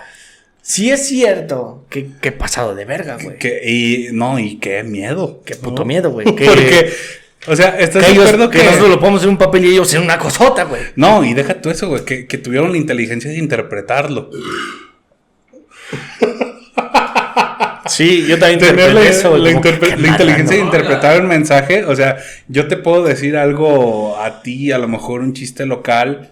sí 0.61 0.89
es 0.89 1.07
cierto 1.07 1.85
que, 1.89 2.07
que 2.19 2.29
he 2.29 2.31
pasado 2.33 2.73
de 2.75 2.85
verga, 2.85 3.17
güey. 3.21 3.37
Que- 3.37 3.61
y 3.69 4.07
no, 4.11 4.39
y 4.39 4.57
qué 4.57 4.83
miedo. 4.83 5.41
Qué 5.45 5.55
puto 5.55 5.85
miedo, 5.85 6.11
güey. 6.11 6.25
Que, 6.35 6.45
Porque, 6.45 6.93
o 7.47 7.55
sea, 7.55 7.79
estás 7.79 8.05
de 8.05 8.11
acuerdo 8.13 8.49
que 8.49 8.59
que. 8.59 8.65
nosotros 8.65 8.89
lo 8.89 8.99
ponemos 8.99 9.23
en 9.23 9.29
un 9.29 9.37
papel 9.37 9.65
y 9.65 9.69
ellos 9.71 9.93
en 9.93 10.01
una 10.03 10.17
cosota, 10.17 10.63
güey. 10.65 10.81
No, 10.95 11.23
y 11.23 11.33
deja 11.33 11.61
tú 11.61 11.69
eso, 11.69 11.87
güey, 11.89 12.05
que, 12.05 12.27
que 12.27 12.37
tuvieron 12.37 12.71
la 12.71 12.77
inteligencia 12.77 13.31
de 13.31 13.37
interpretarlo. 13.37 14.29
Sí, 17.87 18.25
yo 18.27 18.37
también 18.39 18.59
Tener 18.59 18.93
la, 18.93 19.03
eso, 19.03 19.37
la 19.37 19.51
interpre- 19.51 19.97
la 19.97 20.07
inteligencia 20.07 20.55
de 20.55 20.63
interpretar 20.63 21.19
un 21.19 21.27
mensaje. 21.27 21.83
O 21.85 21.95
sea, 21.95 22.17
yo 22.47 22.67
te 22.67 22.77
puedo 22.77 23.03
decir 23.03 23.35
algo 23.35 24.17
a 24.21 24.41
ti, 24.43 24.71
a 24.71 24.77
lo 24.77 24.87
mejor 24.87 25.21
un 25.21 25.33
chiste 25.33 25.65
local, 25.65 26.31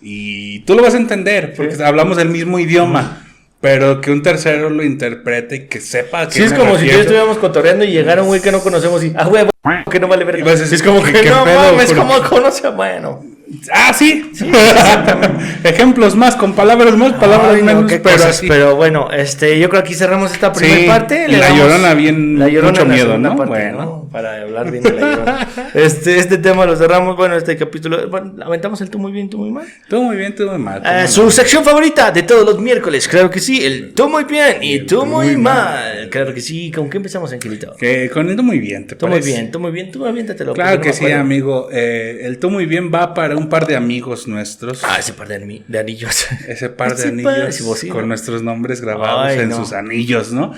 y 0.00 0.60
tú 0.60 0.74
lo 0.74 0.82
vas 0.82 0.94
a 0.94 0.98
entender, 0.98 1.52
porque 1.54 1.82
hablamos 1.82 2.16
el 2.18 2.28
mismo 2.28 2.58
idioma. 2.58 3.24
Pero 3.60 4.00
que 4.00 4.12
un 4.12 4.22
tercero 4.22 4.70
lo 4.70 4.84
interprete 4.84 5.56
y 5.56 5.66
que 5.66 5.80
sepa 5.80 6.26
que 6.28 6.34
Sí, 6.34 6.42
es 6.44 6.52
como 6.52 6.78
si 6.78 6.86
yo 6.86 7.00
estuviéramos 7.00 7.38
cotorreando 7.38 7.84
y 7.84 7.88
llegara 7.90 8.22
un 8.22 8.28
güey 8.28 8.40
que 8.40 8.52
no 8.52 8.60
conocemos 8.60 9.02
y, 9.02 9.12
ah, 9.16 9.24
güey, 9.26 9.46
que 9.90 9.98
no 9.98 10.06
vale 10.06 10.24
verga. 10.24 10.44
decir, 10.54 10.72
es 10.72 10.82
como 10.82 11.02
¿qué- 11.02 11.12
que 11.12 11.20
qué 11.22 11.30
no 11.30 11.44
pedo, 11.44 11.72
mames? 11.72 11.92
¿cómo 11.92 12.22
conoce? 12.22 12.68
Bueno. 12.70 13.24
Ah, 13.72 13.92
sí. 13.94 14.30
Ejemplos 15.64 16.14
más, 16.16 16.36
con 16.36 16.54
palabras 16.54 16.96
más, 16.96 17.12
palabras 17.14 17.54
Ay, 17.54 17.60
no, 17.62 17.66
menos, 17.66 17.90
pero 17.90 18.02
cosas, 18.02 18.26
así. 18.30 18.46
pero 18.46 18.76
bueno, 18.76 19.08
este, 19.10 19.58
yo 19.58 19.68
creo 19.68 19.82
que 19.82 19.88
aquí 19.88 19.94
cerramos 19.94 20.32
esta 20.32 20.52
primera 20.52 20.80
Sí, 20.80 20.86
parte. 20.86 21.28
la 21.28 21.50
Llorona 21.56 21.94
bien, 21.94 22.34
mucho 22.36 22.84
miedo, 22.86 23.18
¿no? 23.18 23.36
parte, 23.36 23.48
Bueno. 23.50 23.78
¿no? 23.78 24.08
Para 24.12 24.42
hablar 24.42 24.70
bien 24.70 24.82
de 24.82 24.92
la 24.92 25.00
Llorona. 25.00 25.48
Este, 25.74 26.18
este 26.18 26.38
tema 26.38 26.64
lo 26.66 26.76
cerramos, 26.76 27.16
bueno, 27.16 27.36
este 27.36 27.56
capítulo, 27.56 28.08
bueno, 28.08 28.34
el 28.80 28.90
tú 28.90 28.98
muy 28.98 29.12
bien, 29.12 29.28
tú 29.28 29.38
muy 29.38 29.50
mal. 29.50 29.66
Tú 29.88 30.02
muy 30.02 30.16
bien, 30.16 30.34
tú 30.34 30.46
muy 30.46 30.58
mal. 30.58 30.82
tú 30.82 30.88
Eh, 30.88 30.98
muy 31.00 31.08
su 31.08 31.22
mal. 31.22 31.32
sección 31.32 31.64
favorita 31.64 32.10
de 32.10 32.22
todos 32.22 32.44
los 32.44 32.58
miércoles, 32.60 33.06
claro 33.08 33.30
que 33.30 33.40
sí, 33.40 33.64
el 33.64 33.92
tú 33.94 34.08
muy 34.08 34.24
bien 34.24 34.58
y 34.62 34.80
tú 34.80 35.04
muy 35.06 35.36
mal. 35.36 36.08
Claro 36.10 36.32
que 36.34 36.40
sí, 36.40 36.70
¿con 36.70 36.88
qué 36.88 36.96
empezamos, 36.98 37.32
Angelito? 37.32 37.74
Que 37.78 38.08
con 38.10 38.28
el 38.28 38.36
tú 38.36 38.42
muy 38.42 38.58
bien, 38.58 38.86
¿te 38.86 38.96
Tú 38.96 39.08
muy 39.08 39.20
bien, 39.20 39.50
tú 39.50 39.60
muy 39.60 39.70
bien, 39.70 39.90
tú 39.90 40.06
aviéntatelo. 40.06 40.54
Claro 40.54 40.80
que 40.80 40.92
sí, 40.92 41.10
amigo. 41.12 41.68
Eh, 41.72 42.20
el 42.22 42.38
tú 42.38 42.50
muy 42.50 42.66
bien 42.66 42.90
va 42.92 43.14
para 43.14 43.37
un 43.38 43.48
par 43.48 43.66
de 43.66 43.76
amigos 43.76 44.26
nuestros. 44.28 44.82
Ah, 44.84 44.96
ese 44.98 45.12
par 45.14 45.28
de, 45.28 45.36
ani- 45.36 45.64
de 45.66 45.78
anillos. 45.78 46.26
Ese 46.46 46.68
par 46.68 46.90
de 46.94 47.02
Ese 47.02 47.08
anillos 47.08 47.56
sí, 47.78 47.88
con 47.88 48.02
¿no? 48.02 48.06
nuestros 48.08 48.42
nombres 48.42 48.80
grabados 48.80 49.26
Ay, 49.28 49.38
en 49.40 49.48
no. 49.48 49.56
sus 49.56 49.72
anillos, 49.72 50.32
¿no? 50.32 50.52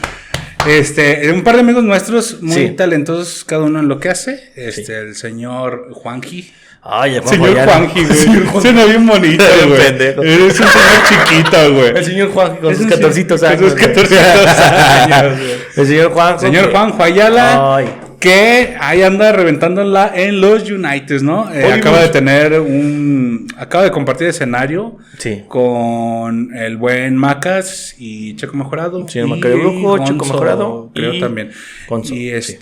Este, 0.66 1.30
un 1.32 1.42
par 1.42 1.54
de 1.54 1.60
amigos 1.60 1.84
nuestros 1.84 2.42
muy 2.42 2.54
Sí. 2.54 2.70
talentosos, 2.70 3.44
cada 3.44 3.62
uno 3.62 3.80
en 3.80 3.88
lo 3.88 3.98
que 3.98 4.10
hace. 4.10 4.52
Este, 4.56 4.84
Sí. 4.84 4.92
el 4.92 5.14
señor 5.16 5.88
Juanji. 5.92 6.52
Ay, 6.82 7.16
el 7.16 7.24
Señor. 7.24 7.54
Juanji, 7.64 8.04
güey. 8.04 8.16
Señor 8.18 8.46
Juan- 8.46 8.62
Suena 8.62 8.84
bien 8.86 9.06
bonito, 9.06 9.44
güey. 9.66 9.82
Eres 9.82 10.60
un 10.60 10.66
señor 10.66 11.02
chiquito, 11.08 11.74
güey. 11.74 11.88
El 11.88 12.04
señor 12.06 12.30
Juan 12.32 12.56
con 12.56 12.74
sus 12.74 12.84
un 12.84 12.90
14 12.90 13.20
señor- 13.22 13.44
años. 13.44 13.60
con 13.60 13.70
sus 13.70 13.78
güey. 13.78 13.94
14 13.94 14.18
años. 15.14 15.38
El 15.76 15.86
señor 15.86 16.12
Juan. 16.12 16.40
Señor 16.40 16.70
Juanjo 16.70 17.02
Ayala, 17.02 17.76
Ay. 17.76 17.90
Que 18.20 18.76
ahí 18.78 19.02
anda 19.02 19.32
reventándola 19.32 20.12
en 20.14 20.40
los 20.42 20.70
United, 20.70 21.22
¿no? 21.22 21.52
Eh, 21.52 21.72
acaba 21.72 22.02
de 22.02 22.08
tener 22.10 22.60
un. 22.60 23.48
Acaba 23.56 23.84
de 23.84 23.90
compartir 23.90 24.28
escenario 24.28 24.98
Sí. 25.18 25.42
con 25.48 26.54
el 26.56 26.76
buen 26.76 27.16
Macas 27.16 27.94
y 27.98 28.36
Checo 28.36 28.56
Mejorado. 28.56 29.08
Señor 29.08 29.28
y 29.28 29.30
Macario 29.30 29.58
Brujo, 29.58 29.98
Checo 30.04 30.24
Mejorado 30.26 30.90
Creo 30.94 31.14
y 31.14 31.20
también. 31.20 31.50
Gonzo, 31.88 32.14
y 32.14 32.30
sí. 32.42 32.52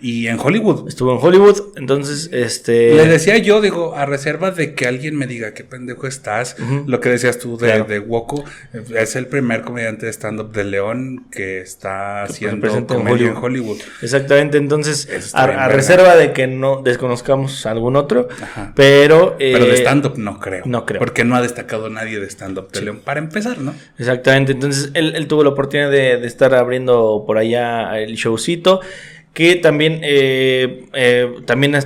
Y 0.00 0.28
en 0.28 0.38
Hollywood. 0.38 0.88
Estuvo 0.88 1.12
en 1.12 1.18
Hollywood, 1.20 1.60
entonces, 1.76 2.30
este. 2.32 2.94
Le 2.94 3.06
decía 3.06 3.36
yo, 3.38 3.60
digo, 3.60 3.94
a 3.96 4.06
reserva 4.06 4.50
de 4.52 4.74
que 4.74 4.86
alguien 4.86 5.16
me 5.16 5.26
diga 5.26 5.54
qué 5.54 5.64
pendejo 5.64 6.06
estás, 6.06 6.56
lo 6.86 7.00
que 7.00 7.08
decías 7.08 7.38
tú 7.38 7.56
de, 7.58 7.66
Claro. 7.68 7.84
de 7.84 7.96
eh, 7.96 8.84
es 9.02 9.16
el 9.16 9.26
primer 9.26 9.62
comediante 9.62 10.06
de 10.06 10.12
stand-up 10.12 10.52
de 10.52 10.64
León 10.64 11.26
que 11.32 11.60
está 11.60 12.24
Que 12.26 12.32
haciendo 12.32 12.68
comedia 12.86 13.28
en 13.28 13.36
Hollywood. 13.36 13.42
Hollywood. 13.44 13.78
Exactamente, 14.02 14.56
entonces, 14.58 15.08
a, 15.34 15.44
a 15.44 15.68
reserva 15.68 16.14
de 16.16 16.32
que 16.32 16.46
no 16.46 16.82
desconozcamos 16.82 17.66
algún 17.66 17.96
otro, 17.96 18.28
Ajá. 18.40 18.72
pero. 18.76 19.36
eh, 19.40 19.50
Pero 19.52 19.66
de 19.66 19.74
stand-up 19.78 20.14
no 20.16 20.38
creo. 20.38 20.62
no 20.66 20.86
creo. 20.86 20.98
Porque 21.00 21.24
no 21.24 21.34
ha 21.34 21.42
destacado 21.42 21.90
nadie 21.90 22.20
de 22.20 22.26
stand-up 22.30 22.70
de 22.70 22.82
León. 22.82 23.00
Para 23.04 23.18
empezar, 23.20 23.58
¿no? 23.58 23.74
Exactamente, 23.98 24.52
entonces 24.52 24.90
él, 24.94 25.14
él 25.16 25.26
tuvo 25.26 25.42
la 25.42 25.50
oportunidad 25.50 25.90
de, 25.90 26.18
de 26.18 26.26
estar 26.26 26.54
abriendo 26.54 27.24
por 27.26 27.38
allá 27.38 27.98
el 27.98 28.14
showcito. 28.14 28.80
Que 29.38 29.54
también, 29.54 30.00
eh, 30.02 30.86
eh, 30.94 31.32
también 31.46 31.76
ha, 31.76 31.78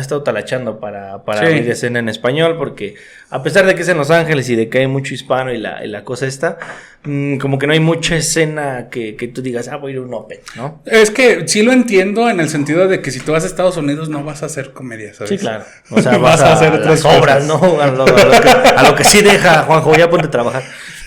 estado 0.00 0.22
talachando 0.22 0.80
para, 0.80 1.22
para 1.22 1.40
Sí. 1.40 1.46
abrir 1.48 1.70
escena 1.70 1.98
en 1.98 2.08
español, 2.08 2.56
porque 2.56 2.94
a 3.28 3.42
pesar 3.42 3.66
de 3.66 3.74
que 3.74 3.82
es 3.82 3.88
en 3.90 3.98
Los 3.98 4.10
Ángeles 4.10 4.48
y 4.48 4.56
de 4.56 4.70
que 4.70 4.78
hay 4.78 4.86
mucho 4.86 5.12
hispano 5.12 5.52
y 5.52 5.58
la, 5.58 5.84
y 5.84 5.88
la 5.88 6.02
cosa 6.02 6.26
está, 6.26 6.56
mm, 7.02 7.36
como 7.36 7.58
que 7.58 7.66
no 7.66 7.74
hay 7.74 7.80
mucha 7.80 8.16
escena 8.16 8.88
que, 8.90 9.16
que 9.16 9.28
tú 9.28 9.42
digas, 9.42 9.68
ah, 9.68 9.76
voy 9.76 9.90
a 9.90 9.96
ir 9.96 9.98
a 9.98 10.00
un 10.00 10.14
Open, 10.14 10.38
¿no? 10.56 10.80
Es 10.86 11.10
que 11.10 11.46
sí 11.46 11.62
lo 11.62 11.72
entiendo 11.72 12.30
en 12.30 12.40
el 12.40 12.48
sentido 12.48 12.88
de 12.88 13.02
que 13.02 13.10
si 13.10 13.20
tú 13.20 13.32
vas 13.32 13.44
a 13.44 13.48
Estados 13.48 13.76
Unidos 13.76 14.08
no 14.08 14.24
vas 14.24 14.42
a 14.42 14.46
hacer 14.46 14.72
comedia, 14.72 15.12
¿sabes? 15.12 15.28
Sí, 15.28 15.36
claro. 15.36 15.64
O 15.90 16.00
sea, 16.00 16.16
vas, 16.16 16.40
a, 16.40 16.54
hacer 16.54 16.72
otras 16.72 17.04
obras, 17.04 17.44
¿no? 17.44 17.56
A 17.82 17.88
lo, 17.88 18.04
a 18.04 18.24
lo 18.24 18.40
que, 18.40 18.50
a 18.50 18.82
lo 18.82 18.96
que 18.96 19.04
sí 19.04 19.20
deja, 19.20 19.64
Juanjo, 19.64 19.94
ya 19.94 20.08
ponte 20.08 20.28
a 20.28 20.30
trabajar. 20.30 20.62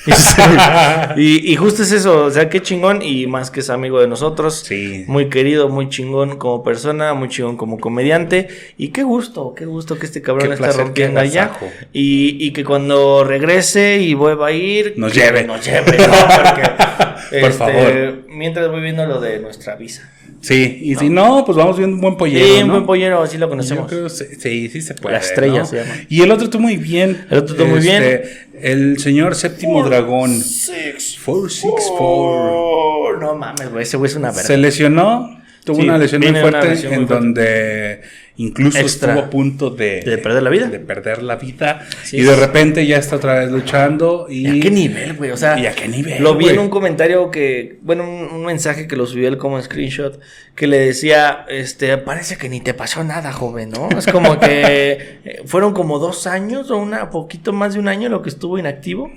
Y, 1.18 1.52
y 1.52 1.56
justo 1.56 1.84
es 1.84 1.92
eso, 1.92 2.26
o 2.26 2.32
sea, 2.32 2.50
qué 2.50 2.62
chingón 2.62 3.02
y 3.02 3.28
más 3.28 3.50
que 3.50 3.62
es 3.62 3.70
amigo 3.70 4.00
de 4.00 4.08
nosotros. 4.08 4.64
Sí. 4.66 5.04
Muy 5.08 5.30
querido, 5.30 5.70
muy 5.70 5.90
chingón 5.90 6.38
como 6.38 6.64
persona, 6.64 7.14
muy 7.14 7.30
chingón 7.30 7.58
como 7.58 7.80
comediante. 7.80 8.50
Y 8.78 8.90
qué 8.90 9.04
gusto, 9.04 9.54
qué 9.56 9.66
gusto 9.66 9.98
que 9.98 10.06
este 10.06 10.22
cabrón 10.22 10.48
Qué 10.48 10.54
está 10.54 10.66
placer, 10.66 10.86
rompiendo 10.86 11.20
allá. 11.20 11.52
Y, 11.94 12.38
y 12.46 12.52
que 12.52 12.64
cuando 12.64 13.24
regrese 13.24 13.98
y 14.00 14.14
vuelva 14.14 14.48
a 14.48 14.52
ir, 14.52 14.94
Nos 14.98 15.14
lleve. 15.14 15.44
Nos 15.44 15.66
lleve, 15.66 15.98
¿no? 15.98 16.14
Porque, 16.14 16.70
Por 17.42 17.50
este, 17.50 17.52
favor. 17.52 18.24
Mientras 18.30 18.70
voy 18.70 18.82
viendo 18.82 19.06
lo 19.06 19.20
de 19.20 19.40
nuestra 19.40 19.76
visa. 19.76 20.12
Sí, 20.42 20.80
y 20.84 20.96
si 20.96 21.10
no, 21.10 21.44
pues 21.46 21.58
vamos 21.58 21.78
viendo 21.78 21.96
un 21.96 22.02
buen 22.02 22.16
pollero, 22.16 22.46
Sí, 22.46 22.62
un 22.62 22.68
¿no? 22.68 22.74
buen 22.76 22.86
pollero, 22.86 23.22
así 23.24 23.38
lo 23.38 23.48
Yo 23.48 23.50
conocemos. 23.50 23.88
creo 23.88 24.08
sí, 24.08 24.26
sí, 24.40 24.70
sí 24.70 24.82
se 24.82 24.94
puede. 24.94 25.16
La 25.16 25.22
estrella 25.22 25.60
¿no? 25.60 25.66
se 25.66 25.78
llama. 25.78 25.94
Y 26.10 26.22
el 26.22 26.32
otro 26.32 26.50
tú 26.50 26.60
muy 26.60 26.78
bien. 26.78 27.26
El 27.30 27.40
otro 27.40 27.56
tú 27.56 27.66
muy 27.66 27.80
bien. 27.80 28.24
El 28.62 29.00
señor 29.00 29.36
séptimo 29.36 29.84
dragón. 29.84 30.32
Six, 30.42 31.18
464. 31.26 31.98
four. 31.98 33.20
No 33.22 33.36
mames, 33.36 33.72
güey, 33.72 33.84
ese 33.84 33.98
güey 33.98 34.10
es 34.10 34.16
una 34.16 34.30
verga. 34.30 34.44
Se 34.44 34.58
lesionó. 34.58 35.38
Tuvo 35.64 35.78
Sí, 35.78 35.82
una 35.84 35.98
lesión 35.98 36.22
muy 36.22 36.32
fuerte 36.40 36.70
lesión 36.70 36.94
muy 36.94 37.02
en 37.02 37.08
fuerte. 37.08 38.02
Incluso 38.38 38.78
Extra. 38.78 39.10
estuvo 39.10 39.26
a 39.26 39.30
punto 39.30 39.70
de, 39.70 40.02
¿De 40.02 40.18
perder 40.18 40.44
la 40.44 40.50
vida? 40.50 40.68
De 40.68 40.80
perder 40.80 41.24
la 41.24 41.36
vida. 41.36 41.86
Sí, 42.04 42.18
y 42.18 42.22
de 42.22 42.36
repente 42.36 42.86
ya 42.86 42.98
está 42.98 43.18
otra 43.18 43.40
vez 43.40 43.52
luchando. 43.52 44.28
Y, 44.30 44.48
¿Y 44.48 44.60
a 44.60 44.62
qué 44.62 44.72
nivel, 44.72 45.14
güey? 45.14 45.32
O 45.32 45.38
sea, 45.38 45.60
¿Y 45.60 45.66
a 45.66 45.74
qué 45.74 45.88
nivel, 45.88 46.24
Lo 46.24 46.36
vi 46.36 46.50
en 46.50 46.60
un 46.60 46.70
comentario 46.70 47.30
que, 47.32 47.78
bueno, 47.82 48.10
un, 48.10 48.30
un 48.32 48.46
mensaje 48.46 48.88
que 48.88 48.96
lo 48.96 49.06
subió 49.06 49.28
él 49.28 49.38
como 49.38 49.62
screenshot, 49.62 50.20
que 50.56 50.68
le 50.68 50.80
decía, 50.80 51.46
este, 51.50 51.98
parece 51.98 52.38
que 52.38 52.50
ni 52.50 52.62
te 52.62 52.74
pasó 52.74 53.04
nada, 53.04 53.32
joven, 53.32 53.70
¿no? 53.70 53.90
Es 53.98 54.08
como 54.08 54.40
que 54.40 55.20
eh, 55.24 55.42
fueron 55.46 55.74
como 55.74 56.00
dos 56.00 56.28
años 56.28 56.72
o 56.72 56.78
una 56.78 57.10
poquito 57.10 57.54
más 57.54 57.74
de 57.74 57.80
un 57.80 57.88
año 57.88 58.10
lo 58.10 58.22
que 58.22 58.30
estuvo 58.30 58.58
inactivo. 58.58 59.12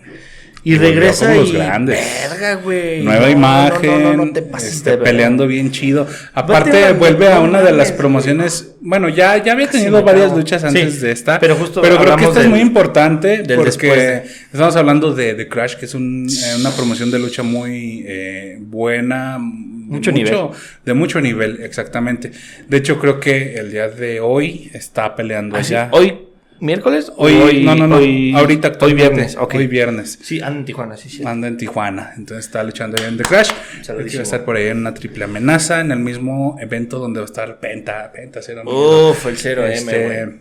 Y, 0.62 0.76
regresa 0.76 1.34
los 1.34 1.48
y 1.48 1.52
grandes. 1.52 1.98
verga, 2.30 2.54
güey. 2.56 3.02
Nueva 3.02 3.26
No, 3.26 3.30
imagen, 3.30 4.02
No, 4.02 4.12
no, 4.16 4.26
no, 4.26 4.32
te 4.32 4.42
pases 4.42 4.74
este, 4.74 4.98
peleando 4.98 5.46
bien 5.46 5.70
chido. 5.70 6.06
Aparte, 6.34 6.92
vuelve 6.92 7.32
a 7.32 7.40
una 7.40 7.62
de 7.62 7.72
las 7.72 7.92
promociones. 7.92 8.72
Bueno, 8.82 9.08
ya, 9.08 9.42
ya 9.42 9.52
había 9.52 9.70
tenido 9.70 10.02
varias 10.02 10.32
luchas 10.36 10.61
Sí, 10.61 10.68
antes 10.68 11.00
de 11.00 11.12
esta. 11.12 11.38
pero 11.38 11.56
justo 11.56 11.80
creo 11.80 12.16
que 12.16 12.24
esta 12.24 12.40
es 12.42 12.48
muy 12.48 12.61
importante 12.61 13.38
porque 13.46 13.64
después 13.64 14.22
estamos 14.52 14.76
hablando 14.76 15.14
de, 15.14 15.34
de 15.34 15.48
Crash, 15.48 15.76
que 15.76 15.86
es 15.86 15.94
un, 15.94 16.28
eh, 16.28 16.56
una 16.58 16.70
promoción 16.70 17.11
de 17.11 17.18
lucha 17.18 17.42
muy 17.42 18.04
eh, 18.06 18.58
buena. 18.61 19.38
Mucho 19.40 20.12
nivel. 20.12 20.36
De 20.84 20.94
mucho 20.94 21.20
nivel, 21.20 21.62
exactamente. 21.62 22.30
De 22.68 22.76
hecho, 22.76 22.98
creo 23.00 23.18
que 23.18 23.54
el 23.54 23.72
día 23.72 23.88
de 23.88 24.20
hoy 24.20 24.70
está 24.72 25.16
peleando 25.16 25.56
¿Ah, 25.56 25.64
sí? 25.64 25.74
allá. 25.74 25.88
¿Hoy 25.92 26.16
miércoles? 26.61 27.12
Hoy, 27.16 27.62
no, 27.64 27.74
no, 27.74 27.86
no. 27.86 27.96
hoy- 27.96 28.32
ahorita 28.34 28.72
Hoy 28.80 28.94
viernes, 28.94 29.36
ok. 29.36 29.54
Hoy 29.56 29.66
viernes. 29.66 30.18
Sí, 30.22 30.40
anda 30.40 30.58
en 30.58 30.64
Tijuana, 30.64 30.96
sí, 30.96 31.08
sí. 31.08 31.22
Anda 31.24 31.48
en 31.48 31.56
Tijuana, 31.56 32.12
entonces 32.16 32.46
está 32.46 32.62
luchando 32.62 32.96
ahí 33.00 33.08
en 33.08 33.16
The 33.16 33.24
Crash. 33.24 33.50
Saludísimo. 33.82 34.18
Va 34.18 34.22
a 34.22 34.24
estar 34.24 34.44
por 34.44 34.56
ahí 34.56 34.66
en 34.68 34.78
una 34.78 34.94
triple 34.94 35.24
amenaza, 35.24 35.80
en 35.80 35.92
el 35.92 35.98
mismo 35.98 36.56
evento 36.61 36.98
donde 36.98 37.20
va 37.20 37.24
a 37.24 37.26
estar 37.26 37.58
Penta, 37.61 38.11
Penta, 38.12 38.40
cero 38.42 38.62
Uf, 38.66 39.26
el 39.26 39.36
0M, 39.36 39.72
Este, 39.72 40.04
güey. 40.06 40.40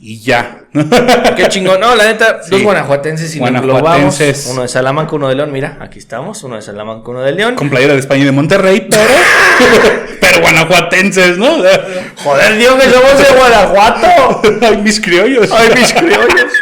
y 0.00 0.20
ya. 0.20 0.64
Qué 1.36 1.48
chingón. 1.48 1.80
No, 1.80 1.94
la 1.96 2.04
neta, 2.06 2.42
Sí. 2.42 2.50
dos 2.52 2.62
guanajuatenses 2.62 3.34
y 3.34 3.38
lo 3.38 3.44
Guanajuatenses. 3.44 4.48
Uno 4.52 4.62
de 4.62 4.68
Salamanca, 4.68 5.16
uno 5.16 5.28
de 5.28 5.34
León. 5.34 5.50
Mira, 5.52 5.78
aquí 5.80 5.98
estamos. 5.98 6.42
Uno 6.44 6.56
de 6.56 6.62
Salamanca, 6.62 7.08
uno 7.10 7.22
de 7.22 7.32
León. 7.32 7.54
Con 7.56 7.68
playera 7.70 7.94
de 7.94 8.00
España 8.00 8.22
y 8.22 8.26
de 8.26 8.32
Monterrey, 8.32 8.86
pero. 8.88 9.02
pero 10.20 10.40
guanajuatenses, 10.40 11.38
¿no? 11.38 11.58
Joder, 12.16 12.56
Dios, 12.58 12.74
que 12.82 12.90
somos 12.90 13.18
de 13.18 13.34
Guanajuato. 13.36 14.42
Ay, 14.66 14.76
mis 14.78 15.00
criollos. 15.00 15.50
Ay, 15.52 15.70
mis 15.74 15.92
criollos. 15.92 16.52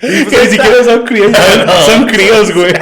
que 0.00 0.06
ni 0.44 0.50
siquiera 0.50 0.84
son 0.84 1.04
criollos, 1.04 1.38
son 1.86 2.06
críos, 2.06 2.52
güey. 2.52 2.72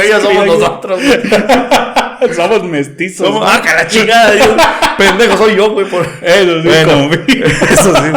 Criollos 0.00 0.22
somos 0.22 0.46
nosotros. 0.46 1.00
güey. 1.02 1.20
Somos 2.36 2.62
mestizos. 2.62 3.26
Somos, 3.26 3.42
ah, 3.52 3.60
que 3.60 3.68
la 3.68 3.88
chingada, 3.88 4.30
Dios. 4.32 4.48
Pendejo 4.96 5.36
soy 5.38 5.56
yo, 5.56 5.72
güey. 5.72 5.88
Por... 5.90 6.06
Eso 6.22 6.62
sí, 6.62 6.68
Bueno. 6.68 7.10
Eso 7.70 7.96
sí. 7.96 8.10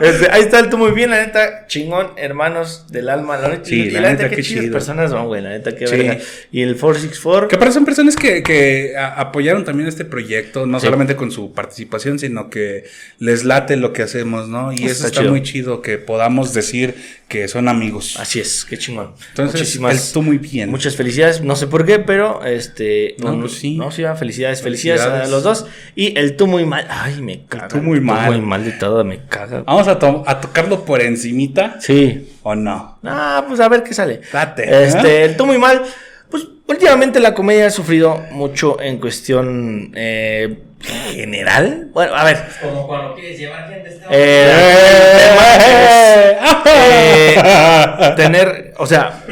Este, 0.00 0.30
ahí 0.30 0.42
está 0.42 0.60
el 0.60 0.70
tú 0.70 0.78
muy 0.78 0.92
bien, 0.92 1.10
la 1.10 1.18
neta, 1.20 1.66
chingón, 1.66 2.12
hermanos 2.16 2.86
del 2.90 3.08
alma. 3.10 3.36
La 3.38 3.48
neta, 3.48 3.64
Sí, 3.64 3.74
y 3.82 3.90
la 3.90 4.00
la 4.02 4.10
neta, 4.12 4.22
neta, 4.24 4.36
qué, 4.36 4.42
chidas 4.42 4.62
chido. 4.62 4.72
personas 4.72 5.10
son, 5.10 5.26
güey. 5.26 5.42
La 5.42 5.50
neta, 5.50 5.74
qué 5.74 5.86
Sí. 5.88 5.96
verga. 5.96 6.18
Y 6.52 6.62
el 6.62 6.76
464. 6.76 7.48
Que 7.48 7.56
aparte 7.56 7.74
son 7.74 7.84
personas 7.84 8.14
que, 8.16 8.42
que 8.44 8.94
apoyaron 8.96 9.64
también 9.64 9.88
este 9.88 10.04
proyecto, 10.04 10.64
no 10.66 10.78
Sí. 10.78 10.86
solamente 10.86 11.16
con 11.16 11.30
su 11.32 11.52
participación, 11.52 12.18
sino 12.20 12.48
que 12.50 12.84
les 13.18 13.44
late 13.44 13.76
lo 13.76 13.92
que 13.92 14.02
hacemos, 14.04 14.48
¿no? 14.48 14.72
Y 14.72 14.76
Eso 14.76 14.84
eso 14.84 14.92
está 14.94 15.06
está 15.08 15.20
chido. 15.22 15.32
muy 15.32 15.42
chido 15.42 15.82
que 15.82 15.98
podamos 15.98 16.54
decir 16.54 16.94
que 17.28 17.46
son 17.46 17.68
amigos. 17.68 18.16
Así 18.18 18.40
es, 18.40 18.64
qué 18.64 18.78
chingón. 18.78 19.12
Entonces, 19.30 19.60
Muchísimas- 19.60 20.06
él 20.08 20.12
tú 20.14 20.22
muy 20.22 20.38
bien. 20.38 20.70
Muchas 20.70 20.96
felicidades, 20.96 21.09
no 21.42 21.56
sé 21.56 21.66
por 21.66 21.84
qué, 21.86 21.98
pero 21.98 22.44
este. 22.44 23.14
No, 23.18 23.38
pues 23.40 23.52
sí. 23.52 23.76
No, 23.76 23.90
sí, 23.90 24.02
va, 24.02 24.14
felicidades, 24.16 24.62
felicidades, 24.62 25.02
Felicidades. 25.02 25.28
a 25.28 25.30
los 25.30 25.42
dos. 25.42 25.66
Y 25.94 26.18
el 26.18 26.36
tú 26.36 26.46
muy 26.46 26.64
mal. 26.64 26.86
Ay, 26.90 27.20
me 27.22 27.44
caga. 27.46 27.68
tú 27.68 27.78
muy 27.78 28.00
mal. 28.00 28.30
muy 28.30 28.40
mal 28.40 28.64
de 28.64 28.72
todo, 28.72 29.04
me 29.04 29.20
caga. 29.28 29.62
Vamos 29.66 29.88
a, 29.88 29.98
to- 29.98 30.24
a 30.26 30.40
tocarlo 30.40 30.84
por 30.84 31.00
encimita 31.00 31.76
Sí. 31.80 32.30
o 32.42 32.54
no. 32.54 32.98
Ah, 33.04 33.44
pues 33.48 33.60
a 33.60 33.68
ver 33.68 33.82
qué 33.82 33.94
sale. 33.94 34.20
Date, 34.32 34.64
¿eh? 34.64 34.84
Este, 34.86 35.24
el 35.24 35.36
tú 35.36 35.46
muy 35.46 35.58
mal. 35.58 35.82
Pues 36.30 36.46
últimamente 36.68 37.18
la 37.20 37.34
comedia 37.34 37.66
ha 37.66 37.70
sufrido 37.70 38.22
mucho 38.30 38.80
en 38.80 38.98
cuestión 38.98 39.92
eh, 39.96 40.58
general. 40.80 41.88
Bueno, 41.92 42.14
a 42.14 42.24
ver. 42.24 42.38
Como 42.62 42.86
cuando 42.86 43.14
quieres 43.16 43.38
llevar 43.38 43.68
gente 43.68 43.88
a 43.88 43.92
esta 43.92 44.06
Eh, 44.12 46.36
eh, 46.66 48.12
tener, 48.16 48.74
o 48.78 48.86
sea, 48.86 49.22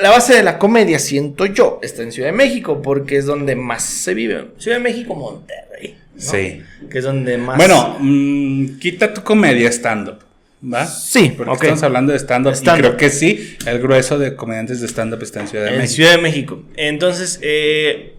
la 0.00 0.10
base 0.10 0.34
de 0.34 0.42
la 0.42 0.58
comedia, 0.58 0.98
siento 0.98 1.46
yo, 1.46 1.78
está 1.82 2.02
en 2.02 2.12
Ciudad 2.12 2.28
de 2.28 2.36
México, 2.36 2.80
porque 2.82 3.16
es 3.16 3.26
donde 3.26 3.56
más 3.56 3.82
se 3.82 4.14
vive. 4.14 4.48
Ciudad 4.58 4.78
de 4.78 4.82
México, 4.82 5.14
Monterrey. 5.14 5.96
¿no? 6.14 6.20
Sí. 6.20 6.62
Que 6.90 6.98
es 6.98 7.04
donde 7.04 7.38
más. 7.38 7.56
Bueno, 7.56 7.96
mm, 8.00 8.78
quita 8.78 9.12
tu 9.12 9.22
comedia 9.22 9.68
stand-up, 9.70 10.18
¿va? 10.62 10.86
Sí, 10.86 11.34
Porque 11.36 11.66
estamos 11.66 11.82
hablando 11.82 12.12
de 12.12 12.18
stand-up 12.18 12.54
y 12.60 12.64
creo 12.64 12.96
que 12.96 13.10
sí, 13.10 13.56
el 13.66 13.80
grueso 13.80 14.18
de 14.18 14.34
comediantes 14.36 14.80
de 14.80 14.88
stand-up 14.88 15.22
está 15.22 15.40
en 15.40 15.48
Ciudad 15.48 15.64
de 15.64 15.72
en 15.72 15.78
México. 15.78 15.94
Ciudad 15.94 16.12
de 16.12 16.22
México. 16.22 16.62
Entonces, 16.76 17.38
eh, 17.42 18.14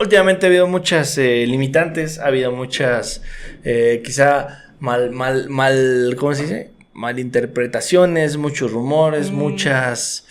últimamente 0.00 0.46
ha 0.46 0.48
habido 0.48 0.66
muchas 0.66 1.16
eh, 1.18 1.44
limitantes, 1.46 2.18
ha 2.18 2.26
habido 2.26 2.52
muchas, 2.52 3.22
eh, 3.64 4.02
quizá 4.04 4.64
mal, 4.80 5.10
mal, 5.10 5.48
mal, 5.48 6.16
¿cómo 6.18 6.34
se 6.34 6.42
dice? 6.42 6.70
Malinterpretaciones, 6.92 8.36
muchos 8.36 8.72
rumores, 8.72 9.30
muchas, 9.30 10.26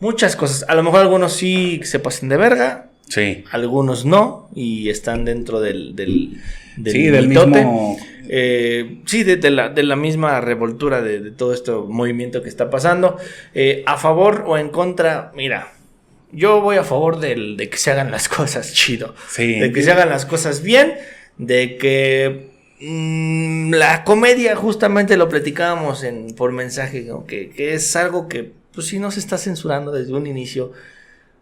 muchas 0.00 0.34
cosas. 0.36 0.64
A 0.68 0.74
lo 0.74 0.82
mejor 0.82 1.00
algunos 1.00 1.32
sí 1.34 1.80
se 1.84 1.98
pasan 1.98 2.28
de 2.28 2.36
verga, 2.36 2.86
Sí. 3.08 3.44
algunos 3.50 4.04
no, 4.04 4.48
y 4.54 4.88
están 4.88 5.24
dentro 5.24 5.60
del, 5.60 5.96
del, 5.96 6.40
sí, 6.84 7.06
del 7.06 7.28
mitote. 7.28 7.50
mismo... 7.64 7.96
Eh, 8.32 9.00
sí, 9.06 9.24
de, 9.24 9.36
de 9.36 9.50
la, 9.50 9.68
de 9.70 9.82
la 9.82 9.96
misma 9.96 10.40
revoltura 10.40 11.02
de, 11.02 11.18
de 11.18 11.30
todo 11.32 11.52
este 11.52 11.72
movimiento 11.72 12.42
que 12.44 12.48
está 12.48 12.70
pasando. 12.70 13.16
Eh, 13.54 13.82
a 13.86 13.96
favor 13.96 14.44
o 14.46 14.56
en 14.56 14.68
contra, 14.68 15.32
mira, 15.34 15.72
yo 16.30 16.60
voy 16.60 16.76
a 16.76 16.84
favor 16.84 17.18
del- 17.18 17.56
de 17.56 17.68
que 17.68 17.76
se 17.76 17.90
hagan 17.90 18.12
las 18.12 18.28
cosas 18.28 18.72
chido. 18.72 19.16
Sí. 19.28 19.58
De 19.58 19.72
que 19.72 19.82
se 19.82 19.90
hagan 19.90 20.10
las 20.10 20.26
cosas 20.26 20.62
bien, 20.62 20.94
de 21.38 21.76
que 21.76 22.50
mm, 22.80 23.72
la 23.74 24.04
comedia 24.04 24.54
justamente 24.54 25.16
lo 25.16 25.28
platicábamos 25.28 26.04
en, 26.04 26.28
por 26.36 26.52
mensaje, 26.52 27.02
¿no? 27.02 27.26
que, 27.26 27.50
que 27.50 27.74
es 27.74 27.96
algo 27.96 28.28
que 28.28 28.52
pues 28.74 28.86
si 28.88 28.98
no 28.98 29.10
se 29.10 29.20
está 29.20 29.38
censurando 29.38 29.92
desde 29.92 30.12
un 30.12 30.26
inicio. 30.26 30.72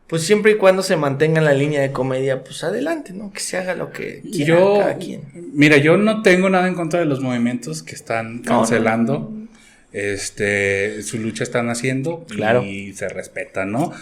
Pues 0.06 0.22
siempre 0.22 0.52
y 0.52 0.54
cuando 0.56 0.82
se 0.82 0.96
mantenga 0.96 1.38
en 1.38 1.44
la 1.44 1.52
línea 1.52 1.82
de 1.82 1.92
comedia, 1.92 2.42
pues 2.42 2.64
adelante, 2.64 3.12
¿no? 3.12 3.30
Que 3.30 3.40
se 3.40 3.58
haga 3.58 3.74
lo 3.74 3.92
que 3.92 4.22
quiera 4.22 4.46
Yo, 4.58 4.78
cada 4.78 4.96
quien. 4.96 5.22
mira, 5.52 5.76
yo 5.76 5.98
no 5.98 6.22
tengo 6.22 6.48
nada 6.48 6.66
en 6.66 6.74
contra 6.74 6.98
de 7.00 7.04
los 7.06 7.20
movimientos 7.20 7.82
que 7.82 7.94
están 7.94 8.36
No, 8.36 8.60
cancelando. 8.60 9.32
Este, 9.92 11.02
su 11.02 11.18
lucha 11.18 11.42
están 11.44 11.68
haciendo 11.70 12.24
Claro. 12.28 12.62
y 12.62 12.92
se 12.92 13.08
respeta, 13.08 13.64
¿no? 13.66 13.92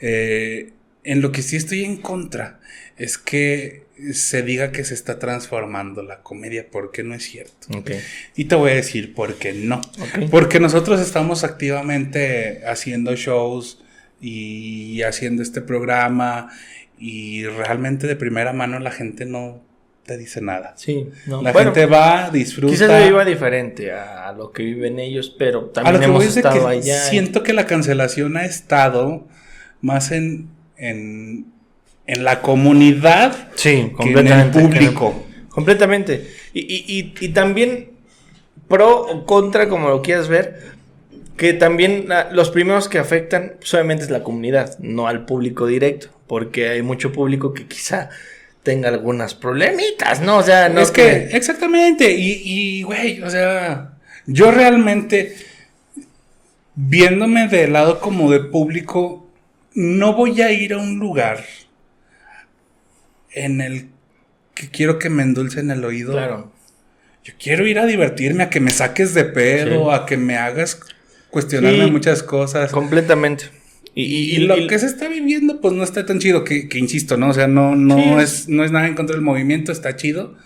Eh, 0.00 0.72
en 1.02 1.20
lo 1.22 1.32
que 1.32 1.42
sí 1.42 1.56
estoy 1.56 1.84
en 1.84 1.96
contra 1.96 2.60
es 2.96 3.16
que 3.18 3.85
se 4.12 4.42
diga 4.42 4.72
que 4.72 4.84
se 4.84 4.94
está 4.94 5.18
transformando 5.18 6.02
la 6.02 6.22
comedia, 6.22 6.66
porque 6.70 7.02
no 7.02 7.14
es 7.14 7.24
cierto. 7.24 7.68
Y 8.34 8.44
te 8.44 8.54
voy 8.54 8.72
a 8.72 8.74
decir 8.74 9.14
por 9.14 9.34
qué 9.36 9.52
no. 9.52 9.80
Porque 10.30 10.60
nosotros 10.60 11.00
estamos 11.00 11.44
activamente 11.44 12.62
haciendo 12.66 13.14
shows 13.16 13.82
y 14.20 15.02
haciendo 15.02 15.42
este 15.42 15.60
programa 15.60 16.50
y 16.98 17.44
realmente 17.44 18.06
de 18.06 18.16
primera 18.16 18.52
mano 18.52 18.78
la 18.78 18.90
gente 18.90 19.24
no 19.26 19.62
te 20.04 20.16
dice 20.16 20.40
nada. 20.40 20.74
Sí, 20.76 21.08
no. 21.26 21.42
La 21.42 21.52
Bueno, 21.52 21.72
gente 21.74 21.86
va, 21.86 22.30
disfruta. 22.30 22.72
Quizás 22.72 23.08
iba 23.08 23.24
diferente 23.24 23.92
a, 23.92 24.32
lo 24.32 24.52
que 24.52 24.62
viven 24.62 24.98
ellos, 25.00 25.34
pero 25.36 25.58
a 25.58 25.62
lo 25.62 25.68
también 25.70 26.00
que 26.00 26.04
hemos 26.06 26.22
de 26.34 26.40
estado 26.40 26.68
que 26.68 26.76
allá. 26.76 27.06
y- 27.06 27.10
siento 27.10 27.42
que 27.42 27.52
la 27.52 27.66
cancelación 27.66 28.36
ha 28.36 28.44
estado 28.44 29.26
más 29.80 30.12
en, 30.12 30.48
en, 30.76 31.46
en 32.06 32.24
la 32.24 32.40
comunidad 32.40 33.48
Sí, 33.54 33.70
que 33.70 33.78
en 33.80 33.84
el 33.86 33.92
completamente. 33.92 34.60
público. 34.60 35.26
Completamente. 35.48 36.30
Y, 36.52 36.60
y, 36.60 36.84
y, 36.98 37.14
y 37.26 37.28
también 37.30 37.90
pro 38.68 39.00
o 39.02 39.26
contra, 39.26 39.68
como 39.68 39.88
lo 39.88 40.02
quieras 40.02 40.28
ver, 40.28 40.60
que 41.36 41.52
también 41.52 42.10
ah, 42.12 42.28
los 42.32 42.50
primeros 42.50 42.88
que 42.88 42.98
afectan 42.98 43.54
solamente 43.60 44.04
es 44.04 44.10
la 44.10 44.22
comunidad, 44.22 44.78
no 44.78 45.06
al 45.08 45.24
público 45.26 45.66
directo, 45.66 46.08
porque 46.26 46.68
hay 46.68 46.82
mucho 46.82 47.12
público 47.12 47.52
que 47.54 47.66
quizá 47.66 48.10
tenga 48.62 48.88
algunas 48.88 49.34
problemitas, 49.34 50.20
¿no? 50.20 50.38
O 50.38 50.42
sea, 50.42 50.68
no 50.68 50.80
es 50.80 50.90
que, 50.90 51.28
exactamente, 51.32 52.10
y, 52.12 52.42
y, 52.44 52.82
güey, 52.82 53.22
o 53.22 53.30
sea, 53.30 53.92
yo 54.26 54.50
realmente, 54.50 55.36
viéndome 56.74 57.48
del 57.48 57.72
lado 57.72 58.00
como 58.00 58.30
de 58.30 58.40
público, 58.40 59.26
no 59.74 60.14
voy 60.14 60.40
a 60.42 60.50
ir 60.52 60.72
a 60.72 60.78
un 60.78 60.98
lugar 60.98 61.44
en 63.32 63.60
el 63.60 63.88
que 64.54 64.68
quiero 64.70 64.98
que 64.98 65.10
me 65.10 65.22
endulcen 65.22 65.70
el 65.70 65.84
oído. 65.84 66.12
Claro. 66.12 66.52
Yo 67.24 67.34
quiero 67.38 67.66
ir 67.66 67.78
a 67.78 67.86
divertirme, 67.86 68.44
a 68.44 68.50
que 68.50 68.60
me 68.60 68.70
saques 68.70 69.12
de 69.14 69.24
pedo, 69.24 69.90
Sí. 69.90 69.96
a 69.96 70.06
que 70.06 70.16
me 70.16 70.36
hagas 70.36 70.80
cuestionarme 71.30 71.84
Sí. 71.86 71.90
muchas 71.90 72.22
cosas. 72.22 72.70
Completamente. 72.72 73.46
Y, 73.94 74.04
y- 74.04 74.30
Y, 74.32 74.36
y- 74.36 74.46
lo 74.46 74.66
que 74.68 74.78
se 74.78 74.86
está 74.86 75.08
viviendo, 75.08 75.60
pues 75.60 75.74
no 75.74 75.82
está 75.82 76.06
tan 76.06 76.18
chido, 76.18 76.44
que, 76.44 76.68
que 76.68 76.78
insisto, 76.78 77.16
¿no? 77.16 77.30
O 77.30 77.32
sea, 77.34 77.48
no, 77.48 77.74
no, 77.74 77.96
Sí. 77.96 78.22
es, 78.22 78.48
no 78.48 78.62
es 78.64 78.70
nada 78.70 78.86
en 78.86 78.94
contra 78.94 79.14
del 79.16 79.24
movimiento, 79.24 79.72
está 79.72 79.96
chido. 79.96 80.36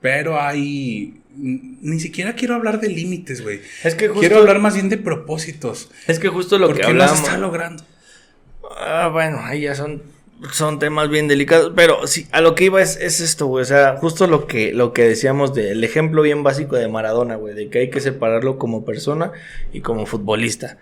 Pero 0.00 0.40
hay. 0.40 1.20
Ni 1.38 2.00
siquiera 2.00 2.34
quiero 2.34 2.54
hablar 2.54 2.80
de 2.80 2.88
límites, 2.88 3.42
güey. 3.42 3.60
es 3.84 3.94
que 3.94 4.06
justo, 4.08 4.20
Quiero 4.20 4.38
hablar 4.38 4.58
más 4.58 4.74
bien 4.74 4.88
de 4.88 4.96
propósitos. 4.96 5.90
es 6.06 6.18
que 6.18 6.28
justo 6.28 6.58
lo 6.58 6.66
porque 6.66 6.80
que 6.82 6.86
no 6.88 6.92
hablamos. 7.02 7.18
se 7.18 7.24
está 7.24 7.36
logrando. 7.38 7.84
Ah, 8.78 9.08
bueno, 9.12 9.40
ahí 9.42 9.62
ya 9.62 9.74
son, 9.74 10.02
son 10.52 10.78
temas 10.78 11.08
bien 11.08 11.28
delicados. 11.28 11.72
Pero 11.74 12.06
sí, 12.06 12.26
a 12.32 12.40
lo 12.40 12.54
que 12.54 12.64
iba 12.64 12.82
es, 12.82 12.96
es 13.00 13.20
esto, 13.20 13.46
güey. 13.46 13.62
O 13.62 13.66
sea, 13.66 13.96
justo 13.98 14.26
lo 14.26 14.46
que, 14.46 14.72
lo 14.72 14.92
que 14.92 15.02
decíamos 15.08 15.54
del 15.54 15.82
ejemplo 15.84 16.22
bien 16.22 16.42
básico 16.42 16.76
de 16.76 16.88
Maradona, 16.88 17.36
güey. 17.36 17.54
De 17.54 17.68
que 17.68 17.78
hay 17.80 17.90
que 17.90 18.00
separarlo 18.00 18.58
como 18.58 18.84
persona 18.84 19.32
y 19.72 19.80
como 19.80 20.06
futbolista. 20.06 20.78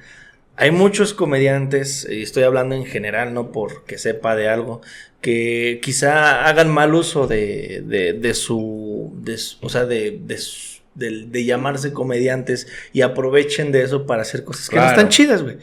Hay 0.57 0.71
muchos 0.71 1.15
comediantes, 1.15 2.07
y 2.09 2.23
estoy 2.23 2.45
hablando 2.45 2.77
en 2.77 2.85
general, 2.87 3.35
no 3.35 3.51
porque 3.51 3.99
sepa 3.99 4.37
de 4.37 4.49
algo, 4.49 4.83
que 5.21 5.81
quizá 5.83 6.47
hagan 6.47 6.71
mal 6.71 6.95
uso 6.95 7.27
de, 7.27 7.83
de, 7.85 8.13
de 8.13 8.35
su, 8.35 9.13
de 9.17 9.37
o 9.63 9.69
sea, 9.69 9.85
de, 9.85 10.17
de, 10.23 10.39
su- 10.39 10.81
de 10.95 11.45
llamarse 11.45 11.93
comediantes 11.93 12.69
y 12.93 13.01
aprovechen 13.01 13.73
de 13.73 13.83
eso 13.83 14.07
para 14.07 14.23
hacer 14.23 14.45
cosas 14.45 14.69
que 14.69 14.77
no 14.77 14.87
están 14.87 15.09
chidas, 15.09 15.43
güey. 15.43 15.57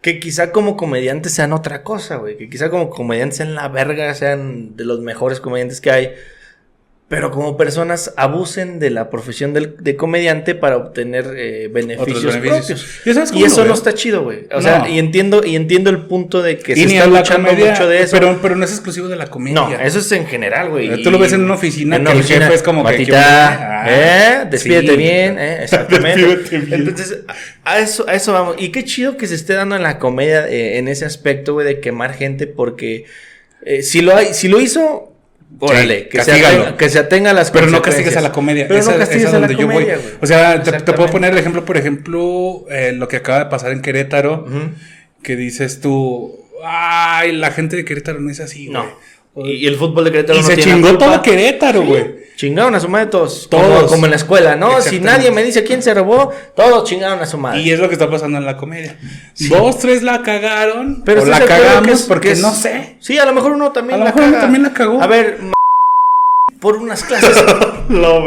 Que 0.00 0.18
quizá 0.18 0.52
como 0.52 0.76
comediantes 0.76 1.34
sean 1.34 1.52
otra 1.52 1.82
cosa, 1.82 2.16
güey. 2.16 2.36
Que 2.36 2.48
quizá 2.48 2.70
como 2.70 2.90
comediantes 2.90 3.38
sean 3.38 3.54
la 3.54 3.68
verga, 3.68 4.14
sean 4.14 4.76
de 4.76 4.84
los 4.84 5.00
mejores 5.00 5.40
comediantes 5.40 5.80
que 5.80 5.90
hay. 5.90 6.14
Pero 7.10 7.32
como 7.32 7.56
personas 7.56 8.14
abusen 8.16 8.78
de 8.78 8.88
la 8.90 9.10
profesión 9.10 9.52
del, 9.52 9.74
de 9.80 9.96
comediante 9.96 10.54
para 10.54 10.76
obtener 10.76 11.34
eh, 11.36 11.68
beneficios, 11.68 12.36
propios. 12.36 12.86
¿Y 13.34 13.42
eso 13.42 13.64
no 13.64 13.74
está 13.74 13.92
chido, 13.94 14.22
güey. 14.22 14.46
O 14.52 14.58
No. 14.58 14.62
sea, 14.62 14.88
y 14.88 15.00
entiendo, 15.00 15.42
y 15.44 15.56
entiendo 15.56 15.90
el 15.90 16.02
punto 16.02 16.40
de 16.40 16.58
que 16.58 16.70
Y 16.74 16.76
se 16.76 16.84
está 16.98 17.06
luchando 17.08 17.48
comedia, 17.48 17.72
mucho 17.72 17.88
de 17.88 18.02
eso. 18.02 18.16
Pero, 18.16 18.38
pero 18.40 18.54
no 18.54 18.64
es 18.64 18.70
exclusivo 18.70 19.08
de 19.08 19.16
la 19.16 19.26
comedia. 19.26 19.54
no, 19.60 19.72
eso 19.80 19.98
es 19.98 20.12
en 20.12 20.28
general, 20.28 20.68
güey. 20.70 21.02
Tú 21.02 21.10
lo 21.10 21.18
ves 21.18 21.32
en 21.32 21.42
una 21.42 21.54
oficina 21.54 21.96
en 21.96 22.04
que 22.04 22.12
el 22.12 22.22
jefe 22.22 22.54
es 22.54 22.62
como 22.62 22.84
que, 22.84 22.92
"Batita, 22.92 23.04
¿qué 23.04 23.16
onda? 23.16 23.84
¿eh? 23.88 24.34
Ah, 24.42 24.44
Despídete 24.44 24.92
sí. 24.92 24.96
bien, 24.96 25.36
¿eh? 25.40 25.58
Exactamente. 25.64 26.24
Despídete 26.24 26.64
bien. 26.66 26.80
Entonces, 26.88 27.18
a 27.64 27.72
a 27.72 27.78
eso, 27.80 28.08
a 28.08 28.14
eso 28.14 28.32
vamos. 28.32 28.54
Y 28.60 28.70
qué 28.70 28.84
chido 28.84 29.16
que 29.16 29.26
se 29.26 29.34
esté 29.34 29.54
dando 29.54 29.74
en 29.74 29.82
la 29.82 29.98
comedia 29.98 30.48
eh, 30.48 30.78
en 30.78 30.86
ese 30.86 31.06
aspecto, 31.06 31.54
güey, 31.54 31.66
de 31.66 31.80
quemar 31.80 32.14
gente, 32.14 32.46
porque 32.46 33.04
eh, 33.66 33.82
si, 33.82 34.00
lo 34.00 34.14
hay, 34.16 34.32
si 34.32 34.46
lo 34.46 34.60
hizo, 34.60 35.09
órale, 35.58 36.08
que, 36.08 36.22
se 36.22 36.32
atenga, 36.32 36.76
que 36.76 36.88
se 36.88 36.98
atenga 36.98 37.30
a 37.30 37.34
las 37.34 37.50
Pero 37.50 37.66
no 37.66 37.82
castigues 37.82 38.16
a 38.16 38.20
la 38.20 38.32
comedia. 38.32 38.66
Pero 38.68 38.80
Esa- 38.80 38.90
no 38.90 38.96
esa 38.96 39.04
castigues 39.04 39.28
es 39.28 39.34
a 39.34 39.38
la 39.40 39.46
donde 39.48 39.60
yo 39.60 39.66
voy. 39.66 39.84
comedia. 39.84 39.98
O 40.20 40.26
sea, 40.26 40.62
te, 40.62 40.72
te 40.72 40.92
puedo 40.92 41.10
poner 41.10 41.32
el 41.32 41.38
ejemplo, 41.38 41.64
por 41.64 41.76
ejemplo, 41.76 42.64
eh, 42.70 42.92
lo 42.92 43.08
que 43.08 43.16
acaba 43.16 43.40
de 43.40 43.46
pasar 43.46 43.72
en 43.72 43.82
Querétaro, 43.82 44.46
que 45.22 45.36
dices 45.36 45.80
tú, 45.80 46.38
ay, 46.64 47.32
la 47.32 47.50
gente 47.50 47.76
de 47.76 47.84
Querétaro 47.84 48.20
no 48.20 48.30
es 48.30 48.40
así, 48.40 48.66
güey. 48.66 48.72
No. 48.78 48.86
Y, 49.44 49.52
y 49.52 49.66
el 49.66 49.76
fútbol 49.76 50.04
de 50.04 50.10
Querétaro 50.12 50.38
Y 50.38 50.42
no 50.42 50.48
se 50.48 50.56
tiene 50.56 50.72
chingó 50.74 50.98
todo 50.98 51.22
Querétaro, 51.22 51.82
güey. 51.82 52.20
Chingaron 52.36 52.74
a 52.74 52.80
su 52.80 52.88
madre 52.88 53.06
todos. 53.06 53.48
Todos. 53.50 53.64
Como, 53.66 53.86
como 53.86 54.04
en 54.06 54.10
la 54.10 54.16
escuela, 54.16 54.56
¿no? 54.56 54.80
Si 54.80 54.98
nadie 54.98 55.30
me 55.30 55.42
dice 55.42 55.62
quién 55.62 55.82
se 55.82 55.92
robó, 55.92 56.30
todos 56.56 56.88
chingaron 56.88 57.20
a 57.20 57.26
su 57.26 57.36
madre. 57.36 57.60
Y 57.60 57.70
es 57.70 57.78
lo 57.78 57.86
que 57.88 57.94
está 57.94 58.08
pasando 58.10 58.38
en 58.38 58.46
la 58.46 58.56
comedia. 58.56 58.96
Dos, 59.50 59.78
tres 59.78 60.02
la 60.02 60.22
cagaron, 60.22 61.02
Pero 61.04 61.20
o 61.20 61.24
¿estás 61.24 61.40
la 61.40 61.46
cagamos 61.46 61.86
que 61.86 61.92
es- 61.92 62.02
porque 62.04 62.28
que 62.28 62.32
es- 62.32 62.40
no 62.40 62.54
sé. 62.54 62.96
Sí, 63.00 63.18
a 63.18 63.26
lo 63.26 63.34
mejor 63.34 63.52
uno 63.52 63.72
también 63.72 63.96
A 63.96 63.98
lo 63.98 64.04
la 64.06 64.12
mejor 64.14 64.30
uno 64.30 64.38
también 64.40 64.62
la 64.62 64.72
cagó. 64.72 65.02
A 65.02 65.06
ver, 65.06 65.38
por 66.60 66.76
unas 66.76 67.02
clases. 67.02 67.36
Lo. 67.88 68.24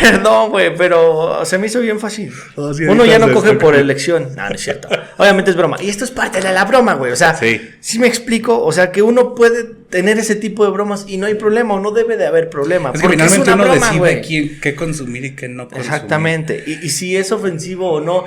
Perdón, 0.00 0.50
güey, 0.50 0.76
pero 0.76 1.44
se 1.44 1.58
me 1.58 1.66
hizo 1.66 1.80
bien 1.80 1.98
fácil. 1.98 2.32
Sí, 2.76 2.84
uno 2.84 3.04
ya 3.04 3.18
no 3.18 3.32
coge 3.32 3.54
por 3.54 3.74
elección. 3.74 4.28
No, 4.36 4.48
no 4.48 4.54
es 4.54 4.60
cierto. 4.60 4.88
Obviamente 5.16 5.50
es 5.50 5.56
broma. 5.56 5.78
Y 5.80 5.88
esto 5.88 6.04
es 6.04 6.10
parte 6.10 6.40
de 6.40 6.52
la 6.52 6.64
broma, 6.64 6.94
güey. 6.94 7.10
O 7.10 7.16
sea, 7.16 7.34
Sí. 7.34 7.60
sí. 7.80 7.98
me 7.98 8.06
explico. 8.06 8.62
O 8.62 8.70
sea, 8.70 8.92
que 8.92 9.02
uno 9.02 9.34
puede 9.34 9.64
tener 9.64 10.18
ese 10.18 10.36
tipo 10.36 10.64
de 10.64 10.70
bromas 10.70 11.06
y 11.08 11.16
no 11.16 11.26
hay 11.26 11.34
problema 11.34 11.74
o 11.74 11.80
no 11.80 11.90
debe 11.90 12.16
de 12.16 12.26
haber 12.26 12.50
problema. 12.50 12.90
Es 12.94 13.00
que 13.00 13.08
porque 13.08 13.16
finalmente 13.16 13.52
una 13.52 13.62
uno 13.64 13.72
broma, 13.72 13.86
decide 13.90 14.20
quién, 14.20 14.60
qué 14.60 14.74
consumir 14.76 15.24
y 15.24 15.34
qué 15.34 15.48
no 15.48 15.64
consumir. 15.64 15.84
Exactamente. 15.86 16.62
Y, 16.66 16.86
y 16.86 16.88
si 16.90 17.16
es 17.16 17.32
ofensivo 17.32 17.90
o 17.92 18.00
no. 18.00 18.24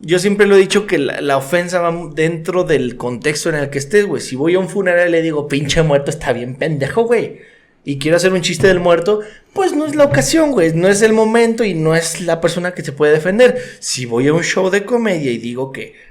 Yo 0.00 0.20
siempre 0.20 0.46
lo 0.46 0.54
he 0.54 0.60
dicho 0.60 0.86
que 0.86 0.96
la, 0.98 1.20
la 1.20 1.36
ofensa 1.36 1.80
va 1.80 1.92
dentro 2.14 2.62
del 2.62 2.96
contexto 2.96 3.48
en 3.48 3.56
el 3.56 3.68
que 3.70 3.78
estés, 3.78 4.06
güey. 4.06 4.22
Si 4.22 4.36
voy 4.36 4.54
a 4.54 4.58
un 4.60 4.68
funeral 4.68 5.08
y 5.08 5.12
le 5.12 5.22
digo, 5.22 5.48
pinche 5.48 5.82
muerto, 5.82 6.10
está 6.12 6.32
bien 6.32 6.54
pendejo, 6.54 7.02
güey. 7.02 7.40
Y 7.84 7.98
quiero 7.98 8.16
hacer 8.16 8.32
un 8.32 8.42
chiste 8.42 8.66
del 8.66 8.80
muerto, 8.80 9.20
pues 9.52 9.72
no 9.72 9.86
es 9.86 9.94
la 9.94 10.04
ocasión, 10.04 10.52
güey. 10.52 10.74
No 10.74 10.88
es 10.88 11.02
el 11.02 11.12
momento 11.12 11.64
y 11.64 11.74
no 11.74 11.94
es 11.94 12.20
la 12.20 12.40
persona 12.40 12.72
que 12.72 12.84
se 12.84 12.92
puede 12.92 13.12
defender. 13.12 13.58
Si 13.80 14.04
voy 14.04 14.28
a 14.28 14.34
un 14.34 14.42
show 14.42 14.70
de 14.70 14.84
comedia 14.84 15.30
y 15.30 15.38
digo 15.38 15.72
que 15.72 16.07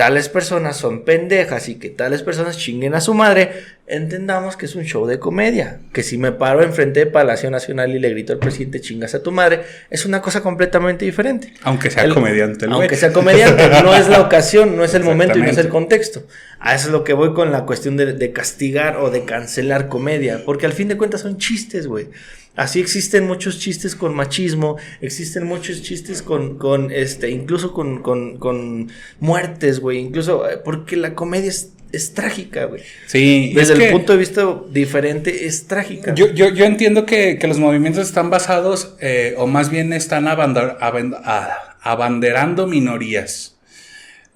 tales 0.00 0.30
personas 0.30 0.78
son 0.78 1.04
pendejas 1.04 1.68
y 1.68 1.74
que 1.74 1.90
tales 1.90 2.22
personas 2.22 2.56
chinguen 2.56 2.94
a 2.94 3.02
su 3.02 3.12
madre, 3.12 3.50
entendamos 3.86 4.56
que 4.56 4.64
es 4.64 4.74
un 4.74 4.84
show 4.84 5.04
de 5.06 5.18
comedia. 5.18 5.80
Que 5.92 6.02
si 6.02 6.16
me 6.16 6.32
paro 6.32 6.62
enfrente 6.62 7.00
de 7.00 7.06
Palacio 7.06 7.50
Nacional 7.50 7.94
y 7.94 7.98
le 7.98 8.08
grito 8.08 8.32
al 8.32 8.38
presidente 8.38 8.80
chingas 8.80 9.14
a 9.14 9.22
tu 9.22 9.30
madre, 9.30 9.60
es 9.90 10.06
una 10.06 10.22
cosa 10.22 10.40
completamente 10.40 11.04
diferente. 11.04 11.52
Aunque 11.64 11.90
sea 11.90 12.04
El- 12.04 12.14
comediante, 12.14 12.64
el 12.64 12.70
güey. 12.70 12.80
Aunque 12.80 12.96
sea 12.96 13.12
comediante, 13.12 13.68
no 13.82 13.94
es 13.94 14.08
la 14.08 14.20
ocasión, 14.26 14.74
no 14.74 14.84
es 14.84 14.94
el 14.94 15.04
momento 15.04 15.38
y 15.38 15.42
no 15.42 15.50
es 15.50 15.58
el 15.58 15.68
contexto. 15.68 16.22
A 16.60 16.74
eso 16.74 16.86
es 16.86 16.92
lo 16.92 17.04
que 17.04 17.12
voy 17.12 17.34
con 17.34 17.52
la 17.52 17.66
cuestión 17.66 17.98
de, 17.98 18.14
de 18.14 18.32
castigar 18.32 18.96
o 18.96 19.10
de 19.10 19.26
cancelar 19.26 19.88
comedia, 19.88 20.44
porque 20.46 20.64
al 20.64 20.72
fin 20.72 20.88
de 20.88 20.96
cuentas 20.96 21.20
son 21.20 21.36
chistes, 21.36 21.86
güey. 21.86 22.08
Así 22.56 22.80
existen 22.80 23.26
muchos 23.26 23.58
chistes 23.58 23.94
con 23.94 24.14
machismo, 24.14 24.76
existen 25.00 25.44
muchos 25.46 25.82
chistes 25.82 26.20
con, 26.22 26.58
con 26.58 26.90
este, 26.90 27.30
incluso 27.30 27.72
con, 27.72 28.02
con, 28.02 28.38
con 28.38 28.90
muertes, 29.20 29.80
güey, 29.80 29.98
incluso 29.98 30.48
eh, 30.50 30.58
porque 30.62 30.96
la 30.96 31.14
comedia 31.14 31.48
es, 31.48 31.72
es 31.92 32.12
trágica, 32.12 32.64
güey. 32.66 32.82
Sí, 33.06 33.52
Desde 33.54 33.74
es 33.74 33.78
el 33.78 33.86
que 33.86 33.92
punto 33.92 34.12
de 34.12 34.18
vista 34.18 34.60
diferente 34.70 35.46
es 35.46 35.66
trágica. 35.68 36.12
yo, 36.14 36.32
yo, 36.34 36.48
yo 36.50 36.64
entiendo 36.64 37.06
que, 37.06 37.38
que 37.38 37.46
los 37.48 37.58
movimientos 37.58 38.06
están 38.06 38.30
basados, 38.30 38.94
eh, 39.00 39.34
o 39.38 39.46
más 39.46 39.70
bien 39.70 39.92
están 39.92 40.26
abandar- 40.26 40.76
aban- 40.80 41.14
a- 41.24 41.76
abanderando 41.82 42.66
minorías. 42.66 43.56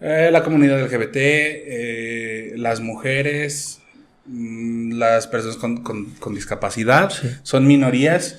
Eh, 0.01 0.31
la 0.33 0.43
comunidad 0.43 0.81
LGBT, 0.81 1.17
eh, 1.17 2.53
las 2.57 2.81
mujeres, 2.81 3.81
las 4.29 5.27
personas 5.27 5.57
con, 5.57 5.83
con- 5.83 6.07
con 6.19 6.35
discapacidad, 6.35 7.13
son 7.43 7.67
minorías. 7.67 8.39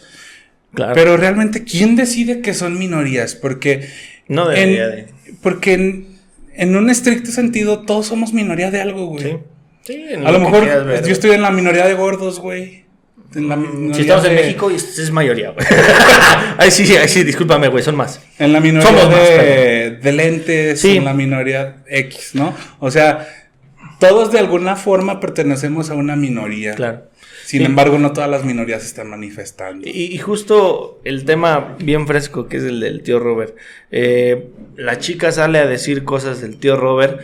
Claro. 0.73 0.93
Pero 0.95 1.17
realmente, 1.17 1.63
¿quién 1.63 1.95
decide 1.95 2.41
que 2.41 2.53
son 2.53 2.77
minorías? 2.77 3.35
Porque 3.35 3.87
no 4.27 4.51
en, 4.51 4.55
debería 4.71 4.87
de. 4.87 5.07
porque 5.41 5.73
en, 5.73 6.07
en 6.55 6.75
un 6.75 6.89
estricto 6.89 7.31
sentido, 7.31 7.81
todos 7.81 8.07
somos 8.07 8.33
minoría 8.33 8.71
de 8.71 8.81
algo, 8.81 9.05
güey. 9.07 9.23
Sí. 9.23 9.37
Sí, 9.83 10.05
en 10.09 10.25
A 10.25 10.31
lo 10.31 10.39
mejor 10.39 10.65
ver, 10.85 11.05
yo 11.05 11.13
estoy 11.13 11.31
en 11.31 11.43
la 11.43 11.51
minoría 11.51 11.85
de 11.85 11.93
gordos, 11.93 12.39
güey. 12.39 12.83
En 13.35 13.47
Mm, 13.47 13.93
Si 13.93 14.01
estamos 14.01 14.25
en 14.25 14.33
México, 14.35 14.71
es 14.71 15.11
mayoría, 15.11 15.51
güey. 15.51 15.65
Ay, 16.57 16.71
sí, 16.71 16.85
sí, 16.87 16.95
ay, 16.95 17.07
sí, 17.09 17.23
discúlpame, 17.23 17.67
güey, 17.67 17.83
son 17.83 17.95
más. 17.95 18.19
En 18.39 18.51
la 18.53 18.59
minoría 18.61 18.87
Somos 18.87 19.09
más, 19.09 19.19
de, 19.19 19.99
de 20.01 20.11
lentes, 20.13 20.79
Sí. 20.81 20.97
en 20.97 21.05
la 21.05 21.13
minoría 21.13 21.83
X, 21.87 22.29
¿no? 22.33 22.55
O 22.79 22.89
sea, 22.89 23.27
todos 23.99 24.31
de 24.31 24.39
alguna 24.39 24.75
forma 24.75 25.19
pertenecemos 25.19 25.89
a 25.89 25.95
una 25.95 26.15
minoría. 26.15 26.75
Claro. 26.75 27.03
Sin 27.45 27.59
Sí. 27.59 27.65
embargo, 27.65 27.99
no 27.99 28.11
todas 28.11 28.29
las 28.29 28.43
minorías 28.43 28.81
se 28.81 28.87
están 28.87 29.09
manifestando. 29.09 29.87
Y, 29.87 29.91
y 29.91 30.17
justo 30.17 30.99
el 31.03 31.25
tema 31.25 31.75
bien 31.79 32.07
fresco, 32.07 32.47
que 32.47 32.57
es 32.57 32.63
el 32.63 32.79
del 32.79 33.03
tío 33.03 33.19
Robert. 33.19 33.55
Eh, 33.91 34.49
la 34.75 34.97
chica 34.97 35.31
sale 35.31 35.59
a 35.59 35.67
decir 35.67 36.03
cosas 36.03 36.41
del 36.41 36.57
tío 36.57 36.75
Robert 36.75 37.19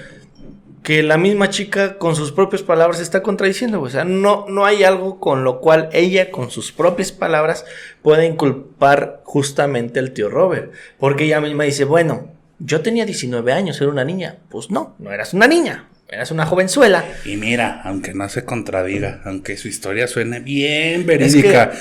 que 0.83 1.03
la 1.03 1.17
misma 1.17 1.49
chica 1.51 1.97
con 1.99 2.15
sus 2.15 2.31
propias 2.31 2.63
palabras 2.63 2.99
está 2.99 3.21
contradiciendo. 3.21 3.81
O 3.81 3.89
sea, 3.89 4.03
no, 4.03 4.45
no 4.49 4.65
hay 4.65 4.83
algo 4.83 5.19
con 5.19 5.43
lo 5.43 5.59
cual 5.59 5.89
ella 5.93 6.31
con 6.31 6.49
sus 6.51 6.71
propias 6.71 7.11
palabras 7.11 7.65
pueda 8.01 8.25
inculpar 8.25 9.21
justamente 9.23 9.99
al 9.99 10.11
tío 10.11 10.29
Robert. 10.29 10.71
Porque 10.99 11.25
ella 11.25 11.39
misma 11.41 11.65
dice, 11.65 11.83
bueno, 11.83 12.29
yo 12.59 12.81
tenía 12.81 13.05
19 13.05 13.53
años, 13.53 13.79
era 13.81 13.91
una 13.91 14.03
niña. 14.05 14.37
Pues 14.49 14.71
no, 14.71 14.95
no 14.99 15.11
eras 15.11 15.33
una 15.35 15.47
niña, 15.47 15.87
eras 16.11 16.29
una 16.29 16.45
jovenzuela. 16.45 17.05
Y 17.25 17.37
mira, 17.37 17.81
aunque 17.83 18.13
no 18.13 18.27
se 18.29 18.43
contradiga, 18.43 19.21
aunque 19.23 19.57
su 19.57 19.67
historia 19.69 20.07
suene 20.07 20.41
bien 20.41 21.05
verídica, 21.05 21.71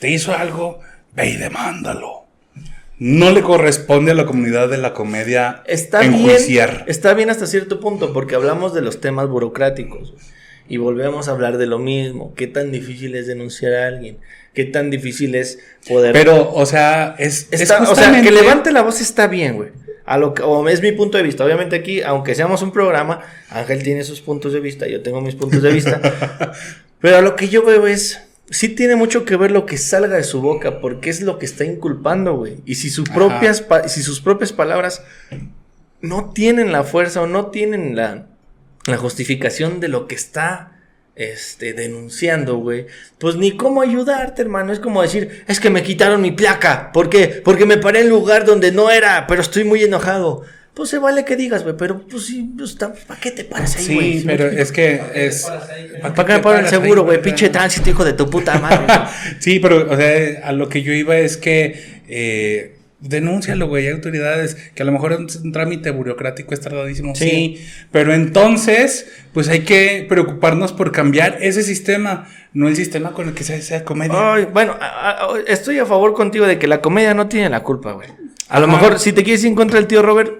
te 0.00 0.10
hizo 0.10 0.34
algo, 0.36 0.80
ve 1.14 1.30
y 1.30 1.36
demándalo. 1.36 2.24
No 2.98 3.30
le 3.30 3.42
corresponde 3.42 4.12
a 4.12 4.14
la 4.14 4.26
comunidad 4.26 4.68
de 4.68 4.78
la 4.78 4.92
comedia 4.94 5.62
Está 5.66 6.00
bien, 6.00 6.14
enjuiciar. 6.14 6.84
está 6.88 7.14
bien 7.14 7.30
hasta 7.30 7.46
cierto 7.46 7.78
punto, 7.78 8.12
porque 8.12 8.34
hablamos 8.34 8.74
de 8.74 8.80
los 8.80 9.00
temas 9.00 9.28
burocráticos 9.28 10.14
y 10.68 10.78
volvemos 10.78 11.28
a 11.28 11.32
hablar 11.32 11.58
de 11.58 11.66
lo 11.66 11.78
mismo. 11.78 12.34
¿Qué 12.34 12.46
tan 12.46 12.72
difícil 12.72 13.14
es 13.14 13.26
denunciar 13.26 13.74
a 13.74 13.86
alguien? 13.86 14.18
¿Qué 14.54 14.64
tan 14.64 14.90
difícil 14.90 15.34
es 15.34 15.58
poder... 15.86 16.14
Pero, 16.14 16.52
o 16.52 16.64
sea, 16.64 17.14
es, 17.18 17.48
O 17.52 17.94
sea, 17.94 18.22
que 18.22 18.30
levante 18.32 18.72
la 18.72 18.82
voz 18.82 19.00
está 19.00 19.26
bien, 19.26 19.56
güey. 19.56 19.68
A 20.06 20.18
lo 20.18 20.34
que, 20.34 20.42
o 20.42 20.68
es 20.68 20.80
mi 20.80 20.92
punto 20.92 21.18
de 21.18 21.24
vista. 21.24 21.44
Obviamente 21.44 21.76
aquí, 21.76 22.00
aunque 22.00 22.34
seamos 22.34 22.62
un 22.62 22.72
programa, 22.72 23.20
Ángel 23.50 23.82
tiene 23.82 24.04
sus 24.04 24.20
puntos 24.20 24.52
de 24.52 24.60
vista, 24.60 24.86
yo 24.86 25.02
tengo 25.02 25.20
mis 25.20 25.34
puntos 25.34 25.62
de 25.62 25.72
vista. 25.72 26.00
pero 27.00 27.16
a 27.16 27.20
lo 27.20 27.34
que 27.34 27.48
yo 27.48 27.64
veo 27.64 27.86
es, 27.86 28.22
sí 28.48 28.68
tiene 28.68 28.96
mucho 28.96 29.24
que 29.24 29.36
ver 29.36 29.50
lo 29.50 29.66
que 29.66 29.76
salga 29.76 30.16
de 30.16 30.24
su 30.24 30.40
boca, 30.40 30.80
porque 30.80 31.10
es 31.10 31.20
lo 31.22 31.38
que 31.38 31.46
está 31.46 31.64
inculpando, 31.64 32.36
güey. 32.36 32.58
Y 32.64 32.76
si 32.76 32.88
sus 32.88 33.08
propias, 33.08 33.64
si 33.88 34.02
sus 34.02 34.20
propias 34.20 34.52
palabras 34.52 35.02
no 36.00 36.30
tienen 36.30 36.72
la 36.72 36.84
fuerza 36.84 37.22
o 37.22 37.26
no 37.26 37.46
tienen 37.46 37.96
la, 37.96 38.26
la 38.86 38.96
justificación 38.96 39.80
de 39.80 39.88
lo 39.88 40.06
que 40.06 40.14
está 40.14 40.75
este, 41.16 41.72
denunciando, 41.72 42.58
güey, 42.58 42.86
pues 43.18 43.36
ni 43.36 43.56
cómo 43.56 43.80
ayudarte, 43.80 44.42
hermano. 44.42 44.72
Es 44.72 44.78
como 44.78 45.02
decir, 45.02 45.44
es 45.48 45.58
que 45.58 45.70
me 45.70 45.82
quitaron 45.82 46.20
mi 46.20 46.30
placa. 46.30 46.92
¿Por 46.92 47.08
qué? 47.08 47.40
Porque 47.42 47.64
me 47.64 47.78
paré 47.78 48.00
en 48.00 48.10
lugar 48.10 48.44
donde 48.44 48.70
no 48.70 48.90
era, 48.90 49.26
pero 49.26 49.40
estoy 49.40 49.64
muy 49.64 49.82
enojado. 49.82 50.44
Pues 50.74 50.90
se 50.90 50.98
vale 50.98 51.24
que 51.24 51.36
digas, 51.36 51.62
güey, 51.62 51.74
pero 51.74 52.06
pues 52.06 52.26
sí, 52.26 52.50
pues, 52.54 52.74
¿para 52.74 53.18
qué 53.18 53.30
te 53.30 53.44
paras 53.44 53.78
ahí, 53.78 53.94
güey? 53.94 54.18
Sí, 54.18 54.24
pero 54.26 54.46
es 54.46 54.70
que 54.70 55.00
es. 55.14 55.50
¿Para 56.02 56.26
qué 56.26 56.32
me 56.34 56.40
paro 56.40 56.58
el 56.58 56.68
seguro, 56.68 57.04
güey? 57.04 57.22
Pinche 57.22 57.48
tránsito, 57.48 57.88
hijo 57.88 58.04
de 58.04 58.12
tu 58.12 58.28
puta 58.28 58.58
madre. 58.58 58.86
sí, 59.40 59.58
pero, 59.58 59.90
o 59.90 59.96
sea, 59.96 60.46
a 60.46 60.52
lo 60.52 60.68
que 60.68 60.82
yo 60.82 60.92
iba 60.92 61.16
es 61.16 61.38
que. 61.38 62.02
Eh, 62.08 62.75
Denúncialo, 63.00 63.68
güey, 63.68 63.86
hay 63.86 63.92
autoridades 63.92 64.54
que 64.74 64.82
a 64.82 64.86
lo 64.86 64.92
mejor 64.92 65.12
es 65.12 65.36
un 65.36 65.52
trámite 65.52 65.90
burocrático, 65.90 66.54
es 66.54 66.60
tardadísimo, 66.60 67.14
sí. 67.14 67.28
Sí. 67.28 67.66
pero 67.92 68.14
entonces, 68.14 69.06
pues 69.34 69.48
hay 69.48 69.60
que 69.60 70.06
preocuparnos 70.08 70.72
por 70.72 70.92
cambiar 70.92 71.38
ese 71.42 71.62
sistema, 71.62 72.26
no 72.54 72.68
el 72.68 72.76
sistema 72.76 73.12
con 73.12 73.28
el 73.28 73.34
que 73.34 73.44
se 73.44 73.56
hace 73.56 73.84
comedia. 73.84 74.14
Ay, 74.34 74.46
bueno, 74.50 74.76
a- 74.80 75.10
a- 75.10 75.28
estoy 75.46 75.78
a 75.78 75.84
favor 75.84 76.14
contigo 76.14 76.46
de 76.46 76.58
que 76.58 76.66
la 76.66 76.80
comedia 76.80 77.12
no 77.12 77.28
tiene 77.28 77.50
la 77.50 77.62
culpa, 77.62 77.92
güey. 77.92 78.08
A 78.48 78.60
lo 78.60 78.66
mejor, 78.66 78.98
si 78.98 79.12
te 79.12 79.22
quieres 79.24 79.42
ir 79.42 79.48
en 79.48 79.56
contra 79.56 79.78
del 79.78 79.86
tío 79.88 80.00
Robert. 80.02 80.32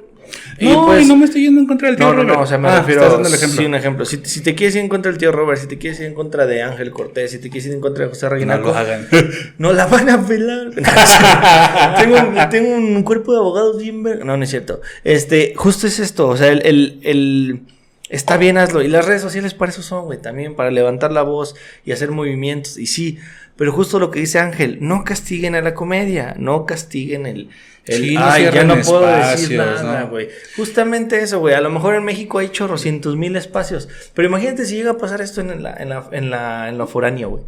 Y 0.58 0.66
no, 0.68 0.86
pues- 0.86 1.04
y 1.04 1.08
no 1.08 1.16
me 1.16 1.24
estoy 1.26 1.42
yendo 1.42 1.60
en 1.60 1.66
contra 1.66 1.88
del 1.88 1.96
tío 1.96 2.06
No, 2.06 2.12
no, 2.14 2.22
Robert. 2.22 2.36
no, 2.38 2.42
o 2.42 2.46
sea, 2.46 2.58
me 2.58 2.68
Ah, 2.68 2.78
refiero 2.80 3.00
estás 3.02 3.12
dando 3.14 3.28
el 3.28 3.34
ejemplo. 3.34 3.58
Sí, 3.60 3.66
un 3.66 3.74
ejemplo. 3.74 4.04
Si, 4.04 4.20
si 4.24 4.40
te 4.42 4.54
quieres 4.54 4.74
ir 4.76 4.82
en 4.82 4.88
contra 4.88 5.10
del 5.12 5.18
tío 5.18 5.32
Robert, 5.32 5.60
si 5.60 5.66
te 5.66 5.78
quieres 5.78 6.00
ir 6.00 6.06
en 6.06 6.14
contra 6.14 6.46
de 6.46 6.62
Ángel 6.62 6.90
Cortés, 6.90 7.30
si 7.30 7.38
te 7.38 7.50
quieres 7.50 7.66
ir 7.66 7.74
en 7.74 7.80
contra 7.80 8.04
de 8.04 8.10
José 8.10 8.26
no 8.26 8.30
Reinaco, 8.32 8.68
lo 8.68 8.74
hagan. 8.76 9.06
no 9.58 9.72
la 9.72 9.86
van 9.86 10.10
a 10.10 10.26
pelar. 10.26 10.70
tengo, 11.98 12.16
un, 12.16 12.48
tengo 12.50 12.74
un 12.74 13.02
cuerpo 13.02 13.32
de 13.32 13.38
abogados 13.38 13.78
bien 13.78 14.02
No, 14.02 14.36
no 14.36 14.42
es 14.42 14.50
cierto. 14.50 14.80
Este, 15.04 15.52
justo 15.56 15.86
es 15.86 15.98
esto. 15.98 16.28
O 16.28 16.36
sea, 16.36 16.48
el, 16.48 16.62
el, 16.64 17.00
el- 17.02 17.60
Está 18.08 18.36
bien, 18.36 18.56
hazlo. 18.56 18.82
Y 18.82 18.88
las 18.88 19.04
redes 19.04 19.22
sociales 19.22 19.54
para 19.54 19.72
eso 19.72 19.82
son, 19.82 20.04
güey. 20.04 20.20
También 20.20 20.54
para 20.54 20.70
levantar 20.70 21.12
la 21.12 21.22
voz 21.22 21.56
y 21.84 21.92
hacer 21.92 22.10
movimientos. 22.10 22.78
Y 22.78 22.86
sí, 22.86 23.18
pero 23.56 23.72
justo 23.72 23.98
lo 23.98 24.10
que 24.10 24.20
dice 24.20 24.38
Ángel, 24.38 24.78
no 24.80 25.02
castiguen 25.04 25.54
a 25.54 25.60
la 25.60 25.74
comedia, 25.74 26.34
no 26.38 26.66
castiguen 26.66 27.26
el... 27.26 27.50
el 27.86 28.02
Sí, 28.02 28.14
no 28.14 28.24
Ay, 28.24 28.50
ya 28.52 28.64
no 28.64 28.76
puedo 28.80 29.06
decir 29.06 29.58
nada, 29.58 30.02
¿no? 30.02 30.08
güey. 30.08 30.28
Justamente 30.56 31.20
eso, 31.20 31.40
güey. 31.40 31.54
A 31.54 31.60
lo 31.60 31.70
mejor 31.70 31.94
en 31.94 32.04
México 32.04 32.38
hay 32.38 32.50
chorrocientos 32.50 33.16
mil 33.16 33.34
espacios. 33.34 33.88
Pero 34.14 34.28
imagínate 34.28 34.66
si 34.66 34.76
llega 34.76 34.92
a 34.92 34.98
pasar 34.98 35.20
esto 35.20 35.40
en 35.40 35.62
la, 35.62 35.74
en 35.74 35.88
la, 35.88 36.08
en 36.12 36.30
la, 36.30 36.68
en 36.68 36.78
lo 36.78 36.86
foráneo, 36.86 37.30
güey. 37.30 37.44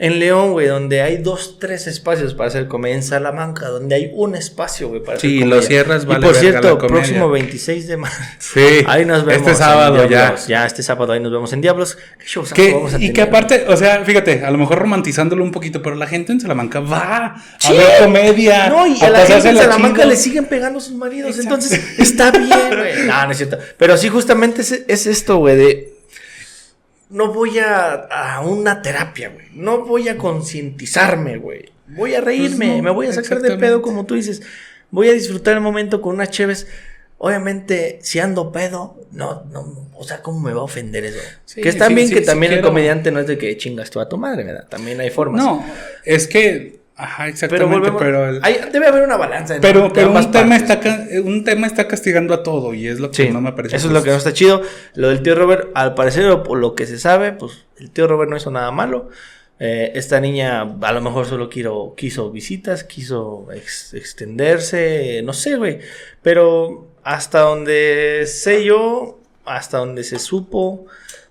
En 0.00 0.20
León, 0.20 0.52
güey, 0.52 0.68
donde 0.68 1.02
hay 1.02 1.16
dos, 1.16 1.58
tres 1.58 1.88
espacios 1.88 2.32
para 2.32 2.46
hacer 2.48 2.68
comedia. 2.68 2.94
En 2.94 3.02
Salamanca, 3.02 3.66
donde 3.66 3.96
hay 3.96 4.12
un 4.14 4.36
espacio, 4.36 4.88
güey, 4.88 5.02
para 5.02 5.18
Sí, 5.18 5.38
hacer 5.38 5.48
lo 5.48 5.56
comedia. 5.56 5.68
cierras, 5.68 6.02
Y 6.04 6.06
vale 6.06 6.20
por 6.24 6.34
verga 6.36 6.40
cierto, 6.40 6.78
la 6.80 6.86
próximo 6.86 7.28
26 7.30 7.88
de 7.88 7.96
marzo. 7.96 8.16
Sí, 8.38 8.60
Ahí 8.86 9.04
nos 9.04 9.24
vemos. 9.24 9.40
Este 9.40 9.50
en 9.50 9.56
sábado 9.56 10.08
ya. 10.08 10.36
Ya, 10.46 10.66
este 10.66 10.84
sábado 10.84 11.12
ahí 11.12 11.18
nos 11.20 11.32
vemos 11.32 11.52
en 11.52 11.60
Diablos. 11.62 11.98
¿Qué 12.16 12.26
shows 12.26 12.52
Que- 12.52 12.74
vamos 12.74 12.94
a 12.94 12.98
y 13.02 13.12
que 13.12 13.22
aparte, 13.22 13.64
o 13.66 13.76
sea, 13.76 14.04
fíjate, 14.04 14.44
a 14.44 14.50
lo 14.52 14.58
mejor 14.58 14.78
romantizándolo 14.78 15.42
un 15.42 15.50
poquito, 15.50 15.82
pero 15.82 15.96
la 15.96 16.06
gente 16.06 16.30
en 16.30 16.40
Salamanca 16.40 16.78
va 16.78 17.24
a 17.34 17.44
Sí. 17.58 17.72
ver 17.72 17.98
comedia. 18.04 18.68
No, 18.68 18.86
y 18.86 19.02
a, 19.02 19.10
la 19.10 19.26
gente 19.26 19.48
en 19.48 19.56
Salamanca 19.56 20.04
le 20.04 20.14
siguen 20.14 20.44
pegando 20.46 20.78
sus 20.78 20.94
maridos. 20.94 21.30
Exacto. 21.36 21.54
Entonces, 21.56 21.98
está 21.98 22.30
bien, 22.30 22.68
güey. 22.70 23.04
No, 23.04 23.24
no 23.26 23.32
es 23.32 23.36
cierto. 23.36 23.58
Pero 23.76 23.96
sí, 23.96 24.08
justamente 24.08 24.62
es, 24.62 24.84
es 24.86 25.06
esto, 25.08 25.38
güey, 25.38 25.56
de. 25.56 25.97
No 27.10 27.32
voy 27.32 27.58
a, 27.58 27.92
a 27.94 28.40
una 28.40 28.82
terapia, 28.82 29.30
güey. 29.30 29.46
No 29.52 29.84
voy 29.84 30.08
a 30.08 30.18
concientizarme, 30.18 31.38
güey. 31.38 31.70
Voy 31.88 32.14
a 32.14 32.20
reírme, 32.20 32.66
Pues 32.66 32.76
no, 32.78 32.82
me 32.82 32.90
voy 32.90 33.06
a 33.06 33.12
sacar 33.12 33.40
de 33.40 33.56
pedo, 33.56 33.80
como 33.82 34.04
tú 34.04 34.14
dices. 34.14 34.42
Voy 34.90 35.08
a 35.08 35.12
disfrutar 35.12 35.54
el 35.54 35.60
momento 35.60 36.02
con 36.02 36.14
unas 36.14 36.30
cheves. 36.30 36.66
Obviamente, 37.16 37.98
si 38.02 38.20
ando 38.20 38.52
pedo, 38.52 38.96
no, 39.10 39.44
no, 39.50 39.88
o 39.94 40.04
sea, 40.04 40.22
¿cómo 40.22 40.38
me 40.38 40.52
va 40.52 40.60
a 40.60 40.64
ofender 40.64 41.04
eso? 41.04 41.18
Sí, 41.46 41.60
que 41.60 41.68
está 41.68 41.88
sí, 41.88 41.94
bien 41.94 42.08
sí, 42.08 42.14
que 42.14 42.20
también 42.20 42.52
el 42.52 42.58
quiero. 42.58 42.68
comediante 42.68 43.10
no 43.10 43.18
es 43.20 43.26
de 43.26 43.38
que 43.38 43.56
chingas 43.56 43.90
tú 43.90 44.00
a 44.00 44.08
tu 44.08 44.18
madre, 44.18 44.44
¿verdad? 44.44 44.68
También 44.68 45.00
hay 45.00 45.10
formas. 45.10 45.42
No, 45.42 45.64
es 46.04 46.28
que, 46.28 46.77
ajá, 46.98 47.16
pero 47.24 47.30
exactamente, 47.30 47.74
volvemos. 47.78 48.02
pero, 48.02 48.28
el- 48.28 48.40
hay- 48.42 48.60
debe 48.72 48.86
haber 48.88 49.02
una 49.04 49.16
balanza. 49.16 49.54
en- 49.56 49.60
pero, 49.62 49.90
pero 49.92 50.08
un 50.12 50.30
tema 50.30 50.58
partes. 50.58 50.70
está 50.84 51.20
un 51.24 51.44
tema 51.44 51.66
está 51.66 51.88
castigando 51.88 52.34
a 52.34 52.42
todo 52.42 52.74
y 52.74 52.86
es 52.88 53.00
lo 53.00 53.10
que 53.10 53.24
Sí, 53.26 53.30
no 53.30 53.40
me 53.40 53.52
parece. 53.52 53.76
Eso 53.76 53.86
es 53.86 53.92
lo 53.94 54.02
que 54.02 54.10
no 54.10 54.16
está 54.16 54.32
chido. 54.32 54.60
Lo 54.94 55.08
del 55.08 55.22
tío 55.22 55.34
Robert, 55.34 55.68
al 55.74 55.94
parecer, 55.94 56.26
o 56.28 56.42
por 56.42 56.58
lo 56.58 56.74
que 56.74 56.86
se 56.86 56.98
sabe, 56.98 57.32
pues 57.32 57.64
el 57.78 57.90
tío 57.90 58.06
Robert 58.06 58.30
no 58.30 58.36
hizo 58.36 58.50
nada 58.50 58.70
malo. 58.70 59.08
Eh, 59.60 59.90
esta 59.96 60.20
niña 60.20 60.62
a 60.80 60.92
lo 60.92 61.00
mejor 61.00 61.26
solo 61.26 61.48
quiero, 61.48 61.94
quiso 61.96 62.30
visitas, 62.30 62.84
quiso 62.84 63.48
ex- 63.52 63.92
extenderse, 63.94 65.20
no 65.24 65.32
sé, 65.32 65.56
güey. 65.56 65.78
Pero 66.22 66.88
hasta 67.02 67.40
donde 67.40 68.24
sé 68.26 68.64
yo, 68.64 69.18
hasta 69.44 69.78
donde 69.78 70.04
se 70.04 70.18
supo, 70.18 70.86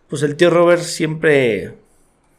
pues 0.10 0.24
el 0.24 0.36
tío 0.36 0.50
Robert 0.50 0.82
siempre, 0.82 1.74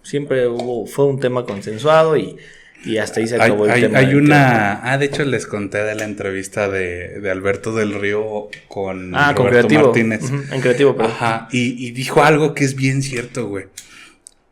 siempre 0.03 0.47
hubo, 0.49 0.87
fue 0.87 1.07
un 1.07 1.21
tema 1.21 1.45
consensuado 1.47 2.17
y, 2.17 2.37
y 2.85 2.99
hasta 2.99 3.21
ahí 3.21 3.27
se 3.27 3.35
Hay, 3.37 3.41
acabó 3.43 3.65
el 3.67 3.71
hay- 3.73 3.83
tema. 3.83 3.99
hay 3.99 4.07
tío 4.09 4.19
una. 4.19 4.81
Ah, 4.93 4.99
de 4.99 5.07
hecho, 5.07 5.25
les 5.25 5.47
conté 5.47 5.79
de 5.79 5.95
la 5.95 6.05
entrevista 6.05 6.69
de, 6.69 7.21
de 7.21 7.31
Alberto 7.31 7.75
del 7.75 7.95
Río 8.01 8.49
con 8.69 9.15
Ah, 9.15 9.33
con 9.35 9.47
Roberto 9.47 9.69
creativo. 9.69 9.83
Martínez. 9.93 10.53
En 10.53 10.61
creativo, 10.61 10.97
pero. 10.97 11.09
Ajá, 11.09 11.49
y, 11.53 11.87
y 11.87 11.91
dijo 11.91 12.23
algo 12.23 12.55
que 12.55 12.65
es 12.65 12.75
bien 12.77 13.03
cierto, 13.03 13.47
güey. 13.49 13.67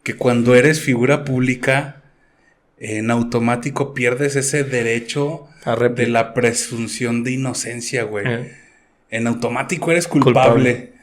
Que 0.02 0.14
cuando 0.14 0.54
eres 0.54 0.80
figura 0.80 1.24
pública, 1.24 2.02
en 2.78 3.10
automático 3.10 3.94
pierdes 3.94 4.36
ese 4.36 4.62
derecho 4.64 5.48
de 5.94 6.06
la 6.06 6.34
presunción 6.34 7.24
de 7.24 7.32
inocencia, 7.32 8.04
güey. 8.04 8.24
Eh. 8.26 8.52
En 9.10 9.26
automático 9.26 9.90
eres 9.92 10.06
culpable. 10.08 10.52
Culpable. 10.74 10.95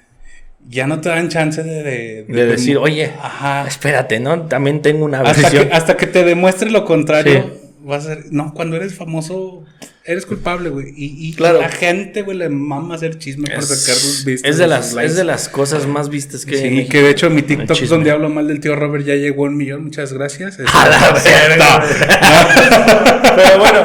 Ya 0.70 0.88
no 0.88 1.02
te 1.02 1.10
dan 1.10 1.30
chance 1.30 1.62
de... 1.62 1.84
De, 1.84 2.24
De 2.28 2.46
decir, 2.46 2.78
oye, 2.78 3.12
Ajá. 3.22 3.66
espérate, 3.68 4.20
¿no? 4.20 4.44
También 4.44 4.82
tengo 4.82 5.06
una 5.06 5.22
Hasta 5.22 5.50
que, 5.52 5.70
hasta 5.72 5.98
que 5.98 6.08
te 6.08 6.24
demuestre 6.24 6.72
lo 6.72 6.84
contrario, 6.86 7.44
Sí. 7.54 7.70
vas 7.84 8.06
a 8.06 8.16
ser... 8.16 8.26
No, 8.32 8.54
cuando 8.56 8.76
eres 8.78 8.96
famoso, 8.96 9.64
eres 10.06 10.26
culpable, 10.26 10.70
güey. 10.70 10.88
Y, 10.96 11.30
y 11.30 11.34
Claro. 11.34 11.60
la 11.62 11.70
gente, 11.70 12.22
güey, 12.24 12.38
le 12.38 12.50
mama 12.50 12.96
hacer 12.96 13.20
chisme 13.20 13.50
por 13.54 13.62
sacar 13.64 13.96
sus 13.96 14.26
vistas. 14.26 14.50
es 14.50 14.58
de 14.58 14.68
las 14.68 14.96
es 14.96 15.16
de 15.16 15.24
las 15.26 15.48
cosas 15.50 15.86
más 15.86 16.10
vistas 16.10 16.46
que 16.46 16.56
hay 16.58 16.64
en 16.68 16.78
Sí, 16.86 16.90
que 16.90 17.02
de 17.04 17.10
hecho 17.12 17.30
mi 17.30 17.42
TikTok 17.44 17.78
chisme. 17.78 17.96
donde 17.96 18.12
hablo 18.12 18.30
mal 18.30 18.48
del 18.48 18.60
tío 18.60 18.76
Robert 18.76 19.06
ya 19.06 19.16
llegó 19.16 19.46
a 19.46 19.50
un 19.50 19.58
millón, 19.58 19.84
muchas 19.84 20.12
gracias. 20.14 20.58
Este, 20.60 20.72
A 20.74 20.90
la 20.90 21.12
verga. 21.24 21.84
Pero 23.36 23.60
bueno. 23.60 23.84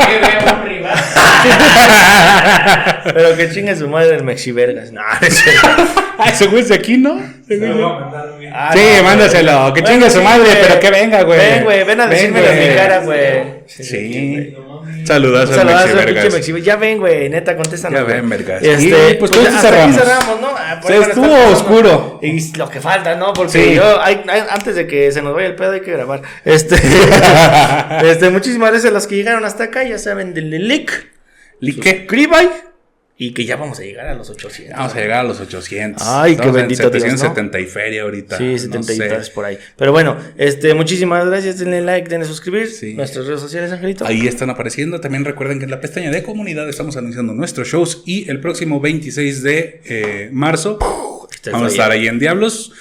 pero 3.05 3.37
que 3.37 3.51
chingue 3.51 3.77
su 3.77 3.89
madre 3.89 4.17
el 4.17 4.25
Mexivergas. 4.25 4.93
No, 4.93 5.01
ese 6.27 6.47
güey 6.47 6.63
es 6.63 6.69
de 6.69 6.75
aquí, 6.75 6.99
¿no? 6.99 7.19
Ah, 8.53 8.71
Sí, 8.75 8.81
no, 8.99 9.03
mándaselo, 9.05 9.61
güey. 9.61 9.75
que 9.75 9.81
Bueno, 9.81 9.87
chingue 9.97 10.11
su 10.11 10.19
sí, 10.19 10.25
madre, 10.25 10.45
güey. 10.45 10.57
pero 10.63 10.81
que 10.81 10.91
venga, 10.91 11.23
güey. 11.23 11.39
Ven, 11.39 11.65
güey, 11.65 11.85
ven 11.85 12.01
a 12.01 12.07
Ven, 12.07 12.11
decírmelo 12.11 12.47
en 12.49 12.59
mi 12.59 12.65
güey. 12.65 12.77
cara, 12.77 12.99
güey. 13.01 13.59
Sí. 13.67 14.55
Al 15.01 15.07
saludazo 15.07 15.61
al 15.61 15.67
Mexivergas. 15.67 16.23
pinche 16.25 16.37
Mexivergas. 16.37 16.67
Ya 16.67 16.77
ven, 16.77 16.99
güey, 16.99 17.29
neta, 17.31 17.57
contéstanos. 17.57 18.01
Ya 18.01 18.05
ven, 18.05 18.29
vergas. 18.29 18.63
Este, 18.63 19.11
Y, 19.11 19.15
pues, 19.15 19.31
aquí 19.31 19.41
cerramos. 19.61 19.97
cerramos, 19.97 20.41
¿no? 20.41 20.49
Ah, 20.57 20.81
Se 20.87 20.99
estuvo 20.99 21.35
oscuro. 21.53 22.19
Y 22.23 22.57
lo 22.57 22.69
que 22.69 22.81
falta, 22.81 23.15
¿no? 23.15 23.33
Porque 23.33 23.53
Sí. 23.53 23.75
yo, 23.75 24.03
hay- 24.03 24.23
hay- 24.29 24.43
antes 24.51 24.75
de 24.77 24.87
que 24.87 25.11
se 25.13 25.23
nos 25.23 25.35
vaya 25.35 25.47
el 25.49 25.55
pedo, 25.55 25.73
hay 25.73 25.81
que 25.81 25.93
grabar. 25.93 26.23
Este, 26.45 26.77
este, 28.05 28.31
muchísimas 28.31 28.71
gracias 28.71 28.91
a 28.91 28.95
los 28.95 29.07
que 29.07 29.17
llegaron 29.17 29.45
hasta 29.45 29.65
acá. 29.65 29.83
Ya 29.85 29.99
saben, 29.99 30.35
denle 30.35 30.59
suscríbay 31.61 32.49
y 33.21 33.33
que 33.33 33.45
ya 33.45 33.57
vamos 33.57 33.81
a 33.81 33.83
llegar 33.83 34.07
a 34.07 34.15
los 34.15 34.31
800. 34.31 34.77
Vamos 34.77 34.95
a 34.95 35.01
llegar 35.01 35.19
a 35.19 35.23
los 35.25 35.41
800. 35.41 36.07
Ay, 36.07 36.31
qué 36.31 36.33
Estamos 36.35 36.55
en 36.55 36.63
bendito 36.63 36.89
Dios, 36.89 37.03
¿no? 37.03 37.11
770 37.11 37.61
y 37.61 37.67
feria 37.67 38.03
ahorita. 38.03 38.39
Sí, 38.39 38.45
no 38.45 38.59
70 38.59 38.93
y 38.93 39.25
sé. 39.25 39.31
por 39.33 39.45
ahí. 39.45 39.59
Pero 39.77 39.91
bueno, 39.91 40.17
este, 40.37 40.73
muchísimas 40.75 41.27
gracias. 41.27 41.59
Denle 41.59 41.81
like, 41.81 42.09
denle 42.09 42.27
suscribir. 42.27 42.69
Sí. 42.69 42.95
Nuestras 42.95 43.27
redes 43.27 43.41
sociales, 43.41 43.73
Angelito. 43.73 44.07
Ahí 44.07 44.29
están 44.29 44.51
apareciendo. 44.51 45.01
También 45.01 45.25
recuerden 45.25 45.59
que 45.59 45.65
en 45.65 45.73
la 45.73 45.81
pestaña 45.81 46.13
de 46.13 46.23
comunidad 46.23 46.69
estamos 46.69 46.97
anunciando 46.97 47.35
nuestros 47.35 47.67
shows 47.67 48.05
y 48.07 48.31
el 48.31 48.41
próximo 48.41 48.79
26 48.79 49.43
de 49.43 49.83
eh, 49.85 50.29
marzo 50.33 50.79
Este 51.33 51.51
vamos 51.51 51.67
a 51.67 51.71
estar 51.73 51.91
ahí 51.91 52.07
en 52.07 52.21
Diablos 52.21 52.73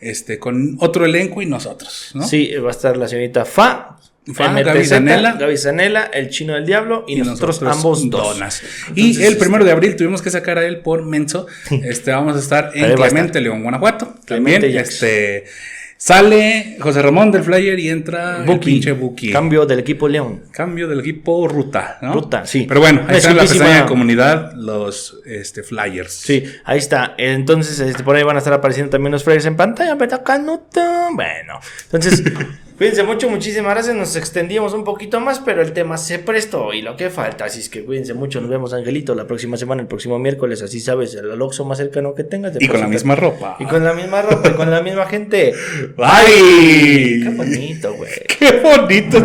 este, 0.00 0.38
con 0.38 0.76
otro 0.80 1.06
elenco 1.06 1.40
y 1.40 1.46
nosotros. 1.46 2.10
¿no? 2.14 2.26
Sí, 2.26 2.54
va 2.56 2.68
a 2.68 2.72
estar 2.72 2.98
la 2.98 3.08
señorita 3.08 3.46
Fa. 3.46 3.95
Fa, 4.34 4.50
MTZ, 4.50 4.64
Gaby 4.64 4.84
Zanella. 4.84 5.32
Gaby 5.34 5.56
Zanella, 5.56 6.10
el 6.12 6.30
chino 6.30 6.54
del 6.54 6.66
diablo 6.66 7.04
y, 7.06 7.16
nosotros, 7.16 7.62
ambos 7.62 8.10
dos. 8.10 8.34
donas. 8.34 8.62
Y 8.94 9.22
el 9.22 9.36
primero 9.36 9.64
de 9.64 9.70
abril 9.70 9.94
tuvimos 9.94 10.20
que 10.20 10.30
sacar 10.30 10.58
a 10.58 10.66
él 10.66 10.80
por 10.80 11.04
menso. 11.04 11.46
Este, 11.86 12.10
vamos 12.10 12.36
a 12.36 12.40
estar 12.40 12.72
en 12.74 12.94
Clemente. 12.94 13.40
León, 13.40 13.62
Guanajuato. 13.62 14.14
También, 14.24 14.64
este, 14.64 15.44
sale 15.96 16.76
José 16.80 17.02
Ramón 17.02 17.30
del 17.30 17.44
Flyer 17.44 17.78
y 17.78 17.88
entra 17.88 18.38
el 18.38 18.44
Buki. 18.44 18.66
pinche 18.66 18.92
Buki. 18.92 19.30
Cambio 19.30 19.66
del 19.66 19.78
equipo 19.78 20.08
León. 20.08 20.44
Cambio 20.50 20.88
del 20.88 21.00
equipo 21.00 21.46
Ruta, 21.46 21.98
¿no? 22.02 22.12
Ruta, 22.12 22.46
sí. 22.46 22.64
Pero 22.66 22.80
bueno, 22.80 23.04
ahí 23.08 23.18
está 23.18 23.30
en 23.30 23.36
la 23.36 23.42
pestaña 23.42 23.82
de 23.82 23.86
comunidad 23.86 24.52
los 24.54 25.18
este, 25.24 25.62
flyers. 25.62 26.12
Sí, 26.12 26.44
ahí 26.64 26.78
está. 26.78 27.14
Entonces, 27.18 27.78
este, 27.78 28.02
por 28.02 28.16
ahí 28.16 28.24
van 28.24 28.36
a 28.36 28.38
estar 28.40 28.52
apareciendo 28.52 28.90
también 28.90 29.12
los 29.12 29.22
flyers 29.22 29.46
en 29.46 29.56
pantalla, 29.56 29.96
pero 29.96 30.16
acá 30.16 30.38
no 30.38 30.60
tan 30.60 31.14
bueno. 31.14 31.60
Entonces, 31.84 32.22
Cuídense 32.76 33.04
mucho, 33.04 33.30
muchísimas 33.30 33.72
gracias. 33.72 33.96
Nos 33.96 34.16
extendimos 34.16 34.74
un 34.74 34.84
poquito 34.84 35.18
más, 35.18 35.40
pero 35.40 35.62
el 35.62 35.72
tema 35.72 35.96
se 35.96 36.18
prestó 36.18 36.74
y 36.74 36.82
lo 36.82 36.94
que 36.94 37.08
falta. 37.08 37.46
Así 37.46 37.60
es 37.60 37.70
que 37.70 37.82
cuídense 37.82 38.12
mucho. 38.12 38.38
Nos 38.42 38.50
vemos, 38.50 38.74
Angelito, 38.74 39.14
la 39.14 39.26
próxima 39.26 39.56
semana, 39.56 39.80
el 39.80 39.88
próximo 39.88 40.18
miércoles. 40.18 40.60
Así 40.60 40.80
sabes, 40.80 41.14
el 41.14 41.40
Oxxo 41.40 41.64
más 41.64 41.78
cercano 41.78 42.14
que 42.14 42.24
tengas. 42.24 42.52
te 42.52 42.62
Y 42.62 42.68
con 42.68 42.80
la 42.80 42.86
misma 42.86 43.16
ropa. 43.16 43.56
Y 43.58 43.64
con 43.64 43.82
la 43.82 43.94
misma 43.94 44.20
ropa 44.20 44.50
y 44.50 44.52
con 44.52 44.70
la 44.70 44.82
misma 44.82 45.06
gente. 45.06 45.54
¡Bye! 45.96 47.22
Qué 47.22 47.32
bonito, 47.34 47.94
güey. 47.94 48.12
¡Qué 48.38 48.60
bonito! 48.62 49.18